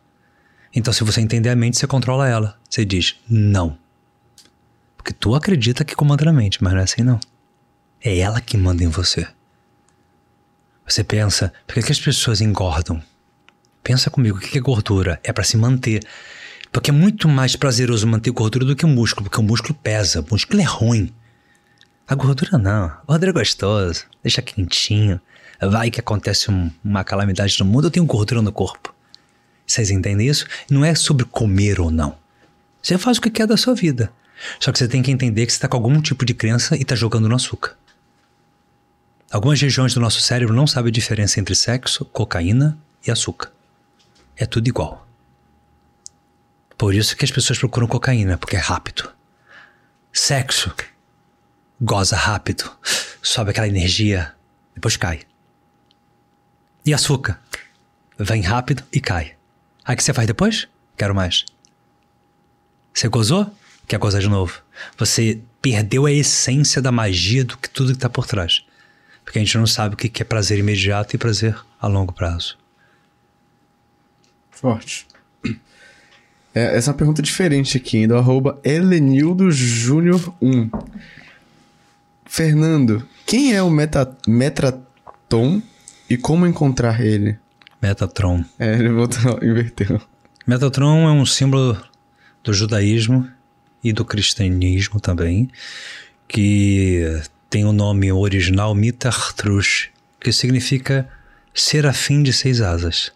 Então, 0.75 0.93
se 0.93 1.05
você 1.05 1.21
entender 1.21 1.49
a 1.49 1.55
mente, 1.55 1.79
você 1.79 1.87
controla 1.87 2.29
ela. 2.29 2.59
Você 2.69 2.85
diz 2.85 3.15
não. 3.31 3.79
Porque 4.97 5.13
tu 5.13 5.37
acredita 5.37 5.85
que 5.85 5.95
comanda 5.95 6.29
a 6.29 6.33
mente, 6.33 6.61
mas 6.61 6.73
não 6.73 6.81
é 6.81 6.83
assim 6.83 7.05
não. 7.05 7.21
É 8.03 8.19
ela 8.19 8.41
que 8.41 8.57
manda 8.57 8.83
em 8.83 8.89
você. 8.89 9.29
Você 10.85 11.05
pensa, 11.05 11.53
por 11.69 11.75
que, 11.75 11.83
que 11.83 11.93
as 11.93 12.01
pessoas 12.01 12.41
engordam? 12.41 13.01
Pensa 13.81 14.11
comigo, 14.11 14.39
o 14.39 14.41
que 14.41 14.59
é 14.59 14.61
gordura? 14.61 15.21
É 15.23 15.33
para 15.33 15.45
se 15.45 15.57
manter. 15.57 16.05
Porque 16.73 16.91
é 16.91 16.93
muito 16.93 17.29
mais 17.29 17.55
prazeroso 17.55 18.09
manter 18.09 18.33
gordura 18.33 18.65
do 18.65 18.75
que 18.75 18.85
o 18.85 18.89
músculo, 18.89 19.31
porque 19.31 19.41
o 19.41 19.45
músculo 19.45 19.75
pesa, 19.75 20.21
o 20.21 20.27
músculo 20.29 20.61
é 20.61 20.65
ruim. 20.65 21.15
A 22.07 22.15
gordura 22.15 22.59
não. 22.59 22.87
A 22.87 23.03
gordura 23.07 23.31
é 23.31 23.35
gostosa, 23.35 24.05
deixa 24.23 24.43
quentinho. 24.43 25.21
Vai 25.61 25.91
que 25.91 26.01
acontece 26.01 26.51
um, 26.51 26.71
uma 26.85 27.03
calamidade 27.03 27.59
no 27.59 27.65
mundo, 27.65 27.87
eu 27.87 27.91
tenho 27.91 28.05
gordura 28.05 28.43
no 28.43 28.53
corpo. 28.53 28.95
Vocês 29.67 29.91
entendem 29.91 30.29
isso? 30.29 30.47
Não 30.71 30.85
é 30.85 30.95
sobre 30.95 31.25
comer 31.25 31.81
ou 31.81 31.91
não. 31.91 32.17
Você 32.83 32.99
faz 32.99 33.17
o 33.17 33.21
que 33.21 33.31
quer 33.31 33.47
da 33.47 33.57
sua 33.57 33.75
vida. 33.75 34.13
Só 34.61 34.71
que 34.71 34.79
você 34.79 34.87
tem 34.87 35.03
que 35.03 35.11
entender 35.11 35.47
que 35.47 35.53
você 35.53 35.57
está 35.57 35.69
com 35.69 35.77
algum 35.77 36.01
tipo 36.03 36.25
de 36.25 36.35
crença 36.35 36.77
e 36.77 36.83
está 36.83 36.95
jogando 36.95 37.29
no 37.29 37.35
açúcar. 37.35 37.75
Algumas 39.31 39.61
regiões 39.61 39.95
do 39.95 40.01
nosso 40.01 40.21
cérebro 40.21 40.55
não 40.55 40.67
sabem 40.67 40.91
a 40.91 40.93
diferença 40.93 41.41
entre 41.41 41.55
sexo, 41.55 42.05
cocaína 42.05 42.79
e 43.07 43.11
açúcar. 43.11 43.51
É 44.37 44.45
tudo 44.45 44.69
igual. 44.69 45.07
Por 46.77 46.95
isso 46.95 47.17
que 47.17 47.25
as 47.25 47.31
pessoas 47.31 47.59
procuram 47.59 47.87
cocaína, 47.87 48.37
porque 48.37 48.57
é 48.57 48.61
rápido. 48.61 49.11
Sexo 50.13 50.75
goza 51.81 52.17
rápido, 52.17 52.71
sobe 53.23 53.51
aquela 53.51 53.69
energia, 53.69 54.35
depois 54.75 54.97
cai. 54.97 55.21
E 56.85 56.93
açúcar? 56.93 57.41
Vem 58.19 58.43
rápido 58.43 58.83
e 58.93 59.01
cai. 59.01 59.35
Aí 59.85 59.95
o 59.95 59.97
que 59.97 60.05
você 60.05 60.13
faz 60.13 60.27
depois? 60.27 60.69
Quero 60.97 61.15
mais. 61.15 61.45
Você 62.93 63.09
gozou? 63.09 63.51
Quer 63.89 63.99
gozar 63.99 64.21
de 64.21 64.29
novo. 64.29 64.63
Você 64.97 65.41
perdeu 65.61 66.07
a 66.07 66.13
essência 66.13 66.81
da 66.81 66.93
magia 66.93 67.45
do 67.45 67.57
que 67.57 67.69
tudo 67.69 67.91
que 67.91 67.97
está 67.97 68.09
por 68.09 68.27
trás. 68.27 68.65
Porque 69.25 69.39
a 69.39 69.43
gente 69.43 69.57
não 69.57 69.67
sabe 69.67 69.95
o 69.95 69.97
que 69.97 70.23
é 70.23 70.25
prazer 70.25 70.59
imediato 70.59 71.17
e 71.17 71.19
prazer 71.19 71.59
a 71.81 71.87
longo 71.87 72.13
prazo. 72.13 72.59
Forte. 74.51 75.07
É, 76.55 76.77
essa 76.77 76.91
é 76.91 76.93
uma 76.93 76.97
pergunta 76.97 77.21
diferente 77.21 77.77
aqui, 77.77 78.07
do 78.07 78.17
arroba 78.17 78.61
Elenildo 78.63 79.51
Júnior 79.51 80.33
1. 80.41 80.71
Fernando, 82.37 83.09
quem 83.25 83.55
é 83.55 83.63
o 83.63 83.71
Meta, 83.71 84.13
Metatron 84.27 85.63
e 86.11 86.17
como 86.17 86.45
encontrar 86.49 87.01
ele? 87.01 87.39
Metatron. 87.81 88.45
É, 88.59 88.75
ele 88.75 88.89
voltou, 88.89 89.39
inverteu. 89.41 90.03
Metatron 90.45 91.09
é 91.09 91.13
um 91.13 91.25
símbolo 91.25 91.81
do 92.43 92.53
judaísmo 92.53 93.31
e 93.85 93.93
do 93.93 94.05
cristianismo 94.05 94.99
também, 94.99 95.49
que 96.27 97.23
tem 97.49 97.65
o 97.67 97.73
nome 97.73 98.11
original 98.11 98.75
Mitartrush, 98.75 99.91
que 100.19 100.33
significa 100.33 101.09
serafim 101.55 102.21
de 102.21 102.33
seis 102.33 102.61
asas. 102.61 103.13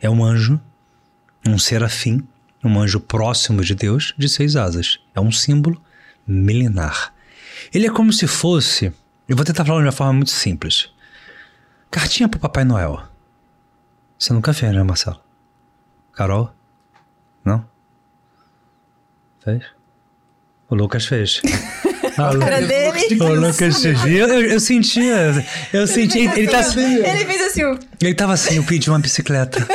É 0.00 0.10
um 0.10 0.24
anjo, 0.24 0.60
um 1.46 1.56
serafim, 1.56 2.26
um 2.64 2.80
anjo 2.80 2.98
próximo 2.98 3.62
de 3.62 3.76
Deus 3.76 4.12
de 4.18 4.28
seis 4.28 4.56
asas. 4.56 4.98
É 5.14 5.20
um 5.20 5.30
símbolo 5.30 5.80
milenar. 6.26 7.13
Ele 7.72 7.86
é 7.86 7.90
como 7.90 8.12
se 8.12 8.26
fosse. 8.26 8.92
Eu 9.28 9.36
vou 9.36 9.44
tentar 9.44 9.64
falar 9.64 9.80
de 9.80 9.86
uma 9.86 9.92
forma 9.92 10.12
muito 10.14 10.30
simples. 10.30 10.90
Cartinha 11.90 12.28
pro 12.28 12.40
Papai 12.40 12.64
Noel. 12.64 13.02
Você 14.18 14.32
nunca 14.32 14.52
fez, 14.52 14.72
né, 14.72 14.82
Marcelo? 14.82 15.20
Carol? 16.12 16.52
Não? 17.44 17.64
Fez? 19.44 19.62
O 20.68 20.74
Lucas 20.74 21.06
fez. 21.06 21.40
Ah, 22.16 22.30
A 22.30 22.38
cara 22.38 22.60
dele. 22.62 23.22
O 23.22 23.34
Lucas 23.34 23.82
fez. 23.82 24.04
Eu, 24.04 24.28
eu, 24.28 24.40
eu 24.50 24.60
sentia. 24.60 25.44
Eu 25.72 25.86
senti. 25.86 26.20
Ele, 26.20 26.40
ele, 26.40 26.48
tá, 26.48 26.60
Ele 26.60 27.24
fez 27.24 27.42
assim, 27.42 27.62
ele 28.00 28.14
tava 28.14 28.32
assim, 28.32 28.56
eu 28.56 28.64
pedi 28.64 28.88
uma 28.88 28.98
bicicleta. 28.98 29.66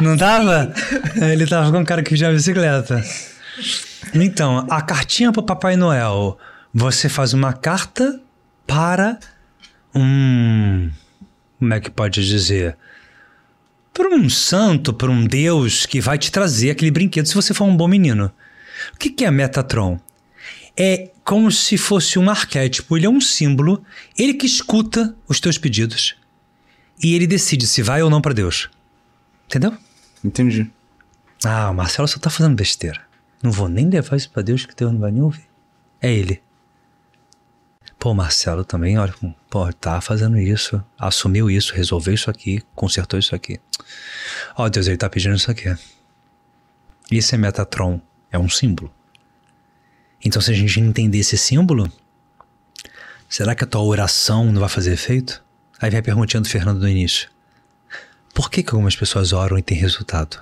Não 0.00 0.16
tava? 0.16 0.72
Ele 1.30 1.46
tava 1.46 1.70
com 1.72 1.78
um 1.78 1.84
cara 1.84 2.02
que 2.02 2.10
pediu 2.10 2.28
uma 2.28 2.34
bicicleta. 2.34 3.02
Então, 4.14 4.66
a 4.70 4.80
cartinha 4.80 5.32
pro 5.32 5.42
Papai 5.42 5.76
Noel. 5.76 6.38
Você 6.72 7.08
faz 7.08 7.32
uma 7.32 7.52
carta 7.52 8.20
para 8.66 9.18
um. 9.94 10.90
Como 11.58 11.74
é 11.74 11.80
que 11.80 11.90
pode 11.90 12.26
dizer? 12.26 12.76
Para 13.92 14.14
um 14.14 14.28
santo, 14.28 14.92
para 14.92 15.10
um 15.10 15.26
deus 15.26 15.86
que 15.86 16.00
vai 16.00 16.18
te 16.18 16.30
trazer 16.30 16.70
aquele 16.70 16.90
brinquedo 16.90 17.26
se 17.26 17.34
você 17.34 17.52
for 17.52 17.64
um 17.64 17.76
bom 17.76 17.88
menino. 17.88 18.30
O 18.94 18.98
que, 18.98 19.10
que 19.10 19.24
é 19.24 19.30
Metatron? 19.30 19.98
É 20.76 21.10
como 21.24 21.50
se 21.50 21.76
fosse 21.76 22.18
um 22.18 22.30
arquétipo, 22.30 22.96
ele 22.96 23.06
é 23.06 23.10
um 23.10 23.20
símbolo, 23.20 23.84
ele 24.16 24.34
que 24.34 24.46
escuta 24.46 25.16
os 25.26 25.40
teus 25.40 25.58
pedidos 25.58 26.14
e 27.02 27.14
ele 27.14 27.26
decide 27.26 27.66
se 27.66 27.82
vai 27.82 28.02
ou 28.02 28.10
não 28.10 28.20
para 28.20 28.34
Deus. 28.34 28.70
Entendeu? 29.46 29.76
Entendi. 30.24 30.70
Ah, 31.44 31.70
o 31.70 31.74
Marcelo 31.74 32.08
só 32.08 32.18
tá 32.18 32.30
fazendo 32.30 32.54
besteira. 32.54 33.00
Não 33.42 33.50
vou 33.50 33.68
nem 33.68 33.88
levar 33.88 34.16
isso 34.16 34.30
pra 34.30 34.42
Deus 34.42 34.66
que 34.66 34.74
Deus 34.74 34.92
não 34.92 35.00
vai 35.00 35.10
nem 35.10 35.22
ouvir. 35.22 35.46
É 36.00 36.12
ele. 36.12 36.40
Pô, 37.98 38.14
Marcelo 38.14 38.64
também, 38.64 38.96
olha, 38.96 39.12
pô, 39.50 39.72
tá 39.72 40.00
fazendo 40.00 40.38
isso, 40.38 40.82
assumiu 40.96 41.50
isso, 41.50 41.74
resolveu 41.74 42.14
isso 42.14 42.30
aqui, 42.30 42.62
consertou 42.72 43.18
isso 43.18 43.34
aqui. 43.34 43.60
Ó, 44.56 44.68
Deus, 44.68 44.86
ele 44.86 44.96
tá 44.96 45.10
pedindo 45.10 45.34
isso 45.34 45.50
aqui. 45.50 45.76
Isso 47.10 47.34
é 47.34 47.38
Metatron, 47.38 48.00
é 48.30 48.38
um 48.38 48.48
símbolo. 48.48 48.92
Então, 50.24 50.40
se 50.40 50.52
a 50.52 50.54
gente 50.54 50.78
entender 50.78 51.18
esse 51.18 51.36
símbolo, 51.36 51.90
será 53.28 53.54
que 53.54 53.64
a 53.64 53.66
tua 53.66 53.82
oração 53.82 54.52
não 54.52 54.60
vai 54.60 54.68
fazer 54.68 54.92
efeito? 54.92 55.42
Aí 55.80 55.90
vem 55.90 55.98
a 55.98 56.02
perguntinha 56.02 56.40
do 56.40 56.48
Fernando 56.48 56.80
no 56.80 56.88
início. 56.88 57.28
Por 58.32 58.48
que, 58.48 58.62
que 58.62 58.70
algumas 58.70 58.94
pessoas 58.94 59.32
oram 59.32 59.58
e 59.58 59.62
tem 59.62 59.76
resultado? 59.76 60.40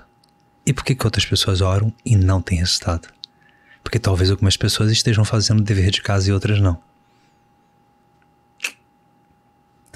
E 0.66 0.74
por 0.74 0.84
que, 0.84 0.94
que 0.94 1.06
outras 1.06 1.24
pessoas 1.24 1.62
oram 1.62 1.90
e 2.04 2.16
não 2.16 2.42
tem 2.42 2.58
resultado? 2.58 3.08
Porque 3.82 3.98
talvez 3.98 4.30
algumas 4.30 4.58
pessoas 4.58 4.90
estejam 4.90 5.24
fazendo 5.24 5.60
o 5.60 5.64
dever 5.64 5.90
de 5.90 6.02
casa 6.02 6.28
e 6.28 6.32
outras 6.32 6.60
não. 6.60 6.78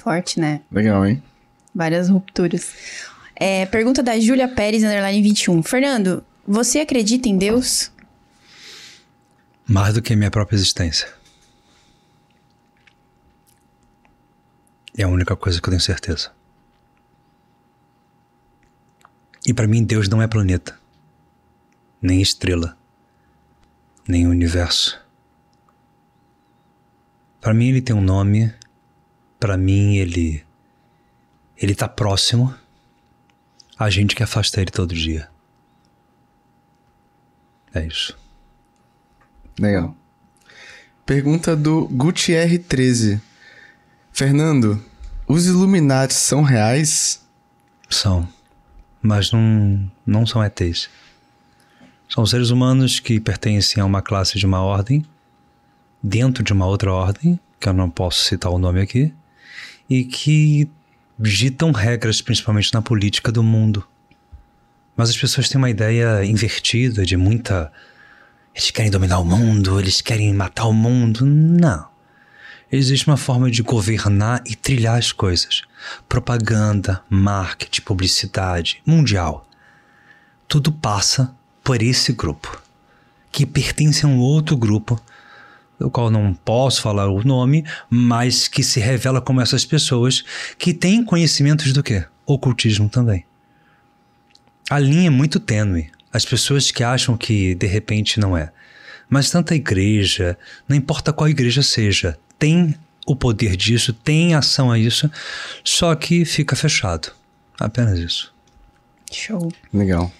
Forte, 0.01 0.39
né? 0.39 0.61
Legal, 0.71 1.05
hein? 1.05 1.21
Várias 1.75 2.09
rupturas. 2.09 2.73
É, 3.35 3.67
pergunta 3.67 4.01
da 4.01 4.19
Júlia 4.19 4.47
Pérez, 4.47 4.83
underline 4.83 5.21
21. 5.21 5.61
Fernando, 5.61 6.23
você 6.47 6.79
acredita 6.79 7.29
em 7.29 7.37
Deus? 7.37 7.91
Mais 9.67 9.93
do 9.93 10.01
que 10.01 10.15
minha 10.15 10.31
própria 10.31 10.55
existência. 10.55 11.07
É 14.97 15.03
a 15.03 15.07
única 15.07 15.35
coisa 15.35 15.61
que 15.61 15.67
eu 15.67 15.71
tenho 15.71 15.81
certeza. 15.81 16.31
E 19.45 19.53
para 19.53 19.67
mim, 19.67 19.83
Deus 19.83 20.09
não 20.09 20.21
é 20.21 20.27
planeta, 20.27 20.77
nem 22.01 22.21
estrela, 22.21 22.75
nem 24.07 24.25
universo. 24.25 24.99
Para 27.39 27.53
mim, 27.53 27.69
ele 27.69 27.81
tem 27.81 27.95
um 27.95 28.01
nome. 28.01 28.53
Para 29.41 29.57
mim, 29.57 29.95
ele 29.95 30.45
ele 31.57 31.73
tá 31.73 31.87
próximo 31.87 32.53
a 33.75 33.89
gente 33.89 34.15
que 34.15 34.21
afasta 34.21 34.61
ele 34.61 34.69
todo 34.69 34.93
dia. 34.93 35.27
É 37.73 37.83
isso. 37.83 38.15
Legal. 39.59 39.95
Pergunta 41.03 41.55
do 41.55 41.89
Gutierre13. 41.89 43.19
Fernando, 44.13 44.79
os 45.27 45.47
Illuminati 45.47 46.13
são 46.13 46.43
reais? 46.43 47.25
São. 47.89 48.29
Mas 49.01 49.31
não, 49.31 49.91
não 50.05 50.27
são 50.27 50.43
ETs. 50.43 50.87
São 52.07 52.27
seres 52.27 52.51
humanos 52.51 52.99
que 52.99 53.19
pertencem 53.19 53.81
a 53.81 53.85
uma 53.87 54.03
classe 54.03 54.37
de 54.37 54.45
uma 54.45 54.61
ordem, 54.61 55.03
dentro 56.03 56.43
de 56.43 56.53
uma 56.53 56.67
outra 56.67 56.93
ordem, 56.93 57.39
que 57.59 57.67
eu 57.67 57.73
não 57.73 57.89
posso 57.89 58.23
citar 58.23 58.51
o 58.51 58.59
nome 58.59 58.81
aqui, 58.81 59.11
e 59.91 60.05
que 60.05 60.69
ditam 61.19 61.73
regras, 61.73 62.21
principalmente 62.21 62.73
na 62.73 62.81
política 62.81 63.29
do 63.29 63.43
mundo. 63.43 63.85
Mas 64.95 65.09
as 65.09 65.17
pessoas 65.17 65.49
têm 65.49 65.57
uma 65.57 65.69
ideia 65.69 66.23
invertida 66.23 67.05
de 67.05 67.17
muita. 67.17 67.69
Eles 68.55 68.71
querem 68.71 68.89
dominar 68.89 69.19
o 69.19 69.25
mundo, 69.25 69.77
eles 69.77 69.99
querem 69.99 70.33
matar 70.33 70.67
o 70.67 70.73
mundo. 70.73 71.25
Não. 71.25 71.89
Existe 72.71 73.05
uma 73.05 73.17
forma 73.17 73.51
de 73.51 73.61
governar 73.61 74.41
e 74.45 74.55
trilhar 74.55 74.97
as 74.97 75.11
coisas. 75.11 75.63
Propaganda, 76.07 77.03
marketing, 77.09 77.81
publicidade, 77.81 78.81
mundial. 78.85 79.45
Tudo 80.47 80.71
passa 80.71 81.35
por 81.61 81.83
esse 81.83 82.13
grupo, 82.13 82.61
que 83.29 83.45
pertence 83.45 84.05
a 84.05 84.07
um 84.07 84.19
outro 84.19 84.55
grupo, 84.55 84.97
do 85.81 85.89
qual 85.89 86.11
não 86.11 86.31
posso 86.31 86.79
falar 86.79 87.09
o 87.09 87.23
nome, 87.23 87.65
mas 87.89 88.47
que 88.47 88.63
se 88.63 88.79
revela 88.79 89.19
como 89.19 89.41
essas 89.41 89.65
pessoas 89.65 90.23
que 90.57 90.75
têm 90.75 91.03
conhecimentos 91.03 91.73
do 91.73 91.81
quê? 91.81 92.05
Ocultismo 92.23 92.87
também. 92.87 93.25
A 94.69 94.77
linha 94.77 95.07
é 95.07 95.09
muito 95.09 95.39
tênue. 95.39 95.89
As 96.13 96.23
pessoas 96.23 96.69
que 96.69 96.83
acham 96.83 97.17
que 97.17 97.55
de 97.55 97.65
repente 97.65 98.19
não 98.19 98.37
é. 98.37 98.51
Mas 99.09 99.31
tanta 99.31 99.55
igreja, 99.55 100.37
não 100.69 100.77
importa 100.77 101.11
qual 101.11 101.27
igreja 101.27 101.63
seja, 101.63 102.17
tem 102.37 102.75
o 103.07 103.15
poder 103.15 103.55
disso, 103.57 103.91
tem 103.91 104.35
ação 104.35 104.71
a 104.71 104.77
isso, 104.77 105.09
só 105.63 105.95
que 105.95 106.23
fica 106.25 106.55
fechado. 106.55 107.11
Apenas 107.59 107.97
isso. 107.97 108.31
Show. 109.11 109.51
Legal. 109.73 110.13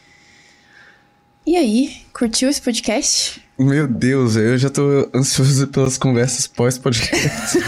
E 1.45 1.55
aí, 1.55 2.01
curtiu 2.13 2.49
esse 2.49 2.61
podcast? 2.61 3.41
Meu 3.61 3.87
Deus, 3.87 4.35
eu 4.35 4.57
já 4.57 4.71
tô 4.71 5.07
ansioso 5.13 5.67
pelas 5.67 5.95
conversas 5.95 6.47
pós-podcast. 6.47 7.59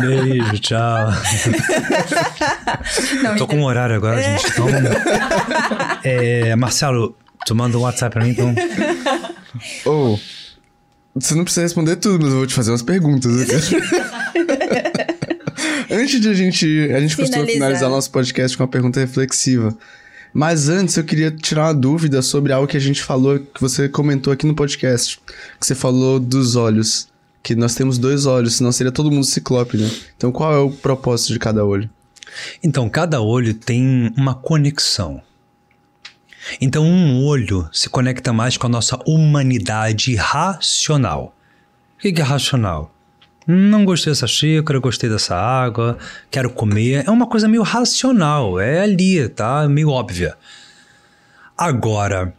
Beijo, 0.00 0.58
tchau. 0.60 1.10
Não, 3.22 3.36
Tô 3.36 3.48
com 3.48 3.56
um 3.56 3.64
horário 3.64 3.96
agora, 3.96 4.22
gente. 4.22 4.46
Então, 4.48 4.66
é, 6.04 6.54
Marcelo, 6.54 7.16
tu 7.44 7.56
manda 7.56 7.76
um 7.76 7.80
WhatsApp 7.80 8.14
pra 8.14 8.24
mim, 8.24 8.30
então. 8.30 8.54
Ou, 9.84 10.20
você 11.12 11.34
não 11.34 11.42
precisa 11.42 11.62
responder 11.62 11.96
tudo, 11.96 12.22
mas 12.22 12.32
eu 12.32 12.38
vou 12.38 12.46
te 12.46 12.54
fazer 12.54 12.70
umas 12.70 12.82
perguntas. 12.82 13.32
Antes 15.90 16.20
de 16.20 16.28
a 16.28 16.34
gente. 16.34 16.92
A 16.92 17.00
gente 17.00 17.16
costuma 17.16 17.44
Finalizar. 17.44 17.54
finalizar 17.54 17.90
nosso 17.90 18.10
podcast 18.12 18.56
com 18.56 18.62
uma 18.62 18.68
pergunta 18.68 19.00
reflexiva. 19.00 19.76
Mas 20.34 20.68
antes 20.68 20.96
eu 20.96 21.04
queria 21.04 21.30
tirar 21.30 21.68
uma 21.68 21.74
dúvida 21.74 22.20
sobre 22.20 22.52
algo 22.52 22.66
que 22.66 22.76
a 22.76 22.80
gente 22.80 23.00
falou, 23.00 23.38
que 23.38 23.60
você 23.60 23.88
comentou 23.88 24.32
aqui 24.32 24.44
no 24.44 24.54
podcast. 24.54 25.20
Que 25.60 25.64
você 25.64 25.76
falou 25.76 26.18
dos 26.18 26.56
olhos. 26.56 27.06
Que 27.40 27.54
nós 27.54 27.76
temos 27.76 27.98
dois 27.98 28.26
olhos, 28.26 28.56
senão 28.56 28.72
seria 28.72 28.90
todo 28.90 29.12
mundo 29.12 29.24
ciclope, 29.24 29.76
né? 29.76 29.88
Então 30.16 30.32
qual 30.32 30.52
é 30.52 30.58
o 30.58 30.70
propósito 30.70 31.32
de 31.32 31.38
cada 31.38 31.64
olho? 31.64 31.88
Então, 32.62 32.88
cada 32.88 33.20
olho 33.20 33.54
tem 33.54 34.12
uma 34.16 34.34
conexão. 34.34 35.22
Então, 36.60 36.84
um 36.84 37.24
olho 37.24 37.68
se 37.72 37.88
conecta 37.88 38.32
mais 38.32 38.56
com 38.56 38.66
a 38.66 38.70
nossa 38.70 38.98
humanidade 39.06 40.14
racional. 40.14 41.34
O 41.96 42.00
que 42.00 42.20
é 42.20 42.24
racional? 42.24 42.93
Não 43.46 43.84
gostei 43.84 44.10
dessa 44.10 44.26
xícara, 44.26 44.78
gostei 44.78 45.10
dessa 45.10 45.36
água, 45.36 45.98
quero 46.30 46.50
comer. 46.50 47.04
É 47.06 47.10
uma 47.10 47.26
coisa 47.26 47.46
meio 47.46 47.62
racional, 47.62 48.58
é 48.58 48.80
ali, 48.80 49.28
tá? 49.28 49.68
Meio 49.68 49.90
óbvia. 49.90 50.36
Agora, 51.56 52.34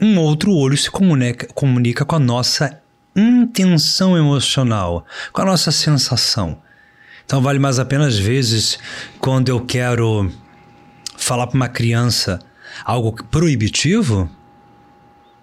um 0.00 0.18
outro 0.18 0.52
olho 0.52 0.76
se 0.76 0.90
comunica, 0.90 1.48
comunica 1.54 2.04
com 2.04 2.16
a 2.16 2.20
nossa 2.20 2.80
intenção 3.16 4.16
emocional, 4.16 5.04
com 5.32 5.42
a 5.42 5.44
nossa 5.44 5.72
sensação. 5.72 6.60
Então 7.26 7.42
vale 7.42 7.58
mais 7.58 7.78
a 7.78 7.84
pena 7.84 8.06
às 8.06 8.16
vezes 8.16 8.78
quando 9.18 9.48
eu 9.48 9.60
quero 9.60 10.32
falar 11.16 11.48
para 11.48 11.56
uma 11.56 11.68
criança 11.68 12.38
algo 12.84 13.12
proibitivo, 13.24 14.30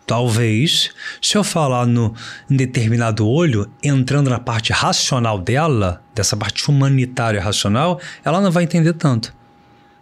talvez 0.05 0.91
se 1.21 1.37
eu 1.37 1.43
falar 1.43 1.85
no 1.85 2.13
em 2.49 2.55
determinado 2.55 3.27
olho, 3.27 3.69
entrando 3.83 4.29
na 4.29 4.39
parte 4.39 4.71
racional 4.71 5.39
dela, 5.39 6.01
dessa 6.13 6.37
parte 6.37 6.69
humanitária 6.69 7.41
racional, 7.41 7.99
ela 8.23 8.41
não 8.41 8.51
vai 8.51 8.63
entender 8.63 8.93
tanto. 8.93 9.33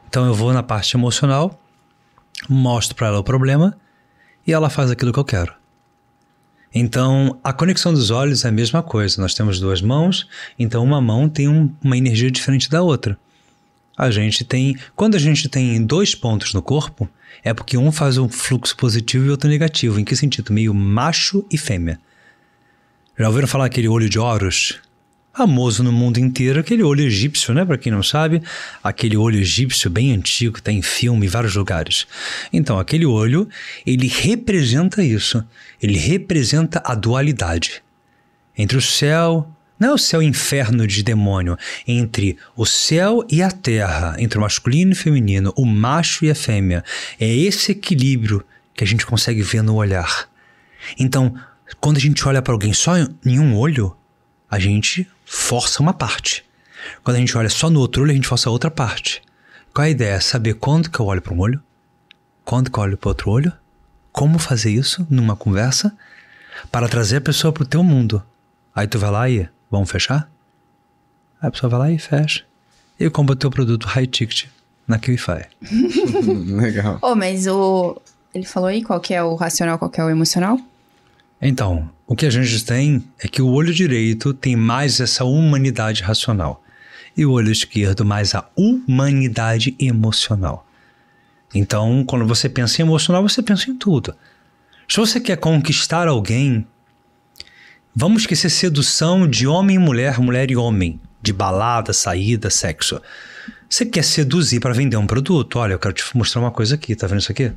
Então 0.08 0.26
eu 0.26 0.34
vou 0.34 0.54
na 0.54 0.62
parte 0.62 0.96
emocional, 0.96 1.60
mostro 2.50 2.96
para 2.96 3.08
ela 3.08 3.20
o 3.20 3.24
problema 3.24 3.78
e 4.46 4.54
ela 4.54 4.70
faz 4.70 4.92
aquilo 4.92 5.14
que 5.14 5.20
eu 5.20 5.26
quero. 5.26 5.54
Então, 6.76 7.40
a 7.44 7.54
conexão 7.54 7.94
dos 7.94 8.10
olhos 8.10 8.44
é 8.46 8.48
a 8.50 8.52
mesma 8.52 8.82
coisa. 8.82 9.22
Nós 9.22 9.36
temos 9.36 9.60
duas 9.60 9.80
mãos, 9.82 10.28
então 10.58 10.84
uma 10.84 11.00
mão 11.00 11.30
tem 11.30 11.48
um- 11.48 11.72
uma 11.84 11.96
energia 11.96 12.32
diferente 12.32 12.68
da 12.68 12.82
outra. 12.82 13.18
A 13.98 14.10
gente 14.10 14.44
tem. 14.44 14.78
Quando 14.96 15.16
a 15.16 15.20
gente 15.20 15.48
tem 15.48 15.84
dois 15.86 16.16
pontos 16.16 16.54
no 16.54 16.62
corpo, 16.62 17.08
é 17.44 17.54
porque 17.54 17.78
um 17.78 17.92
faz 17.92 18.18
um 18.18 18.28
fluxo 18.28 18.76
positivo 18.76 19.26
e 19.26 19.30
outro 19.30 19.50
negativo. 19.50 20.00
Em 20.00 20.04
que 20.04 20.16
sentido? 20.16 20.52
Meio 20.52 20.74
macho 20.74 21.46
e 21.52 21.58
fêmea. 21.58 22.00
Já 23.18 23.28
ouviram 23.28 23.48
falar 23.48 23.66
aquele 23.66 23.88
olho 23.88 24.10
de 24.10 24.18
Horus? 24.18 24.80
Famoso 25.36 25.84
no 25.84 25.92
mundo 25.92 26.20
inteiro, 26.20 26.60
aquele 26.60 26.84
olho 26.84 27.04
egípcio, 27.04 27.54
né? 27.54 27.66
Para 27.66 27.78
quem 27.78 27.92
não 27.92 28.04
sabe, 28.04 28.42
aquele 28.84 29.18
olho 29.18 29.40
egípcio 29.40 29.90
bem 29.90 30.12
antigo, 30.12 30.62
tem 30.62 30.76
tá 30.76 30.80
em 30.80 30.82
filme 30.82 31.26
em 31.26 31.30
vários 31.30 31.56
lugares. 31.56 32.06
Então, 32.52 32.80
aquele 32.80 33.06
olho, 33.06 33.50
ele 33.86 34.08
representa 34.08 35.04
isso. 35.04 35.44
Ele 35.82 35.98
representa 35.98 36.82
a 36.86 36.94
dualidade 36.94 37.84
entre 38.56 38.78
o 38.78 38.82
céu, 38.82 39.52
não 39.84 39.90
é 39.90 39.94
o 39.94 39.98
céu 39.98 40.22
inferno 40.22 40.88
de 40.88 41.04
demônio, 41.04 41.58
entre 41.86 42.38
o 42.56 42.66
céu 42.66 43.22
e 43.30 43.44
a 43.44 43.52
terra, 43.52 44.16
entre 44.18 44.38
o 44.38 44.42
masculino 44.42 44.92
e 44.92 44.94
o 44.94 44.98
feminino, 44.98 45.54
o 45.58 45.66
macho 45.66 46.24
e 46.24 46.32
a 46.32 46.36
fêmea. 46.36 46.86
É 47.20 47.28
esse 47.28 47.74
equilíbrio 47.74 48.46
que 48.74 48.86
a 48.86 48.88
gente 48.88 49.06
consegue 49.06 49.42
ver 49.42 49.62
no 49.62 49.76
olhar. 49.76 50.30
Então, 50.98 51.36
quando 51.82 51.98
a 51.98 52.00
gente 52.00 52.26
olha 52.26 52.42
para 52.42 52.54
alguém 52.54 52.72
só 52.72 52.94
em 52.98 53.40
um 53.40 53.58
olho, 53.58 53.94
a 54.50 54.58
gente 54.58 55.06
força 55.26 55.84
uma 55.84 55.94
parte. 55.94 56.46
Quando 57.04 57.18
a 57.18 57.20
gente 57.20 57.38
olha 57.38 57.50
só 57.50 57.70
no 57.70 57.82
outro 57.82 58.04
olho, 58.04 58.12
a 58.12 58.16
gente 58.16 58.28
força 58.28 58.50
outra 58.50 58.72
parte. 58.72 59.22
Qual 59.74 59.84
é 59.84 59.90
a 59.90 59.92
ideia? 59.92 60.22
Saber 60.22 60.54
quando 60.54 60.90
que 60.90 60.98
eu 60.98 61.08
olho 61.08 61.22
para 61.22 61.34
um 61.34 61.40
olho, 61.42 61.62
quando 62.46 62.72
que 62.72 62.80
eu 62.80 62.84
olho 62.84 62.98
para 62.98 63.10
outro 63.10 63.30
olho, 63.30 63.52
como 64.14 64.40
fazer 64.40 64.72
isso 64.72 65.06
numa 65.10 65.36
conversa 65.36 65.94
para 66.72 66.88
trazer 66.88 67.18
a 67.18 67.22
pessoa 67.22 67.52
para 67.52 67.64
o 67.64 67.68
teu 67.68 67.84
mundo. 67.84 68.24
Aí 68.74 68.88
tu 68.88 68.98
vai 68.98 69.12
lá 69.12 69.30
e 69.30 69.50
vamos 69.74 69.92
fechar? 69.92 70.30
Aí 71.42 71.48
a 71.48 71.52
pessoa 71.52 71.70
vai 71.70 71.80
lá 71.80 71.92
e 71.92 71.98
fecha. 71.98 72.46
E 73.00 73.10
compra 73.10 73.34
o 73.34 73.36
teu 73.36 73.50
produto 73.50 73.86
high 73.86 74.08
ticket 74.08 74.46
na 74.88 75.00
QIFI. 75.00 75.46
Legal. 76.54 77.00
Oh, 77.02 77.16
mas 77.16 77.48
o... 77.48 78.00
Ele 78.34 78.46
falou 78.46 78.70
aí 78.70 78.84
qual 78.84 79.00
que 79.00 79.14
é 79.14 79.24
o 79.24 79.36
racional, 79.36 79.78
qual 79.78 79.90
que 79.90 80.00
é 80.00 80.04
o 80.04 80.10
emocional? 80.10 80.60
Então, 81.42 81.90
o 82.08 82.16
que 82.16 82.26
a 82.26 82.30
gente 82.30 82.64
tem 82.64 83.04
é 83.20 83.28
que 83.28 83.42
o 83.42 83.50
olho 83.50 83.74
direito 83.74 84.34
tem 84.34 84.56
mais 84.56 85.00
essa 85.00 85.26
humanidade 85.26 86.02
racional 86.02 86.64
e 87.16 87.26
o 87.26 87.32
olho 87.32 87.52
esquerdo 87.52 88.06
mais 88.06 88.34
a 88.34 88.48
humanidade 88.56 89.76
emocional. 89.80 90.66
Então, 91.54 92.04
quando 92.06 92.26
você 92.26 92.50
pensa 92.50 92.82
em 92.82 92.86
emocional, 92.86 93.22
você 93.22 93.42
pensa 93.44 93.70
em 93.70 93.76
tudo. 93.76 94.16
Se 94.88 94.98
você 94.98 95.20
quer 95.20 95.38
conquistar 95.38 96.08
alguém, 96.08 96.66
vamos 97.96 98.24
esquecer 98.24 98.50
sedução 98.50 99.28
de 99.28 99.48
homem 99.48 99.76
e 99.76 99.80
mulher, 99.80 100.20
mulher 100.20 100.50
e 100.50 100.56
homem, 100.56 101.00
de 101.22 101.32
balada, 101.32 101.94
saída, 101.94 102.50
sexo. 102.50 103.02
Você 103.70 103.86
quer 103.86 104.04
seduzir 104.04 104.60
para 104.60 104.74
vender 104.74 104.98
um 104.98 105.08
produto? 105.08 105.60
Olha, 105.60 105.74
eu 105.74 105.80
quero 105.80 105.94
te 105.94 106.04
mostrar 106.16 106.42
uma 106.42 106.52
coisa 106.52 106.76
aqui, 106.76 106.96
tá 106.96 107.08
vendo 107.08 107.20
isso 107.20 107.32
aqui? 107.32 107.52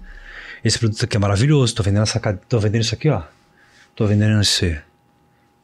Esse 0.65 0.79
produto 0.79 1.05
aqui 1.05 1.17
é 1.17 1.21
maravilhoso, 1.21 1.75
tô 1.75 1.83
vendendo 1.83 2.03
essa, 2.03 2.21
tô 2.49 2.59
vendendo 2.59 2.83
isso 2.83 2.95
aqui, 2.95 3.09
ó. 3.09 3.23
Tô 3.95 4.07
vendendo 4.07 4.41
esse, 4.41 4.79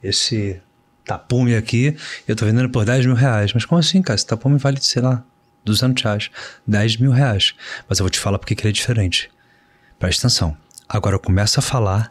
esse 0.03 0.61
tapume 1.05 1.55
aqui, 1.55 1.97
eu 2.27 2.36
tô 2.36 2.44
vendendo 2.44 2.69
por 2.69 2.85
10 2.85 3.07
mil 3.07 3.15
reais. 3.15 3.53
Mas 3.53 3.65
como 3.65 3.78
assim, 3.78 4.01
cara? 4.03 4.15
Esse 4.15 4.27
tapume 4.27 4.59
vale, 4.59 4.78
sei 4.81 5.03
lá, 5.03 5.24
200 5.65 6.03
reais. 6.03 6.31
10 6.66 6.97
mil 6.99 7.11
reais. 7.11 7.55
Mas 7.89 7.99
eu 7.99 8.05
vou 8.05 8.11
te 8.11 8.19
falar 8.19 8.39
porque 8.39 8.55
que 8.55 8.62
ele 8.62 8.70
é 8.70 8.73
diferente. 8.73 9.31
Presta 9.99 10.27
atenção. 10.27 10.57
Agora 10.89 11.16
eu 11.16 11.20
começo 11.20 11.59
a 11.59 11.62
falar, 11.62 12.11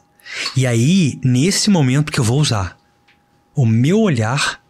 e 0.55 0.65
aí, 0.67 1.19
nesse 1.23 1.69
momento 1.69 2.11
que 2.11 2.19
eu 2.19 2.23
vou 2.23 2.39
usar 2.39 2.77
o 3.55 3.65
meu 3.65 3.99
olhar 3.99 4.61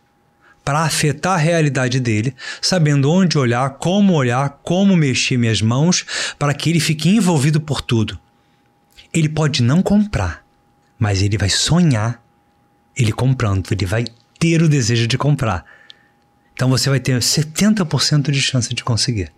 para 0.63 0.83
afetar 0.83 1.33
a 1.33 1.37
realidade 1.37 1.99
dele, 1.99 2.35
sabendo 2.61 3.11
onde 3.11 3.37
olhar, 3.37 3.69
como 3.71 4.13
olhar, 4.13 4.49
como 4.63 4.95
mexer 4.95 5.37
minhas 5.37 5.61
mãos, 5.61 6.05
para 6.37 6.53
que 6.53 6.69
ele 6.69 6.79
fique 6.79 7.09
envolvido 7.09 7.59
por 7.59 7.81
tudo. 7.81 8.19
Ele 9.13 9.27
pode 9.27 9.63
não 9.63 9.81
comprar, 9.81 10.45
mas 10.97 11.21
ele 11.21 11.37
vai 11.37 11.49
sonhar 11.49 12.21
ele 12.95 13.11
comprando, 13.11 13.71
ele 13.71 13.85
vai 13.85 14.05
ter 14.39 14.61
o 14.61 14.69
desejo 14.69 15.07
de 15.07 15.17
comprar. 15.17 15.65
Então 16.53 16.69
você 16.69 16.89
vai 16.89 16.99
ter 16.99 17.17
70% 17.19 18.31
de 18.31 18.41
chance 18.41 18.73
de 18.73 18.83
conseguir. 18.83 19.31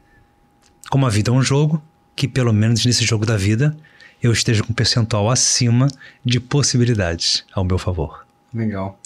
Como 0.90 1.06
a 1.06 1.10
vida 1.10 1.32
é 1.32 1.34
um 1.34 1.42
jogo, 1.42 1.82
que 2.16 2.28
pelo 2.28 2.54
menos 2.54 2.86
nesse 2.86 3.06
jogo 3.06 3.26
da 3.26 3.38
vida 3.38 3.76
eu 4.24 4.32
esteja 4.32 4.64
com 4.64 4.72
um 4.72 4.76
percentual 4.76 5.30
acima 5.30 5.88
de 6.24 6.40
possibilidades 6.40 7.44
ao 7.54 7.66
meu 7.66 7.78
favor. 7.78 8.26
Legal. 8.54 8.98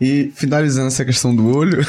E 0.00 0.32
finalizando 0.34 0.86
essa 0.86 1.04
questão 1.04 1.34
do 1.34 1.54
olho, 1.54 1.84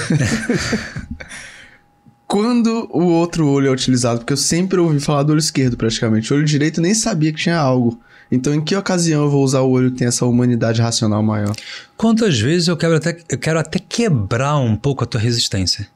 quando 2.28 2.90
o 2.92 3.04
outro 3.04 3.48
olho 3.48 3.68
é 3.68 3.72
utilizado, 3.72 4.20
porque 4.20 4.34
eu 4.34 4.38
sempre 4.38 4.80
ouvi 4.80 5.00
falar 5.00 5.24
do 5.24 5.32
olho 5.32 5.40
esquerdo 5.40 5.78
praticamente, 5.78 6.34
o 6.34 6.36
olho 6.36 6.46
direito 6.46 6.82
nem 6.82 6.96
sabia 6.96 7.32
que 7.32 7.40
tinha 7.40 7.58
algo. 7.58 8.02
Então, 8.32 8.54
em 8.54 8.62
que 8.62 8.76
ocasião 8.76 9.24
eu 9.24 9.30
vou 9.30 9.44
usar 9.44 9.60
o 9.60 9.70
olho 9.70 9.92
que 9.92 9.98
tem 9.98 10.08
essa 10.08 10.26
humanidade 10.26 10.82
racional 10.82 11.22
maior? 11.22 11.54
Quantas 11.98 12.40
vezes 12.40 12.70
eu 12.70 12.78
quero 12.78 12.96
até, 12.96 13.18
eu 13.30 13.38
quero 13.38 13.60
até 13.60 13.78
quebrar 13.78 14.58
um 14.58 14.76
pouco 14.76 15.04
a 15.04 15.08
tua 15.08 15.20
resistência? 15.20 15.88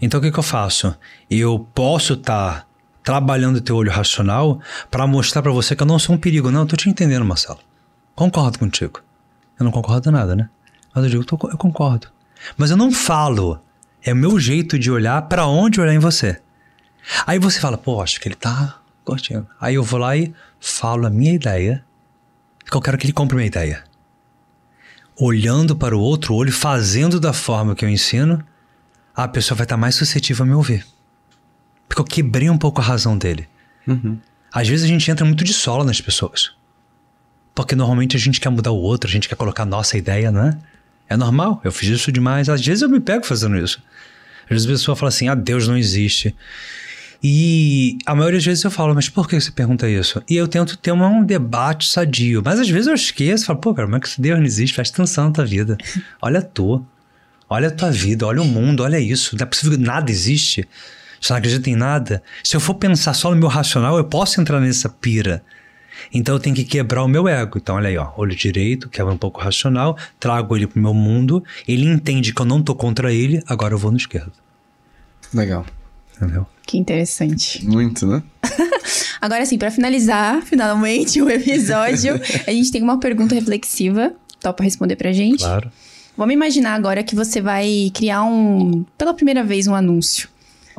Então, 0.00 0.18
o 0.18 0.22
que, 0.22 0.30
que 0.30 0.38
eu 0.38 0.44
faço? 0.44 0.94
Eu 1.28 1.66
posso 1.74 2.14
estar 2.14 2.60
tá 2.60 2.66
trabalhando 3.02 3.56
o 3.56 3.60
teu 3.60 3.76
olho 3.76 3.90
racional 3.90 4.60
para 4.90 5.06
mostrar 5.06 5.42
para 5.42 5.52
você 5.52 5.74
que 5.74 5.82
eu 5.82 5.86
não 5.86 5.98
sou 5.98 6.14
um 6.14 6.18
perigo. 6.18 6.50
Não, 6.50 6.60
eu 6.60 6.66
tô 6.66 6.76
te 6.76 6.88
entendendo, 6.88 7.24
Marcelo. 7.24 7.58
Concordo 8.14 8.58
contigo. 8.58 9.00
Eu 9.58 9.64
não 9.64 9.72
concordo 9.72 10.10
nada, 10.10 10.34
né? 10.36 10.48
Mas 10.94 11.04
eu 11.04 11.10
digo, 11.10 11.24
eu 11.50 11.58
concordo. 11.58 12.08
Mas 12.56 12.70
eu 12.70 12.76
não 12.76 12.92
falo. 12.92 13.60
É 14.02 14.12
o 14.12 14.16
meu 14.16 14.38
jeito 14.40 14.78
de 14.78 14.90
olhar 14.90 15.22
para 15.22 15.46
onde 15.46 15.80
olhar 15.80 15.94
em 15.94 15.98
você. 15.98 16.40
Aí 17.26 17.38
você 17.38 17.60
fala, 17.60 17.76
pô, 17.76 18.02
acho 18.02 18.20
que 18.20 18.28
ele 18.28 18.34
tá 18.34 18.78
curtindo. 19.04 19.46
Aí 19.60 19.74
eu 19.74 19.82
vou 19.82 20.00
lá 20.00 20.16
e 20.16 20.34
falo 20.58 21.06
a 21.06 21.10
minha 21.10 21.32
ideia, 21.32 21.84
que 22.68 22.76
eu 22.76 22.80
quero 22.80 22.96
que 22.98 23.06
ele 23.06 23.12
compre 23.12 23.36
minha 23.36 23.46
ideia. 23.46 23.84
Olhando 25.18 25.76
para 25.76 25.96
o 25.96 26.00
outro 26.00 26.34
olho, 26.34 26.52
fazendo 26.52 27.20
da 27.20 27.32
forma 27.32 27.74
que 27.74 27.84
eu 27.84 27.88
ensino, 27.88 28.42
a 29.14 29.28
pessoa 29.28 29.56
vai 29.56 29.64
estar 29.64 29.76
mais 29.76 29.94
suscetível 29.94 30.44
a 30.44 30.46
me 30.46 30.54
ouvir. 30.54 30.86
Porque 31.90 32.00
eu 32.00 32.04
quebrei 32.04 32.48
um 32.48 32.56
pouco 32.56 32.80
a 32.80 32.84
razão 32.84 33.18
dele. 33.18 33.48
Uhum. 33.84 34.16
Às 34.52 34.68
vezes 34.68 34.84
a 34.84 34.88
gente 34.88 35.10
entra 35.10 35.26
muito 35.26 35.42
de 35.42 35.52
sola 35.52 35.82
nas 35.82 36.00
pessoas. 36.00 36.52
Porque 37.52 37.74
normalmente 37.74 38.16
a 38.16 38.20
gente 38.20 38.40
quer 38.40 38.48
mudar 38.48 38.70
o 38.70 38.80
outro, 38.80 39.10
a 39.10 39.12
gente 39.12 39.28
quer 39.28 39.34
colocar 39.34 39.64
a 39.64 39.66
nossa 39.66 39.98
ideia, 39.98 40.30
não 40.30 40.46
é? 40.46 41.16
Normal, 41.16 41.60
eu 41.64 41.72
fiz 41.72 41.88
isso 41.88 42.12
demais. 42.12 42.48
Às 42.48 42.64
vezes 42.64 42.82
eu 42.82 42.88
me 42.88 43.00
pego 43.00 43.26
fazendo 43.26 43.56
isso. 43.56 43.82
Às 44.44 44.50
vezes 44.50 44.66
a 44.66 44.70
pessoa 44.70 44.94
fala 44.94 45.08
assim: 45.08 45.28
ah, 45.28 45.34
Deus 45.34 45.66
não 45.66 45.76
existe. 45.76 46.32
E 47.20 47.98
a 48.06 48.14
maioria 48.14 48.38
das 48.38 48.46
vezes 48.46 48.62
eu 48.62 48.70
falo, 48.70 48.94
mas 48.94 49.08
por 49.08 49.28
que 49.28 49.38
você 49.38 49.50
pergunta 49.50 49.88
isso? 49.88 50.22
E 50.30 50.36
eu 50.36 50.46
tento 50.46 50.78
ter 50.78 50.92
uma, 50.92 51.08
um 51.08 51.24
debate 51.24 51.88
sadio. 51.88 52.40
Mas 52.44 52.60
às 52.60 52.70
vezes 52.70 52.86
eu 52.86 52.94
esqueço, 52.94 53.46
falo, 53.46 53.58
pô, 53.58 53.74
cara, 53.74 53.88
como 53.88 53.96
é 53.96 54.00
que 54.00 54.06
esse 54.06 54.20
Deus 54.20 54.38
não 54.38 54.46
existe? 54.46 54.76
Faz 54.76 54.90
atenção 54.90 55.26
na 55.26 55.32
tua 55.32 55.44
vida. 55.44 55.76
Olha 56.22 56.38
a 56.38 56.42
tua. 56.42 56.86
Olha 57.48 57.66
a 57.66 57.70
tua 57.72 57.90
vida, 57.90 58.24
olha 58.24 58.40
o 58.40 58.44
mundo, 58.44 58.84
olha 58.84 59.00
isso. 59.00 59.36
Não 59.36 59.42
é 59.42 59.46
possível 59.46 59.76
que 59.76 59.84
nada 59.84 60.08
existe. 60.08 60.68
Você 61.20 61.32
não 61.32 61.38
acredita 61.38 61.68
em 61.68 61.76
nada? 61.76 62.22
Se 62.42 62.56
eu 62.56 62.60
for 62.60 62.74
pensar 62.74 63.14
só 63.14 63.30
no 63.30 63.36
meu 63.36 63.48
racional, 63.48 63.98
eu 63.98 64.04
posso 64.04 64.40
entrar 64.40 64.60
nessa 64.60 64.88
pira. 64.88 65.42
Então 66.12 66.34
eu 66.34 66.40
tenho 66.40 66.56
que 66.56 66.64
quebrar 66.64 67.04
o 67.04 67.08
meu 67.08 67.28
ego. 67.28 67.58
Então, 67.58 67.76
olha 67.76 67.88
aí, 67.88 67.98
ó, 67.98 68.10
olho 68.16 68.34
direito, 68.34 68.88
que 68.88 69.00
é 69.00 69.04
um 69.04 69.16
pouco 69.16 69.40
racional, 69.40 69.96
trago 70.18 70.56
ele 70.56 70.66
pro 70.66 70.80
meu 70.80 70.94
mundo, 70.94 71.44
ele 71.68 71.86
entende 71.86 72.32
que 72.32 72.40
eu 72.40 72.46
não 72.46 72.62
tô 72.62 72.74
contra 72.74 73.12
ele, 73.12 73.42
agora 73.46 73.74
eu 73.74 73.78
vou 73.78 73.90
no 73.90 73.98
esquerdo. 73.98 74.32
Legal. 75.32 75.66
Entendeu? 76.16 76.46
Que 76.66 76.78
interessante. 76.78 77.66
Muito, 77.66 78.06
né? 78.06 78.22
Agora 79.20 79.44
sim, 79.44 79.58
para 79.58 79.70
finalizar, 79.70 80.42
finalmente, 80.42 81.20
o 81.20 81.28
episódio, 81.28 82.14
a 82.46 82.50
gente 82.50 82.70
tem 82.70 82.82
uma 82.82 82.98
pergunta 82.98 83.34
reflexiva. 83.34 84.12
Topa 84.40 84.62
responder 84.62 84.96
pra 84.96 85.12
gente? 85.12 85.40
Claro. 85.40 85.70
Vamos 86.16 86.34
imaginar 86.34 86.74
agora 86.74 87.02
que 87.02 87.14
você 87.14 87.40
vai 87.40 87.90
criar 87.94 88.24
um, 88.24 88.84
pela 88.96 89.14
primeira 89.14 89.44
vez, 89.44 89.66
um 89.66 89.74
anúncio. 89.74 90.28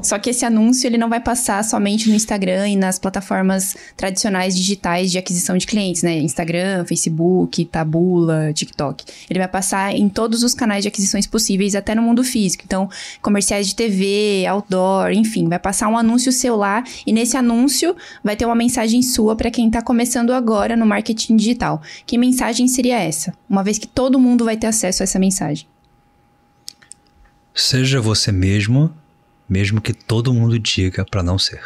Só 0.01 0.18
que 0.18 0.30
esse 0.30 0.45
anúncio 0.45 0.88
ele 0.88 0.97
não 0.97 1.09
vai 1.09 1.19
passar 1.19 1.63
somente 1.63 2.09
no 2.09 2.15
Instagram 2.15 2.69
e 2.69 2.76
nas 2.76 2.97
plataformas 2.97 3.76
tradicionais 3.95 4.55
digitais 4.55 5.11
de 5.11 5.18
aquisição 5.18 5.57
de 5.57 5.68
clientes, 5.68 6.01
né? 6.01 6.18
Instagram, 6.18 6.85
Facebook, 6.85 7.65
Tabula, 7.65 8.51
TikTok. 8.53 9.03
Ele 9.30 9.39
vai 9.39 9.47
passar 9.47 9.93
em 9.93 10.09
todos 10.09 10.43
os 10.43 10.53
canais 10.53 10.84
de 10.84 10.88
aquisições 10.88 11.27
possíveis, 11.27 11.76
até 11.76 11.93
no 11.93 12.01
mundo 12.01 12.23
físico. 12.23 12.63
Então, 12.65 12.89
comerciais 13.22 13.68
de 13.68 13.76
TV, 13.76 14.45
outdoor, 14.47 15.11
enfim, 15.11 15.47
vai 15.47 15.59
passar 15.59 15.88
um 15.88 15.97
anúncio 15.97 16.31
seu 16.31 16.55
lá 16.55 16.84
e 17.05 17.13
nesse 17.13 17.38
anúncio 17.38 17.95
vai 18.23 18.35
ter 18.35 18.45
uma 18.45 18.55
mensagem 18.55 19.01
sua 19.01 19.35
para 19.35 19.51
quem 19.51 19.68
está 19.68 19.81
começando 19.81 20.31
agora 20.31 20.76
no 20.76 20.85
marketing 20.85 21.35
digital. 21.35 21.81
Que 22.05 22.18
mensagem 22.18 22.68
seria 22.68 22.99
essa? 22.99 23.34
Uma 23.49 23.63
vez 23.63 23.77
que 23.77 23.88
todo 23.88 24.19
mundo 24.19 24.45
vai 24.45 24.57
ter 24.57 24.68
acesso 24.68 25.03
a 25.03 25.05
essa 25.05 25.19
mensagem. 25.19 25.68
Seja 27.53 27.99
você 27.99 28.31
mesmo 28.31 28.91
mesmo 29.52 29.82
que 29.82 29.91
todo 29.91 30.34
mundo 30.34 30.57
diga 30.57 31.03
para 31.03 31.22
não 31.22 31.38
ser. 31.38 31.61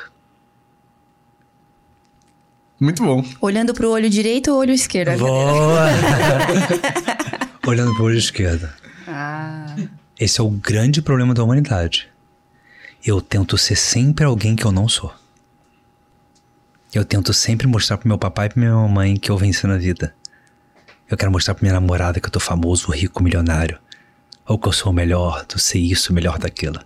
Muito 2.80 3.04
bom. 3.04 3.24
Olhando 3.40 3.76
para 3.76 3.86
o 3.86 3.92
olho 3.92 4.10
direito 4.10 4.52
ou 4.52 4.58
olho 4.58 4.74
esquerdo? 4.74 5.20
Boa! 5.20 5.90
Olhando 7.68 7.94
para 7.94 8.02
o 8.02 8.06
olho 8.08 8.18
esquerdo. 8.18 8.68
Ah. 9.08 9.76
Esse 10.20 10.42
é 10.42 10.44
o 10.44 10.50
grande 10.50 11.00
problema 11.00 11.36
da 11.36 11.44
humanidade. 11.44 12.10
eu 13.06 13.22
tento 13.22 13.56
ser 13.56 13.76
sempre 13.76 14.26
alguém 14.26 14.56
que 14.56 14.66
eu 14.66 14.72
não 14.72 14.90
sou. 14.90 15.14
Eu 16.92 17.06
tento 17.06 17.34
sempre 17.34 17.68
mostrar 17.68 18.00
pro 18.00 18.08
meu 18.08 18.18
papai 18.18 18.48
e 18.48 18.50
pra 18.50 18.60
minha 18.60 18.74
mamãe 18.74 19.16
que 19.16 19.30
eu 19.30 19.38
venci 19.38 19.68
na 19.68 19.78
vida. 19.78 20.16
Eu 21.08 21.16
quero 21.16 21.32
mostrar 21.32 21.54
pra 21.54 21.62
minha 21.62 21.80
namorada 21.80 22.20
que 22.20 22.26
eu 22.26 22.32
tô 22.32 22.40
famoso, 22.40 22.92
rico, 22.92 23.22
milionário. 23.22 23.78
Ou 24.48 24.58
que 24.58 24.68
eu 24.68 24.74
sou 24.74 24.92
o 24.92 24.96
melhor 24.96 25.46
do 25.46 25.60
ser 25.60 25.78
isso, 25.78 26.12
o 26.12 26.16
melhor 26.16 26.40
daquilo. 26.40 26.80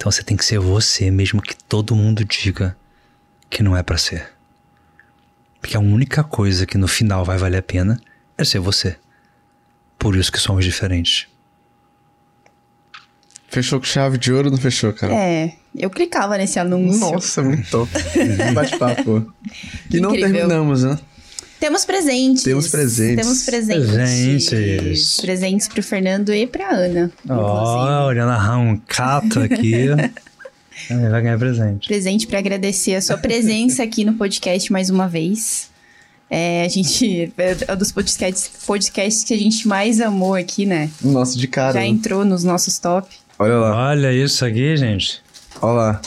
Então 0.00 0.10
você 0.10 0.22
tem 0.22 0.34
que 0.34 0.46
ser 0.46 0.58
você, 0.58 1.10
mesmo 1.10 1.42
que 1.42 1.54
todo 1.54 1.94
mundo 1.94 2.24
diga 2.24 2.74
que 3.50 3.62
não 3.62 3.76
é 3.76 3.82
pra 3.82 3.98
ser. 3.98 4.30
Porque 5.60 5.76
a 5.76 5.80
única 5.80 6.24
coisa 6.24 6.64
que 6.64 6.78
no 6.78 6.88
final 6.88 7.22
vai 7.22 7.36
valer 7.36 7.58
a 7.58 7.62
pena 7.62 8.00
é 8.38 8.42
ser 8.42 8.60
você. 8.60 8.96
Por 9.98 10.16
isso 10.16 10.32
que 10.32 10.38
somos 10.38 10.64
diferentes. 10.64 11.28
Fechou 13.48 13.78
com 13.78 13.84
chave 13.84 14.16
de 14.16 14.32
ouro 14.32 14.46
ou 14.46 14.52
não 14.52 14.58
fechou, 14.58 14.90
cara? 14.94 15.12
É, 15.14 15.56
eu 15.76 15.90
clicava 15.90 16.38
nesse 16.38 16.58
anúncio. 16.58 16.98
Nossa, 16.98 17.42
muito 17.42 17.70
top. 17.70 17.92
Bate-papo. 18.54 19.30
E 19.90 20.00
não 20.00 20.12
Incrível. 20.14 20.32
terminamos, 20.32 20.82
né? 20.82 20.98
Temos 21.60 21.84
presentes. 21.84 22.42
Temos 22.42 22.68
presentes. 22.68 23.22
Temos 23.22 23.42
presentes. 23.44 23.90
Presentes. 24.48 25.20
Presentes 25.20 25.68
pro 25.68 25.82
Fernando 25.82 26.32
e 26.32 26.46
pra 26.46 26.70
Ana. 26.70 27.12
Ó, 27.28 28.06
olhando 28.06 28.32
a 28.32 28.56
um 28.56 28.78
cato 28.78 29.40
aqui. 29.40 29.74
Ele 30.88 31.08
vai 31.10 31.20
ganhar 31.20 31.38
presente. 31.38 31.86
Presente 31.86 32.26
pra 32.26 32.38
agradecer 32.38 32.94
a 32.94 33.02
sua 33.02 33.18
presença 33.18 33.82
aqui 33.82 34.06
no 34.06 34.14
podcast 34.14 34.72
mais 34.72 34.88
uma 34.88 35.06
vez. 35.06 35.68
É, 36.30 36.64
a 36.64 36.68
gente. 36.68 37.30
É 37.36 37.72
um 37.74 37.76
dos 37.76 37.92
podcasts, 37.92 38.50
podcasts 38.66 39.22
que 39.22 39.34
a 39.34 39.38
gente 39.38 39.68
mais 39.68 40.00
amou 40.00 40.34
aqui, 40.34 40.64
né? 40.64 40.88
Nossa, 41.02 41.36
de 41.36 41.46
cara. 41.46 41.74
Já 41.74 41.80
né? 41.80 41.88
entrou 41.88 42.24
nos 42.24 42.42
nossos 42.42 42.78
top. 42.78 43.06
Olha 43.38 43.56
lá, 43.56 43.90
Olha 43.90 44.12
isso 44.12 44.44
aqui, 44.44 44.76
gente. 44.76 45.20
olha 45.60 45.72
lá. 45.72 46.00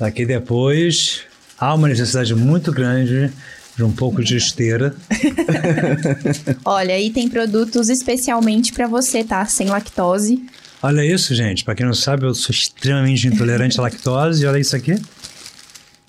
Aqui 0.00 0.26
depois 0.26 1.22
há 1.58 1.72
uma 1.74 1.86
necessidade 1.86 2.34
muito 2.34 2.72
grande 2.72 3.32
de 3.78 3.84
um 3.84 3.92
pouco 3.92 4.24
de 4.24 4.36
esteira. 4.36 4.92
Olha, 6.64 6.94
aí 6.94 7.10
tem 7.10 7.28
produtos 7.28 7.88
especialmente 7.88 8.72
pra 8.72 8.88
você, 8.88 9.22
tá? 9.22 9.46
Sem 9.46 9.68
lactose. 9.68 10.44
Olha 10.82 11.04
isso, 11.06 11.32
gente. 11.32 11.62
Pra 11.64 11.76
quem 11.76 11.86
não 11.86 11.94
sabe, 11.94 12.26
eu 12.26 12.34
sou 12.34 12.50
extremamente 12.50 13.28
intolerante 13.28 13.78
à 13.78 13.82
lactose. 13.84 14.44
Olha 14.44 14.58
isso 14.58 14.74
aqui. 14.74 15.00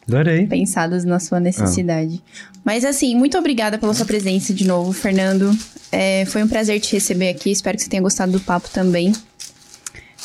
Adorei. 0.08 0.48
pensados 0.48 1.06
na 1.06 1.20
sua 1.20 1.40
necessidade. 1.40 2.20
Mas 2.66 2.84
assim, 2.84 3.16
muito 3.16 3.38
obrigada 3.38 3.78
pela 3.78 3.94
sua 3.94 4.08
presença 4.08 4.52
de 4.52 4.66
novo, 4.66 4.92
Fernando. 4.92 5.56
É, 5.92 6.26
foi 6.26 6.42
um 6.42 6.48
prazer 6.48 6.80
te 6.80 6.94
receber 6.94 7.30
aqui. 7.30 7.52
Espero 7.52 7.78
que 7.78 7.84
você 7.84 7.90
tenha 7.90 8.02
gostado 8.02 8.32
do 8.32 8.40
papo 8.40 8.68
também. 8.74 9.14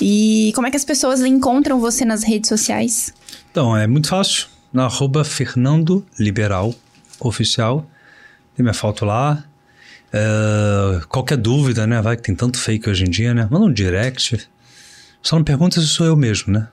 E 0.00 0.50
como 0.54 0.66
é 0.66 0.70
que 0.70 0.78
as 0.78 0.84
pessoas 0.84 1.20
encontram 1.20 1.78
você 1.78 2.06
nas 2.06 2.22
redes 2.22 2.48
sociais? 2.48 3.12
Então, 3.50 3.76
é 3.76 3.86
muito 3.86 4.08
fácil. 4.08 4.46
Na 4.72 4.86
arroba 4.86 5.22
Fernando 5.22 6.04
Liberal 6.18 6.74
Oficial. 7.20 7.86
Tem 8.56 8.62
minha 8.62 8.74
foto 8.74 9.04
lá. 9.04 9.42
É, 10.12 11.00
qualquer 11.08 11.36
dúvida, 11.36 11.86
né? 11.86 12.00
Vai 12.00 12.16
que 12.16 12.22
tem 12.22 12.34
tanto 12.34 12.58
fake 12.58 12.88
hoje 12.88 13.04
em 13.04 13.10
dia, 13.10 13.34
né? 13.34 13.48
Manda 13.50 13.66
um 13.66 13.72
direct. 13.72 14.48
Só 15.22 15.36
não 15.36 15.42
pergunta 15.44 15.80
se 15.80 15.86
sou 15.86 16.04
eu 16.06 16.14
mesmo, 16.16 16.52
né? 16.52 16.68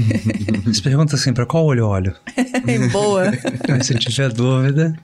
Você 0.64 0.80
pergunta 0.80 1.14
assim, 1.14 1.32
pra 1.34 1.44
qual 1.44 1.66
olho 1.66 1.80
eu 1.80 1.86
olho? 1.88 2.14
Boa. 2.90 3.24
Aí, 3.28 3.84
se 3.84 3.94
tiver 3.96 4.30
dúvida, 4.32 4.96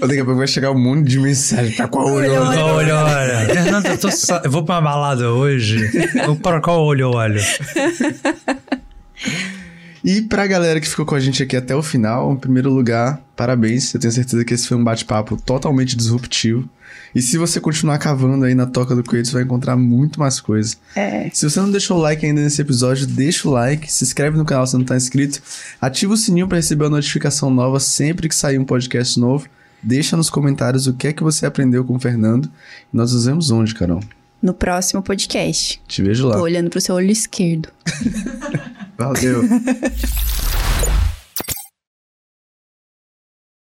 Daqui 0.00 0.20
a 0.20 0.24
pouco 0.24 0.36
vai 0.38 0.46
chegar 0.46 0.70
um 0.70 0.78
monte 0.78 1.08
de 1.08 1.18
mensagem. 1.18 1.74
Pra 1.74 1.88
qual 1.88 2.06
olho? 2.12 2.30
Olha, 2.32 2.46
pra 2.46 2.54
qual 2.56 2.74
olho 2.76 2.88
eu 2.90 2.96
olho? 2.96 3.46
Fernando, 3.52 3.86
eu, 3.86 3.98
tô 3.98 4.08
eu 4.44 4.50
vou 4.52 4.64
pra 4.64 4.76
uma 4.76 4.80
balada 4.82 5.30
hoje. 5.32 5.78
Eu- 6.24 6.36
Para 6.36 6.60
qual 6.60 6.84
olho 6.84 7.02
eu 7.02 7.10
olho? 7.10 7.40
E 10.04 10.22
pra 10.22 10.46
galera 10.46 10.80
que 10.80 10.88
ficou 10.88 11.04
com 11.04 11.14
a 11.14 11.20
gente 11.20 11.42
aqui 11.42 11.56
até 11.56 11.74
o 11.74 11.82
final, 11.82 12.32
em 12.32 12.36
primeiro 12.36 12.70
lugar, 12.70 13.20
parabéns. 13.36 13.92
Eu 13.92 14.00
tenho 14.00 14.12
certeza 14.12 14.44
que 14.44 14.54
esse 14.54 14.66
foi 14.66 14.76
um 14.76 14.84
bate-papo 14.84 15.36
totalmente 15.36 15.96
disruptivo. 15.96 16.68
E 17.14 17.22
se 17.22 17.38
você 17.38 17.60
continuar 17.60 17.98
cavando 17.98 18.44
aí 18.44 18.54
na 18.54 18.66
toca 18.66 18.94
do 18.94 19.02
coelho, 19.02 19.24
você 19.24 19.32
vai 19.32 19.42
encontrar 19.42 19.76
muito 19.76 20.20
mais 20.20 20.40
coisa. 20.40 20.76
É. 20.94 21.30
Se 21.32 21.48
você 21.48 21.60
não 21.60 21.70
deixou 21.70 21.98
o 21.98 22.00
like 22.00 22.24
ainda 22.24 22.40
nesse 22.40 22.60
episódio, 22.60 23.06
deixa 23.06 23.48
o 23.48 23.52
like, 23.52 23.90
se 23.90 24.04
inscreve 24.04 24.36
no 24.36 24.44
canal 24.44 24.66
se 24.66 24.76
não 24.76 24.84
tá 24.84 24.96
inscrito, 24.96 25.40
ativa 25.80 26.12
o 26.12 26.16
sininho 26.16 26.46
para 26.46 26.56
receber 26.56 26.86
a 26.86 26.90
notificação 26.90 27.50
nova 27.50 27.80
sempre 27.80 28.28
que 28.28 28.34
sair 28.34 28.58
um 28.58 28.64
podcast 28.64 29.18
novo. 29.18 29.46
Deixa 29.82 30.16
nos 30.16 30.28
comentários 30.28 30.86
o 30.86 30.94
que 30.94 31.08
é 31.08 31.12
que 31.12 31.22
você 31.22 31.46
aprendeu 31.46 31.84
com 31.84 31.96
o 31.96 32.00
Fernando. 32.00 32.50
E 32.92 32.96
nós 32.96 33.12
nos 33.12 33.26
vemos 33.26 33.50
onde, 33.50 33.74
Carol? 33.74 34.00
No 34.42 34.52
próximo 34.52 35.02
podcast. 35.02 35.80
Te 35.86 36.02
vejo 36.02 36.28
lá. 36.28 36.36
Tô 36.36 36.42
olhando 36.42 36.70
pro 36.70 36.80
seu 36.80 36.94
olho 36.94 37.10
esquerdo. 37.10 37.68
That'll 38.98 39.14
do. 39.14 39.42